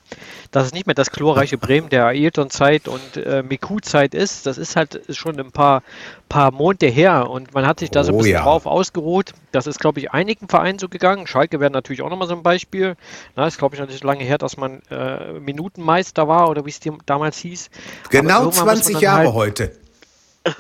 dass 0.51 0.67
es 0.67 0.73
nicht 0.73 0.85
mehr 0.85 0.93
das 0.93 1.09
chlorreiche 1.09 1.57
Bremen 1.57 1.89
der 1.89 2.05
Ailton-Zeit 2.05 2.87
und 2.87 3.17
äh, 3.17 3.41
Miku-Zeit 3.41 4.13
ist. 4.13 4.45
Das 4.45 4.59
ist 4.59 4.75
halt 4.75 5.01
schon 5.09 5.39
ein 5.39 5.51
paar, 5.51 5.81
paar 6.27 6.51
Monate 6.51 6.85
her 6.85 7.27
und 7.27 7.53
man 7.55 7.65
hat 7.65 7.79
sich 7.79 7.89
da 7.89 8.03
so 8.03 8.11
ein 8.11 8.15
oh 8.15 8.17
bisschen 8.19 8.33
ja. 8.33 8.43
drauf 8.43 8.67
ausgeruht. 8.67 9.33
Das 9.51 9.65
ist, 9.65 9.79
glaube 9.79 9.99
ich, 9.99 10.11
einigen 10.11 10.47
Vereinen 10.47 10.77
so 10.77 10.87
gegangen. 10.87 11.25
Schalke 11.25 11.59
wäre 11.59 11.71
natürlich 11.71 12.03
auch 12.03 12.09
nochmal 12.11 12.27
so 12.27 12.35
ein 12.35 12.43
Beispiel. 12.43 12.95
Na, 13.35 13.47
ist, 13.47 13.57
glaube 13.57 13.75
ich, 13.75 13.81
so 13.81 14.07
lange 14.07 14.23
her, 14.23 14.37
dass 14.37 14.57
man 14.57 14.83
äh, 14.91 15.33
Minutenmeister 15.39 16.27
war 16.27 16.49
oder 16.49 16.67
wie 16.67 16.69
es 16.69 16.79
damals 17.07 17.37
hieß. 17.39 17.71
Genau 18.11 18.51
20 18.51 18.99
Jahre 19.01 19.25
halt, 19.25 19.33
heute. 19.33 19.71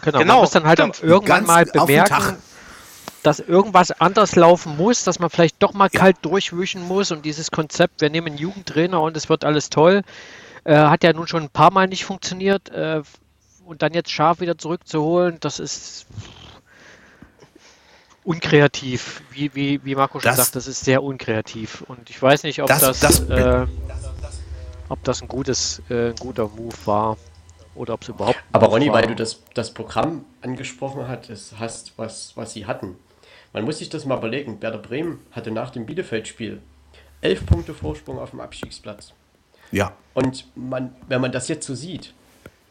Genau, 0.01 0.19
genau, 0.19 0.33
man 0.33 0.41
muss 0.41 0.51
dann 0.51 0.65
halt 0.65 0.79
irgendwann 1.01 1.45
mal 1.45 1.65
bemerken, 1.65 2.37
dass 3.23 3.39
irgendwas 3.39 3.91
anders 3.91 4.35
laufen 4.35 4.77
muss, 4.77 5.03
dass 5.03 5.19
man 5.19 5.29
vielleicht 5.29 5.61
doch 5.61 5.73
mal 5.73 5.89
kalt 5.89 6.17
durchwischen 6.21 6.81
muss 6.81 7.11
und 7.11 7.25
dieses 7.25 7.51
Konzept, 7.51 8.01
wir 8.01 8.09
nehmen 8.09 8.37
Jugendtrainer 8.37 9.01
und 9.01 9.17
es 9.17 9.29
wird 9.29 9.45
alles 9.45 9.69
toll, 9.69 10.01
äh, 10.63 10.75
hat 10.75 11.03
ja 11.03 11.13
nun 11.13 11.27
schon 11.27 11.43
ein 11.43 11.49
paar 11.49 11.71
Mal 11.71 11.87
nicht 11.87 12.05
funktioniert 12.05 12.69
äh, 12.69 13.01
und 13.65 13.81
dann 13.81 13.93
jetzt 13.93 14.11
scharf 14.11 14.39
wieder 14.39 14.57
zurückzuholen, 14.57 15.37
das 15.39 15.59
ist 15.59 16.05
unkreativ, 18.23 19.21
wie, 19.31 19.53
wie, 19.55 19.83
wie 19.83 19.95
Marco 19.95 20.19
schon 20.19 20.29
das, 20.29 20.37
sagt, 20.37 20.55
das 20.55 20.67
ist 20.67 20.83
sehr 20.83 21.03
unkreativ 21.03 21.81
und 21.87 22.09
ich 22.09 22.21
weiß 22.21 22.43
nicht, 22.43 22.61
ob 22.61 22.67
das, 22.67 22.81
das, 22.81 22.99
das 22.99 23.29
äh, 23.29 23.67
ob 24.89 25.03
das 25.03 25.21
ein 25.21 25.27
gutes, 25.27 25.81
äh, 25.89 26.09
ein 26.09 26.15
guter 26.15 26.47
Move 26.47 26.75
war 26.85 27.17
oder 27.75 27.93
ob 27.93 28.01
es 28.01 28.09
überhaupt. 28.09 28.39
Aber 28.51 28.67
Ronny, 28.67 28.91
weil 28.91 29.07
du 29.07 29.15
das, 29.15 29.41
das 29.53 29.71
Programm 29.71 30.25
angesprochen 30.41 31.07
hast, 31.07 31.93
was, 31.97 32.33
was 32.35 32.53
sie 32.53 32.65
hatten. 32.65 32.97
Man 33.53 33.65
muss 33.65 33.79
sich 33.79 33.89
das 33.89 34.05
mal 34.05 34.17
überlegen. 34.17 34.61
Werder 34.61 34.77
Bremen 34.77 35.19
hatte 35.31 35.51
nach 35.51 35.71
dem 35.71 35.85
Bielefeld-Spiel 35.85 36.61
elf 37.21 37.45
Punkte 37.45 37.73
Vorsprung 37.73 38.19
auf 38.19 38.31
dem 38.31 38.39
Abstiegsplatz. 38.39 39.13
Ja. 39.71 39.93
Und 40.13 40.45
man, 40.55 40.93
wenn 41.07 41.21
man 41.21 41.31
das 41.31 41.47
jetzt 41.47 41.65
so 41.65 41.75
sieht, 41.75 42.13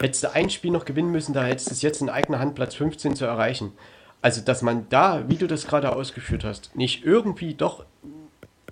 hättest 0.00 0.24
du 0.24 0.34
ein 0.34 0.50
Spiel 0.50 0.70
noch 0.70 0.84
gewinnen 0.84 1.10
müssen, 1.10 1.32
da 1.32 1.44
hättest 1.44 1.68
du 1.68 1.74
es 1.74 1.82
jetzt 1.82 2.00
in 2.00 2.08
eigener 2.08 2.38
Hand 2.38 2.54
Platz 2.54 2.74
15 2.74 3.16
zu 3.16 3.24
erreichen. 3.24 3.72
Also, 4.20 4.40
dass 4.40 4.62
man 4.62 4.88
da, 4.88 5.28
wie 5.28 5.36
du 5.36 5.46
das 5.46 5.66
gerade 5.66 5.94
ausgeführt 5.94 6.44
hast, 6.44 6.74
nicht 6.74 7.04
irgendwie 7.04 7.54
doch 7.54 7.84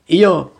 eher 0.08 0.50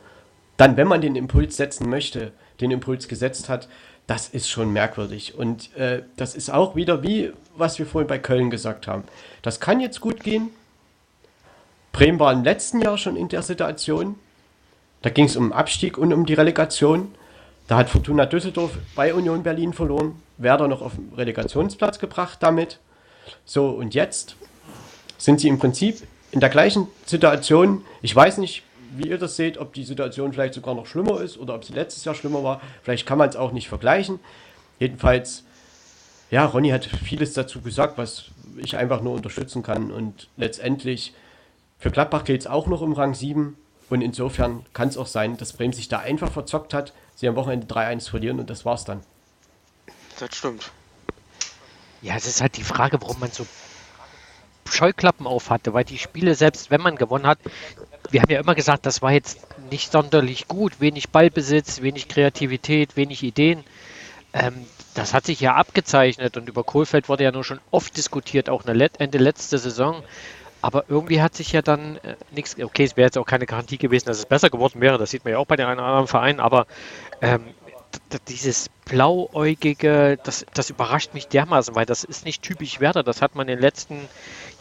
dann, 0.56 0.77
wenn 0.77 0.89
man 0.89 1.01
den 1.01 1.16
Impuls 1.16 1.56
setzen 1.56 1.90
möchte, 1.90 2.32
den 2.60 2.70
Impuls 2.70 3.09
gesetzt 3.09 3.48
hat, 3.48 3.68
das 4.06 4.28
ist 4.28 4.48
schon 4.48 4.73
merkwürdig. 4.73 5.35
Und 5.35 5.74
äh, 5.77 6.02
das 6.16 6.35
ist 6.35 6.51
auch 6.51 6.77
wieder 6.77 7.02
wie, 7.02 7.32
was 7.56 7.78
wir 7.78 7.86
vorhin 7.86 8.06
bei 8.06 8.18
Köln 8.18 8.51
gesagt 8.51 8.86
haben. 8.86 9.05
Das 9.43 9.60
kann 9.60 9.81
jetzt 9.81 10.01
gut 10.01 10.23
gehen, 10.23 10.51
Bremen 11.92 12.18
war 12.18 12.32
im 12.32 12.44
letzten 12.44 12.80
Jahr 12.80 12.98
schon 12.98 13.16
in 13.16 13.28
der 13.28 13.42
Situation. 13.42 14.16
Da 15.02 15.10
ging 15.10 15.26
es 15.26 15.36
um 15.36 15.52
Abstieg 15.52 15.98
und 15.98 16.12
um 16.12 16.26
die 16.26 16.34
Relegation. 16.34 17.14
Da 17.68 17.76
hat 17.76 17.88
Fortuna 17.90 18.26
Düsseldorf 18.26 18.72
bei 18.94 19.14
Union 19.14 19.42
Berlin 19.42 19.72
verloren. 19.72 20.20
Werder 20.38 20.68
noch 20.68 20.82
auf 20.82 20.94
den 20.94 21.12
Relegationsplatz 21.16 21.98
gebracht 21.98 22.38
damit. 22.40 22.78
So, 23.44 23.70
und 23.70 23.94
jetzt 23.94 24.36
sind 25.18 25.40
sie 25.40 25.48
im 25.48 25.58
Prinzip 25.58 26.06
in 26.30 26.40
der 26.40 26.48
gleichen 26.48 26.88
Situation. 27.06 27.82
Ich 28.02 28.14
weiß 28.14 28.38
nicht, 28.38 28.62
wie 28.96 29.08
ihr 29.08 29.18
das 29.18 29.36
seht, 29.36 29.58
ob 29.58 29.72
die 29.74 29.84
Situation 29.84 30.32
vielleicht 30.32 30.54
sogar 30.54 30.74
noch 30.74 30.86
schlimmer 30.86 31.20
ist 31.20 31.38
oder 31.38 31.54
ob 31.54 31.64
sie 31.64 31.72
letztes 31.72 32.04
Jahr 32.04 32.14
schlimmer 32.14 32.42
war. 32.42 32.60
Vielleicht 32.82 33.06
kann 33.06 33.18
man 33.18 33.28
es 33.28 33.36
auch 33.36 33.52
nicht 33.52 33.68
vergleichen. 33.68 34.20
Jedenfalls, 34.78 35.44
ja, 36.30 36.44
Ronny 36.44 36.70
hat 36.70 36.84
vieles 36.84 37.32
dazu 37.32 37.60
gesagt, 37.60 37.98
was 37.98 38.26
ich 38.58 38.76
einfach 38.76 39.02
nur 39.02 39.14
unterstützen 39.14 39.62
kann. 39.62 39.90
Und 39.90 40.28
letztendlich, 40.36 41.14
für 41.78 41.90
Gladbach 41.90 42.24
geht 42.24 42.40
es 42.40 42.47
auch 42.47 42.66
noch 42.66 42.81
um 42.81 42.93
Rang 42.93 43.15
7. 43.15 43.57
Und 43.89 44.01
insofern 44.03 44.66
kann 44.73 44.89
es 44.89 44.97
auch 44.97 45.07
sein, 45.07 45.36
dass 45.36 45.53
Bremen 45.53 45.73
sich 45.73 45.89
da 45.89 46.01
einfach 46.01 46.31
verzockt 46.31 46.74
hat, 46.74 46.93
sie 47.15 47.28
am 47.28 47.36
Wochenende 47.36 47.66
3-1 47.66 48.11
verlieren 48.11 48.40
und 48.40 48.51
das 48.51 48.65
war's 48.65 48.85
dann. 48.85 49.01
Das 50.19 50.35
stimmt. 50.35 50.73
Ja, 52.03 52.16
es 52.16 52.27
ist 52.27 52.40
halt 52.40 52.57
die 52.57 52.65
Frage, 52.65 53.01
warum 53.01 53.20
man 53.20 53.31
so 53.31 53.47
Scheuklappen 54.69 55.27
auf 55.27 55.51
hatte, 55.51 55.73
weil 55.73 55.85
die 55.85 55.98
Spiele, 55.98 56.35
selbst 56.35 56.70
wenn 56.70 56.81
man 56.81 56.97
gewonnen 56.97 57.27
hat, 57.27 57.39
wir 58.11 58.23
haben 58.23 58.31
ja 58.31 58.40
immer 58.40 58.55
gesagt, 58.55 58.86
das 58.86 59.03
war 59.03 59.12
jetzt 59.12 59.39
nicht 59.70 59.93
sonderlich 59.93 60.48
gut, 60.48 60.81
wenig 60.81 61.11
Ballbesitz, 61.11 61.82
wenig 61.82 62.09
Kreativität, 62.09 62.97
wenig 62.97 63.23
Ideen. 63.23 63.62
Ähm, 64.32 64.66
das 64.94 65.15
hat 65.15 65.27
sich 65.27 65.40
ja 65.40 65.55
abgezeichnet 65.55 66.36
und 66.36 66.48
über 66.48 66.65
Kohlfeld 66.65 67.09
wurde 67.09 67.24
ja 67.24 67.32
nur 67.32 67.44
schon 67.44 67.61
oft 67.70 67.97
diskutiert, 67.97 68.48
auch 68.48 68.65
Ende 68.65 69.19
letzte 69.19 69.59
Saison. 69.59 70.03
Aber 70.66 70.86
irgendwie 70.88 71.22
hat 71.22 71.36
sich 71.36 71.52
ja 71.52 71.62
dann 71.62 71.98
äh, 71.98 72.16
nichts, 72.32 72.60
okay, 72.60 72.82
es 72.82 72.97
wäre 72.97 73.06
jetzt 73.06 73.16
auch 73.18 73.24
keine 73.24 73.47
Garantie 73.47 73.78
gewesen, 73.78 74.06
dass 74.06 74.18
es 74.18 74.26
besser 74.26 74.51
geworden 74.51 74.80
wäre, 74.80 74.98
das 74.98 75.12
sieht 75.12 75.24
man 75.24 75.30
ja 75.30 75.38
auch 75.38 75.47
bei 75.47 75.55
den 75.55 75.64
anderen 75.64 76.09
Vereinen, 76.09 76.40
aber 76.40 76.66
ähm, 77.22 77.44
dieses 78.26 78.68
blauäugige, 78.84 80.18
das, 80.24 80.44
das 80.55 80.70
überrascht 80.70 81.14
mich 81.14 81.28
dermaßen, 81.28 81.76
weil 81.76 81.86
das 81.86 82.02
ist 82.02 82.24
nicht 82.24 82.43
typisch 82.43 82.80
Werder. 82.80 83.05
Das 83.05 83.22
hat 83.22 83.36
man 83.36 83.47
in 83.47 83.59
den 83.59 83.62
letzten 83.62 84.09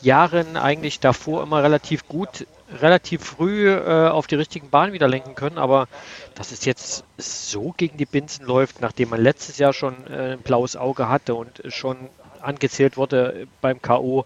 Jahren 0.03 0.57
eigentlich 0.57 0.99
davor 0.99 1.41
immer 1.41 1.63
relativ 1.63 2.07
gut, 2.07 2.45
relativ 2.79 3.23
früh 3.23 3.67
äh, 3.71 4.07
auf 4.07 4.27
die 4.27 4.35
richtigen 4.35 4.69
Bahnen 4.69 4.93
wieder 4.93 5.07
lenken 5.07 5.33
können. 5.33 5.57
Aber 5.57 5.87
dass 6.35 6.51
es 6.51 6.65
jetzt 6.65 7.03
so 7.17 7.73
gegen 7.75 7.97
die 7.97 8.05
Binsen 8.05 8.45
läuft, 8.45 8.79
nachdem 8.79 9.09
man 9.09 9.21
letztes 9.21 9.57
Jahr 9.57 9.73
schon 9.73 9.95
äh, 10.05 10.33
ein 10.33 10.41
blaues 10.41 10.75
Auge 10.75 11.09
hatte 11.09 11.33
und 11.33 11.63
schon 11.69 11.97
angezählt 12.41 12.95
wurde 12.95 13.47
beim 13.59 13.81
K.O., 13.81 14.25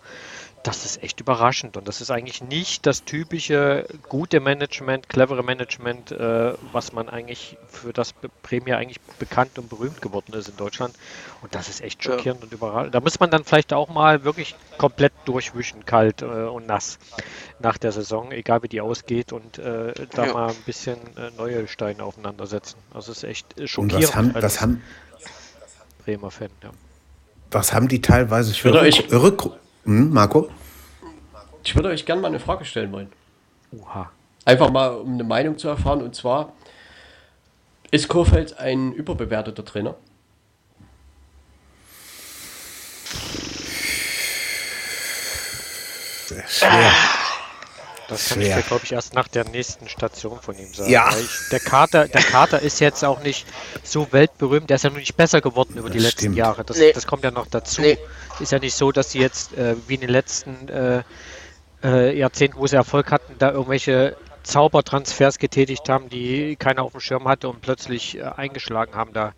das 0.64 0.86
ist 0.86 1.02
echt 1.03 1.19
überraschend 1.22 1.77
und 1.77 1.88
das 1.88 2.02
ist 2.02 2.11
eigentlich 2.11 2.41
nicht 2.41 2.86
das 2.86 3.06
typische 3.06 3.88
gute 4.10 4.40
Management, 4.40 5.07
clevere 5.07 5.44
Management, 5.44 6.11
äh, 6.11 6.53
was 6.72 6.91
man 6.91 7.07
eigentlich 7.07 7.57
für 7.68 7.94
das 7.94 8.14
Prämie 8.44 8.73
eigentlich 8.73 8.99
bekannt 9.19 9.57
und 9.57 9.69
berühmt 9.69 10.02
geworden 10.02 10.34
ist 10.34 10.49
in 10.49 10.57
Deutschland. 10.57 10.95
Und 11.41 11.56
das 11.56 11.69
ist 11.69 11.81
echt 11.81 12.03
schockierend 12.03 12.41
ja. 12.41 12.45
und 12.45 12.53
überraschend. 12.53 12.94
Da 12.94 12.99
muss 12.99 13.19
man 13.19 13.30
dann 13.30 13.45
vielleicht 13.45 13.73
auch 13.73 13.90
mal 13.90 14.23
wirklich 14.26 14.56
komplett 14.77 15.14
durchwischen, 15.26 15.86
kalt 15.86 16.22
äh, 16.22 16.26
und 16.26 16.68
nass 16.68 16.99
nach 17.60 17.77
der 17.77 17.91
Saison, 17.91 18.31
egal 18.31 18.61
wie 18.64 18.68
die 18.68 18.81
ausgeht 18.81 19.31
und 19.31 19.60
äh, 19.60 19.94
da 20.11 20.26
ja. 20.26 20.34
mal 20.34 20.49
ein 20.49 20.64
bisschen 20.65 20.98
äh, 21.18 21.31
neue 21.38 21.68
Steine 21.68 22.03
aufeinandersetzen. 22.03 22.77
Also 22.94 23.11
es 23.11 23.19
ist 23.19 23.23
echt 23.23 23.56
schockierend. 23.65 23.94
Und 23.94 24.03
was 24.03 24.15
haben, 24.15 24.34
was 24.34 24.61
haben 24.61 24.84
Bremer 26.03 26.31
Fan, 26.31 26.49
ja. 26.64 26.72
Was 27.52 27.73
haben 27.73 27.88
die 27.88 28.02
teilweise 28.02 28.53
für 28.53 28.73
Rück 28.73 29.52
hm, 29.90 30.14
Marco? 30.14 30.52
Ich 31.64 31.76
würde 31.76 31.90
euch 31.90 32.06
gerne 32.06 32.22
mal 32.22 32.28
eine 32.28 32.40
Frage 32.40 32.64
stellen 32.64 32.91
wollen. 32.91 33.11
Oha. 33.72 34.11
Einfach 34.45 34.70
mal, 34.70 34.90
um 34.90 35.14
eine 35.14 35.24
Meinung 35.24 35.57
zu 35.57 35.68
erfahren. 35.68 36.03
Und 36.03 36.16
zwar, 36.16 36.53
ist 37.90 38.07
Kofeld 38.07 38.60
ein 38.60 38.94
überbewerteter 38.94 39.66
Trainer? 39.66 39.95
Schwer. 46.48 46.91
Das 48.10 48.30
kann 48.30 48.41
Schwer. 48.41 48.60
ich 48.60 48.68
glaube 48.68 48.84
ich, 48.86 48.91
erst 48.91 49.14
nach 49.14 49.27
der 49.27 49.45
nächsten 49.45 49.88
Station 49.88 50.40
von 50.41 50.57
ihm 50.57 50.73
sagen. 50.73 50.90
Ja. 50.90 51.10
Ich, 51.18 51.49
der, 51.52 51.60
Kater, 51.60 52.07
der 52.07 52.23
Kater 52.23 52.60
ist 52.60 52.80
jetzt 52.80 53.06
auch 53.06 53.22
nicht 53.22 53.45
so 53.84 54.07
weltberühmt. 54.11 54.69
Der 54.69 54.76
ist 54.76 54.84
ja 54.84 54.90
nur 54.90 54.99
nicht 54.99 55.15
besser 55.15 55.41
geworden 55.41 55.76
über 55.77 55.90
das 55.90 55.91
die 55.98 55.99
letzten 55.99 56.19
stimmt. 56.19 56.38
Jahre. 56.38 56.64
Das, 56.64 56.77
nee. 56.77 56.91
das, 56.91 57.06
kommt 57.06 57.23
ja 57.23 57.31
noch 57.31 57.48
dazu. 57.48 57.81
Nee. 57.81 57.98
Ist 58.40 58.52
ja 58.52 58.60
nicht 58.60 58.73
so, 58.73 58.91
dass 58.91 59.11
sie 59.11 59.19
jetzt 59.19 59.53
äh, 59.53 59.76
wie 59.88 59.95
in 59.95 60.02
den 60.02 60.10
letzten 60.10 60.68
äh, 60.69 61.03
äh, 61.84 62.18
Jahrzehnten, 62.18 62.57
wo 62.57 62.68
sie 62.68 62.76
Erfolg 62.76 63.11
hatten, 63.11 63.36
da 63.38 63.52
irgendwelche 63.52 64.18
Zaubertransfers 64.44 65.38
getätigt 65.38 65.88
haben, 65.90 66.10
die 66.10 66.56
keiner 66.56 66.84
auf 66.84 66.91
dem 66.94 67.02
Schirm 67.02 67.27
hatte 67.27 67.48
und 67.48 67.61
plötzlich 67.61 68.18
äh, 68.18 68.23
eingeschlagen 68.23 68.95
haben. 68.95 69.14
Da 69.14 69.34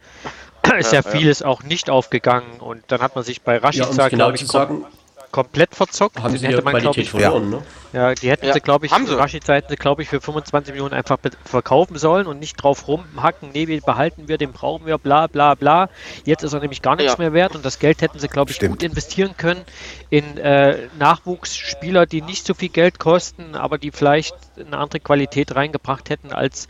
ist 0.77 0.93
ja, 0.93 1.01
ja 1.01 1.09
vieles 1.09 1.39
ja. 1.39 1.47
auch 1.47 1.63
nicht 1.63 1.89
aufgegangen 1.89 2.59
und 2.59 2.83
dann 2.87 3.01
hat 3.01 3.15
man 3.15 3.23
sich 3.23 3.41
bei 3.41 3.57
Rashica, 3.57 3.85
ja, 3.85 3.89
um 3.89 4.09
genau 4.09 4.25
glaube 4.25 4.35
ich, 4.35 4.47
sagen, 4.47 4.85
komplett 5.31 5.75
verzockt. 5.75 6.21
Haben 6.21 6.37
sie 6.37 6.47
hätte 6.47 6.61
man, 6.61 6.73
Qualität 6.73 7.03
ich, 7.05 7.09
verloren, 7.09 7.49
ne? 7.49 7.63
Ja, 7.93 8.13
die 8.13 8.29
hätten 8.29 8.45
ja, 8.45 8.53
sie, 8.53 8.61
glaube 8.61 8.85
ich, 8.85 8.93
hätten 8.93 9.05
sie, 9.07 9.75
glaube 9.75 10.01
ich, 10.01 10.09
für 10.09 10.21
25 10.21 10.73
Millionen 10.73 10.93
einfach 10.93 11.17
verkaufen 11.43 11.97
sollen 11.97 12.27
und 12.27 12.39
nicht 12.39 12.55
drauf 12.55 12.87
rumhacken, 12.87 13.49
nee, 13.53 13.67
wir 13.67 13.81
behalten 13.81 14.27
wir, 14.27 14.37
den 14.37 14.53
brauchen 14.53 14.85
wir, 14.85 14.97
bla 14.97 15.27
bla 15.27 15.55
bla. 15.55 15.89
Jetzt 16.25 16.43
ist 16.43 16.53
er 16.53 16.61
nämlich 16.61 16.81
gar 16.81 16.95
nichts 16.95 17.13
ja. 17.13 17.19
mehr 17.19 17.33
wert 17.33 17.55
und 17.55 17.65
das 17.65 17.79
Geld 17.79 18.01
hätten 18.01 18.19
sie, 18.19 18.27
glaube 18.27 18.51
ich, 18.51 18.57
Stimmt. 18.57 18.71
gut 18.71 18.83
investieren 18.83 19.35
können 19.35 19.61
in 20.09 20.37
äh, 20.37 20.87
Nachwuchsspieler, 20.97 22.05
die 22.05 22.21
nicht 22.21 22.45
so 22.45 22.53
viel 22.53 22.69
Geld 22.69 22.99
kosten, 22.99 23.55
aber 23.55 23.77
die 23.77 23.91
vielleicht 23.91 24.35
eine 24.57 24.77
andere 24.77 24.99
Qualität 24.99 25.55
reingebracht 25.55 26.09
hätten 26.09 26.31
als 26.31 26.67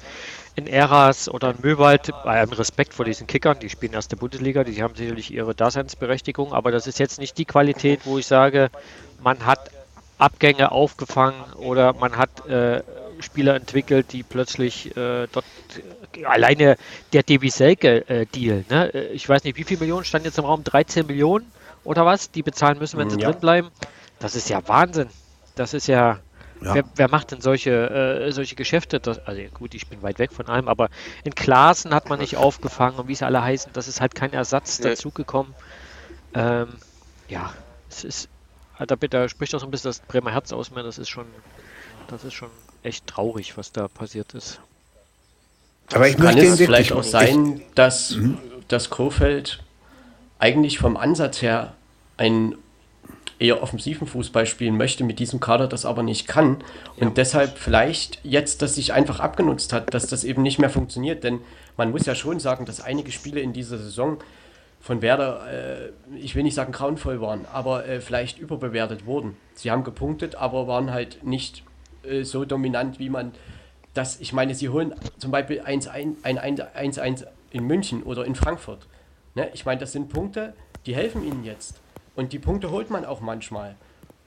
in 0.56 0.68
Eras 0.68 1.30
oder 1.30 1.52
in 1.52 1.58
Möwald, 1.62 2.12
bei 2.24 2.40
allem 2.40 2.52
Respekt 2.52 2.94
vor 2.94 3.06
diesen 3.06 3.28
Kickern, 3.28 3.60
die 3.60 3.70
spielen 3.70 3.94
erste 3.94 4.18
Bundesliga, 4.18 4.64
die 4.64 4.84
haben 4.84 4.96
sicherlich 4.96 5.32
ihre 5.32 5.56
Daseinsberechtigung, 5.56 6.54
aber 6.54 6.72
das 6.72 6.88
ist 6.88 7.00
jetzt 7.00 7.20
nicht 7.20 7.38
die 7.38 7.46
Qualität, 7.46 8.02
wo 8.06 8.18
ich 8.18 8.28
sage, 8.28 8.70
man 9.24 9.46
hat 9.46 9.72
Abgänge 10.18 10.72
aufgefangen 10.72 11.42
oder 11.58 11.94
man 11.94 12.18
hat 12.18 12.48
äh, 12.48 12.84
Spieler 13.22 13.56
entwickelt, 13.56 14.08
die 14.12 14.24
plötzlich 14.24 14.96
äh, 14.98 15.28
dort 15.32 15.46
alleine 16.26 16.76
der 17.14 17.24
Devi 17.24 17.50
Selke-Deal, 17.50 18.66
äh, 18.70 18.74
ne? 18.74 18.90
ich 19.14 19.28
weiß 19.28 19.44
nicht, 19.44 19.58
wie 19.58 19.64
viele 19.64 19.80
Millionen 19.82 20.06
standen 20.06 20.26
jetzt 20.28 20.38
im 20.38 20.46
Raum? 20.46 20.64
13 20.64 21.08
Millionen 21.08 21.52
oder 21.84 22.06
was, 22.06 22.32
die 22.32 22.44
bezahlen 22.44 22.78
müssen, 22.78 22.98
wenn 23.00 23.10
sie 23.10 23.20
ja. 23.20 23.32
drin 23.32 23.40
bleiben. 23.40 23.68
Das 24.20 24.36
ist 24.36 24.50
ja 24.50 24.68
Wahnsinn. 24.68 25.10
Das 25.56 25.74
ist 25.74 25.88
ja, 25.88 26.20
ja. 26.62 26.76
Wer, 26.76 26.84
wer, 26.96 27.10
macht 27.10 27.32
denn 27.32 27.42
solche, 27.42 27.72
äh, 27.72 28.32
solche 28.32 28.56
Geschäfte? 28.56 29.00
Das, 29.00 29.20
also 29.26 29.42
gut, 29.54 29.74
ich 29.74 29.88
bin 29.88 30.02
weit 30.04 30.20
weg 30.20 30.32
von 30.32 30.48
allem, 30.48 30.68
aber 30.68 30.90
in 31.24 31.34
Klassen 31.34 31.94
hat 31.94 32.10
man 32.10 32.20
nicht 32.20 32.38
aufgefangen 32.38 33.00
und 33.00 33.08
wie 33.08 33.14
es 33.14 33.24
alle 33.24 33.42
heißen, 33.42 33.74
das 33.74 33.88
ist 33.88 34.00
halt 34.00 34.14
kein 34.14 34.32
Ersatz 34.34 34.80
nee. 34.80 34.90
dazugekommen. 34.90 35.54
Ähm, 36.34 36.70
ja, 37.28 37.54
es 37.90 38.04
ist, 38.04 38.30
da, 38.78 38.96
da 38.96 39.28
spricht 39.28 39.56
auch 39.56 39.60
so 39.60 39.66
ein 39.66 39.72
bisschen 39.72 39.90
das 39.90 40.00
Bremer 40.00 40.32
Herz 40.32 40.54
aus 40.54 40.72
mir, 40.72 40.84
das 40.84 40.98
ist 40.98 41.10
schon, 41.10 41.26
das 42.08 42.24
ist 42.24 42.34
schon 42.34 42.52
echt 42.84 43.08
traurig, 43.08 43.58
was 43.58 43.72
da 43.72 43.88
passiert 43.88 44.34
ist. 44.34 44.60
Aber 45.94 46.08
ich 46.08 46.16
Kann 46.16 46.38
es 46.38 46.58
vielleicht 46.58 46.92
auch 46.94 47.04
sein, 47.04 47.62
dass 47.76 48.12
mhm. 48.12 48.38
das 48.68 48.90
Kofeld 48.90 49.64
eigentlich 50.40 50.80
vom 50.80 50.96
Ansatz 50.96 51.42
her 51.42 51.74
ein 52.18 52.56
eher 53.42 53.64
offensiven 53.64 54.08
Fußball 54.08 54.46
spielen 54.46 54.78
möchte, 54.78 55.04
mit 55.04 55.20
diesem 55.20 55.40
Kader 55.40 55.68
das 55.68 55.86
aber 55.86 56.04
nicht 56.04 56.28
kann. 56.28 56.58
Und 56.98 57.08
ja. 57.08 57.10
deshalb 57.10 57.58
vielleicht 57.58 58.20
jetzt 58.24 58.62
das 58.62 58.76
sich 58.76 58.94
einfach 58.94 59.20
abgenutzt 59.20 59.74
hat, 59.74 59.94
dass 59.94 60.08
das 60.08 60.24
eben 60.24 60.44
nicht 60.44 60.60
mehr 60.60 60.70
funktioniert. 60.70 61.24
Denn 61.24 61.40
man 61.76 61.92
muss 61.92 62.06
ja 62.06 62.16
schon 62.16 62.40
sagen, 62.40 62.66
dass 62.66 62.82
einige 62.82 63.12
Spiele 63.12 63.42
in 63.42 63.52
dieser 63.52 63.78
Saison 63.78 64.20
von 64.80 65.02
Werder, 65.02 65.42
äh, 65.52 66.18
ich 66.18 66.36
will 66.36 66.44
nicht 66.44 66.56
sagen 66.56 66.72
grauenvoll 66.72 67.20
waren, 67.22 67.46
aber 67.52 67.88
äh, 67.88 68.00
vielleicht 68.00 68.40
überbewertet 68.40 69.06
wurden. 69.06 69.38
Sie 69.56 69.72
haben 69.72 69.84
gepunktet, 69.84 70.36
aber 70.36 70.68
waren 70.68 70.92
halt 70.92 71.24
nicht 71.24 71.64
äh, 72.04 72.24
so 72.24 72.46
dominant, 72.46 73.00
wie 73.00 73.10
man 73.10 73.32
das, 73.94 74.20
ich 74.20 74.34
meine, 74.34 74.56
sie 74.56 74.70
holen 74.70 74.96
zum 75.18 75.32
Beispiel 75.32 75.62
1-1 75.62 77.26
in 77.52 77.64
München 77.66 78.04
oder 78.04 78.26
in 78.26 78.36
Frankfurt. 78.36 78.88
Ne? 79.36 79.50
Ich 79.54 79.66
meine, 79.66 79.80
das 79.80 79.92
sind 79.92 80.10
Punkte, 80.10 80.54
die 80.86 80.96
helfen 80.96 81.26
ihnen 81.26 81.44
jetzt. 81.44 81.81
Und 82.16 82.34
die 82.34 82.40
Punkte 82.40 82.72
holt 82.72 82.90
man 82.90 83.06
auch 83.06 83.22
manchmal. 83.22 83.76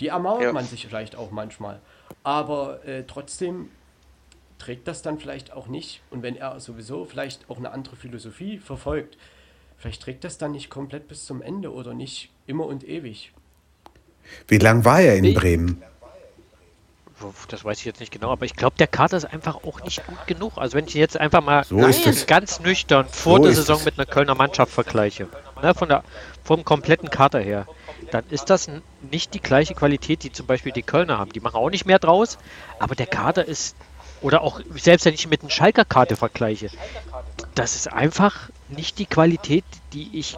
Die 0.01 0.09
ermauert 0.09 0.43
ja. 0.43 0.53
man 0.53 0.65
sich 0.65 0.87
vielleicht 0.87 1.17
auch 1.17 1.31
manchmal. 1.31 1.81
Aber 2.23 2.85
äh, 2.87 3.05
trotzdem 3.07 3.71
trägt 4.59 4.89
das 4.89 5.03
dann 5.03 5.19
vielleicht 5.19 5.53
auch 5.53 5.67
nicht. 5.67 6.01
Und 6.11 6.23
wenn 6.23 6.37
er 6.37 6.59
sowieso 6.61 7.05
vielleicht 7.05 7.49
auch 7.51 7.59
eine 7.59 7.71
andere 7.71 7.97
Philosophie 7.97 8.59
verfolgt, 8.59 9.19
vielleicht 9.77 10.03
trägt 10.03 10.25
das 10.25 10.39
dann 10.39 10.53
nicht 10.53 10.71
komplett 10.71 11.09
bis 11.09 11.27
zum 11.27 11.43
Ende 11.43 11.73
oder 11.73 11.95
nicht 11.95 12.31
immer 12.47 12.67
und 12.67 12.87
ewig. 12.89 13.33
Wie 14.49 14.59
lang 14.59 14.85
war 14.85 15.01
er 15.01 15.17
in 15.17 15.35
Bremen? 15.35 15.83
Das 17.49 17.65
weiß 17.65 17.79
ich 17.79 17.85
jetzt 17.85 18.01
nicht 18.01 18.13
genau, 18.13 18.33
aber 18.33 18.45
ich 18.45 18.57
glaube, 18.57 18.77
der 18.77 18.87
Kader 18.87 19.17
ist 19.17 19.25
einfach 19.25 19.63
auch 19.65 19.83
nicht 19.83 20.07
gut 20.07 20.27
genug. 20.27 20.59
Also 20.59 20.77
wenn 20.77 20.87
ich 20.87 20.95
jetzt 20.95 21.17
einfach 21.19 21.43
mal 21.43 21.65
so 21.65 21.77
ganz 22.27 22.61
nüchtern 22.61 23.07
vor 23.09 23.39
so 23.39 23.45
der 23.45 23.55
Saison 23.55 23.79
es. 23.79 23.85
mit 23.85 23.99
einer 23.99 24.07
Kölner 24.07 24.35
Mannschaft 24.35 24.73
vergleiche, 24.73 25.29
ne, 25.63 25.75
von 25.75 25.89
der, 25.89 26.05
vom 26.43 26.65
kompletten 26.65 27.11
Kader 27.11 27.41
her, 27.41 27.67
dann 28.11 28.25
ist 28.31 28.51
das 28.51 28.71
nicht 29.11 29.35
die 29.35 29.41
gleiche 29.41 29.75
Qualität, 29.75 30.23
die 30.23 30.33
zum 30.33 30.47
Beispiel 30.47 30.73
die 30.73 30.83
Kölner 30.83 31.19
haben. 31.19 31.33
Die 31.33 31.41
machen 31.41 31.57
auch 31.57 31.71
nicht 31.71 31.87
mehr 31.87 31.99
draus, 31.99 32.39
aber 32.79 32.95
der 32.95 33.07
Kader 33.07 33.47
ist, 33.47 33.77
oder 34.21 34.43
auch 34.43 34.61
selbst 34.75 35.07
wenn 35.07 35.15
ich 35.15 35.29
mit 35.29 35.41
einem 35.41 35.51
Schalker 35.51 35.85
Karte 35.85 36.17
vergleiche, 36.17 36.71
das 37.55 37.77
ist 37.77 37.93
einfach 37.93 38.51
nicht 38.69 38.99
die 38.99 39.07
Qualität, 39.07 39.65
die 39.93 40.19
ich 40.19 40.37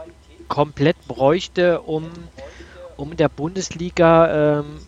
komplett 0.49 0.97
bräuchte, 1.09 1.81
um, 1.81 2.11
um 2.97 3.11
in 3.13 3.17
der 3.17 3.29
Bundesliga 3.29 4.61
ähm, 4.61 4.81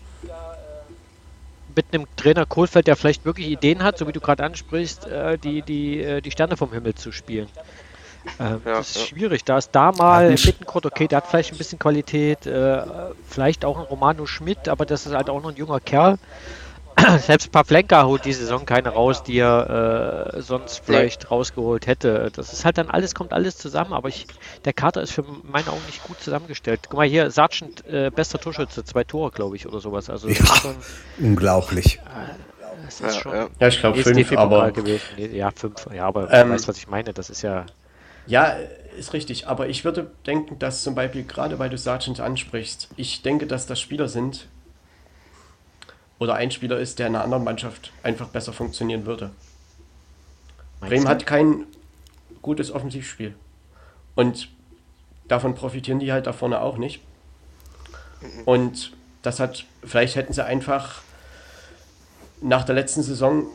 mit 1.75 1.87
einem 1.93 2.07
Trainer 2.17 2.45
Kohlfeld, 2.45 2.89
der 2.89 2.97
vielleicht 2.97 3.25
wirklich 3.25 3.49
Ideen 3.49 3.85
hat, 3.85 3.99
so 3.99 4.09
wie 4.09 4.13
du 4.13 4.21
gerade 4.21 4.43
ansprichst, 4.43 5.07
äh, 5.07 5.39
die, 5.39 5.63
die, 5.63 6.01
äh, 6.03 6.21
die 6.21 6.33
Sterne 6.33 6.57
vom 6.57 6.73
Himmel 6.73 6.95
zu 6.95 7.13
spielen. 7.13 7.49
Ähm, 8.41 8.61
Ja, 8.65 8.75
das 8.77 8.91
ist 8.91 8.97
ja. 8.97 9.07
schwierig. 9.07 9.45
Da 9.45 9.59
ist 9.59 9.71
da 9.73 9.93
mal 9.93 10.31
Bittenkurt, 10.35 10.87
okay, 10.87 11.09
der 11.09 11.19
hat 11.19 11.27
vielleicht 11.27 11.53
ein 11.53 11.59
bisschen 11.59 11.79
Qualität, 11.79 12.47
äh, 12.47 12.83
vielleicht 13.29 13.65
auch 13.65 13.79
ein 13.79 13.85
Romano 13.85 14.27
Schmidt, 14.27 14.69
aber 14.69 14.87
das 14.87 15.07
ist 15.07 15.15
halt 15.15 15.31
auch 15.31 15.43
noch 15.43 15.51
ein 15.51 15.57
junger 15.57 15.81
Kerl. 15.81 16.19
Selbst 17.21 17.53
Pavlenka 17.53 18.05
holt 18.07 18.25
die 18.25 18.33
Saison 18.33 18.67
keine 18.67 18.89
raus, 18.89 19.23
die 19.23 19.39
er 19.39 20.33
äh, 20.35 20.43
sonst 20.43 20.83
vielleicht 20.85 21.31
rausgeholt 21.31 21.87
hätte. 21.87 22.31
Das 22.35 22.53
ist 22.53 22.65
halt 22.65 22.77
dann 22.77 22.91
alles, 22.91 23.15
kommt 23.15 23.33
alles 23.33 23.57
zusammen, 23.57 23.93
aber 23.93 24.09
ich, 24.09 24.27
der 24.65 24.73
Kater 24.73 25.01
ist 25.03 25.13
für 25.13 25.25
meine 25.45 25.69
Augen 25.71 25.83
nicht 25.87 26.03
gut 26.03 26.21
zusammengestellt. 26.21 26.81
Guck 26.89 26.99
mal 26.99 27.07
hier, 27.07 27.31
Sargent, 27.31 27.87
äh, 27.87 28.11
bester 28.11 28.41
Torschütze, 28.41 28.85
zwei 28.85 29.05
Tore, 29.05 29.31
glaube 29.31 29.55
ich, 29.55 29.67
oder 29.69 29.79
sowas. 29.79 30.11
Also 30.11 30.27
das 30.29 30.39
Ja. 30.39 30.45
ist 30.55 30.61
schon, 30.63 30.75
Unglaublich. 31.21 32.01
das 32.85 33.01
ist 33.01 33.15
Ja, 33.15 33.21
schon 33.23 33.33
ja. 33.33 33.47
Ja, 33.61 33.69
ich 33.69 33.79
glaube 33.79 34.03
fünf, 34.03 34.33
aber 34.37 34.73
gewesen. 34.73 35.03
Ja, 35.17 35.51
fünf. 35.55 35.87
Ja, 35.95 36.07
aber 36.07 36.33
Ähm, 36.33 36.49
du 36.49 36.55
weißt, 36.55 36.67
was 36.67 36.79
ich 36.79 36.89
meine. 36.89 37.13
Das 37.13 37.31
ist 37.31 37.43
ja. 37.43 37.65
Ja, 38.29 38.57
ist 38.97 39.13
richtig. 39.13 39.49
Aber 39.49 39.69
ich 39.69 39.85
würde 39.85 40.11
denken, 40.27 40.59
dass 40.59 40.83
zum 40.83 40.95
Beispiel, 40.95 41.25
gerade 41.25 41.59
weil 41.59 41.71
du 41.71 41.79
Sargent 41.79 42.21
ansprichst, 42.21 42.89
ich 42.97 43.23
denke, 43.23 43.47
dass 43.47 43.67
das 43.67 43.81
Spieler 43.81 44.09
sind 44.09 44.47
oder 46.19 46.35
ein 46.35 46.51
Spieler 46.51 46.79
ist, 46.79 46.99
der 46.99 47.07
in 47.07 47.15
einer 47.15 47.25
anderen 47.25 47.45
Mannschaft 47.45 47.93
einfach 48.03 48.29
besser 48.29 48.53
funktionieren 48.53 49.07
würde. 49.07 49.31
meinst 50.81 50.91
Bremen 50.91 51.05
du? 51.05 51.11
hat 51.11 51.27
kein 51.27 51.65
gutes 52.43 52.71
Offensivspiel. 52.71 53.35
Und 54.15 54.49
davon 55.29 55.55
profitieren 55.55 56.01
die 56.01 56.13
halt 56.13 56.27
da 56.27 56.33
vorne 56.33 56.61
auch 56.61 56.77
nicht. 56.77 57.01
Und 58.45 58.93
das 59.23 59.41
hat, 59.41 59.65
vielleicht 59.85 60.17
hätten 60.17 60.33
sie 60.33 60.45
einfach 60.45 61.03
nach 62.41 62.65
der 62.65 62.75
letzten 62.75 63.03
Saison 63.03 63.47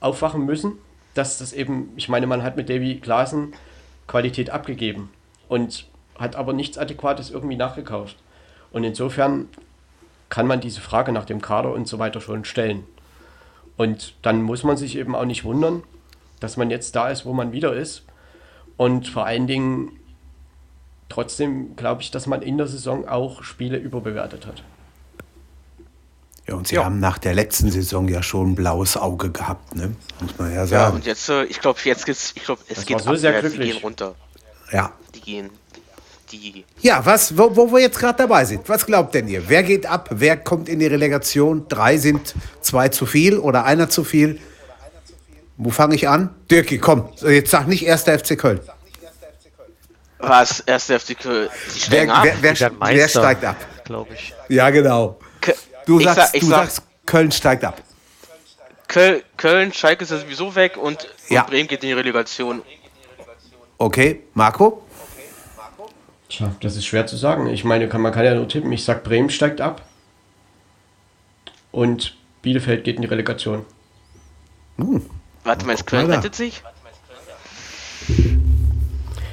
aufwachen 0.00 0.44
müssen, 0.44 0.72
dass 1.14 1.38
das 1.38 1.52
eben, 1.52 1.92
ich 1.96 2.08
meine, 2.08 2.26
man 2.26 2.42
hat 2.42 2.56
mit 2.56 2.68
Davy 2.68 3.00
Klaassen 3.00 3.54
Qualität 4.08 4.50
abgegeben 4.50 5.10
und 5.48 5.86
hat 6.18 6.34
aber 6.34 6.52
nichts 6.52 6.76
Adäquates 6.76 7.30
irgendwie 7.30 7.56
nachgekauft. 7.56 8.16
Und 8.72 8.82
insofern 8.82 9.48
kann 10.28 10.46
man 10.46 10.60
diese 10.60 10.80
Frage 10.80 11.12
nach 11.12 11.24
dem 11.24 11.40
Kader 11.40 11.72
und 11.72 11.86
so 11.86 11.98
weiter 12.00 12.20
schon 12.20 12.44
stellen. 12.44 12.84
Und 13.76 14.14
dann 14.22 14.42
muss 14.42 14.64
man 14.64 14.76
sich 14.76 14.96
eben 14.96 15.14
auch 15.14 15.24
nicht 15.24 15.44
wundern, 15.44 15.84
dass 16.40 16.56
man 16.56 16.70
jetzt 16.70 16.96
da 16.96 17.08
ist, 17.08 17.24
wo 17.24 17.32
man 17.32 17.52
wieder 17.52 17.74
ist. 17.74 18.04
Und 18.76 19.08
vor 19.08 19.24
allen 19.24 19.46
Dingen 19.46 19.92
trotzdem 21.08 21.76
glaube 21.76 22.02
ich, 22.02 22.10
dass 22.10 22.26
man 22.26 22.42
in 22.42 22.58
der 22.58 22.66
Saison 22.66 23.08
auch 23.08 23.42
Spiele 23.42 23.78
überbewertet 23.78 24.46
hat. 24.46 24.62
Ja, 26.48 26.54
und 26.54 26.66
sie 26.66 26.78
haben 26.78 26.98
nach 26.98 27.18
der 27.18 27.34
letzten 27.34 27.70
Saison 27.70 28.08
ja 28.08 28.22
schon 28.22 28.52
ein 28.52 28.54
blaues 28.54 28.96
Auge 28.96 29.30
gehabt, 29.30 29.74
ne? 29.76 29.94
Muss 30.20 30.38
man 30.38 30.48
ja 30.50 30.60
Ja, 30.60 30.66
sagen. 30.66 30.96
und 30.96 31.06
jetzt, 31.06 31.28
äh, 31.28 31.44
ich 31.44 31.60
glaube, 31.60 31.78
jetzt 31.84 32.06
geht's, 32.06 32.32
ich 32.34 32.44
glaube, 32.44 32.62
es 32.68 32.76
Das 32.76 32.86
geht 32.86 33.00
so 33.00 33.14
sehr 33.14 33.30
abwärts, 33.36 33.50
die 33.52 33.56
glücklich. 33.58 33.74
gehen 33.74 33.82
runter. 33.82 34.14
Ja. 34.72 34.92
Die 35.14 35.20
gehen, 35.20 35.50
die, 36.32 36.64
Ja, 36.80 37.04
was, 37.04 37.36
wo, 37.36 37.54
wo 37.54 37.70
wir 37.72 37.80
jetzt 37.80 37.98
gerade 37.98 38.16
dabei 38.18 38.44
sind, 38.46 38.66
was 38.68 38.86
glaubt 38.86 39.14
denn 39.14 39.28
ihr? 39.28 39.42
Wer 39.48 39.62
geht 39.62 39.84
ab? 39.86 40.08
Wer 40.10 40.36
kommt 40.38 40.68
in 40.70 40.78
die 40.78 40.86
Relegation? 40.86 41.66
Drei 41.68 41.98
sind 41.98 42.34
zwei 42.62 42.88
zu 42.88 43.04
viel 43.04 43.38
oder 43.38 43.64
einer 43.64 43.90
zu 43.90 44.02
viel? 44.04 44.38
Wo 45.58 45.68
fange 45.70 45.96
ich 45.96 46.08
an? 46.08 46.30
Dirki, 46.50 46.78
komm, 46.78 47.08
jetzt 47.22 47.50
sag 47.50 47.66
nicht 47.66 47.84
erster 47.84 48.18
FC 48.18 48.38
Köln. 48.38 48.60
was, 50.18 50.60
erste 50.60 50.98
FC 50.98 51.18
Köln, 51.18 51.48
die 51.66 51.74
Wer, 51.74 51.80
steigen 51.80 52.10
ab. 52.10 52.24
wer, 52.24 52.58
wer, 52.58 52.70
wer 52.80 53.08
steigt 53.08 53.44
ab? 53.44 53.56
Glaube 53.84 54.14
ich. 54.14 54.34
Ja, 54.48 54.70
genau. 54.70 55.18
Du 55.88 55.98
ich 55.98 56.04
sagst, 56.04 56.18
sag, 56.18 56.34
ich 56.34 56.40
du 56.42 56.46
sag, 56.48 56.58
sagst, 56.64 56.82
Köln 57.06 57.32
steigt 57.32 57.64
ab. 57.64 57.80
Köln, 58.88 59.22
Köln, 59.38 59.72
Schalke 59.72 60.04
ist 60.04 60.10
ja 60.10 60.18
sowieso 60.18 60.54
weg 60.54 60.76
und, 60.76 61.04
und 61.04 61.08
Ja. 61.30 61.44
Bremen 61.44 61.66
geht 61.66 61.82
in 61.82 61.88
die 61.88 61.94
Relegation. 61.94 62.62
Okay, 63.78 64.22
Marco? 64.34 64.82
Tja, 66.28 66.54
das 66.60 66.76
ist 66.76 66.84
schwer 66.84 67.06
zu 67.06 67.16
sagen. 67.16 67.46
Ich 67.46 67.64
meine, 67.64 67.88
kann, 67.88 68.02
man 68.02 68.12
kann 68.12 68.24
ja 68.26 68.34
nur 68.34 68.46
tippen. 68.48 68.70
Ich 68.70 68.84
sag, 68.84 69.02
Bremen 69.02 69.30
steigt 69.30 69.62
ab. 69.62 69.80
Und 71.72 72.16
Bielefeld 72.42 72.84
geht 72.84 72.96
in 72.96 73.02
die 73.02 73.08
Relegation. 73.08 73.64
Warte 75.44 75.64
mal, 75.66 75.74
Köln 75.76 76.06
mal 76.06 76.12
da. 76.12 76.18
rettet 76.18 76.34
sich? 76.34 76.62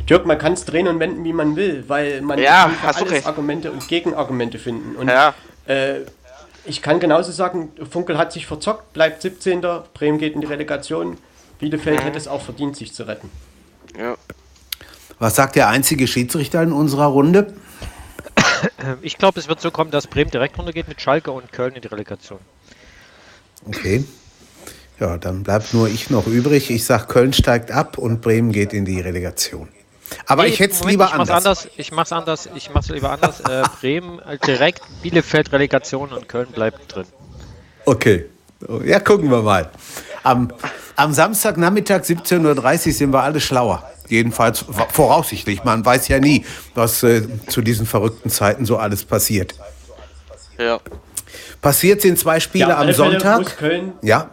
Dirk, 0.10 0.26
man 0.26 0.38
kann 0.38 0.54
es 0.54 0.64
drehen 0.64 0.88
und 0.88 1.00
wenden, 1.02 1.24
wie 1.26 1.34
man 1.34 1.58
will, 1.58 1.84
weil 1.88 2.22
man 2.22 2.40
Ja, 2.40 2.72
alles 2.82 3.12
recht. 3.12 3.28
Argumente 3.28 3.72
und 3.74 3.86
Gegenargumente 3.90 4.58
finden. 4.58 4.96
Und 4.96 5.10
Ja, 5.10 5.34
äh, 5.66 6.02
ich 6.66 6.82
kann 6.82 7.00
genauso 7.00 7.32
sagen, 7.32 7.72
Funkel 7.90 8.18
hat 8.18 8.32
sich 8.34 8.46
verzockt, 8.46 8.94
bleibt 8.94 9.22
17. 9.22 9.62
Bremen 9.94 10.18
geht 10.18 10.34
in 10.36 10.42
die 10.42 10.48
Relegation. 10.48 11.18
Bielefeld 11.60 12.00
Mhm. 12.00 12.04
hätte 12.04 12.18
es 12.18 12.28
auch 12.28 12.42
verdient, 12.42 12.76
sich 12.76 12.94
zu 12.94 13.04
retten. 13.08 13.30
ja. 13.98 14.16
Was 15.18 15.36
sagt 15.38 15.56
der 15.56 15.70
einzige 15.70 16.08
Schiedsrichter 16.08 16.62
in 16.62 16.74
unserer 16.74 17.06
Runde? 17.06 17.54
Ich 19.02 19.18
glaube, 19.18 19.40
es 19.40 19.48
wird 19.48 19.62
so 19.62 19.72
kommen, 19.72 19.90
dass 19.90 20.08
Bremen 20.08 20.30
direkt 20.30 20.58
runtergeht 20.58 20.90
mit 20.90 21.00
Schalke 21.00 21.32
und 21.32 21.54
Köln 21.54 21.74
in 21.76 21.82
die 21.82 21.88
Relegation. 21.88 22.40
Okay. 23.66 24.04
Ja, 25.00 25.18
dann 25.18 25.44
bleibt 25.44 25.74
nur 25.74 25.88
ich 25.88 26.10
noch 26.10 26.28
übrig. 26.28 26.70
Ich 26.70 26.84
sag, 26.84 27.08
Köln 27.08 27.32
steigt 27.32 27.72
ab 27.72 27.98
und 27.98 28.22
Bremen 28.22 28.52
geht 28.52 28.74
in 28.74 28.84
die 28.84 29.00
Relegation. 29.00 29.70
Aber 30.28 30.44
Nee, 30.44 30.50
ich 30.50 30.60
hätte 30.60 30.74
es 30.76 30.84
lieber 30.84 31.06
ich 31.06 31.16
mach's 31.18 31.30
anders. 31.30 31.46
anders. 31.46 31.68
Ich 31.78 31.92
mach's 31.92 32.12
anders. 32.12 32.50
Ich 32.56 32.70
mach's 32.74 32.90
lieber 32.90 33.12
anders. 33.12 33.40
äh, 33.42 33.64
Bremen 33.82 34.20
äh, 34.20 34.38
direkt, 34.38 34.82
Bielefeld 35.02 35.52
Relegation 35.52 36.12
und 36.12 36.28
Köln 36.30 36.48
bleibt 36.52 36.94
drin. 36.96 37.06
Okay. 37.86 38.26
Ja, 38.84 39.00
gucken 39.00 39.30
wir 39.30 39.42
mal. 39.42 39.70
Am, 40.24 40.52
am 40.96 41.14
Samstagnachmittag 41.14 42.02
17.30 42.02 42.88
Uhr 42.88 42.94
sind 42.94 43.14
wir 43.14 43.22
alle 43.22 43.40
schlauer. 43.40 43.84
Jedenfalls 44.08 44.64
voraussichtlich. 44.92 45.64
Man 45.64 45.84
weiß 45.86 46.08
ja 46.08 46.20
nie, 46.20 46.46
was 46.76 47.02
äh, 47.04 47.24
zu 47.48 47.62
diesen 47.62 47.86
verrückten 47.86 48.30
Zeiten 48.30 48.66
so 48.66 48.78
alles 48.78 49.04
passiert. 49.04 49.56
Ja. 50.58 50.80
Passiert 51.62 52.02
sind 52.02 52.18
zwei 52.20 52.40
Spiele 52.40 52.76
auf 52.78 52.84
am 52.84 52.94
Sonntag. 52.94 53.40
Muss 53.40 53.56
Köln, 53.58 53.94
Ja, 54.02 54.30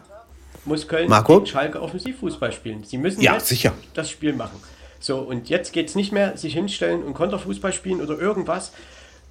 muss 0.65 0.87
Köln 0.87 1.09
Marco? 1.09 1.37
gegen 1.39 1.47
Schalke 1.47 1.81
Offensivfußball 1.83 2.53
spielen. 2.53 2.85
Sie 2.85 2.99
müssen 2.99 3.21
Ja, 3.23 3.35
jetzt 3.35 3.49
sicher. 3.49 3.73
das 3.95 4.11
Spiel 4.11 4.33
machen. 4.35 4.61
So, 5.03 5.19
und 5.19 5.49
jetzt 5.49 5.73
geht 5.73 5.89
es 5.89 5.97
nicht 5.97 6.13
mehr, 6.13 6.37
sich 6.37 6.55
hinstellen 6.55 7.03
und 7.03 7.15
Konterfußball 7.15 7.73
spielen 7.73 8.01
oder 8.01 8.17
irgendwas. 8.17 8.73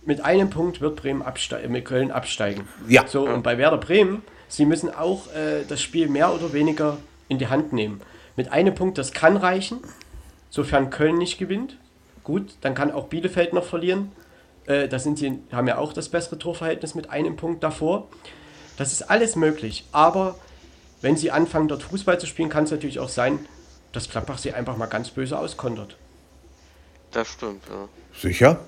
Mit 0.04 0.20
einem 0.20 0.50
Punkt 0.50 0.82
wird 0.82 0.98
Bremen 0.98 1.22
abste 1.22 1.58
mit 1.70 1.86
Köln 1.86 2.12
absteigen. 2.12 2.68
Ja. 2.90 3.08
So, 3.08 3.26
und 3.26 3.42
bei 3.42 3.58
Werder 3.58 3.78
Bremen, 3.78 4.22
sie 4.50 4.66
müssen 4.66 4.94
auch 4.94 5.34
äh, 5.34 5.64
das 5.66 5.82
Spiel 5.82 6.10
mehr 6.10 6.34
oder 6.34 6.52
weniger 6.52 6.98
in 7.30 7.40
die 7.40 7.48
Hand 7.48 7.72
nehmen. 7.72 8.02
Mit 8.36 8.52
einem 8.52 8.76
Punkt, 8.76 8.98
das 8.98 9.14
kann 9.14 9.38
reichen, 9.38 9.80
sofern 10.50 10.90
Köln 10.90 11.18
nicht 11.18 11.38
gewinnt. 11.38 11.78
Gut, 12.26 12.56
dann 12.60 12.76
kann 12.76 12.92
auch 12.92 13.08
Bielefeld 13.08 13.54
noch 13.54 13.64
verlieren. 13.64 14.12
Äh, 14.66 14.90
da 14.90 15.00
sind 15.00 15.20
sie, 15.20 15.40
haben 15.54 15.68
ja 15.70 15.78
auch 15.78 15.94
das 15.94 16.10
bessere 16.10 16.38
Torverhältnis 16.38 16.96
mit 16.96 17.10
einem 17.10 17.38
Punkt 17.38 17.64
davor. 17.64 18.10
Das 18.76 18.92
ist 18.92 19.10
alles 19.10 19.38
möglich. 19.38 19.86
Aber 19.94 20.36
wenn 21.00 21.16
sie 21.16 21.32
anfangen, 21.32 21.70
dort 21.70 21.84
Fußball 21.84 22.20
zu 22.20 22.28
spielen, 22.28 22.50
kann 22.50 22.66
es 22.66 22.72
natürlich 22.72 23.00
auch 23.00 23.10
sein, 23.10 23.40
dass 23.92 24.10
Gladbach 24.10 24.38
sie 24.38 24.54
einfach 24.54 24.78
mal 24.78 24.88
ganz 24.88 25.10
böse 25.10 25.38
auskontert. 25.38 25.96
Das 27.12 27.28
stimmt, 27.28 27.64
ja. 27.70 27.88
sicher. 28.20 28.60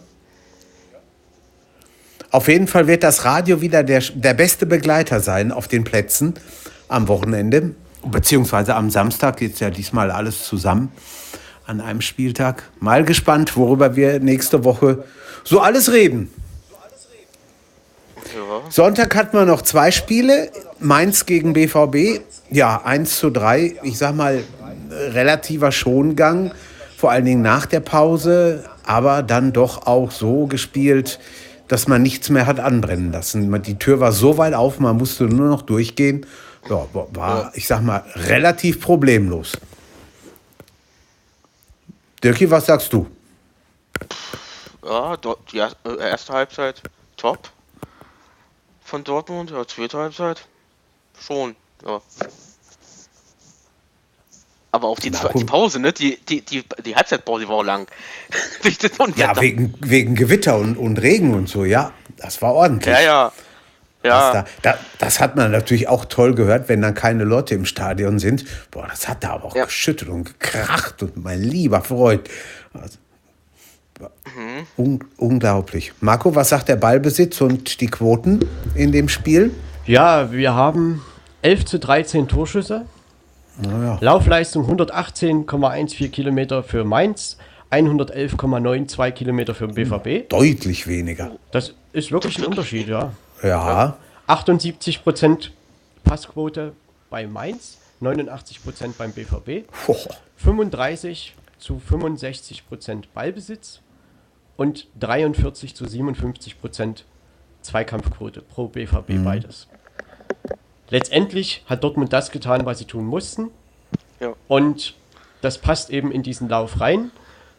Auf 2.31 2.47
jeden 2.47 2.67
Fall 2.67 2.87
wird 2.87 3.03
das 3.03 3.25
Radio 3.25 3.61
wieder 3.61 3.83
der, 3.83 4.01
der 4.15 4.33
beste 4.33 4.65
Begleiter 4.65 5.19
sein 5.19 5.51
auf 5.51 5.67
den 5.67 5.83
Plätzen 5.83 6.33
am 6.87 7.07
Wochenende. 7.07 7.75
Beziehungsweise 8.05 8.75
am 8.75 8.89
Samstag 8.89 9.37
geht 9.37 9.59
ja 9.59 9.69
diesmal 9.69 10.11
alles 10.11 10.43
zusammen 10.43 10.91
an 11.65 11.79
einem 11.79 12.01
Spieltag. 12.01 12.63
Mal 12.79 13.05
gespannt, 13.05 13.55
worüber 13.55 13.95
wir 13.95 14.19
nächste 14.19 14.63
Woche 14.63 15.05
so 15.43 15.59
alles 15.59 15.91
reden. 15.91 16.33
ja. 18.33 18.71
Sonntag 18.71 19.15
hatten 19.15 19.37
wir 19.37 19.45
noch 19.45 19.61
zwei 19.61 19.91
Spiele. 19.91 20.51
Mainz 20.79 21.25
gegen 21.25 21.53
BVB. 21.53 22.21
Ja, 22.49 22.81
1 22.83 23.19
zu 23.19 23.29
3. 23.29 23.75
Ich 23.83 23.97
sag 23.97 24.15
mal, 24.15 24.43
relativer 24.91 25.71
Schongang. 25.71 26.51
Vor 26.97 27.11
allen 27.11 27.25
Dingen 27.25 27.41
nach 27.41 27.65
der 27.65 27.79
Pause. 27.79 28.63
Aber 28.85 29.23
dann 29.23 29.53
doch 29.53 29.87
auch 29.87 30.11
so 30.11 30.47
gespielt, 30.47 31.19
dass 31.67 31.87
man 31.87 32.01
nichts 32.01 32.29
mehr 32.29 32.45
hat 32.45 32.59
anbrennen 32.59 33.11
lassen. 33.11 33.61
Die 33.63 33.79
Tür 33.79 33.99
war 33.99 34.11
so 34.11 34.37
weit 34.37 34.53
auf, 34.53 34.79
man 34.79 34.97
musste 34.97 35.25
nur 35.25 35.49
noch 35.49 35.61
durchgehen. 35.61 36.25
Ja, 36.69 36.85
war, 36.93 37.51
ich 37.55 37.67
sag 37.67 37.81
mal, 37.81 38.03
relativ 38.15 38.79
problemlos. 38.79 39.53
Dirki, 42.23 42.49
was 42.49 42.67
sagst 42.67 42.93
du? 42.93 43.07
Ja, 44.85 45.17
die 45.51 45.59
äh, 45.59 45.97
erste 45.99 46.33
Halbzeit 46.33 46.81
top 47.17 47.49
von 48.83 49.03
Dortmund, 49.03 49.51
ja, 49.51 49.65
zweite 49.67 49.97
Halbzeit 49.97 50.45
schon, 51.19 51.55
ja. 51.85 52.01
Aber 54.73 54.87
auch 54.87 54.97
die, 54.97 55.11
Na, 55.11 55.29
die 55.29 55.45
Pause, 55.45 55.79
ne? 55.79 55.93
Die, 55.93 56.17
die, 56.27 56.41
die, 56.41 56.63
die 56.83 56.95
Halbzeitpause 56.95 57.47
war 57.47 57.57
auch 57.57 57.63
lang. 57.63 57.87
Das 58.63 58.91
Ja, 59.15 59.39
wegen, 59.39 59.75
wegen 59.81 60.15
Gewitter 60.15 60.57
und, 60.57 60.77
und 60.77 60.97
Regen 60.99 61.35
und 61.35 61.47
so, 61.47 61.63
ja. 61.63 61.91
Das 62.17 62.41
war 62.41 62.53
ordentlich. 62.55 62.93
ja, 62.93 63.01
ja. 63.01 63.31
Ja. 64.03 64.33
Da, 64.33 64.45
da, 64.63 64.77
das 64.97 65.19
hat 65.19 65.35
man 65.35 65.51
natürlich 65.51 65.87
auch 65.87 66.05
toll 66.05 66.33
gehört, 66.33 66.69
wenn 66.69 66.81
dann 66.81 66.95
keine 66.95 67.23
Leute 67.23 67.53
im 67.53 67.65
Stadion 67.65 68.17
sind. 68.17 68.45
Boah, 68.71 68.87
das 68.89 69.07
hat 69.07 69.23
da 69.23 69.33
aber 69.33 69.45
auch 69.45 69.55
Ja. 69.55 69.65
geschüttelt 69.65 70.09
und 70.09 70.25
gekracht 70.25 71.03
und 71.03 71.23
mein 71.23 71.41
lieber 71.41 71.81
Freund. 71.81 72.27
Also, 72.73 72.97
Mhm. 74.35 74.65
un 74.75 74.99
unglaublich. 75.17 75.93
Marco, 76.01 76.33
was 76.35 76.49
sagt 76.49 76.67
der 76.67 76.75
Ballbesitz 76.77 77.39
und 77.41 77.79
die 77.79 77.87
Quoten 77.87 78.39
in 78.73 78.91
dem 78.91 79.07
Spiel? 79.07 79.51
Ja, 79.85 80.31
wir 80.31 80.55
haben 80.55 81.01
11 81.43 81.65
zu 81.65 81.79
13 81.79 82.27
Torschüsse. 82.27 82.85
Naja. 83.57 83.97
Laufleistung 84.01 84.65
118,14 84.69 86.09
Kilometer 86.09 86.63
für 86.63 86.83
Mainz, 86.83 87.37
111,92 87.71 89.11
Kilometer 89.11 89.55
für 89.55 89.67
den 89.67 89.75
BVB. 89.75 90.29
Deutlich 90.29 90.87
weniger. 90.87 91.31
Das 91.51 91.73
ist 91.91 92.11
wirklich 92.11 92.37
ein 92.39 92.45
Unterschied, 92.45 92.87
ja. 92.87 93.13
Ja. 93.41 93.97
78% 94.27 95.49
Passquote 96.03 96.73
bei 97.09 97.27
Mainz, 97.27 97.77
89% 98.01 98.93
beim 98.97 99.11
BVB, 99.11 99.67
Puh. 99.85 99.95
35 100.37 101.35
zu 101.57 101.81
65% 101.89 103.03
Ballbesitz 103.13 103.79
und 104.57 104.87
43 104.99 105.75
zu 105.75 105.85
57% 105.85 107.03
Zweikampfquote 107.61 108.41
pro 108.41 108.67
BVB 108.67 109.23
beides. 109.23 109.67
Letztendlich 110.93 111.63
hat 111.65 111.83
Dortmund 111.83 112.13
das 112.13 112.29
getan, 112.29 112.67
was 112.67 112.77
sie 112.77 112.85
tun 112.85 113.05
mussten. 113.05 113.49
Ja. 114.19 114.35
Und 114.47 114.93
das 115.41 115.57
passt 115.57 115.89
eben 115.89 116.11
in 116.11 116.21
diesen 116.21 116.47
Lauf 116.47 116.79
rein. 116.79 117.09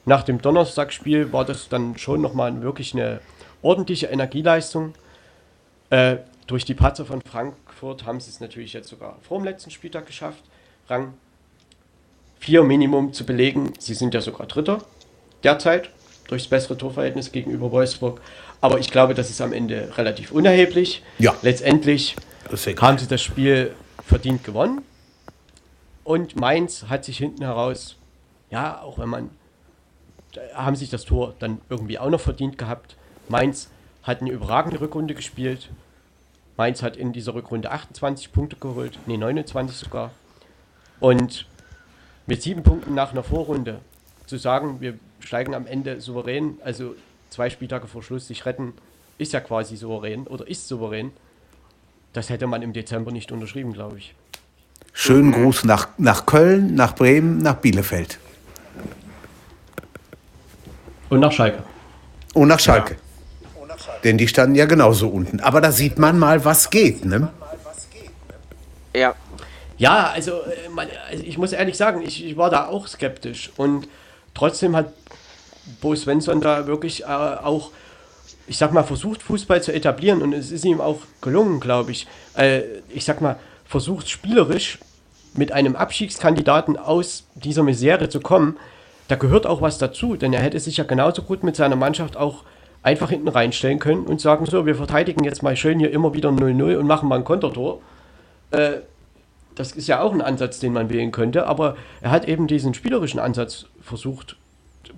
Nach 0.04 0.22
dem 0.22 0.40
Donnerstagsspiel 0.40 1.32
war 1.32 1.44
das 1.44 1.68
dann 1.68 1.98
schon 1.98 2.20
nochmal 2.20 2.62
wirklich 2.62 2.94
eine 2.94 3.20
ordentliche 3.60 4.06
Energieleistung. 4.06 4.94
Äh, 5.90 6.18
durch 6.46 6.64
die 6.64 6.74
Patzer 6.74 7.06
von 7.06 7.22
Frankfurt 7.22 8.06
haben 8.06 8.20
sie 8.20 8.30
es 8.30 8.38
natürlich 8.38 8.72
jetzt 8.72 8.88
sogar 8.88 9.18
vor 9.22 9.38
dem 9.38 9.46
letzten 9.46 9.72
Spieltag 9.72 10.06
geschafft, 10.06 10.44
Rang 10.88 11.14
4 12.38 12.62
Minimum 12.62 13.14
zu 13.14 13.26
belegen. 13.26 13.72
Sie 13.80 13.94
sind 13.94 14.14
ja 14.14 14.20
sogar 14.20 14.46
Dritter 14.46 14.78
derzeit 15.42 15.90
durchs 16.28 16.46
bessere 16.46 16.78
Torverhältnis 16.78 17.32
gegenüber 17.32 17.72
Wolfsburg. 17.72 18.20
Aber 18.64 18.78
ich 18.78 18.90
glaube, 18.90 19.12
das 19.12 19.28
ist 19.28 19.42
am 19.42 19.52
Ende 19.52 19.92
relativ 19.98 20.32
unerheblich. 20.32 21.02
Ja. 21.18 21.36
Letztendlich 21.42 22.16
haben 22.80 22.96
sie 22.96 23.06
das 23.06 23.20
Spiel 23.20 23.74
verdient 24.02 24.42
gewonnen. 24.42 24.80
Und 26.02 26.36
Mainz 26.36 26.86
hat 26.88 27.04
sich 27.04 27.18
hinten 27.18 27.44
heraus, 27.44 27.96
ja, 28.50 28.80
auch 28.80 28.98
wenn 28.98 29.10
man, 29.10 29.28
haben 30.54 30.76
sich 30.76 30.88
das 30.88 31.04
Tor 31.04 31.34
dann 31.40 31.60
irgendwie 31.68 31.98
auch 31.98 32.08
noch 32.08 32.22
verdient 32.22 32.56
gehabt. 32.56 32.96
Mainz 33.28 33.68
hat 34.02 34.22
eine 34.22 34.30
überragende 34.30 34.80
Rückrunde 34.80 35.12
gespielt. 35.12 35.68
Mainz 36.56 36.82
hat 36.82 36.96
in 36.96 37.12
dieser 37.12 37.34
Rückrunde 37.34 37.70
28 37.70 38.32
Punkte 38.32 38.56
geholt, 38.56 38.98
nee, 39.04 39.18
29 39.18 39.76
sogar. 39.76 40.10
Und 41.00 41.44
mit 42.26 42.40
sieben 42.40 42.62
Punkten 42.62 42.94
nach 42.94 43.12
einer 43.12 43.24
Vorrunde 43.24 43.80
zu 44.24 44.38
sagen, 44.38 44.80
wir 44.80 44.98
steigen 45.20 45.54
am 45.54 45.66
Ende 45.66 46.00
souverän, 46.00 46.56
also 46.64 46.94
zwei 47.34 47.50
Spieltage 47.50 47.88
vor 47.88 48.02
Schluss 48.02 48.28
sich 48.28 48.46
retten, 48.46 48.74
ist 49.18 49.32
ja 49.32 49.40
quasi 49.40 49.76
souverän 49.76 50.26
oder 50.26 50.46
ist 50.46 50.68
souverän. 50.68 51.10
Das 52.12 52.30
hätte 52.30 52.46
man 52.46 52.62
im 52.62 52.72
Dezember 52.72 53.10
nicht 53.10 53.32
unterschrieben, 53.32 53.72
glaube 53.72 53.98
ich. 53.98 54.14
Schönen 54.92 55.32
Gruß 55.32 55.64
nach, 55.64 55.88
nach 55.98 56.26
Köln, 56.26 56.76
nach 56.76 56.94
Bremen, 56.94 57.38
nach 57.38 57.56
Bielefeld. 57.56 58.18
Und 61.10 61.20
nach 61.20 61.32
Schalke. 61.32 61.64
Und 62.34 62.48
nach 62.48 62.60
Schalke. 62.60 62.96
Denn 64.04 64.16
die 64.16 64.28
standen 64.28 64.54
ja 64.54 64.66
genauso 64.66 65.08
unten. 65.08 65.40
Aber 65.40 65.60
da 65.60 65.72
sieht 65.72 65.98
man 65.98 66.18
mal, 66.18 66.44
was 66.44 66.70
geht. 66.70 67.04
Ne? 67.04 67.30
Ja. 68.94 69.14
Ja, 69.76 70.10
also, 70.10 70.42
äh, 70.42 70.68
man, 70.72 70.86
also 71.10 71.24
ich 71.24 71.36
muss 71.36 71.52
ehrlich 71.52 71.76
sagen, 71.76 72.02
ich, 72.02 72.24
ich 72.24 72.36
war 72.36 72.50
da 72.50 72.66
auch 72.68 72.86
skeptisch. 72.86 73.50
Und 73.56 73.88
trotzdem 74.34 74.76
hat 74.76 74.92
Bo 75.80 75.94
Svensson 75.94 76.40
da 76.40 76.66
wirklich 76.66 77.04
äh, 77.04 77.06
auch, 77.06 77.70
ich 78.46 78.58
sag 78.58 78.72
mal, 78.72 78.82
versucht, 78.82 79.22
Fußball 79.22 79.62
zu 79.62 79.72
etablieren. 79.72 80.22
Und 80.22 80.32
es 80.32 80.50
ist 80.50 80.64
ihm 80.64 80.80
auch 80.80 81.00
gelungen, 81.20 81.60
glaube 81.60 81.92
ich. 81.92 82.06
Äh, 82.36 82.62
ich 82.88 83.04
sag 83.04 83.20
mal, 83.20 83.36
versucht 83.64 84.08
spielerisch 84.08 84.78
mit 85.34 85.52
einem 85.52 85.76
Abstiegskandidaten 85.76 86.76
aus 86.76 87.24
dieser 87.34 87.62
Misere 87.62 88.08
zu 88.08 88.20
kommen. 88.20 88.56
Da 89.08 89.16
gehört 89.16 89.46
auch 89.46 89.60
was 89.60 89.78
dazu, 89.78 90.16
denn 90.16 90.32
er 90.32 90.40
hätte 90.40 90.60
sich 90.60 90.76
ja 90.76 90.84
genauso 90.84 91.22
gut 91.22 91.42
mit 91.42 91.56
seiner 91.56 91.76
Mannschaft 91.76 92.16
auch 92.16 92.44
einfach 92.82 93.10
hinten 93.10 93.28
reinstellen 93.28 93.78
können 93.78 94.04
und 94.04 94.20
sagen, 94.20 94.46
so, 94.46 94.66
wir 94.66 94.76
verteidigen 94.76 95.24
jetzt 95.24 95.42
mal 95.42 95.56
schön 95.56 95.78
hier 95.78 95.90
immer 95.90 96.14
wieder 96.14 96.30
0-0 96.30 96.76
und 96.76 96.86
machen 96.86 97.08
mal 97.08 97.16
ein 97.16 97.24
Kontertor. 97.24 97.80
Äh, 98.50 98.78
das 99.54 99.72
ist 99.72 99.88
ja 99.88 100.00
auch 100.00 100.12
ein 100.12 100.20
Ansatz, 100.20 100.58
den 100.58 100.72
man 100.72 100.90
wählen 100.90 101.12
könnte, 101.12 101.46
aber 101.46 101.76
er 102.00 102.10
hat 102.10 102.26
eben 102.26 102.46
diesen 102.46 102.74
spielerischen 102.74 103.20
Ansatz 103.20 103.66
versucht 103.82 104.36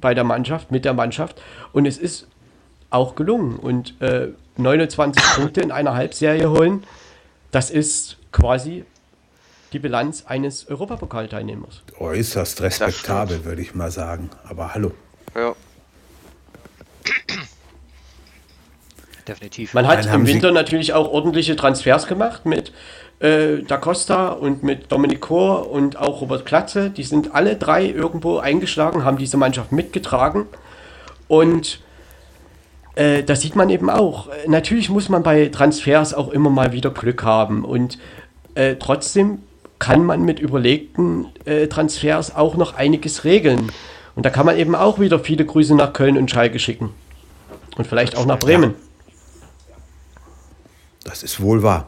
bei 0.00 0.14
der 0.14 0.24
Mannschaft, 0.24 0.70
mit 0.70 0.84
der 0.84 0.94
Mannschaft 0.94 1.40
und 1.72 1.86
es 1.86 1.98
ist 1.98 2.26
auch 2.90 3.14
gelungen 3.16 3.56
und 3.56 4.00
äh, 4.00 4.28
29 4.56 5.22
Punkte 5.36 5.60
in 5.60 5.70
einer 5.72 5.94
Halbserie 5.94 6.48
holen, 6.50 6.84
das 7.50 7.70
ist 7.70 8.16
quasi 8.32 8.84
die 9.72 9.78
Bilanz 9.78 10.24
eines 10.26 10.68
Europapokalteilnehmers. 10.68 11.82
Äußerst 11.98 12.62
respektabel, 12.62 13.44
würde 13.44 13.60
ich 13.62 13.74
mal 13.74 13.90
sagen. 13.90 14.30
Aber 14.48 14.74
hallo. 14.74 14.92
Ja. 15.34 15.54
Definitiv. 19.26 19.74
Man 19.74 19.86
hat 19.88 20.06
im 20.06 20.24
Sie- 20.24 20.34
Winter 20.34 20.52
natürlich 20.52 20.92
auch 20.92 21.08
ordentliche 21.08 21.56
Transfers 21.56 22.06
gemacht 22.06 22.46
mit 22.46 22.72
äh, 23.20 23.62
Da 23.66 23.76
Costa 23.76 24.28
und 24.28 24.62
mit 24.62 24.90
Dominik 24.92 25.20
Kor 25.20 25.70
und 25.70 25.96
auch 25.96 26.20
Robert 26.20 26.46
Klatze. 26.46 26.90
Die 26.90 27.04
sind 27.04 27.34
alle 27.34 27.56
drei 27.56 27.86
irgendwo 27.86 28.38
eingeschlagen, 28.38 29.04
haben 29.04 29.18
diese 29.18 29.36
Mannschaft 29.36 29.72
mitgetragen. 29.72 30.46
Und 31.28 31.80
äh, 32.94 33.22
das 33.22 33.40
sieht 33.42 33.56
man 33.56 33.70
eben 33.70 33.90
auch. 33.90 34.28
Äh, 34.28 34.48
Natürlich 34.48 34.90
muss 34.90 35.08
man 35.08 35.22
bei 35.22 35.46
Transfers 35.48 36.14
auch 36.14 36.28
immer 36.28 36.50
mal 36.50 36.72
wieder 36.72 36.90
Glück 36.90 37.22
haben. 37.22 37.64
Und 37.64 37.98
äh, 38.54 38.76
trotzdem 38.76 39.38
kann 39.78 40.04
man 40.04 40.22
mit 40.22 40.40
überlegten 40.40 41.26
äh, 41.44 41.66
Transfers 41.68 42.34
auch 42.34 42.56
noch 42.56 42.74
einiges 42.74 43.24
regeln. 43.24 43.70
Und 44.14 44.24
da 44.24 44.30
kann 44.30 44.46
man 44.46 44.56
eben 44.56 44.74
auch 44.74 44.98
wieder 44.98 45.18
viele 45.18 45.44
Grüße 45.44 45.74
nach 45.74 45.92
Köln 45.92 46.16
und 46.16 46.30
Schalke 46.30 46.58
schicken. 46.58 46.90
Und 47.76 47.86
vielleicht 47.86 48.16
auch 48.16 48.24
nach 48.24 48.38
Bremen. 48.38 48.74
Das 51.04 51.22
ist 51.22 51.40
wohl 51.40 51.62
wahr. 51.62 51.86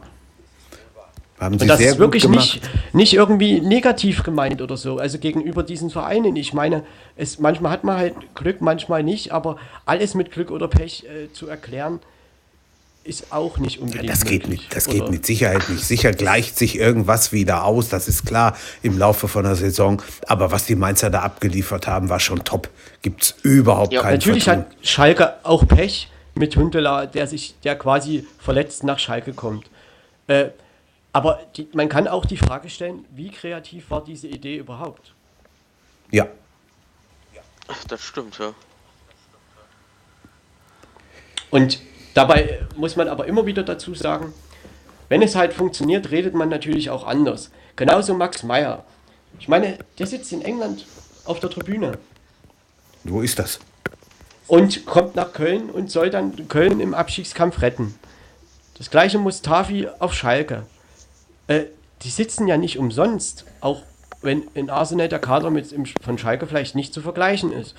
Haben 1.39 1.57
Sie 1.57 1.63
Und 1.63 1.67
das 1.69 1.79
ist 1.79 1.99
wirklich 1.99 2.27
nicht, 2.27 2.61
nicht 2.93 3.13
irgendwie 3.13 3.61
negativ 3.61 4.23
gemeint 4.23 4.61
oder 4.61 4.75
so. 4.75 4.97
Also 4.97 5.19
gegenüber 5.19 5.63
diesen 5.63 5.89
Vereinen. 5.89 6.35
Ich 6.35 6.53
meine, 6.53 6.83
es, 7.15 7.39
manchmal 7.39 7.71
hat 7.71 7.83
man 7.83 7.97
halt 7.97 8.15
Glück, 8.35 8.61
manchmal 8.61 9.03
nicht, 9.03 9.31
aber 9.31 9.57
alles 9.85 10.15
mit 10.15 10.31
Glück 10.31 10.51
oder 10.51 10.67
Pech 10.67 11.05
äh, 11.05 11.31
zu 11.31 11.47
erklären, 11.47 11.99
ist 13.05 13.31
auch 13.31 13.57
nicht 13.57 13.79
unbedingt 13.79 14.09
Das 14.09 14.25
geht, 14.25 14.43
möglich. 14.43 14.63
mit, 14.67 14.75
das 14.75 14.85
geht 14.87 15.09
mit 15.09 15.25
Sicherheit 15.25 15.67
nicht. 15.69 15.83
Sicher 15.85 16.11
gleicht 16.11 16.57
sich 16.57 16.77
irgendwas 16.77 17.31
wieder 17.31 17.63
aus, 17.63 17.87
das 17.89 18.07
ist 18.09 18.25
klar 18.25 18.55
im 18.83 18.99
Laufe 18.99 19.27
von 19.27 19.45
der 19.45 19.55
Saison. 19.55 20.01
Aber 20.27 20.51
was 20.51 20.65
die 20.65 20.75
Mainzer 20.75 21.09
da 21.09 21.21
abgeliefert 21.21 21.87
haben, 21.87 22.09
war 22.09 22.19
schon 22.19 22.43
top. 22.43 22.69
Gibt 23.01 23.23
es 23.23 23.35
überhaupt 23.43 23.93
Ja, 23.93 24.01
keinen 24.01 24.15
Natürlich 24.15 24.43
Vertun. 24.43 24.65
hat 24.65 24.85
Schalke 24.87 25.33
auch 25.43 25.65
Pech 25.67 26.09
mit 26.35 26.55
Huntela, 26.57 27.05
der 27.05 27.25
sich, 27.27 27.55
der 27.63 27.77
quasi 27.77 28.27
verletzt 28.37 28.83
nach 28.83 28.99
Schalke 28.99 29.33
kommt. 29.33 29.65
Äh, 30.27 30.49
aber 31.13 31.39
die, 31.55 31.67
man 31.73 31.89
kann 31.89 32.07
auch 32.07 32.25
die 32.25 32.37
Frage 32.37 32.69
stellen, 32.69 33.05
wie 33.11 33.31
kreativ 33.31 33.89
war 33.89 34.03
diese 34.03 34.27
Idee 34.27 34.57
überhaupt? 34.57 35.13
Ja, 36.11 36.27
Das 37.87 38.01
stimmt, 38.01 38.37
ja. 38.39 38.53
Und 41.51 41.81
dabei 42.13 42.65
muss 42.75 42.95
man 42.95 43.07
aber 43.07 43.25
immer 43.25 43.45
wieder 43.45 43.63
dazu 43.63 43.95
sagen, 43.95 44.33
wenn 45.07 45.21
es 45.21 45.35
halt 45.35 45.53
funktioniert, 45.53 46.11
redet 46.11 46.35
man 46.35 46.49
natürlich 46.49 46.89
auch 46.89 47.05
anders. 47.05 47.51
Genauso 47.75 48.13
Max 48.13 48.43
Meyer. 48.43 48.85
Ich 49.39 49.47
meine, 49.47 49.79
der 49.97 50.05
sitzt 50.05 50.31
in 50.31 50.41
England 50.41 50.85
auf 51.25 51.39
der 51.39 51.49
Tribüne 51.49 51.97
wo 53.03 53.21
ist 53.21 53.39
das? 53.39 53.59
und 54.49 54.85
kommt 54.87 55.15
nach 55.15 55.31
Köln 55.31 55.69
und 55.69 55.91
soll 55.91 56.09
dann 56.09 56.47
Köln 56.47 56.79
im 56.79 56.93
Abstiegskampf 56.93 57.61
retten. 57.61 57.95
Das 58.77 58.89
gleiche 58.89 59.19
Mustafi 59.19 59.87
auf 59.99 60.13
Schalke. 60.13 60.65
Äh, 61.49 61.65
die 62.03 62.09
sitzen 62.09 62.47
ja 62.47 62.57
nicht 62.57 62.77
umsonst, 62.77 63.45
auch 63.59 63.83
wenn 64.21 64.43
in 64.53 64.69
Arsenal 64.69 65.09
der 65.09 65.19
Kader 65.19 65.49
mit 65.49 65.71
im, 65.71 65.85
von 65.85 66.17
Schalke 66.17 66.47
vielleicht 66.47 66.75
nicht 66.75 66.93
zu 66.93 67.01
vergleichen 67.01 67.51
ist. 67.51 67.75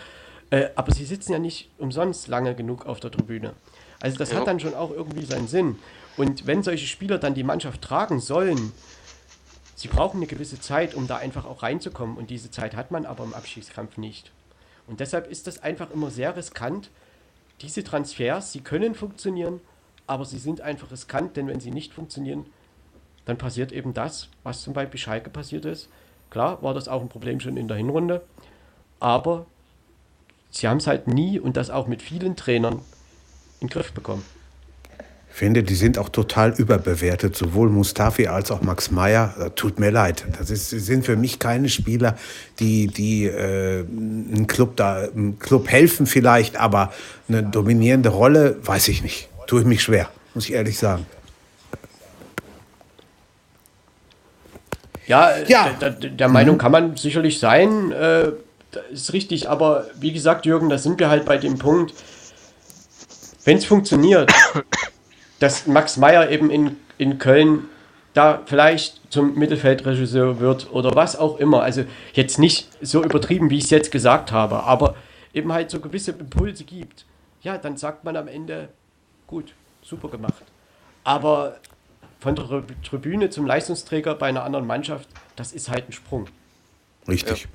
Äh, 0.50 0.70
aber 0.74 0.92
sie 0.92 1.04
sitzen 1.04 1.32
ja 1.32 1.38
nicht 1.38 1.70
umsonst 1.78 2.26
lange 2.28 2.54
genug 2.54 2.84
auf 2.84 2.98
der 3.00 3.12
Tribüne. 3.12 3.54
Also 4.00 4.18
das 4.18 4.32
Ja. 4.32 4.38
hat 4.38 4.46
dann 4.48 4.58
schon 4.58 4.74
auch 4.74 4.90
irgendwie 4.90 5.24
seinen 5.24 5.46
Sinn. 5.46 5.78
Und 6.16 6.46
wenn 6.46 6.62
solche 6.62 6.86
Spieler 6.86 7.18
dann 7.18 7.34
die 7.34 7.44
Mannschaft 7.44 7.80
tragen 7.82 8.18
sollen, 8.18 8.72
sie 9.76 9.88
brauchen 9.88 10.16
eine 10.16 10.26
gewisse 10.26 10.60
Zeit, 10.60 10.94
um 10.94 11.06
da 11.06 11.18
einfach 11.18 11.46
auch 11.46 11.62
reinzukommen. 11.62 12.16
Und 12.16 12.30
diese 12.30 12.50
Zeit 12.50 12.74
hat 12.74 12.90
man 12.90 13.06
aber 13.06 13.22
im 13.22 13.34
Abstiegskampf 13.34 13.96
nicht. 13.96 14.32
Und 14.88 14.98
deshalb 14.98 15.30
ist 15.30 15.46
das 15.46 15.62
einfach 15.62 15.90
immer 15.92 16.10
sehr 16.10 16.36
riskant. 16.36 16.90
Diese 17.60 17.84
Transfers, 17.84 18.52
sie 18.52 18.60
können 18.60 18.96
funktionieren, 18.96 19.60
aber 20.08 20.24
sie 20.24 20.38
sind 20.38 20.60
einfach 20.60 20.90
riskant, 20.90 21.36
denn 21.36 21.46
wenn 21.46 21.60
sie 21.60 21.70
nicht 21.70 21.94
funktionieren, 21.94 22.46
dann 23.30 23.38
passiert 23.38 23.70
eben 23.70 23.94
das, 23.94 24.28
was 24.42 24.60
zum 24.62 24.74
Beispiel 24.74 24.98
Schalke 24.98 25.30
passiert 25.30 25.64
ist. 25.64 25.88
Klar 26.30 26.62
war 26.62 26.74
das 26.74 26.88
auch 26.88 27.00
ein 27.00 27.08
Problem 27.08 27.38
schon 27.38 27.56
in 27.56 27.68
der 27.68 27.76
Hinrunde, 27.76 28.22
aber 28.98 29.46
sie 30.50 30.66
haben 30.66 30.78
es 30.78 30.88
halt 30.88 31.06
nie 31.06 31.38
und 31.38 31.56
das 31.56 31.70
auch 31.70 31.86
mit 31.86 32.02
vielen 32.02 32.34
Trainern 32.34 32.80
in 33.60 33.68
den 33.68 33.70
Griff 33.70 33.92
bekommen. 33.92 34.24
Ich 35.32 35.36
finde, 35.36 35.62
die 35.62 35.76
sind 35.76 35.96
auch 35.96 36.08
total 36.08 36.50
überbewertet, 36.58 37.36
sowohl 37.36 37.70
Mustafi 37.70 38.26
als 38.26 38.50
auch 38.50 38.62
Max 38.62 38.90
Meyer. 38.90 39.52
Tut 39.54 39.78
mir 39.78 39.90
leid. 39.90 40.24
Das 40.36 40.50
ist, 40.50 40.70
sind 40.70 41.06
für 41.06 41.14
mich 41.14 41.38
keine 41.38 41.68
Spieler, 41.68 42.18
die, 42.58 42.88
die 42.88 43.26
äh, 43.26 43.84
einen 43.84 44.48
Club 44.48 44.76
da, 44.76 45.04
einem 45.04 45.38
Club 45.38 45.68
helfen 45.68 46.06
vielleicht, 46.06 46.56
aber 46.56 46.92
eine 47.28 47.44
dominierende 47.44 48.08
Rolle, 48.08 48.56
weiß 48.64 48.88
ich 48.88 49.04
nicht. 49.04 49.28
Tue 49.46 49.60
ich 49.60 49.66
mich 49.66 49.82
schwer, 49.82 50.10
muss 50.34 50.46
ich 50.46 50.52
ehrlich 50.52 50.78
sagen. 50.78 51.06
Ja, 55.10 55.38
ja. 55.48 55.70
Der, 55.80 55.90
der, 55.90 56.10
der 56.10 56.28
Meinung 56.28 56.56
kann 56.56 56.70
man 56.70 56.96
sicherlich 56.96 57.40
sein. 57.40 57.90
Äh, 57.90 58.30
ist 58.92 59.12
richtig, 59.12 59.48
aber 59.48 59.86
wie 59.98 60.12
gesagt, 60.12 60.46
Jürgen, 60.46 60.68
da 60.68 60.78
sind 60.78 61.00
wir 61.00 61.10
halt 61.10 61.24
bei 61.24 61.36
dem 61.36 61.58
Punkt, 61.58 61.92
wenn 63.44 63.56
es 63.56 63.64
funktioniert, 63.64 64.32
dass 65.40 65.66
Max 65.66 65.96
Meyer 65.96 66.30
eben 66.30 66.48
in, 66.48 66.76
in 66.96 67.18
Köln 67.18 67.64
da 68.14 68.42
vielleicht 68.46 69.00
zum 69.10 69.34
Mittelfeldregisseur 69.34 70.38
wird 70.38 70.72
oder 70.72 70.94
was 70.94 71.18
auch 71.18 71.38
immer. 71.38 71.62
Also 71.64 71.84
jetzt 72.12 72.38
nicht 72.38 72.68
so 72.80 73.02
übertrieben, 73.02 73.50
wie 73.50 73.58
ich 73.58 73.64
es 73.64 73.70
jetzt 73.70 73.90
gesagt 73.90 74.30
habe, 74.30 74.62
aber 74.62 74.94
eben 75.34 75.52
halt 75.52 75.72
so 75.72 75.80
gewisse 75.80 76.12
Impulse 76.12 76.62
gibt. 76.62 77.04
Ja, 77.42 77.58
dann 77.58 77.76
sagt 77.76 78.04
man 78.04 78.16
am 78.16 78.28
Ende, 78.28 78.68
gut, 79.26 79.54
super 79.82 80.08
gemacht. 80.08 80.44
Aber 81.02 81.56
von 82.20 82.36
der 82.36 82.62
Tribüne 82.84 83.30
zum 83.30 83.46
Leistungsträger 83.46 84.14
bei 84.14 84.26
einer 84.26 84.44
anderen 84.44 84.66
Mannschaft, 84.66 85.08
das 85.36 85.52
ist 85.52 85.68
halt 85.70 85.88
ein 85.88 85.92
Sprung. 85.92 86.28
Richtig. 87.08 87.42
Ja. 87.44 87.48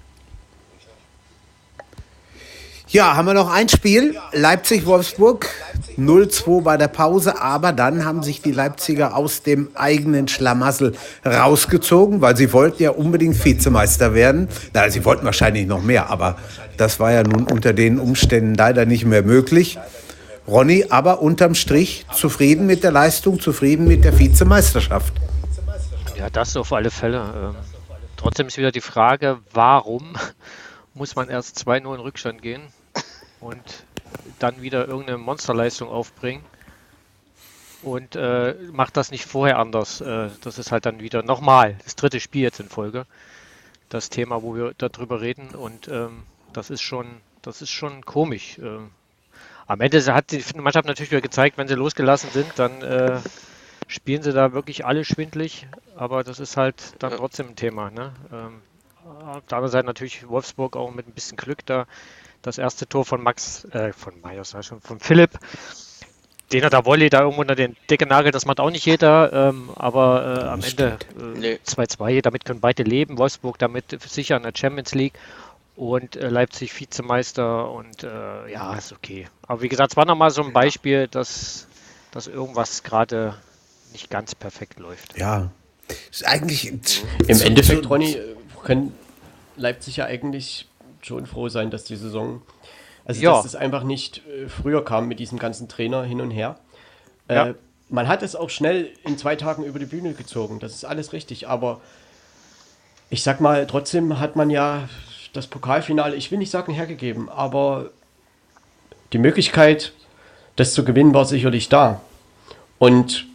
Ja, 2.87 3.15
haben 3.15 3.25
wir 3.25 3.33
noch 3.33 3.51
ein 3.51 3.67
Spiel. 3.67 4.15
Leipzig-Wolfsburg. 4.31 5.49
0-2 5.97 6.61
bei 6.61 6.77
der 6.77 6.87
Pause, 6.87 7.41
aber 7.41 7.73
dann 7.73 8.05
haben 8.05 8.21
sich 8.21 8.41
die 8.41 8.51
Leipziger 8.51 9.15
aus 9.15 9.41
dem 9.43 9.69
eigenen 9.75 10.27
Schlamassel 10.27 10.95
rausgezogen, 11.25 12.21
weil 12.21 12.37
sie 12.37 12.53
wollten 12.53 12.83
ja 12.83 12.91
unbedingt 12.91 13.43
Vizemeister 13.43 14.13
werden. 14.13 14.49
Na, 14.73 14.89
sie 14.89 15.03
wollten 15.03 15.25
wahrscheinlich 15.25 15.67
noch 15.67 15.81
mehr, 15.81 16.09
aber 16.09 16.37
das 16.77 16.99
war 16.99 17.11
ja 17.11 17.23
nun 17.23 17.45
unter 17.45 17.73
den 17.73 17.99
Umständen 17.99 18.55
leider 18.55 18.85
nicht 18.85 19.05
mehr 19.05 19.23
möglich. 19.23 19.79
Ronny, 20.47 20.85
aber 20.89 21.21
unterm 21.21 21.55
Strich 21.55 22.05
zufrieden 22.13 22.67
mit 22.67 22.83
der 22.83 22.91
Leistung, 22.91 23.39
zufrieden 23.39 23.87
mit 23.87 24.03
der 24.03 24.17
Vizemeisterschaft. 24.17 25.13
Ja, 26.17 26.29
das 26.29 26.55
auf 26.55 26.71
alle 26.71 26.91
Fälle. 26.91 27.53
Ähm, 27.55 27.55
trotzdem 28.15 28.47
ist 28.47 28.57
wieder 28.57 28.71
die 28.71 28.81
Frage, 28.81 29.39
warum 29.51 30.15
muss 30.93 31.15
man 31.15 31.29
erst 31.29 31.57
2-0 31.67 31.95
in 31.95 31.99
Rückstand 31.99 32.41
gehen 32.41 32.61
und 33.39 33.85
dann 34.39 34.61
wieder 34.61 34.87
irgendeine 34.87 35.17
Monsterleistung 35.17 35.89
aufbringen 35.89 36.43
und 37.81 38.15
äh, 38.15 38.55
macht 38.71 38.97
das 38.97 39.11
nicht 39.11 39.25
vorher 39.25 39.57
anders. 39.57 40.01
Äh, 40.01 40.29
das 40.41 40.59
ist 40.59 40.71
halt 40.71 40.85
dann 40.85 40.99
wieder 40.99 41.23
nochmal 41.23 41.75
das 41.83 41.95
dritte 41.95 42.19
Spiel 42.19 42.41
jetzt 42.43 42.59
in 42.59 42.69
Folge. 42.69 43.05
Das 43.89 44.09
Thema, 44.09 44.41
wo 44.41 44.55
wir 44.55 44.73
darüber 44.77 45.21
reden 45.21 45.49
und 45.49 45.87
ähm, 45.87 46.23
das 46.53 46.69
ist 46.69 46.81
schon, 46.81 47.05
das 47.41 47.61
ist 47.61 47.71
schon 47.71 48.05
komisch. 48.05 48.57
Ähm, 48.59 48.91
am 49.67 49.81
Ende 49.81 50.13
hat 50.13 50.31
die 50.31 50.43
Mannschaft 50.55 50.87
natürlich 50.87 51.11
wieder 51.11 51.21
gezeigt, 51.21 51.57
wenn 51.57 51.67
sie 51.67 51.75
losgelassen 51.75 52.29
sind, 52.31 52.47
dann 52.57 52.81
äh, 52.81 53.19
spielen 53.87 54.21
sie 54.21 54.33
da 54.33 54.53
wirklich 54.53 54.85
alle 54.85 55.05
schwindlig, 55.05 55.67
aber 55.95 56.23
das 56.23 56.39
ist 56.39 56.57
halt 56.57 56.75
dann 56.99 57.13
trotzdem 57.13 57.49
ein 57.49 57.55
Thema. 57.55 57.89
Ne? 57.89 58.13
Ähm, 58.31 58.61
auf 59.05 59.45
der 59.45 59.57
anderen 59.57 59.71
Seite 59.71 59.87
natürlich 59.87 60.27
Wolfsburg 60.27 60.75
auch 60.75 60.93
mit 60.93 61.07
ein 61.07 61.13
bisschen 61.13 61.37
Glück 61.37 61.65
da. 61.65 61.85
Das 62.41 62.57
erste 62.57 62.87
Tor 62.87 63.05
von 63.05 63.23
Max, 63.23 63.65
äh, 63.65 63.91
von 63.91 64.19
Meyers, 64.21 64.55
schon 64.61 64.81
von 64.81 64.99
Philipp. 64.99 65.31
Den 66.51 66.63
hat 66.63 66.73
der 66.73 66.85
Volley 66.85 67.09
da 67.09 67.21
irgendwo 67.21 67.41
unter 67.41 67.55
den 67.55 67.75
Decke 67.89 68.05
nagelt, 68.05 68.35
das 68.35 68.45
macht 68.45 68.59
auch 68.59 68.69
nicht 68.69 68.85
jeder. 68.85 69.33
Ähm, 69.33 69.71
aber 69.75 70.43
äh, 70.43 70.47
am 70.47 70.61
Ende 70.61 70.97
2-2, 71.65 72.09
äh, 72.11 72.21
damit 72.21 72.45
können 72.45 72.59
beide 72.59 72.83
leben. 72.83 73.17
Wolfsburg 73.17 73.57
damit 73.57 73.99
sicher 74.03 74.37
in 74.37 74.43
der 74.43 74.53
Champions 74.55 74.93
League 74.93 75.13
und 75.75 76.15
äh, 76.15 76.29
Leipzig 76.29 76.79
Vizemeister 76.79 77.69
und 77.71 78.03
äh, 78.03 78.51
ja, 78.51 78.75
ist 78.75 78.93
okay. 78.93 79.27
Aber 79.47 79.61
wie 79.61 79.69
gesagt, 79.69 79.91
es 79.91 79.97
war 79.97 80.05
nochmal 80.05 80.31
so 80.31 80.43
ein 80.43 80.53
Beispiel, 80.53 81.07
dass, 81.07 81.67
dass 82.11 82.27
irgendwas 82.27 82.83
gerade 82.83 83.35
nicht 83.91 84.09
ganz 84.09 84.35
perfekt 84.35 84.79
läuft. 84.79 85.17
Ja, 85.17 85.51
ist 86.09 86.25
eigentlich 86.25 86.67
im 86.67 87.41
Endeffekt, 87.41 87.89
Ronny, 87.89 88.17
können 88.63 88.93
Leipzig 89.57 89.97
ja 89.97 90.05
eigentlich 90.05 90.67
schon 91.01 91.25
froh 91.27 91.49
sein, 91.49 91.69
dass 91.69 91.83
die 91.83 91.95
Saison, 91.95 92.41
also 93.05 93.21
ja. 93.21 93.33
dass 93.33 93.45
es 93.45 93.55
einfach 93.55 93.83
nicht 93.83 94.25
äh, 94.27 94.49
früher 94.49 94.83
kam 94.83 95.07
mit 95.07 95.19
diesem 95.19 95.37
ganzen 95.37 95.67
Trainer 95.67 96.03
hin 96.03 96.19
und 96.21 96.31
her. 96.31 96.57
Äh, 97.27 97.35
ja. 97.35 97.53
Man 97.89 98.07
hat 98.07 98.23
es 98.23 98.35
auch 98.35 98.49
schnell 98.49 98.91
in 99.03 99.17
zwei 99.17 99.35
Tagen 99.35 99.63
über 99.63 99.77
die 99.77 99.85
Bühne 99.85 100.13
gezogen, 100.13 100.59
das 100.59 100.73
ist 100.73 100.85
alles 100.85 101.13
richtig, 101.13 101.47
aber 101.47 101.81
ich 103.11 103.21
sag 103.21 103.39
mal, 103.39 103.67
trotzdem 103.67 104.19
hat 104.19 104.35
man 104.35 104.49
ja 104.49 104.89
das 105.35 105.47
Pokalfinale, 105.47 106.15
ich 106.15 106.31
will 106.31 106.37
nicht 106.37 106.51
sagen 106.51 106.73
hergegeben, 106.73 107.29
aber 107.29 107.91
die 109.13 109.17
Möglichkeit, 109.17 109.93
das 110.55 110.73
zu 110.73 110.85
gewinnen, 110.85 111.13
war 111.13 111.25
sicherlich 111.25 111.69
da. 111.69 112.01
Und 112.79 113.25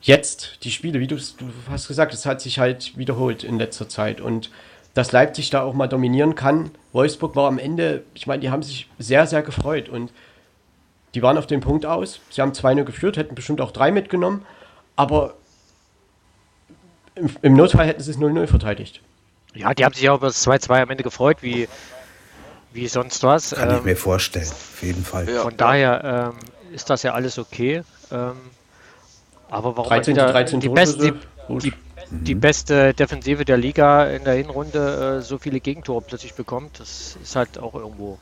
jetzt 0.00 0.64
die 0.64 0.70
Spiele, 0.70 1.00
wie 1.00 1.06
du, 1.06 1.16
du 1.16 1.46
hast 1.70 1.88
gesagt, 1.88 2.14
es 2.14 2.26
hat 2.26 2.40
sich 2.40 2.58
halt 2.58 2.96
wiederholt 2.96 3.44
in 3.44 3.58
letzter 3.58 3.88
Zeit 3.88 4.20
und 4.20 4.50
dass 4.94 5.12
Leipzig 5.12 5.50
da 5.50 5.62
auch 5.62 5.74
mal 5.74 5.88
dominieren 5.88 6.34
kann. 6.34 6.70
Wolfsburg 6.92 7.34
war 7.34 7.48
am 7.48 7.58
Ende, 7.58 8.04
ich 8.14 8.26
meine, 8.26 8.40
die 8.40 8.50
haben 8.50 8.62
sich 8.62 8.88
sehr, 8.98 9.26
sehr 9.26 9.42
gefreut 9.42 9.88
und 9.88 10.12
die 11.14 11.22
waren 11.22 11.38
auf 11.38 11.46
den 11.46 11.60
Punkt 11.60 11.86
aus. 11.86 12.20
Sie 12.30 12.40
haben 12.40 12.52
2-0 12.52 12.84
geführt, 12.84 13.16
hätten 13.16 13.34
bestimmt 13.34 13.60
auch 13.60 13.70
drei 13.70 13.90
mitgenommen, 13.90 14.44
aber 14.96 15.34
im, 17.14 17.30
im 17.42 17.54
Notfall 17.54 17.86
hätten 17.86 18.02
sie 18.02 18.10
es 18.10 18.18
0-0 18.18 18.46
verteidigt. 18.46 19.00
Ja, 19.54 19.74
die 19.74 19.84
haben 19.84 19.94
sich 19.94 20.08
auch 20.08 20.16
über 20.16 20.28
das 20.28 20.46
2-2 20.46 20.82
am 20.82 20.90
Ende 20.90 21.04
gefreut, 21.04 21.38
wie, 21.40 21.68
wie 22.72 22.88
sonst 22.88 23.22
was. 23.22 23.50
Kann 23.50 23.70
ähm, 23.70 23.76
ich 23.78 23.84
mir 23.84 23.96
vorstellen, 23.96 24.48
auf 24.48 24.82
jeden 24.82 25.04
Fall. 25.04 25.26
Von 25.26 25.52
ja. 25.52 25.56
daher 25.56 26.32
ähm, 26.32 26.74
ist 26.74 26.88
das 26.90 27.02
ja 27.02 27.12
alles 27.12 27.38
okay. 27.38 27.82
Ähm, 28.10 28.32
aber 29.50 29.76
warum 29.76 29.90
13, 29.90 30.14
wieder 30.14 30.32
13 30.32 30.60
die, 30.60 30.68
beste, 30.70 31.12
die, 31.12 31.58
die, 31.58 31.72
die, 32.10 32.34
beste 32.34 32.94
Defensive 32.94 33.44
der 33.44 33.58
Liga 33.58 34.06
in 34.06 34.24
der 34.24 34.34
Hinrunde 34.34 35.18
äh, 35.18 35.22
so 35.22 35.36
viele 35.36 35.60
Gegentore 35.60 36.00
plötzlich 36.00 36.32
bekommt, 36.34 36.80
das 36.80 37.18
ist 37.22 37.36
halt 37.36 37.58
auch 37.58 37.74
irgendwo. 37.74 38.18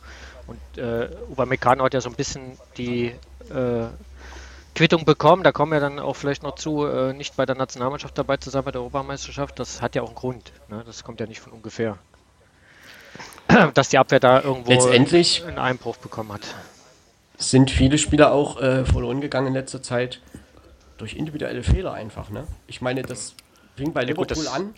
Und 0.49 0.83
äh, 0.83 1.09
Upamecano 1.31 1.85
hat 1.85 1.95
ja 1.95 2.01
so 2.01 2.09
ein 2.09 2.17
bisschen 2.17 2.59
die 2.77 3.15
äh, 3.51 3.87
Quittung 4.75 5.05
bekommen. 5.05 5.43
Da 5.43 5.53
kommen 5.53 5.73
wir 5.73 5.81
dann 5.81 5.99
auch 5.99 6.17
vielleicht 6.17 6.43
noch 6.43 6.55
zu, 6.55 6.87
äh, 6.87 7.13
nicht 7.13 7.37
bei 7.37 7.47
der 7.47 7.57
Nationalmannschaft 7.57 8.17
dabei 8.17 8.37
zu 8.37 8.51
sein 8.51 8.65
bei 8.65 8.71
der 8.71 8.81
Europameisterschaft. 8.81 9.59
Das 9.59 9.83
hat 9.83 9.95
ja 9.95 10.03
auch 10.03 10.09
einen 10.09 10.15
Grund. 10.17 10.53
Ne? 10.69 10.83
Das 10.87 11.05
kommt 11.05 11.21
ja 11.21 11.27
nicht 11.27 11.41
von 11.41 11.53
ungefähr. 11.53 11.99
Dass 13.75 13.89
die 13.89 13.99
Abwehr 13.99 14.21
da 14.21 14.41
irgendwo 14.41 14.71
Letztendlich 14.71 15.45
einen 15.45 15.59
Einbruch 15.59 15.97
bekommen 15.97 16.33
hat. 16.33 16.43
Sind 17.39 17.71
viele 17.71 17.99
Spieler 17.99 18.33
auch 18.33 18.61
äh, 18.61 18.85
verloren 18.85 19.21
gegangen 19.21 19.49
in 19.49 19.55
letzter 19.55 19.83
Zeit 19.83 20.21
durch 20.99 21.15
individuelle 21.15 21.63
Fehler 21.63 21.95
einfach. 21.95 22.31
Ne? 22.31 22.47
Ich 22.67 22.81
meine, 22.83 23.03
das 23.03 23.35
fing 23.77 23.93
bei 23.93 24.05
Liverpool 24.05 24.27
ja, 24.29 24.35
gut, 24.35 24.49
an. 24.49 24.75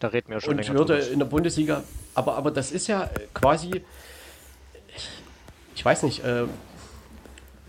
Da 0.00 0.08
reden 0.08 0.32
wir 0.32 0.40
schon 0.40 0.58
und 0.58 0.68
würde 0.74 0.98
in 0.98 1.20
der 1.20 1.26
Bundesliga. 1.26 1.84
Aber, 2.14 2.36
aber 2.36 2.50
das 2.50 2.72
ist 2.72 2.88
ja 2.88 3.08
quasi, 3.34 3.84
ich 5.76 5.84
weiß 5.84 6.02
nicht, 6.02 6.24
äh, 6.24 6.44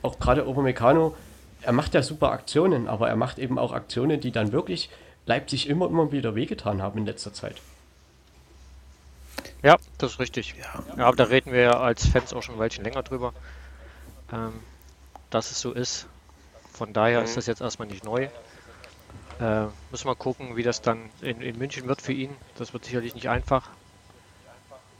auch 0.01 0.17
gerade 0.19 0.47
Obermecano, 0.47 1.15
er 1.63 1.71
macht 1.71 1.93
ja 1.93 2.03
super 2.03 2.31
Aktionen, 2.31 2.87
aber 2.87 3.09
er 3.09 3.15
macht 3.15 3.39
eben 3.39 3.57
auch 3.57 3.71
Aktionen, 3.71 4.19
die 4.19 4.31
dann 4.31 4.51
wirklich 4.51 4.89
Leipzig 5.25 5.69
immer, 5.69 5.87
immer 5.87 6.11
wieder 6.11 6.35
wehgetan 6.35 6.81
haben 6.81 6.99
in 6.99 7.05
letzter 7.05 7.33
Zeit. 7.33 7.61
Ja, 9.61 9.77
das 9.97 10.13
ist 10.13 10.19
richtig. 10.19 10.55
Ja, 10.57 10.83
ja 10.97 11.05
aber 11.05 11.15
da 11.15 11.25
reden 11.25 11.51
wir 11.51 11.61
ja 11.61 11.79
als 11.79 12.05
Fans 12.05 12.33
auch 12.33 12.43
schon 12.43 12.55
ein 12.55 12.59
Weilchen 12.59 12.83
länger 12.83 13.03
drüber, 13.03 13.33
ähm, 14.31 14.53
dass 15.29 15.51
es 15.51 15.61
so 15.61 15.71
ist. 15.71 16.07
Von 16.73 16.91
daher 16.91 17.19
mhm. 17.19 17.25
ist 17.25 17.37
das 17.37 17.45
jetzt 17.45 17.61
erstmal 17.61 17.87
nicht 17.87 18.03
neu. 18.03 18.27
Äh, 19.39 19.65
müssen 19.91 20.07
wir 20.07 20.15
gucken, 20.15 20.55
wie 20.57 20.63
das 20.63 20.81
dann 20.81 21.09
in, 21.21 21.41
in, 21.41 21.57
München 21.57 21.87
wird 21.87 22.01
für 22.01 22.13
ihn. 22.13 22.35
Das 22.57 22.73
wird 22.73 22.85
sicherlich 22.85 23.15
nicht 23.15 23.29
einfach. 23.29 23.69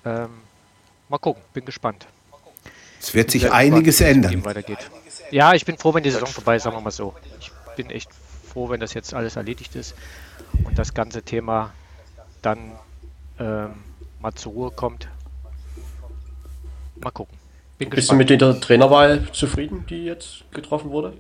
Ähm, 0.05 0.29
mal 1.09 1.17
gucken, 1.17 1.43
bin 1.53 1.65
gespannt. 1.65 2.07
Es 3.03 3.13
wird 3.13 3.31
sich 3.31 3.51
einiges 3.51 3.97
gespannt, 3.97 4.25
ändern. 4.25 4.45
Weitergeht. 4.45 4.77
Ja, 5.29 5.53
ich 5.53 5.65
bin 5.65 5.77
froh, 5.77 5.93
wenn 5.93 6.03
die 6.03 6.09
Saison 6.09 6.27
vorbei 6.27 6.55
ist, 6.55 6.63
sagen 6.63 6.77
wir 6.77 6.81
mal 6.81 6.89
so. 6.89 7.13
Ich 7.41 7.51
bin 7.75 7.89
echt 7.89 8.09
froh, 8.47 8.69
wenn 8.69 8.79
das 8.79 8.93
jetzt 8.93 9.13
alles 9.13 9.35
erledigt 9.35 9.75
ist 9.75 9.93
und 10.63 10.79
das 10.79 10.93
ganze 10.93 11.21
Thema 11.21 11.73
dann 12.41 12.71
ähm, 13.39 13.71
mal 14.21 14.33
zur 14.33 14.53
Ruhe 14.53 14.71
kommt. 14.71 15.09
Mal 16.95 17.11
gucken. 17.11 17.37
Bin 17.77 17.89
Bist 17.89 18.09
gespannt. 18.09 18.29
du 18.29 18.33
mit 18.33 18.41
der 18.41 18.61
Trainerwahl 18.61 19.27
zufrieden, 19.33 19.85
die 19.89 20.05
jetzt 20.05 20.45
getroffen 20.51 20.91
wurde? 20.91 21.13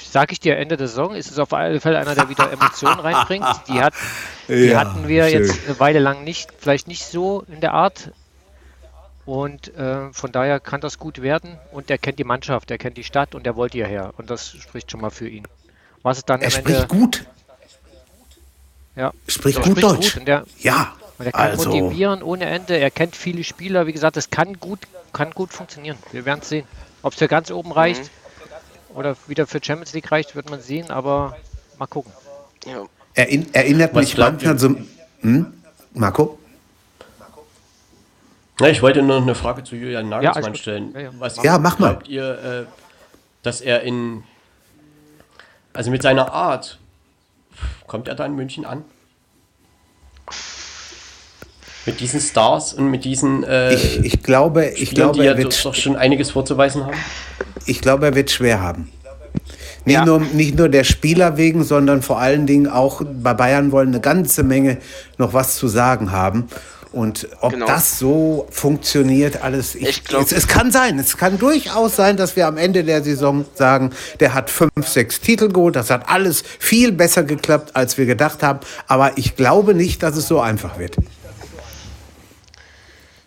sage 0.00 0.32
ich 0.32 0.40
dir, 0.40 0.56
Ende 0.56 0.76
der 0.76 0.88
Saison 0.88 1.14
ist 1.14 1.30
es 1.30 1.38
auf 1.38 1.52
alle 1.52 1.80
Fälle 1.80 1.98
einer, 1.98 2.14
der 2.14 2.28
wieder 2.28 2.50
Emotionen 2.50 3.00
reinbringt. 3.00 3.46
Die, 3.68 3.80
hat, 3.80 3.94
die 4.48 4.54
ja, 4.66 4.80
hatten 4.80 5.08
wir 5.08 5.28
schön. 5.28 5.42
jetzt 5.44 5.66
eine 5.66 5.80
Weile 5.80 5.98
lang 5.98 6.24
nicht, 6.24 6.50
vielleicht 6.58 6.88
nicht 6.88 7.04
so 7.04 7.44
in 7.48 7.60
der 7.60 7.74
Art. 7.74 8.12
Und 9.28 9.76
äh, 9.76 10.10
von 10.14 10.32
daher 10.32 10.58
kann 10.58 10.80
das 10.80 10.98
gut 10.98 11.20
werden. 11.20 11.58
Und 11.70 11.90
er 11.90 11.98
kennt 11.98 12.18
die 12.18 12.24
Mannschaft, 12.24 12.70
er 12.70 12.78
kennt 12.78 12.96
die 12.96 13.04
Stadt 13.04 13.34
und 13.34 13.46
er 13.46 13.56
wollte 13.56 13.76
hierher. 13.76 14.14
Und 14.16 14.30
das 14.30 14.48
spricht 14.52 14.90
schon 14.90 15.02
mal 15.02 15.10
für 15.10 15.28
ihn. 15.28 15.46
Was 16.02 16.16
es 16.16 16.24
dann 16.24 16.40
er 16.40 16.50
spricht 16.50 16.68
Ende, 16.68 16.86
gut. 16.88 17.26
Ja, 18.96 19.12
spricht 19.26 19.58
gut 19.58 19.66
spricht 19.66 19.82
Deutsch. 19.82 20.14
Gut 20.14 20.26
der, 20.26 20.44
ja. 20.60 20.96
Und 21.18 21.26
er 21.26 21.32
kann 21.32 21.50
also. 21.50 21.68
motivieren 21.68 22.22
ohne 22.22 22.46
Ende. 22.46 22.78
Er 22.78 22.90
kennt 22.90 23.14
viele 23.14 23.44
Spieler. 23.44 23.86
Wie 23.86 23.92
gesagt, 23.92 24.16
es 24.16 24.30
kann 24.30 24.58
gut, 24.58 24.78
kann 25.12 25.32
gut 25.32 25.52
funktionieren. 25.52 25.98
Wir 26.10 26.24
werden 26.24 26.40
es 26.40 26.48
sehen. 26.48 26.64
Ob 27.02 27.12
es 27.12 27.18
für 27.18 27.28
ganz 27.28 27.50
oben 27.50 27.70
reicht 27.70 28.04
mhm. 28.04 28.96
oder 28.96 29.14
wieder 29.26 29.46
für 29.46 29.62
Champions 29.62 29.92
League 29.92 30.10
reicht, 30.10 30.36
wird 30.36 30.48
man 30.48 30.62
sehen. 30.62 30.90
Aber 30.90 31.36
mal 31.78 31.86
gucken. 31.86 32.14
Ja. 32.64 32.86
Erinn, 33.12 33.52
erinnert 33.52 33.94
Was 33.94 34.06
mich 34.06 34.16
manchmal 34.16 34.58
so. 34.58 34.74
Hm? 35.20 35.52
Marco? 35.92 36.37
Ja, 38.60 38.68
ich 38.68 38.82
wollte 38.82 39.02
noch 39.02 39.22
eine 39.22 39.34
Frage 39.34 39.62
zu 39.62 39.76
Julian 39.76 40.08
Nagelsmann 40.08 40.54
ja, 40.54 40.54
stellen. 40.54 40.92
Ja, 40.94 41.00
ja. 41.00 41.10
Was 41.18 41.42
ja 41.42 41.58
mach 41.58 41.78
mal. 41.78 41.90
Glaubt 41.90 42.08
ihr, 42.08 42.30
äh, 42.30 42.64
dass 43.42 43.60
er 43.60 43.82
in, 43.82 44.24
also 45.72 45.90
mit 45.90 46.02
seiner 46.02 46.32
Art, 46.32 46.78
kommt 47.86 48.08
er 48.08 48.14
da 48.14 48.26
in 48.26 48.34
München 48.34 48.64
an? 48.64 48.84
Mit 51.86 52.00
diesen 52.00 52.20
Stars 52.20 52.74
und 52.74 52.90
mit 52.90 53.04
diesen. 53.04 53.44
Äh, 53.44 53.74
ich, 53.74 54.04
ich 54.04 54.22
glaube, 54.22 54.66
ich 54.66 54.90
Spielern, 54.90 55.12
glaube, 55.12 55.24
er 55.24 55.38
wird 55.38 55.64
doch 55.64 55.74
schon 55.74 55.96
einiges 55.96 56.32
vorzuweisen 56.32 56.84
haben. 56.84 56.96
Ich 57.64 57.80
glaube, 57.80 58.06
er 58.06 58.14
wird 58.14 58.30
schwer 58.30 58.60
haben. 58.60 58.92
Nicht, 59.84 59.94
ja. 59.94 60.04
nur, 60.04 60.20
nicht 60.20 60.58
nur 60.58 60.68
der 60.68 60.84
Spieler 60.84 61.38
wegen, 61.38 61.64
sondern 61.64 62.02
vor 62.02 62.18
allen 62.18 62.46
Dingen 62.46 62.66
auch 62.66 63.00
bei 63.04 63.32
Bayern 63.32 63.72
wollen 63.72 63.88
eine 63.88 64.00
ganze 64.00 64.42
Menge 64.42 64.78
noch 65.16 65.32
was 65.32 65.56
zu 65.56 65.66
sagen 65.66 66.12
haben. 66.12 66.48
Und 66.90 67.28
ob 67.40 67.52
genau. 67.52 67.66
das 67.66 67.98
so 67.98 68.46
funktioniert, 68.50 69.42
alles. 69.42 69.74
Ich, 69.74 69.88
ich 69.88 70.04
glaub, 70.04 70.22
es, 70.22 70.32
es, 70.32 70.48
kann 70.48 70.70
sein, 70.70 70.98
es 70.98 71.16
kann 71.16 71.38
durchaus 71.38 71.96
sein, 71.96 72.16
dass 72.16 72.34
wir 72.34 72.46
am 72.46 72.56
Ende 72.56 72.82
der 72.82 73.02
Saison 73.02 73.44
sagen, 73.54 73.90
der 74.20 74.32
hat 74.32 74.48
fünf, 74.48 74.86
sechs 74.86 75.20
Titel 75.20 75.48
geholt. 75.48 75.76
Das 75.76 75.90
hat 75.90 76.08
alles 76.08 76.42
viel 76.58 76.92
besser 76.92 77.24
geklappt, 77.24 77.76
als 77.76 77.98
wir 77.98 78.06
gedacht 78.06 78.42
haben. 78.42 78.60
Aber 78.86 79.18
ich 79.18 79.36
glaube 79.36 79.74
nicht, 79.74 80.02
dass 80.02 80.16
es 80.16 80.28
so 80.28 80.40
einfach 80.40 80.78
wird. 80.78 80.96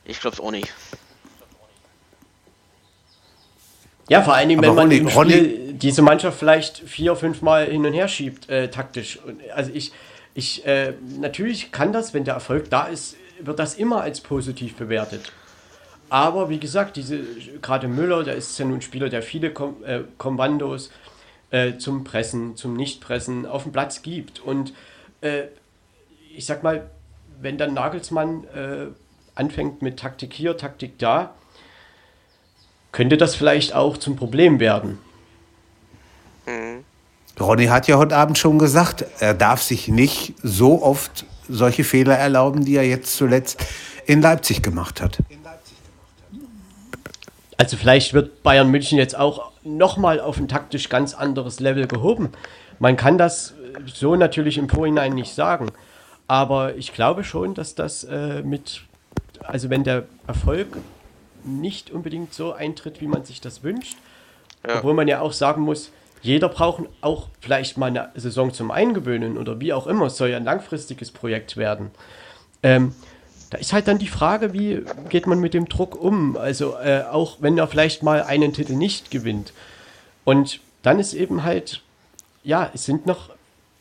Ich 0.06 0.20
glaube 0.20 0.36
es 0.36 0.40
auch 0.40 0.52
nicht. 0.52 0.74
Ja, 4.10 4.24
vor 4.24 4.34
allen 4.34 4.50
Dingen, 4.50 4.62
wenn 4.62 4.76
man 4.76 4.92
Ronny, 5.08 5.10
Spiel 5.10 5.74
diese 5.74 6.02
Mannschaft 6.02 6.38
vielleicht 6.38 6.80
vier, 6.80 7.16
fünf 7.16 7.42
Mal 7.42 7.68
hin 7.68 7.86
und 7.86 7.94
her 7.94 8.08
schiebt, 8.08 8.50
äh, 8.50 8.70
taktisch. 8.70 9.20
Also 9.56 9.72
ich, 9.74 9.92
ich, 10.34 10.66
äh, 10.66 10.94
natürlich 11.20 11.72
kann 11.72 11.94
das, 11.94 12.14
wenn 12.14 12.24
der 12.24 12.34
Erfolg 12.34 12.70
da 12.70 12.88
ist, 12.88 13.16
wird 13.46 13.60
das 13.60 13.76
immer 13.76 14.02
als 14.02 14.22
positiv 14.22 14.76
bewertet. 14.76 15.32
Aber 16.10 16.50
wie 16.50 16.60
gesagt, 16.60 16.98
diese 16.98 17.20
gerade 17.62 17.88
Müller, 17.88 18.24
der 18.24 18.36
ist 18.36 18.60
ja 18.60 18.66
nun 18.66 18.80
ein 18.80 18.82
Spieler, 18.82 19.08
der 19.08 19.22
viele 19.22 19.52
Kom 19.52 19.84
äh, 19.86 20.02
Kommandos 20.18 20.92
äh, 21.52 21.78
zum 21.78 22.04
Pressen, 22.04 22.56
zum 22.56 22.76
Nichtpressen 22.76 23.46
auf 23.46 23.64
dem 23.64 23.72
Platz 23.72 24.02
gibt. 24.02 24.40
Und 24.40 24.74
äh, 25.22 25.44
ich 26.36 26.46
sag 26.46 26.64
mal, 26.64 26.90
wenn 27.40 27.58
dann 27.58 27.74
Nagelsmann 27.74 28.44
äh, 28.54 28.88
anfängt 29.36 29.82
mit 29.82 30.00
Taktik 30.00 30.34
hier, 30.34 30.58
Taktik 30.58 31.00
da, 31.00 31.34
könnte 32.92 33.18
das 33.18 33.36
vielleicht 33.36 33.74
auch 33.74 33.98
zum 33.98 34.16
Problem 34.16 34.60
werden. 34.60 35.00
Mhm. 36.46 36.84
Ronny 37.40 37.68
hat 37.68 37.88
ja 37.88 37.98
heute 37.98 38.18
Abend 38.18 38.38
schon 38.38 38.60
gesagt, 38.60 39.06
er 39.20 39.34
darf 39.34 39.62
sich 39.62 39.88
nicht 39.88 40.34
so 40.44 40.84
oft 40.84 41.26
solche 41.52 41.84
Fehler 41.84 42.18
erlauben, 42.18 42.66
die 42.66 42.76
er 42.76 42.88
jetzt 42.88 43.16
zuletzt 43.16 43.64
in 44.06 44.22
Leipzig 44.22 44.62
gemacht 44.62 45.02
hat. 45.02 45.20
Also 47.58 47.78
vielleicht 47.78 48.14
wird 48.14 48.42
Bayern 48.42 48.70
München 48.70 48.98
jetzt 48.98 49.16
auch 49.16 49.52
nochmal 49.64 50.20
auf 50.20 50.38
ein 50.38 50.48
taktisch 50.48 50.90
ganz 50.90 51.14
anderes 51.14 51.60
Level 51.60 51.88
gehoben. 51.88 52.30
Man 52.80 52.98
kann 52.98 53.20
das 53.20 53.54
so 53.86 54.16
natürlich 54.16 54.58
im 54.58 54.68
Vorhinein 54.68 55.14
nicht 55.14 55.36
sagen. 55.36 55.68
Aber 56.28 56.76
ich 56.76 56.94
glaube 56.94 57.24
schon, 57.24 57.54
dass 57.54 57.76
das 57.76 58.04
äh, 58.06 58.42
mit, 58.42 58.84
also 59.44 59.70
wenn 59.70 59.84
der 59.84 60.06
Erfolg 60.28 60.78
nicht 61.44 61.92
unbedingt 61.92 62.34
so 62.34 62.54
eintritt, 62.54 63.02
wie 63.02 63.08
man 63.08 63.26
sich 63.26 63.42
das 63.42 63.64
wünscht, 63.64 63.98
ja. 64.66 64.78
obwohl 64.78 64.94
man 64.94 65.08
ja 65.08 65.20
auch 65.20 65.34
sagen 65.34 65.62
muss, 65.62 65.92
jeder 66.22 66.50
braucht 66.50 66.84
auch 67.02 67.28
vielleicht 67.40 67.78
mal 67.78 67.88
eine 67.88 68.10
Saison 68.16 68.54
zum 68.54 68.72
Eingewöhnen 68.72 69.38
oder 69.38 69.60
wie 69.60 69.74
auch 69.74 69.88
immer. 69.88 70.06
Es 70.06 70.18
soll 70.18 70.30
ja 70.30 70.38
ein 70.38 70.44
langfristiges 70.44 71.12
Projekt 71.12 71.58
werden. 71.58 71.92
Ähm, 72.64 72.94
da 73.50 73.58
ist 73.58 73.74
halt 73.74 73.88
dann 73.88 73.98
die 73.98 74.08
Frage, 74.08 74.54
wie 74.54 74.84
geht 75.10 75.28
man 75.28 75.40
mit 75.40 75.54
dem 75.54 75.68
Druck 75.68 76.00
um? 76.00 76.38
Also 76.38 76.78
äh, 76.78 77.04
auch 77.10 77.38
wenn 77.42 77.58
er 77.58 77.68
vielleicht 77.68 78.04
mal 78.04 78.24
einen 78.24 78.54
Titel 78.54 78.74
nicht 78.74 79.12
gewinnt. 79.12 79.52
Und 80.24 80.62
dann 80.84 81.00
ist 81.00 81.14
eben 81.14 81.44
halt, 81.44 81.82
ja, 82.44 82.70
es 82.74 82.86
sind 82.86 83.06
noch 83.06 83.30
ein 83.30 83.36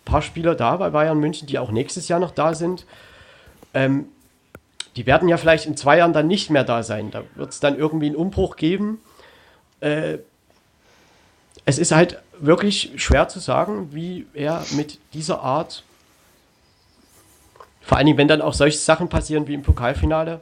paar 0.05 0.23
Spieler 0.23 0.55
da 0.55 0.77
bei 0.77 0.91
Bayern 0.91 1.21
München, 1.21 1.47
die 1.47 1.59
auch 1.59 1.71
nächstes 1.71 2.09
Jahr 2.09 2.21
noch 2.21 2.33
da 2.33 2.55
sind. 2.55 2.87
Ähm, 3.75 4.07
die 4.97 5.07
werden 5.07 5.29
ja 5.29 5.37
vielleicht 5.37 5.67
in 5.67 5.77
zwei 5.77 5.99
Jahren 5.99 6.12
dann 6.12 6.27
nicht 6.27 6.51
mehr 6.51 6.65
da 6.65 6.83
sein. 6.83 7.11
Da 7.11 7.23
wird 7.37 7.51
es 7.51 7.61
dann 7.61 7.79
irgendwie 7.79 8.07
einen 8.07 8.17
Umbruch 8.17 8.57
geben. 8.57 9.01
Äh, 9.81 10.19
es 11.65 11.78
ist 11.78 11.93
halt 11.93 12.20
wirklich 12.39 12.93
schwer 12.97 13.28
zu 13.28 13.39
sagen, 13.39 13.91
wie 13.93 14.27
er 14.35 14.65
mit 14.73 14.99
dieser 15.12 15.41
Art, 15.41 15.85
vor 17.82 17.99
allen 17.99 18.07
Dingen, 18.07 18.19
wenn 18.19 18.28
dann 18.28 18.43
auch 18.43 18.55
solche 18.55 18.78
Sachen 18.78 19.09
passieren 19.09 19.47
wie 19.47 19.55
im 19.55 19.62
Pokalfinale, 19.62 20.41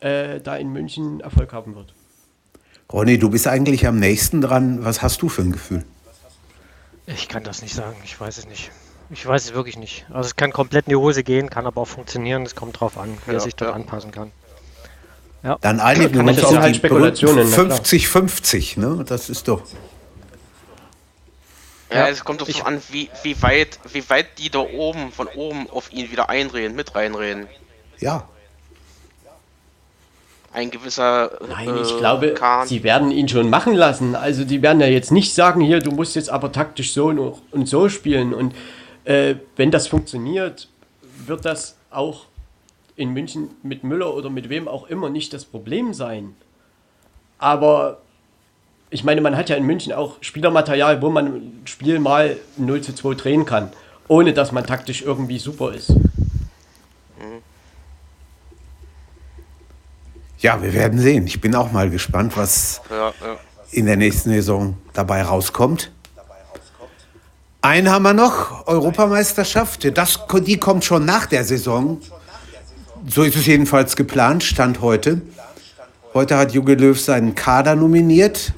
äh, 0.00 0.40
da 0.40 0.56
in 0.56 0.72
München 0.72 1.20
Erfolg 1.20 1.52
haben 1.52 1.74
wird. 1.74 1.94
Ronny, 2.92 3.18
du 3.18 3.30
bist 3.30 3.46
eigentlich 3.46 3.86
am 3.86 3.98
nächsten 3.98 4.40
dran. 4.40 4.84
Was 4.84 5.02
hast 5.02 5.22
du 5.22 5.28
für 5.28 5.42
ein 5.42 5.52
Gefühl? 5.52 5.84
Ich 7.06 7.28
kann 7.28 7.44
das 7.44 7.62
nicht 7.62 7.74
sagen. 7.74 7.96
Ich 8.04 8.20
weiß 8.20 8.38
es 8.38 8.48
nicht. 8.48 8.70
Ich 9.10 9.26
weiß 9.26 9.44
es 9.44 9.54
wirklich 9.54 9.76
nicht. 9.76 10.06
Also 10.10 10.28
es 10.28 10.36
kann 10.36 10.52
komplett 10.52 10.86
in 10.86 10.90
die 10.90 10.96
Hose 10.96 11.22
gehen, 11.24 11.50
kann 11.50 11.66
aber 11.66 11.80
auch 11.80 11.88
funktionieren. 11.88 12.42
Es 12.44 12.54
kommt 12.54 12.80
drauf 12.80 12.96
an, 12.96 13.16
wie 13.26 13.32
ja, 13.32 13.38
er 13.38 13.40
sich 13.40 13.56
dort 13.56 13.70
ja. 13.70 13.74
anpassen 13.74 14.10
kann. 14.12 14.30
Ja. 15.42 15.58
Dann 15.60 15.80
einigen 15.80 16.14
wir 16.14 16.24
uns 16.24 16.44
auf 16.44 16.56
halt 16.56 16.76
die 16.76 16.88
50-50, 16.88 18.78
ne? 18.78 19.04
Das 19.04 19.30
ist 19.30 19.48
doch. 19.48 19.62
Ja, 21.92 22.08
es 22.08 22.24
kommt 22.24 22.40
darauf 22.40 22.66
an, 22.66 22.80
wie, 22.90 23.10
wie, 23.22 23.40
weit, 23.42 23.78
wie 23.92 24.08
weit 24.08 24.38
die 24.38 24.48
da 24.48 24.60
oben, 24.60 25.10
von 25.10 25.26
oben 25.28 25.68
auf 25.70 25.92
ihn 25.92 26.10
wieder 26.10 26.30
einreden, 26.30 26.76
mit 26.76 26.94
reinreden. 26.94 27.48
Ja. 27.98 28.28
Ein 30.52 30.70
gewisser. 30.70 31.38
Nein, 31.48 31.76
ich 31.80 31.92
äh, 31.92 31.98
glaube, 31.98 32.34
Kahn. 32.34 32.66
sie 32.66 32.82
werden 32.82 33.10
ihn 33.10 33.28
schon 33.28 33.50
machen 33.50 33.74
lassen. 33.74 34.16
Also, 34.16 34.44
die 34.44 34.62
werden 34.62 34.80
ja 34.80 34.88
jetzt 34.88 35.12
nicht 35.12 35.34
sagen, 35.34 35.60
hier, 35.60 35.80
du 35.80 35.90
musst 35.92 36.16
jetzt 36.16 36.30
aber 36.30 36.50
taktisch 36.50 36.92
so 36.92 37.06
und 37.50 37.68
so 37.68 37.88
spielen. 37.88 38.34
Und 38.34 38.54
äh, 39.04 39.36
wenn 39.56 39.70
das 39.70 39.86
funktioniert, 39.86 40.68
wird 41.26 41.44
das 41.44 41.76
auch 41.90 42.26
in 42.96 43.10
München 43.10 43.50
mit 43.62 43.84
Müller 43.84 44.14
oder 44.14 44.28
mit 44.28 44.48
wem 44.48 44.68
auch 44.68 44.88
immer 44.88 45.08
nicht 45.08 45.32
das 45.32 45.44
Problem 45.44 45.94
sein. 45.94 46.34
Aber 47.38 48.02
ich 48.90 49.04
meine, 49.04 49.20
man 49.20 49.36
hat 49.36 49.48
ja 49.48 49.56
in 49.56 49.64
München 49.64 49.92
auch 49.92 50.16
Spielermaterial, 50.20 51.00
wo 51.00 51.10
man 51.10 51.26
ein 51.26 51.62
Spiel 51.64 52.00
mal 52.00 52.36
0 52.56 52.80
zu 52.80 52.92
2 52.92 53.14
drehen 53.14 53.44
kann, 53.44 53.70
ohne 54.08 54.32
dass 54.32 54.50
man 54.50 54.66
taktisch 54.66 55.02
irgendwie 55.02 55.38
super 55.38 55.72
ist. 55.72 55.92
Ja, 60.40 60.62
wir 60.62 60.72
werden 60.72 60.98
sehen. 60.98 61.26
Ich 61.26 61.40
bin 61.40 61.54
auch 61.54 61.70
mal 61.70 61.90
gespannt, 61.90 62.36
was 62.36 62.80
ja, 62.90 63.08
ja. 63.08 63.36
in 63.72 63.86
der 63.86 63.96
nächsten 63.96 64.30
Saison 64.30 64.76
dabei 64.94 65.22
rauskommt. 65.22 65.92
Einen 67.62 67.90
haben 67.90 68.02
wir 68.04 68.14
noch, 68.14 68.66
Europameisterschaft. 68.66 69.96
Das, 69.96 70.18
die 70.46 70.56
kommt 70.56 70.84
schon 70.84 71.04
nach 71.04 71.26
der 71.26 71.44
Saison. 71.44 72.00
So 73.06 73.22
ist 73.22 73.36
es 73.36 73.46
jedenfalls 73.46 73.96
geplant, 73.96 74.42
Stand 74.42 74.80
heute. 74.80 75.20
Heute 76.14 76.38
hat 76.38 76.52
Juge 76.52 76.74
Löw 76.74 76.98
seinen 76.98 77.34
Kader 77.34 77.76
nominiert. 77.76 78.54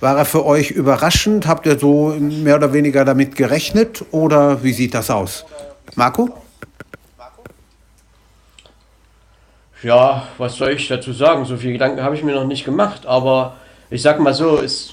War 0.00 0.16
er 0.16 0.24
für 0.24 0.46
euch 0.46 0.70
überraschend? 0.70 1.46
Habt 1.46 1.66
ihr 1.66 1.78
so 1.78 2.14
mehr 2.18 2.56
oder 2.56 2.72
weniger 2.72 3.04
damit 3.04 3.34
gerechnet 3.34 4.04
oder 4.12 4.62
wie 4.62 4.72
sieht 4.72 4.94
das 4.94 5.10
aus? 5.10 5.44
Marco? 5.96 6.28
Ja, 9.82 10.26
was 10.38 10.56
soll 10.56 10.70
ich 10.70 10.86
dazu 10.88 11.12
sagen? 11.12 11.44
So 11.44 11.56
viele 11.56 11.72
Gedanken 11.74 12.02
habe 12.02 12.14
ich 12.14 12.22
mir 12.22 12.34
noch 12.34 12.46
nicht 12.46 12.64
gemacht, 12.64 13.06
aber 13.06 13.56
ich 13.90 14.02
sage 14.02 14.20
mal 14.20 14.34
so, 14.34 14.58
es 14.58 14.92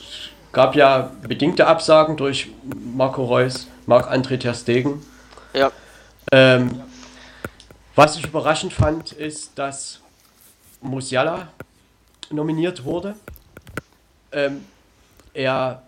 gab 0.51 0.75
ja 0.75 1.11
bedingte 1.21 1.67
Absagen 1.67 2.17
durch 2.17 2.49
Marco 2.95 3.25
Reus, 3.25 3.67
Marc-André 3.87 4.39
Ter 4.39 4.53
Stegen. 4.53 5.05
Ja. 5.53 5.71
Ähm, 6.31 6.81
was 7.95 8.17
ich 8.17 8.25
überraschend 8.25 8.73
fand, 8.73 9.11
ist, 9.11 9.57
dass 9.57 9.99
Musiala 10.81 11.47
nominiert 12.31 12.83
wurde. 12.83 13.15
Ähm, 14.31 14.65
er 15.35 15.83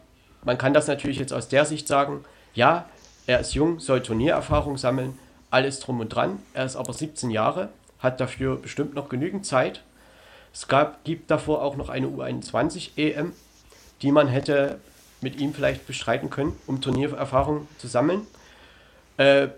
man 0.47 0.57
kann 0.57 0.73
das 0.73 0.87
natürlich 0.87 1.19
jetzt 1.19 1.33
aus 1.33 1.49
der 1.49 1.65
Sicht 1.65 1.87
sagen, 1.87 2.23
ja, 2.53 2.85
er 3.25 3.41
ist 3.41 3.53
jung, 3.53 3.79
soll 3.79 4.01
Turniererfahrung 4.01 4.77
sammeln, 4.77 5.19
alles 5.51 5.81
drum 5.81 5.99
und 5.99 6.09
dran. 6.09 6.39
Er 6.53 6.65
ist 6.65 6.77
aber 6.77 6.93
17 6.93 7.31
Jahre, 7.31 7.69
hat 7.99 8.21
dafür 8.21 8.55
bestimmt 8.55 8.95
noch 8.95 9.09
genügend 9.09 9.45
Zeit. 9.45 9.81
Es 10.53 10.69
gab, 10.69 11.03
gibt 11.03 11.29
davor 11.29 11.61
auch 11.61 11.75
noch 11.75 11.89
eine 11.89 12.07
U21 12.07 12.91
EM, 12.97 13.33
die 14.01 14.11
man 14.11 14.29
hätte 14.29 14.79
mit 15.19 15.39
ihm 15.39 15.53
vielleicht 15.53 15.85
bestreiten 15.85 16.29
können, 16.29 16.55
um 16.65 16.79
Turniererfahrung 16.79 17.67
zu 17.77 17.87
sammeln. 17.87 18.21
Äh, 19.17 19.49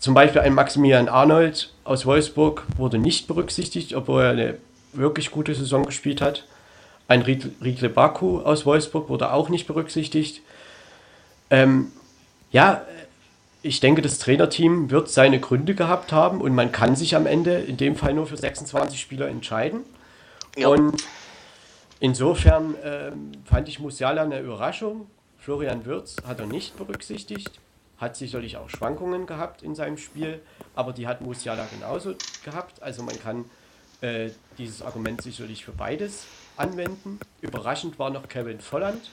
zum 0.00 0.12
Beispiel 0.12 0.42
ein 0.42 0.52
Maximilian 0.52 1.08
Arnold 1.08 1.72
aus 1.84 2.04
Wolfsburg 2.04 2.66
wurde 2.76 2.98
nicht 2.98 3.26
berücksichtigt, 3.26 3.94
obwohl 3.94 4.22
er 4.22 4.30
eine 4.30 4.58
wirklich 4.92 5.30
gute 5.30 5.54
Saison 5.54 5.86
gespielt 5.86 6.20
hat. 6.20 6.44
Ein 7.06 7.22
Riedle 7.22 7.88
Baku 7.90 8.40
aus 8.40 8.64
Wolfsburg 8.64 9.08
wurde 9.08 9.32
auch 9.32 9.50
nicht 9.50 9.66
berücksichtigt. 9.66 10.40
Ähm, 11.50 11.92
ja, 12.50 12.82
ich 13.62 13.80
denke, 13.80 14.00
das 14.00 14.18
Trainerteam 14.18 14.90
wird 14.90 15.08
seine 15.08 15.38
Gründe 15.38 15.74
gehabt 15.74 16.12
haben 16.12 16.40
und 16.40 16.54
man 16.54 16.72
kann 16.72 16.96
sich 16.96 17.14
am 17.14 17.26
Ende 17.26 17.58
in 17.58 17.76
dem 17.76 17.96
Fall 17.96 18.14
nur 18.14 18.26
für 18.26 18.36
26 18.36 19.00
Spieler 19.00 19.28
entscheiden. 19.28 19.80
Ja. 20.56 20.68
Und 20.68 21.04
insofern 22.00 22.74
ähm, 22.82 23.32
fand 23.44 23.68
ich 23.68 23.80
Musiala 23.80 24.22
eine 24.22 24.40
Überraschung. 24.40 25.06
Florian 25.38 25.84
Wirz 25.84 26.16
hat 26.26 26.40
er 26.40 26.46
nicht 26.46 26.76
berücksichtigt, 26.76 27.58
hat 27.98 28.16
sicherlich 28.16 28.56
auch 28.56 28.70
Schwankungen 28.70 29.26
gehabt 29.26 29.62
in 29.62 29.74
seinem 29.74 29.98
Spiel, 29.98 30.40
aber 30.74 30.94
die 30.94 31.06
hat 31.06 31.20
Musiala 31.20 31.66
genauso 31.70 32.14
gehabt. 32.44 32.82
Also 32.82 33.02
man 33.02 33.18
kann 33.18 33.44
äh, 34.00 34.30
dieses 34.56 34.80
Argument 34.80 35.20
sicherlich 35.20 35.64
für 35.64 35.72
beides 35.72 36.26
anwenden. 36.56 37.18
Überraschend 37.40 37.98
war 37.98 38.10
noch 38.10 38.28
Kevin 38.28 38.60
Volland. 38.60 39.10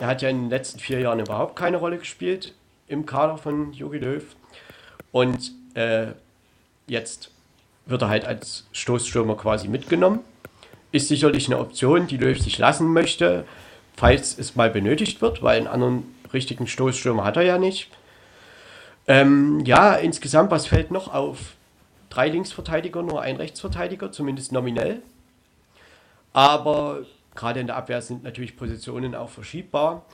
Der 0.00 0.06
hat 0.06 0.22
ja 0.22 0.28
in 0.28 0.42
den 0.42 0.50
letzten 0.50 0.78
vier 0.78 1.00
Jahren 1.00 1.20
überhaupt 1.20 1.56
keine 1.56 1.76
Rolle 1.76 1.98
gespielt 1.98 2.54
im 2.88 3.06
Kader 3.06 3.38
von 3.38 3.72
Jogi 3.72 3.98
Löw. 3.98 4.24
Und 5.12 5.52
äh, 5.74 6.08
jetzt 6.86 7.30
wird 7.86 8.02
er 8.02 8.08
halt 8.08 8.24
als 8.24 8.66
Stoßstürmer 8.72 9.36
quasi 9.36 9.68
mitgenommen. 9.68 10.20
Ist 10.90 11.08
sicherlich 11.08 11.46
eine 11.46 11.58
Option, 11.58 12.06
die 12.06 12.16
Löw 12.16 12.38
sich 12.38 12.58
lassen 12.58 12.92
möchte, 12.92 13.44
falls 13.96 14.38
es 14.38 14.56
mal 14.56 14.70
benötigt 14.70 15.22
wird, 15.22 15.42
weil 15.42 15.58
einen 15.58 15.66
anderen 15.66 16.14
richtigen 16.32 16.66
Stoßstürmer 16.66 17.24
hat 17.24 17.36
er 17.36 17.42
ja 17.42 17.58
nicht. 17.58 17.90
Ähm, 19.06 19.60
ja, 19.64 19.94
insgesamt, 19.94 20.50
was 20.50 20.66
fällt 20.66 20.90
noch 20.90 21.12
auf? 21.12 21.54
Drei 22.10 22.28
Linksverteidiger, 22.28 23.02
nur 23.02 23.22
ein 23.22 23.36
Rechtsverteidiger, 23.36 24.12
zumindest 24.12 24.52
nominell. 24.52 25.02
Aber 26.32 27.00
gerade 27.34 27.60
in 27.60 27.66
der 27.66 27.76
Abwehr 27.76 28.02
sind 28.02 28.24
natürlich 28.24 28.56
Positionen 28.56 29.14
auch 29.14 29.30
verschiebbar. 29.30 30.04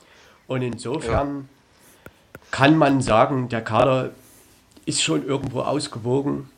Und 0.47 0.62
insofern 0.62 1.49
ja. 2.05 2.40
kann 2.51 2.77
man 2.77 3.01
sagen, 3.01 3.49
der 3.49 3.62
Kader 3.62 4.11
ist 4.86 5.03
schon 5.03 5.27
irgendwo 5.27 5.61
ausgewogen. 5.61 6.51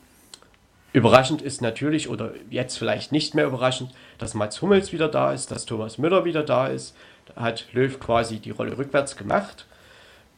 Überraschend 0.93 1.43
ist 1.43 1.63
natürlich, 1.63 2.09
oder 2.09 2.33
jetzt 2.49 2.79
vielleicht 2.79 3.13
nicht 3.13 3.35
mehr 3.35 3.47
überraschend, 3.47 3.93
dass 4.19 4.35
Mats 4.35 4.61
Hummels 4.63 4.93
wieder 4.93 5.09
da 5.09 5.33
ist, 5.33 5.51
dass 5.51 5.65
Thomas 5.65 5.99
Müller 5.99 6.25
wieder 6.25 6.43
da 6.43 6.67
ist. 6.67 6.95
Da 7.35 7.43
hat 7.43 7.67
Löw 7.73 7.99
quasi 8.01 8.39
die 8.39 8.51
Rolle 8.51 8.77
rückwärts 8.77 9.17
gemacht. 9.17 9.67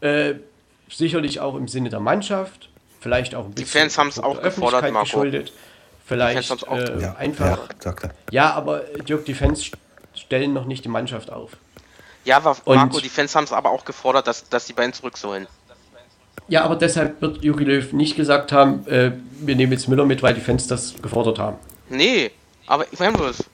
Äh, 0.01 0.35
sicherlich 0.91 1.41
auch 1.41 1.55
im 1.55 1.69
Sinne 1.69 1.89
der 1.89 2.01
Mannschaft, 2.01 2.69
vielleicht 3.01 3.35
auch 3.35 3.45
ein 3.45 3.53
bisschen. 3.53 3.65
Die 3.65 3.79
Fans 3.79 3.99
haben 3.99 4.09
es 4.09 4.19
auch 4.19 4.43
gefordert, 4.43 4.91
Marco. 4.93 5.05
Geschuldet. 5.05 5.53
Vielleicht 6.13 6.67
äh, 6.71 7.01
ja, 7.01 7.15
einfach. 7.17 7.69
Ja, 7.85 7.95
ja, 8.31 8.53
aber 8.53 8.81
Dirk, 9.09 9.25
die 9.25 9.35
Fans 9.35 9.71
stellen 10.15 10.53
noch 10.53 10.67
nicht 10.67 10.85
die 10.85 10.89
Mannschaft 10.89 11.33
auf. 11.33 11.53
Ja, 12.25 12.37
aber 12.37 12.57
Marco, 12.67 12.97
Und, 12.97 13.05
die 13.05 13.09
Fans 13.09 13.35
haben 13.35 13.45
es 13.45 13.53
aber 13.53 13.71
auch 13.71 13.85
gefordert, 13.85 14.27
dass, 14.27 14.49
dass 14.49 14.67
die 14.67 14.73
beiden 14.73 14.93
zurück 14.93 15.17
sollen. 15.17 15.47
Ja, 16.49 16.65
aber 16.65 16.77
deshalb 16.77 17.21
wird 17.23 17.43
Jogi 17.43 17.65
Löw 17.65 17.93
nicht 17.93 18.17
gesagt 18.17 18.53
haben, 18.53 18.87
äh, 18.87 19.13
wir 19.41 19.57
nehmen 19.57 19.73
jetzt 19.73 19.89
Müller 19.89 20.05
mit, 20.05 20.23
weil 20.23 20.35
die 20.35 20.41
Fans 20.41 20.67
das 20.67 20.95
gefordert 21.01 21.39
haben. 21.39 21.57
Nee, 21.89 22.31
aber 22.67 22.85
ich 22.93 22.99
meine 22.99 23.17
bloß. 23.17 23.45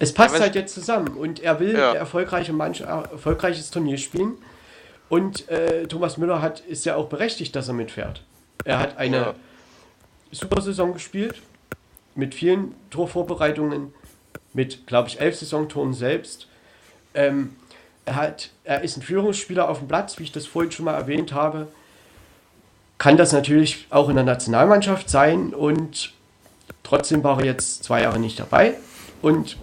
Es 0.00 0.14
passt 0.14 0.34
ja, 0.34 0.42
halt 0.42 0.54
jetzt 0.54 0.74
zusammen 0.74 1.08
und 1.08 1.40
er 1.40 1.58
will 1.58 1.74
ja. 1.74 1.92
erfolgreiche 1.92 2.52
Manch 2.52 2.80
erfolgreiches 2.80 3.70
Turnier 3.70 3.98
spielen. 3.98 4.34
Und 5.08 5.48
äh, 5.48 5.86
Thomas 5.86 6.18
Müller 6.18 6.42
hat, 6.42 6.60
ist 6.60 6.84
ja 6.84 6.94
auch 6.96 7.08
berechtigt, 7.08 7.56
dass 7.56 7.68
er 7.68 7.74
mitfährt. 7.74 8.22
Er 8.64 8.78
hat 8.78 8.98
eine 8.98 9.16
ja. 9.16 9.34
Super 10.30 10.60
Saison 10.60 10.92
gespielt, 10.92 11.42
mit 12.14 12.34
vielen 12.34 12.74
Torvorbereitungen, 12.90 13.92
mit, 14.52 14.86
glaube 14.86 15.08
ich, 15.08 15.20
elf 15.20 15.36
Saisontoren 15.36 15.94
selbst. 15.94 16.48
Ähm, 17.14 17.56
er, 18.04 18.16
hat, 18.16 18.50
er 18.64 18.82
ist 18.82 18.96
ein 18.96 19.02
Führungsspieler 19.02 19.68
auf 19.68 19.78
dem 19.78 19.88
Platz, 19.88 20.18
wie 20.18 20.24
ich 20.24 20.32
das 20.32 20.46
vorhin 20.46 20.72
schon 20.72 20.84
mal 20.84 20.94
erwähnt 20.94 21.32
habe. 21.32 21.68
Kann 22.98 23.16
das 23.16 23.32
natürlich 23.32 23.86
auch 23.90 24.08
in 24.08 24.16
der 24.16 24.24
Nationalmannschaft 24.24 25.08
sein 25.08 25.54
und 25.54 26.12
trotzdem 26.82 27.22
war 27.22 27.38
er 27.38 27.46
jetzt 27.46 27.84
zwei 27.84 28.02
Jahre 28.02 28.18
nicht 28.18 28.40
dabei. 28.40 28.74
Und 29.22 29.56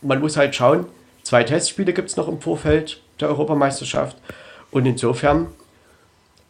man 0.00 0.20
muss 0.20 0.36
halt 0.36 0.54
schauen, 0.54 0.86
zwei 1.22 1.44
Testspiele 1.44 1.92
gibt 1.92 2.08
es 2.08 2.16
noch 2.16 2.28
im 2.28 2.40
Vorfeld 2.40 3.02
der 3.20 3.28
Europameisterschaft. 3.28 4.16
Und 4.70 4.86
insofern, 4.86 5.48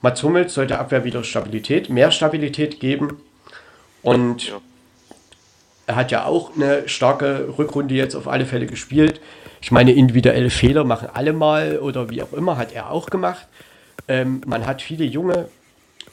Mats 0.02 0.22
Hummels 0.22 0.54
sollte 0.54 0.78
Abwehr 0.78 1.04
wieder 1.04 1.24
Stabilität, 1.24 1.88
mehr 1.88 2.10
Stabilität 2.10 2.80
geben. 2.80 3.18
Und 4.04 4.48
ja. 4.48 4.60
er 5.86 5.96
hat 5.96 6.10
ja 6.10 6.24
auch 6.26 6.54
eine 6.54 6.88
starke 6.88 7.54
Rückrunde 7.58 7.94
jetzt 7.94 8.14
auf 8.14 8.28
alle 8.28 8.46
Fälle 8.46 8.66
gespielt. 8.66 9.20
Ich 9.60 9.70
meine, 9.70 9.92
individuelle 9.92 10.50
Fehler 10.50 10.84
machen 10.84 11.08
alle 11.12 11.32
mal 11.32 11.78
oder 11.78 12.10
wie 12.10 12.22
auch 12.22 12.32
immer, 12.32 12.56
hat 12.56 12.72
er 12.72 12.90
auch 12.90 13.06
gemacht. 13.06 13.46
Ähm, 14.06 14.42
man 14.46 14.66
hat 14.66 14.82
viele 14.82 15.04
junge 15.04 15.48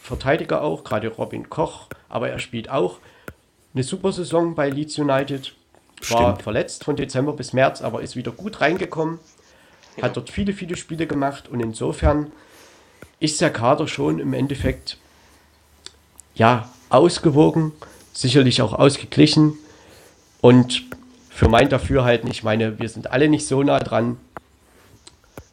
Verteidiger 0.02 0.62
auch, 0.62 0.84
gerade 0.84 1.10
Robin 1.10 1.50
Koch, 1.50 1.88
aber 2.10 2.30
er 2.30 2.40
spielt 2.40 2.70
auch 2.70 3.00
eine 3.74 3.84
super 3.84 4.12
Saison 4.12 4.56
bei 4.56 4.70
Leeds 4.70 4.98
United. 4.98 5.54
War 6.10 6.32
Stimmt. 6.32 6.42
verletzt 6.42 6.84
von 6.84 6.96
Dezember 6.96 7.34
bis 7.34 7.54
März, 7.54 7.82
aber 7.82 8.02
ist 8.02 8.16
wieder 8.16 8.32
gut 8.32 8.62
reingekommen 8.62 9.20
hat 10.02 10.18
dort 10.18 10.30
viele, 10.30 10.54
viele 10.54 10.76
Spiele 10.76 11.08
gemacht 11.08 11.50
und 11.50 11.60
insofern 11.60 12.32
ist 13.20 13.42
der 13.42 13.52
Kader 13.52 13.88
schon 13.88 14.20
im 14.20 14.34
Endeffekt 14.34 14.98
ja 16.34 16.70
ausgewogen, 16.94 17.72
sicherlich 18.14 18.62
auch 18.62 18.74
ausgeglichen 18.74 19.58
und 20.42 20.84
für 21.30 21.48
mein 21.48 21.70
Dafürhalten, 21.70 22.30
ich 22.30 22.44
meine, 22.44 22.80
wir 22.80 22.90
sind 22.90 23.12
alle 23.12 23.30
nicht 23.30 23.48
so 23.48 23.64
nah 23.64 23.80
dran, 23.80 24.18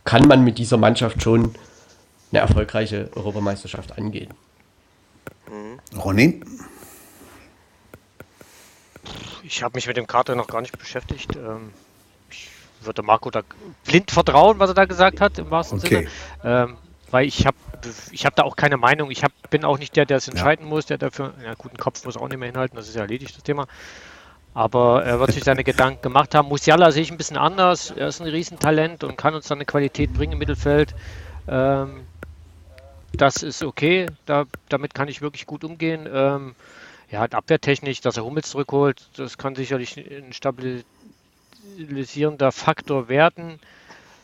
kann 0.05 0.27
man 0.27 0.43
mit 0.45 0.59
dieser 0.59 0.77
Mannschaft 0.77 1.23
schon 1.23 1.55
eine 2.31 2.41
erfolgreiche 2.41 3.11
Europameisterschaft 3.15 3.97
angehen. 3.97 4.35
Mhm. 5.51 5.99
Ronny? 5.99 6.41
Ich 9.43 9.63
habe 9.63 9.77
mich 9.77 9.87
mit 9.87 9.97
dem 9.97 10.07
Kader 10.07 10.35
noch 10.35 10.47
gar 10.47 10.61
nicht 10.61 10.77
beschäftigt. 10.79 11.37
Ähm, 11.37 11.73
würde 12.83 13.03
Marco 13.03 13.31
da 13.31 13.43
blind 13.85 14.11
vertrauen, 14.11 14.59
was 14.59 14.71
er 14.71 14.75
da 14.75 14.85
gesagt 14.85 15.21
hat, 15.21 15.39
im 15.39 15.51
wahrsten 15.51 15.79
okay. 15.79 16.09
Sinne. 16.43 16.77
Weil 17.11 17.27
ich 17.27 17.47
habe 17.47 17.57
ich 18.11 18.27
hab 18.27 18.37
da 18.37 18.43
auch 18.43 18.57
keine 18.57 18.77
Meinung. 18.77 19.11
Ich 19.11 19.25
hab, 19.25 19.33
bin 19.51 19.65
auch 19.65 19.79
nicht 19.79 19.97
der, 19.97 20.05
der 20.05 20.19
es 20.19 20.29
entscheiden 20.29 20.67
ja. 20.67 20.71
muss, 20.71 20.87
der 20.87 20.99
dafür, 20.99 21.33
ja, 21.45 21.55
guten 21.55 21.77
Kopf 21.77 22.05
muss 22.05 22.17
auch 22.17 22.29
nicht 22.29 22.39
mehr 22.39 22.49
hinhalten, 22.49 22.77
das 22.77 22.89
ist 22.89 22.97
ja 22.97 23.03
erledigt, 23.03 23.37
das 23.37 23.43
Thema. 23.43 23.67
Aber 24.55 25.05
er 25.05 25.21
wird 25.21 25.33
sich 25.33 25.45
seine 25.45 25.65
Gedanken 25.65 26.03
gemacht 26.03 26.35
haben. 26.35 26.49
Musiala 26.49 26.91
sehe 26.91 27.03
ich 27.03 27.11
ein 27.11 27.17
bisschen 27.17 27.37
anders. 27.37 27.93
Er 27.93 28.09
ist 28.09 28.21
ein 28.21 28.27
Riesentalent 28.27 29.05
und 29.05 29.17
kann 29.17 29.35
uns 29.35 29.49
dann 29.49 29.59
eine 29.59 29.67
Qualität 29.67 30.13
bringen 30.13 30.33
im 30.33 30.39
Mittelfeld. 30.39 30.95
Ähm, 31.47 32.07
das 33.13 33.43
ist 33.43 33.63
okay. 33.63 34.07
Da, 34.27 34.45
damit 34.69 34.95
kann 34.95 35.09
ich 35.09 35.23
wirklich 35.23 35.47
gut 35.47 35.65
umgehen. 35.65 36.09
Ähm, 36.13 36.55
ja, 37.11 37.23
abwehrtechnisch, 37.23 38.01
dass 38.01 38.17
er 38.17 38.25
Hummels 38.25 38.51
zurückholt, 38.51 39.09
das 39.17 39.39
kann 39.39 39.55
sicherlich 39.55 39.97
ein 39.97 40.33
stabilisierender 40.33 42.53
Faktor 42.53 43.09
werden. 43.09 43.59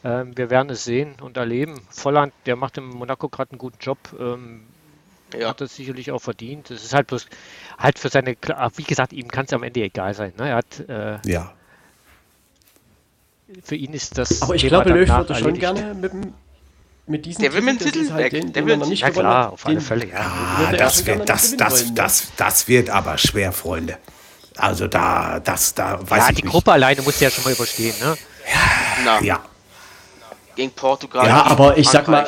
Ähm, 0.05 0.37
wir 0.37 0.51
werden 0.51 0.69
es 0.71 0.85
sehen 0.85 1.15
und 1.21 1.39
erleben. 1.39 1.81
Volland, 1.89 2.33
der 2.45 2.57
macht 2.57 2.77
in 2.77 2.85
Monaco 2.85 3.29
gerade 3.29 3.53
einen 3.53 3.59
guten 3.59 3.79
Job. 3.81 3.99
Ähm, 4.21 4.65
ja. 5.39 5.49
Hat 5.49 5.61
das 5.61 5.75
sicherlich 5.75 6.13
auch 6.13 6.21
verdient. 6.21 6.71
Es 6.71 6.85
ist 6.85 6.95
halt 6.95 7.07
bloß 7.07 7.27
halt 7.79 7.99
für 7.99 8.11
seine, 8.11 8.37
wie 8.77 8.83
gesagt, 8.85 9.13
ihm 9.13 9.29
kann 9.29 9.47
es 9.47 9.53
am 9.53 9.63
Ende 9.63 9.81
egal 9.81 10.15
sein. 10.15 10.33
Ne? 10.37 10.51
Er 10.51 10.57
hat, 10.57 10.89
äh, 10.89 11.19
ja. 11.29 11.53
Für 13.63 13.75
ihn 13.77 13.93
ist 13.95 14.19
das. 14.19 14.43
Aber 14.43 14.55
ich 14.55 14.63
Thema 14.63 14.85
glaube, 14.85 15.01
Löw 15.01 15.09
würde 15.09 15.35
schon 15.35 15.59
gerne 15.59 15.95
mit, 15.95 16.13
mit 17.07 17.27
diesem 17.27 17.43
Der 17.43 17.53
will 17.53 17.63
mit 17.63 17.81
dem 17.81 17.93
Titel 17.93 18.11
halt 18.13 18.33
weg. 18.33 18.43
Den, 18.43 18.53
der 18.53 18.67
will 18.67 18.77
noch 18.77 18.89
nicht 18.89 19.03
ja, 19.03 19.11
klar, 19.11 19.53
auf 19.53 19.67
alle 19.67 19.81
Fälle. 19.81 20.07
Ja. 20.09 20.21
Ah, 20.21 20.73
das, 20.73 21.05
wird, 21.07 21.29
das, 21.29 21.57
das, 21.57 21.95
das, 21.95 22.33
das 22.37 22.69
wird 22.69 22.91
aber 22.91 23.19
schwer, 23.19 23.53
Freunde. 23.53 23.99
Also 24.57 24.87
da, 24.87 25.41
das, 25.41 25.75
da 25.75 25.99
weiß 26.09 26.25
ja, 26.25 26.31
ich 26.31 26.37
die 26.37 26.43
Gruppe 26.43 26.73
alleine 26.73 27.03
muss 27.03 27.19
ja 27.21 27.31
schon 27.31 27.45
mal 27.45 27.53
überstehen, 27.53 27.95
ne? 28.01 28.17
Ja. 29.05 29.21
ja. 29.21 29.45
Gegen 30.57 30.73
Portugal. 30.73 31.27
Ja, 31.27 31.45
aber 31.45 31.77
ich 31.79 31.89
sag 31.89 32.09
mal, 32.09 32.27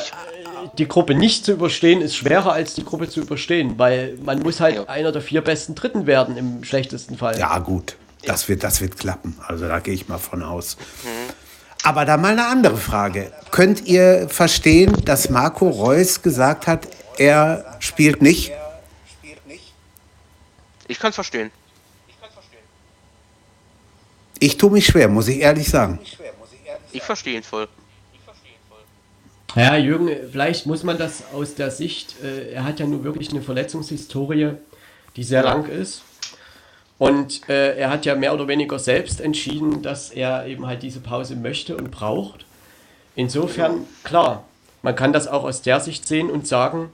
die 0.78 0.88
Gruppe 0.88 1.14
nicht 1.14 1.44
zu 1.44 1.52
überstehen 1.52 2.00
ist 2.00 2.16
schwerer 2.16 2.52
als 2.52 2.74
die 2.74 2.84
Gruppe 2.84 3.08
zu 3.08 3.20
überstehen, 3.20 3.78
weil 3.78 4.18
man 4.22 4.40
muss 4.40 4.60
halt 4.60 4.76
ja. 4.76 4.84
einer 4.84 5.12
der 5.12 5.22
vier 5.22 5.42
besten 5.42 5.74
Dritten 5.74 6.06
werden 6.06 6.36
im 6.36 6.64
schlechtesten 6.64 7.16
Fall. 7.16 7.38
Ja, 7.38 7.58
gut. 7.58 7.96
Das 8.24 8.48
wird, 8.48 8.64
das 8.64 8.80
wird 8.80 8.98
klappen. 8.98 9.38
Also 9.46 9.68
da 9.68 9.78
gehe 9.78 9.94
ich 9.94 10.08
mal 10.08 10.18
von 10.18 10.42
aus. 10.42 10.76
Mhm. 11.04 11.08
Aber 11.84 12.04
da 12.04 12.16
mal 12.16 12.32
eine 12.32 12.46
andere 12.46 12.76
Frage. 12.76 13.32
Könnt 13.52 13.86
ihr 13.86 14.28
verstehen, 14.28 15.04
dass 15.04 15.30
Marco 15.30 15.68
Reus 15.68 16.20
gesagt 16.20 16.66
hat, 16.66 16.88
er 17.16 17.76
spielt 17.78 18.22
nicht? 18.22 18.52
Ich 20.88 20.98
kann 20.98 21.10
es 21.10 21.14
verstehen. 21.14 21.50
Ich 24.38 24.56
tue 24.56 24.70
mich 24.70 24.86
schwer, 24.86 25.08
muss 25.08 25.28
ich 25.28 25.38
ehrlich 25.38 25.68
sagen. 25.68 25.98
Ich 26.92 27.02
verstehe 27.02 27.36
ihn 27.36 27.42
voll. 27.42 27.68
Ja, 29.56 29.74
Jürgen, 29.74 30.10
vielleicht 30.30 30.66
muss 30.66 30.82
man 30.82 30.98
das 30.98 31.24
aus 31.32 31.54
der 31.54 31.70
Sicht, 31.70 32.22
äh, 32.22 32.52
er 32.52 32.64
hat 32.64 32.78
ja 32.78 32.86
nun 32.86 33.04
wirklich 33.04 33.30
eine 33.30 33.40
Verletzungshistorie, 33.40 34.52
die 35.16 35.24
sehr 35.24 35.42
lang 35.42 35.66
ist. 35.66 36.02
Und 36.98 37.48
äh, 37.48 37.76
er 37.76 37.88
hat 37.88 38.04
ja 38.04 38.14
mehr 38.14 38.34
oder 38.34 38.48
weniger 38.48 38.78
selbst 38.78 39.18
entschieden, 39.20 39.82
dass 39.82 40.10
er 40.10 40.46
eben 40.46 40.66
halt 40.66 40.82
diese 40.82 41.00
Pause 41.00 41.36
möchte 41.36 41.74
und 41.74 41.90
braucht. 41.90 42.44
Insofern, 43.14 43.86
klar, 44.04 44.44
man 44.82 44.94
kann 44.94 45.14
das 45.14 45.26
auch 45.26 45.44
aus 45.44 45.62
der 45.62 45.80
Sicht 45.80 46.06
sehen 46.06 46.30
und 46.30 46.46
sagen, 46.46 46.90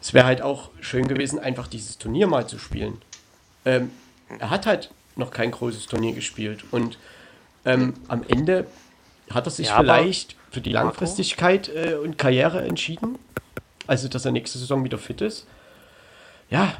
es 0.00 0.14
wäre 0.14 0.26
halt 0.26 0.40
auch 0.40 0.70
schön 0.80 1.08
gewesen, 1.08 1.40
einfach 1.40 1.66
dieses 1.66 1.98
Turnier 1.98 2.28
mal 2.28 2.46
zu 2.46 2.58
spielen. 2.58 3.02
Ähm, 3.64 3.90
er 4.38 4.50
hat 4.50 4.66
halt 4.66 4.90
noch 5.16 5.32
kein 5.32 5.50
großes 5.50 5.86
Turnier 5.86 6.12
gespielt 6.14 6.64
und 6.70 6.96
ähm, 7.64 7.94
am 8.06 8.24
Ende 8.26 8.66
hat 9.30 9.46
er 9.46 9.50
sich 9.50 9.68
Ja, 9.68 9.78
vielleicht 9.78 10.36
für 10.52 10.60
die 10.60 10.70
Langfristigkeit 10.70 11.68
äh, 11.68 11.94
und 11.94 12.18
Karriere 12.18 12.62
entschieden. 12.62 13.18
Also, 13.86 14.08
dass 14.08 14.24
er 14.24 14.32
nächste 14.32 14.58
Saison 14.58 14.84
wieder 14.84 14.98
fit 14.98 15.20
ist. 15.20 15.46
Ja, 16.50 16.74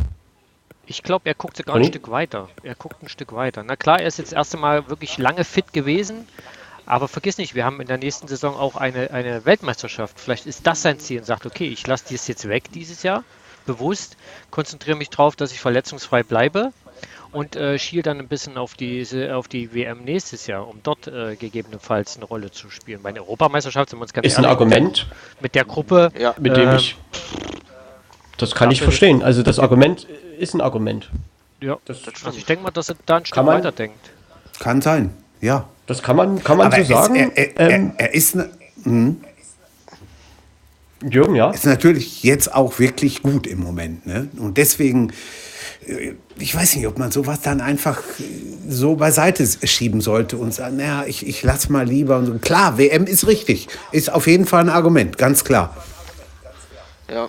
Ich 0.86 1.03
glaube, 1.03 1.28
er 1.28 1.35
guckt 1.35 1.57
sogar 1.57 1.77
ein? 1.77 1.85
Stück 1.85 2.11
weiter. 2.11 2.49
Er 2.62 2.74
guckt 2.74 3.03
ein 3.03 3.09
Stück 3.09 3.32
weiter. 3.32 3.62
Na 3.62 3.77
klar, 3.77 4.01
er 4.01 4.07
ist 4.07 4.19
jetzt 4.19 4.32
erst 4.32 4.55
einmal 4.55 4.89
wirklich 4.89 5.16
lange 5.16 5.44
fit 5.44 5.73
gewesen. 5.73 6.28
Aber 6.85 7.09
vergiss 7.09 7.39
nicht, 7.39 7.55
wir 7.55 7.65
haben 7.65 7.81
in 7.81 7.86
der 7.86 7.97
nächsten 7.99 8.28
Saison 8.28 8.57
auch 8.57 8.77
eine, 8.77 9.11
eine 9.12 9.44
Weltmeisterschaft. 9.44 10.19
Vielleicht 10.20 10.47
ist 10.47 10.66
das 10.66 10.82
sein 10.82 10.99
Ziel 10.99 11.20
und 11.20 11.24
sagt, 11.24 11.47
okay, 11.47 11.66
ich 11.69 11.86
lasse 11.86 12.05
dies 12.09 12.27
jetzt 12.27 12.49
weg 12.49 12.70
dieses 12.73 13.03
Jahr, 13.05 13.24
bewusst, 13.66 14.16
konzentriere 14.51 14.97
mich 14.97 15.09
darauf, 15.09 15.36
dass 15.36 15.53
ich 15.53 15.61
verletzungsfrei 15.61 16.24
bleibe 16.24 16.73
und 17.32 17.56
äh, 17.56 17.78
schiel 17.78 18.02
dann 18.02 18.18
ein 18.18 18.28
bisschen 18.28 18.56
auf, 18.59 18.74
diese, 18.74 19.34
auf 19.34 19.48
die 19.48 19.74
WM 19.74 20.04
nächstes 20.04 20.46
Jahr, 20.46 20.68
um 20.68 20.80
dort 20.82 21.09
äh, 21.09 21.34
gegebenenfalls 21.36 22.16
eine 22.16 22.26
Rolle 22.26 22.50
zu 22.50 22.70
spielen. 22.70 23.00
Bei 23.02 23.10
der 23.12 23.22
Europameisterschaft 23.22 23.90
sind 23.90 23.98
wir 23.98 24.02
uns 24.02 24.12
ganz 24.12 24.26
ist 24.26 24.38
ein 24.38 24.44
Argument, 24.44 25.06
mit 25.40 25.54
der 25.54 25.64
Gruppe, 25.64 26.10
Ja. 26.18 26.34
mit 26.38 26.56
dem 26.56 26.68
ähm, 26.70 26.76
ich. 26.76 26.96
Das 28.38 28.54
kann 28.54 28.70
ich 28.70 28.82
verstehen. 28.82 29.22
Also, 29.22 29.42
das 29.42 29.59
Argument 29.59 30.06
ist 30.38 30.54
ein 30.54 30.60
Argument. 30.60 31.10
ja, 31.60 31.78
Das, 31.84 32.00
also 32.24 32.36
ich 32.38 32.44
denke 32.44 32.64
mal, 32.64 32.70
dass 32.70 32.88
er 32.88 32.96
da 33.06 33.16
ein 33.16 33.24
Stück 33.24 33.34
Kann 33.36 33.46
man- 33.46 33.56
weiterdenkt. 33.59 34.10
Kann 34.59 34.80
sein, 34.82 35.12
ja. 35.40 35.68
das 35.86 36.02
kann 36.02 36.16
man, 36.16 36.42
kann 36.44 36.56
man 36.59 36.66
Aber 36.68 36.76
so 36.76 36.82
es- 36.82 36.88
sagen. 36.88 37.14
er, 37.16 37.36
er, 37.56 37.70
ähm, 37.70 37.92
er, 37.96 38.09
er 38.09 38.14
ist, 38.14 38.34
ne- 38.36 38.50
hm, 38.84 39.16
Jürgen, 41.09 41.34
ja. 41.34 41.50
ist 41.50 41.64
natürlich 41.66 42.22
jetzt 42.22 42.54
auch 42.54 42.78
wirklich 42.78 43.22
gut 43.22 43.46
im 43.48 43.59
Moment. 43.60 44.06
Ne? 44.06 44.28
Und 44.38 44.56
deswegen, 44.56 45.12
ich 46.39 46.55
weiß 46.55 46.76
nicht, 46.76 46.86
ob 46.86 46.98
man 46.98 47.10
sowas 47.10 47.40
dann 47.43 47.60
einfach 47.60 47.98
äh, 48.18 48.22
so 48.68 48.97
beiseite 48.97 49.47
schieben 49.66 50.01
sollte 50.01 50.36
und 50.36 50.52
sagen, 50.55 50.76
naja, 50.76 51.05
ich, 51.06 51.26
ich 51.26 51.43
lass 51.43 51.68
mal 51.68 51.86
lieber. 51.86 52.18
Und 52.18 52.26
so. 52.26 52.34
Klar, 52.39 52.78
WM 52.78 53.05
ist 53.06 53.26
richtig. 53.26 53.68
Ist 53.90 54.12
auf 54.12 54.26
jeden 54.26 54.47
Fall 54.47 54.62
ein 54.62 54.68
Argument, 54.70 55.18
ganz 55.18 55.44
klar. 55.44 55.76
Ja. 57.10 57.28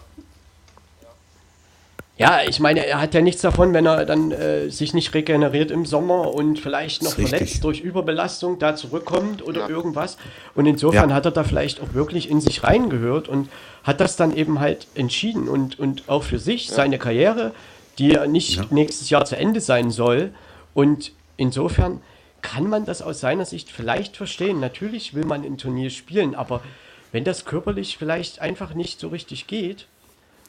Ja, 2.15 2.41
ich 2.47 2.59
meine, 2.59 2.85
er 2.85 3.01
hat 3.01 3.15
ja 3.15 3.21
nichts 3.21 3.41
davon, 3.41 3.73
wenn 3.73 3.87
er 3.87 4.05
dann 4.05 4.31
äh, 4.31 4.69
sich 4.69 4.93
nicht 4.93 5.15
regeneriert 5.15 5.71
im 5.71 5.85
Sommer 5.87 6.31
und 6.33 6.59
vielleicht 6.59 7.01
noch 7.01 7.17
richtig. 7.17 7.29
verletzt 7.29 7.63
durch 7.63 7.81
Überbelastung 7.81 8.59
da 8.59 8.75
zurückkommt 8.75 9.41
oder 9.41 9.67
irgendwas. 9.67 10.17
Und 10.53 10.67
insofern 10.67 11.09
Ja. 11.09 11.15
hat 11.15 11.25
er 11.25 11.31
da 11.31 11.43
vielleicht 11.43 11.81
auch 11.81 11.93
wirklich 11.95 12.29
in 12.29 12.39
sich 12.39 12.63
reingehört 12.63 13.27
und 13.27 13.49
hat 13.83 13.99
das 13.99 14.15
dann 14.15 14.35
eben 14.37 14.59
halt 14.59 14.85
entschieden 14.93 15.47
und, 15.49 15.79
und 15.79 16.03
auch 16.07 16.21
für 16.23 16.37
sich 16.37 16.69
seine 16.69 16.99
Karriere, 16.99 17.51
die 17.97 18.09
ja 18.09 18.27
nicht 18.27 18.71
nächstes 18.71 19.09
Jahr 19.09 19.25
zu 19.25 19.37
Ende 19.37 19.61
sein 19.61 19.91
soll. 19.91 20.33
Und 20.73 21.11
insofern 21.37 22.01
kann 22.41 22.67
man 22.67 22.85
das 22.85 23.01
aus 23.01 23.19
seiner 23.19 23.45
Sicht 23.45 23.69
vielleicht 23.69 24.17
verstehen. 24.17 24.59
Natürlich 24.59 25.13
will 25.13 25.25
man 25.25 25.43
ein 25.43 25.57
Turnier 25.57 25.89
spielen, 25.89 26.35
aber 26.35 26.61
wenn 27.11 27.23
das 27.23 27.45
körperlich 27.45 27.97
vielleicht 27.97 28.39
einfach 28.39 28.73
nicht 28.73 28.99
so 28.99 29.07
richtig 29.09 29.47
geht, 29.47 29.87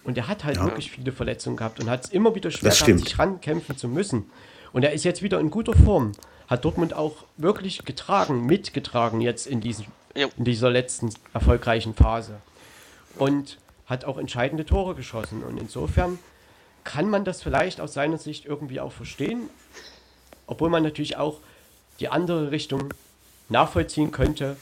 und 0.04 0.18
er 0.18 0.28
hat 0.28 0.44
halt 0.44 0.62
wirklich 0.62 0.90
viele 0.90 1.12
Verletzungen 1.12 1.56
gehabt 1.56 1.80
und 1.80 1.88
hat 1.88 2.04
es 2.04 2.10
immer 2.10 2.34
wieder 2.34 2.50
schwer 2.50 2.70
gehabt, 2.72 3.00
sich 3.00 3.18
rankämpfen 3.18 3.76
zu 3.76 3.88
müssen. 3.88 4.30
Und 4.72 4.82
er 4.82 4.92
ist 4.92 5.04
jetzt 5.04 5.22
wieder 5.22 5.40
in 5.40 5.50
guter 5.50 5.72
Form. 5.72 6.12
Hat 6.46 6.64
Dortmund 6.64 6.92
auch 6.92 7.24
wirklich 7.38 7.84
getragen, 7.86 8.44
mitgetragen 8.44 9.22
jetzt 9.22 9.46
in, 9.46 9.62
diesem, 9.62 9.86
Ja. 10.14 10.28
in 10.36 10.44
dieser 10.44 10.68
letzten 10.68 11.08
erfolgreichen 11.32 11.94
Phase. 11.94 12.36
Und 13.16 13.58
hat 13.86 14.04
auch 14.04 14.18
entscheidende 14.18 14.66
Tore 14.66 14.94
geschossen. 14.94 15.42
Und 15.42 15.58
insofern 15.58 16.18
kann 16.84 17.08
man 17.10 17.24
das 17.24 17.42
vielleicht 17.42 17.80
aus 17.80 17.94
seiner 17.94 18.18
Sicht 18.18 18.44
irgendwie 18.44 18.80
auch 18.80 18.92
verstehen. 18.92 19.48
Obwohl 20.46 20.70
man 20.70 20.82
natürlich 20.82 21.16
auch 21.16 21.40
die 22.00 22.08
andere 22.08 22.50
Richtung 22.50 22.92
nachvollziehen 23.48 24.12
könnte, 24.12 24.56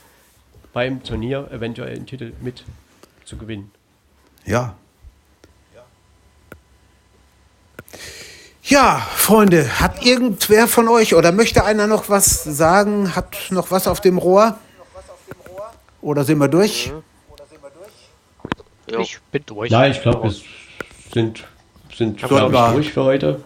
beim 0.73 1.03
Turnier 1.03 1.49
eventuell 1.51 1.97
einen 1.97 2.07
Titel 2.07 2.32
mit 2.40 2.65
zu 3.24 3.36
gewinnen. 3.36 3.70
Ja. 4.44 4.77
Ja, 8.65 8.99
Freunde, 9.16 9.81
hat 9.81 10.05
irgendwer 10.05 10.69
von 10.69 10.89
euch 10.89 11.15
oder 11.15 11.32
möchte 11.32 11.65
einer 11.65 11.86
noch 11.89 12.09
was 12.09 12.44
sagen? 12.44 13.15
Hat 13.16 13.36
noch 13.51 13.70
was 13.70 13.89
auf 13.89 14.01
dem 14.01 14.19
Rohr? 14.19 14.59
Oder 16.01 16.24
sind 16.24 16.39
wir 16.39 16.49
durch? 16.49 16.93
Jo. 18.90 19.01
Ich 19.01 19.20
bin 19.31 19.44
durch. 19.47 19.70
Ja, 19.70 19.86
ich 19.86 20.01
glaube, 20.01 20.24
wir 20.24 20.35
sind, 21.12 21.44
sind 21.97 22.20
Sollten 22.20 22.35
glaub 22.36 22.48
ich, 22.48 22.52
wir- 22.55 22.73
durch 22.73 22.93
für 22.93 23.05
heute. 23.05 23.40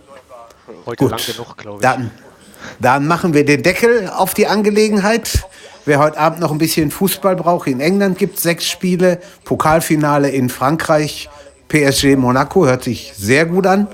Heute 0.85 0.97
Gut. 1.05 1.11
lang 1.13 1.21
genug, 1.27 1.57
glaube 1.57 1.77
ich. 1.79 1.83
Dann, 1.83 2.11
dann 2.81 3.07
machen 3.07 3.35
wir 3.35 3.45
den 3.45 3.63
Deckel 3.63 4.09
auf 4.09 4.35
die 4.35 4.47
Angelegenheit. 4.47 5.45
Wer 5.85 6.01
heute 6.01 6.19
Abend 6.19 6.41
noch 6.41 6.51
ein 6.51 6.59
bisschen 6.59 6.91
Fußball 6.91 7.37
braucht, 7.37 7.69
in 7.69 7.81
England 7.81 8.19
gibt 8.19 8.37
es 8.39 8.43
sechs 8.43 8.67
Spiele. 8.69 9.21
Pokalfinale 9.45 10.31
in 10.31 10.49
Frankreich, 10.49 11.29
PSG 11.69 12.17
Monaco, 12.17 12.67
hört 12.67 12.83
sich 12.83 13.13
sehr 13.17 13.47
gut 13.47 13.67
an. 13.67 13.87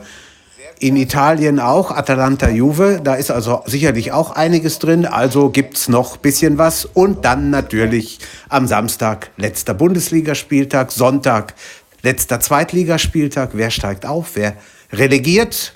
In 0.79 0.97
Italien 0.97 1.61
auch, 1.61 1.91
Atalanta 1.93 2.49
Juve, 2.49 3.01
da 3.05 3.15
ist 3.15 3.31
also 3.31 3.63
sicherlich 3.67 4.11
auch 4.11 4.33
einiges 4.33 4.79
drin. 4.81 5.07
Also 5.07 5.51
gibt 5.51 5.77
es 5.77 5.89
noch 5.89 6.17
ein 6.17 6.21
bisschen 6.23 6.59
was. 6.59 6.87
Und 6.87 7.25
dann 7.25 7.51
natürlich 7.51 8.19
am 8.49 8.67
Samstag 8.67 9.31
letzter 9.37 9.75
Bundesligaspieltag, 9.75 10.91
Sonntag 10.91 11.55
letzter 12.03 12.41
Zweitligaspieltag. 12.41 13.51
Wer 13.55 13.71
steigt 13.71 14.07
auf, 14.07 14.31
wer 14.35 14.55
relegiert? 14.93 15.75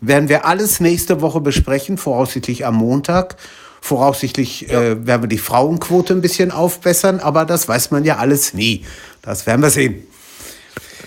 werden 0.00 0.28
wir 0.28 0.44
alles 0.44 0.78
nächste 0.78 1.22
Woche 1.22 1.40
besprechen, 1.40 1.96
voraussichtlich 1.96 2.66
am 2.66 2.76
Montag. 2.76 3.36
Voraussichtlich 3.80 4.68
äh, 4.70 5.06
werden 5.06 5.22
wir 5.22 5.28
die 5.28 5.38
Frauenquote 5.38 6.12
ein 6.12 6.20
bisschen 6.20 6.50
aufbessern, 6.50 7.18
aber 7.20 7.44
das 7.44 7.66
weiß 7.66 7.90
man 7.92 8.04
ja 8.04 8.16
alles 8.16 8.52
nie. 8.52 8.84
Das 9.22 9.46
werden 9.46 9.62
wir 9.62 9.70
sehen. 9.70 10.06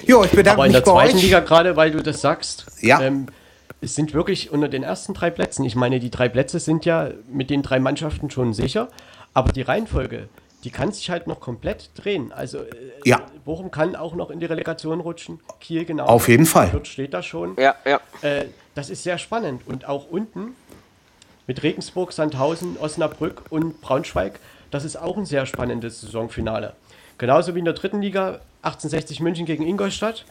Jo, 0.07 0.23
ich 0.23 0.31
bedanke 0.31 0.53
Aber 0.59 0.65
in 0.65 0.71
mich 0.71 0.81
der 0.83 0.91
bei 0.91 0.97
zweiten 1.03 1.17
euch. 1.17 1.23
Liga 1.23 1.39
gerade, 1.41 1.75
weil 1.75 1.91
du 1.91 2.01
das 2.01 2.21
sagst, 2.21 2.65
Ja. 2.81 2.99
ähm, 3.01 3.27
es 3.81 3.95
sind 3.95 4.13
wirklich 4.13 4.51
unter 4.51 4.67
den 4.69 4.81
ersten 4.83 5.13
drei 5.13 5.29
Plätzen. 5.29 5.65
Ich 5.65 5.75
meine, 5.75 5.99
die 5.99 6.09
drei 6.09 6.27
Plätze 6.27 6.59
sind 6.59 6.83
ja 6.85 7.11
mit 7.31 7.49
den 7.49 7.61
drei 7.61 7.79
Mannschaften 7.79 8.29
schon 8.31 8.53
sicher, 8.53 8.89
aber 9.33 9.51
die 9.51 9.61
Reihenfolge, 9.61 10.29
die 10.63 10.71
kann 10.71 10.91
sich 10.91 11.09
halt 11.09 11.27
noch 11.27 11.39
komplett 11.39 11.89
drehen. 11.95 12.31
Also 12.31 12.59
äh, 12.59 12.65
Ja. 13.05 13.21
Bochum 13.45 13.71
kann 13.71 13.95
auch 13.95 14.13
noch 14.15 14.29
in 14.29 14.39
die 14.39 14.45
Relegation 14.45 14.99
rutschen. 14.99 15.39
Kiel 15.61 15.85
genau. 15.85 16.05
Auf 16.05 16.27
jeden 16.27 16.45
Fall. 16.45 16.67
Fürth 16.69 16.87
steht 16.87 17.13
da 17.13 17.23
schon. 17.23 17.55
Ja, 17.57 17.75
ja. 17.85 17.99
Äh, 18.21 18.45
das 18.75 18.89
ist 18.89 19.03
sehr 19.03 19.17
spannend. 19.17 19.61
Und 19.67 19.87
auch 19.87 20.07
unten 20.09 20.55
mit 21.47 21.63
Regensburg, 21.63 22.11
Sandhausen, 22.13 22.77
Osnabrück 22.77 23.43
und 23.49 23.81
Braunschweig, 23.81 24.39
das 24.71 24.83
ist 24.85 24.97
auch 24.97 25.17
ein 25.17 25.25
sehr 25.25 25.45
spannendes 25.45 26.01
Saisonfinale. 26.01 26.73
Genauso 27.17 27.55
wie 27.55 27.59
in 27.59 27.65
der 27.65 27.73
dritten 27.73 28.01
Liga 28.01 28.39
1860 28.61 29.19
München 29.21 29.45
gegen 29.45 29.65
Ingolstadt. 29.65 30.25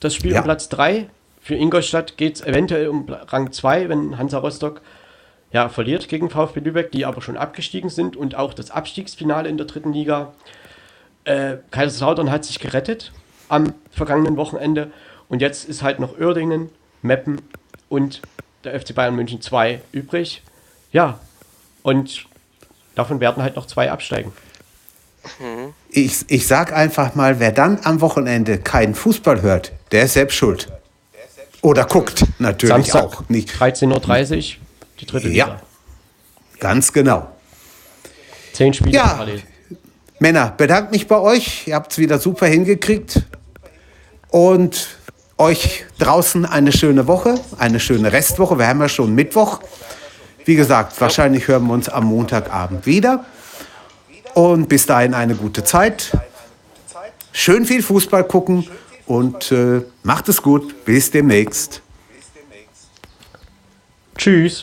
Das 0.00 0.14
Spiel 0.14 0.32
Ja. 0.32 0.38
um 0.38 0.44
Platz 0.44 0.68
3. 0.68 1.08
Für 1.40 1.54
Ingolstadt 1.56 2.16
geht 2.16 2.36
es 2.36 2.42
eventuell 2.42 2.88
um 2.88 3.06
Rang 3.08 3.52
2, 3.52 3.88
wenn 3.90 4.16
Hansa 4.16 4.38
Rostock 4.38 4.80
ja, 5.54 5.68
verliert 5.68 6.08
gegen 6.08 6.30
VfB 6.30 6.58
Lübeck, 6.58 6.90
die 6.90 7.06
aber 7.06 7.22
schon 7.22 7.36
abgestiegen 7.36 7.88
sind. 7.88 8.16
Und 8.16 8.34
auch 8.34 8.54
das 8.54 8.72
Abstiegsfinale 8.72 9.48
in 9.48 9.56
der 9.56 9.66
dritten 9.66 9.92
Liga. 9.92 10.32
Äh, 11.22 11.58
Kaiserslautern 11.70 12.30
hat 12.30 12.44
sich 12.44 12.58
gerettet 12.58 13.12
am 13.48 13.72
vergangenen 13.92 14.36
Wochenende. 14.36 14.90
Und 15.28 15.40
jetzt 15.40 15.68
ist 15.68 15.84
halt 15.84 16.00
noch 16.00 16.18
Uerdingen, 16.18 16.70
Meppen 17.02 17.40
und 17.88 18.20
der 18.64 18.78
FC 18.78 18.96
Bayern 18.96 19.14
München 19.14 19.40
2 19.40 19.80
übrig. 19.92 20.42
Ja, 20.90 21.20
und 21.84 22.26
davon 22.96 23.20
werden 23.20 23.42
halt 23.42 23.54
noch 23.54 23.66
zwei 23.66 23.92
absteigen. 23.92 24.32
Ich, 25.88 26.24
ich 26.28 26.46
sag 26.48 26.72
einfach 26.72 27.14
mal, 27.14 27.38
wer 27.38 27.52
dann 27.52 27.78
am 27.84 28.00
Wochenende 28.00 28.58
keinen 28.58 28.96
Fußball 28.96 29.42
hört, 29.42 29.72
der 29.92 30.04
ist 30.04 30.14
selbst 30.14 30.34
schuld. 30.34 30.68
Oder 31.62 31.84
guckt 31.84 32.24
natürlich 32.40 32.74
Samstag 32.74 33.04
auch. 33.04 33.28
Nicht. 33.28 33.50
13.30 33.52 34.56
Uhr, 34.56 34.63
die 35.00 35.06
dritte 35.06 35.28
Ja. 35.28 35.46
Liga. 35.46 35.62
Ganz 36.60 36.92
genau. 36.92 37.28
Zehn 38.52 38.72
Spiele 38.72 38.92
Ja. 38.92 39.08
parallel. 39.08 39.42
Männer, 40.20 40.54
bedankt 40.56 40.92
mich 40.92 41.06
bei 41.08 41.18
euch. 41.18 41.66
Ihr 41.66 41.74
habt 41.74 41.92
es 41.92 41.98
wieder 41.98 42.18
super 42.18 42.46
hingekriegt. 42.46 43.22
Und 44.28 44.88
euch 45.38 45.84
draußen 45.98 46.46
eine 46.46 46.72
schöne 46.72 47.06
Woche, 47.06 47.34
eine 47.58 47.80
schöne 47.80 48.12
Restwoche. 48.12 48.58
Wir 48.58 48.68
haben 48.68 48.80
ja 48.80 48.88
schon 48.88 49.14
Mittwoch. 49.14 49.60
Wie 50.44 50.54
gesagt, 50.54 51.00
wahrscheinlich 51.00 51.48
hören 51.48 51.66
wir 51.66 51.72
uns 51.74 51.88
am 51.88 52.04
Montagabend 52.06 52.86
wieder. 52.86 53.24
Und 54.34 54.68
bis 54.68 54.86
dahin 54.86 55.14
eine 55.14 55.34
gute 55.34 55.64
Zeit. 55.64 56.12
Schön 57.32 57.64
viel 57.66 57.82
Fußball 57.82 58.24
gucken 58.24 58.68
und 59.06 59.50
äh, 59.50 59.82
macht 60.04 60.28
es 60.28 60.40
gut. 60.42 60.84
Bis 60.84 61.10
demnächst. 61.10 61.82
Tschüss. 64.16 64.62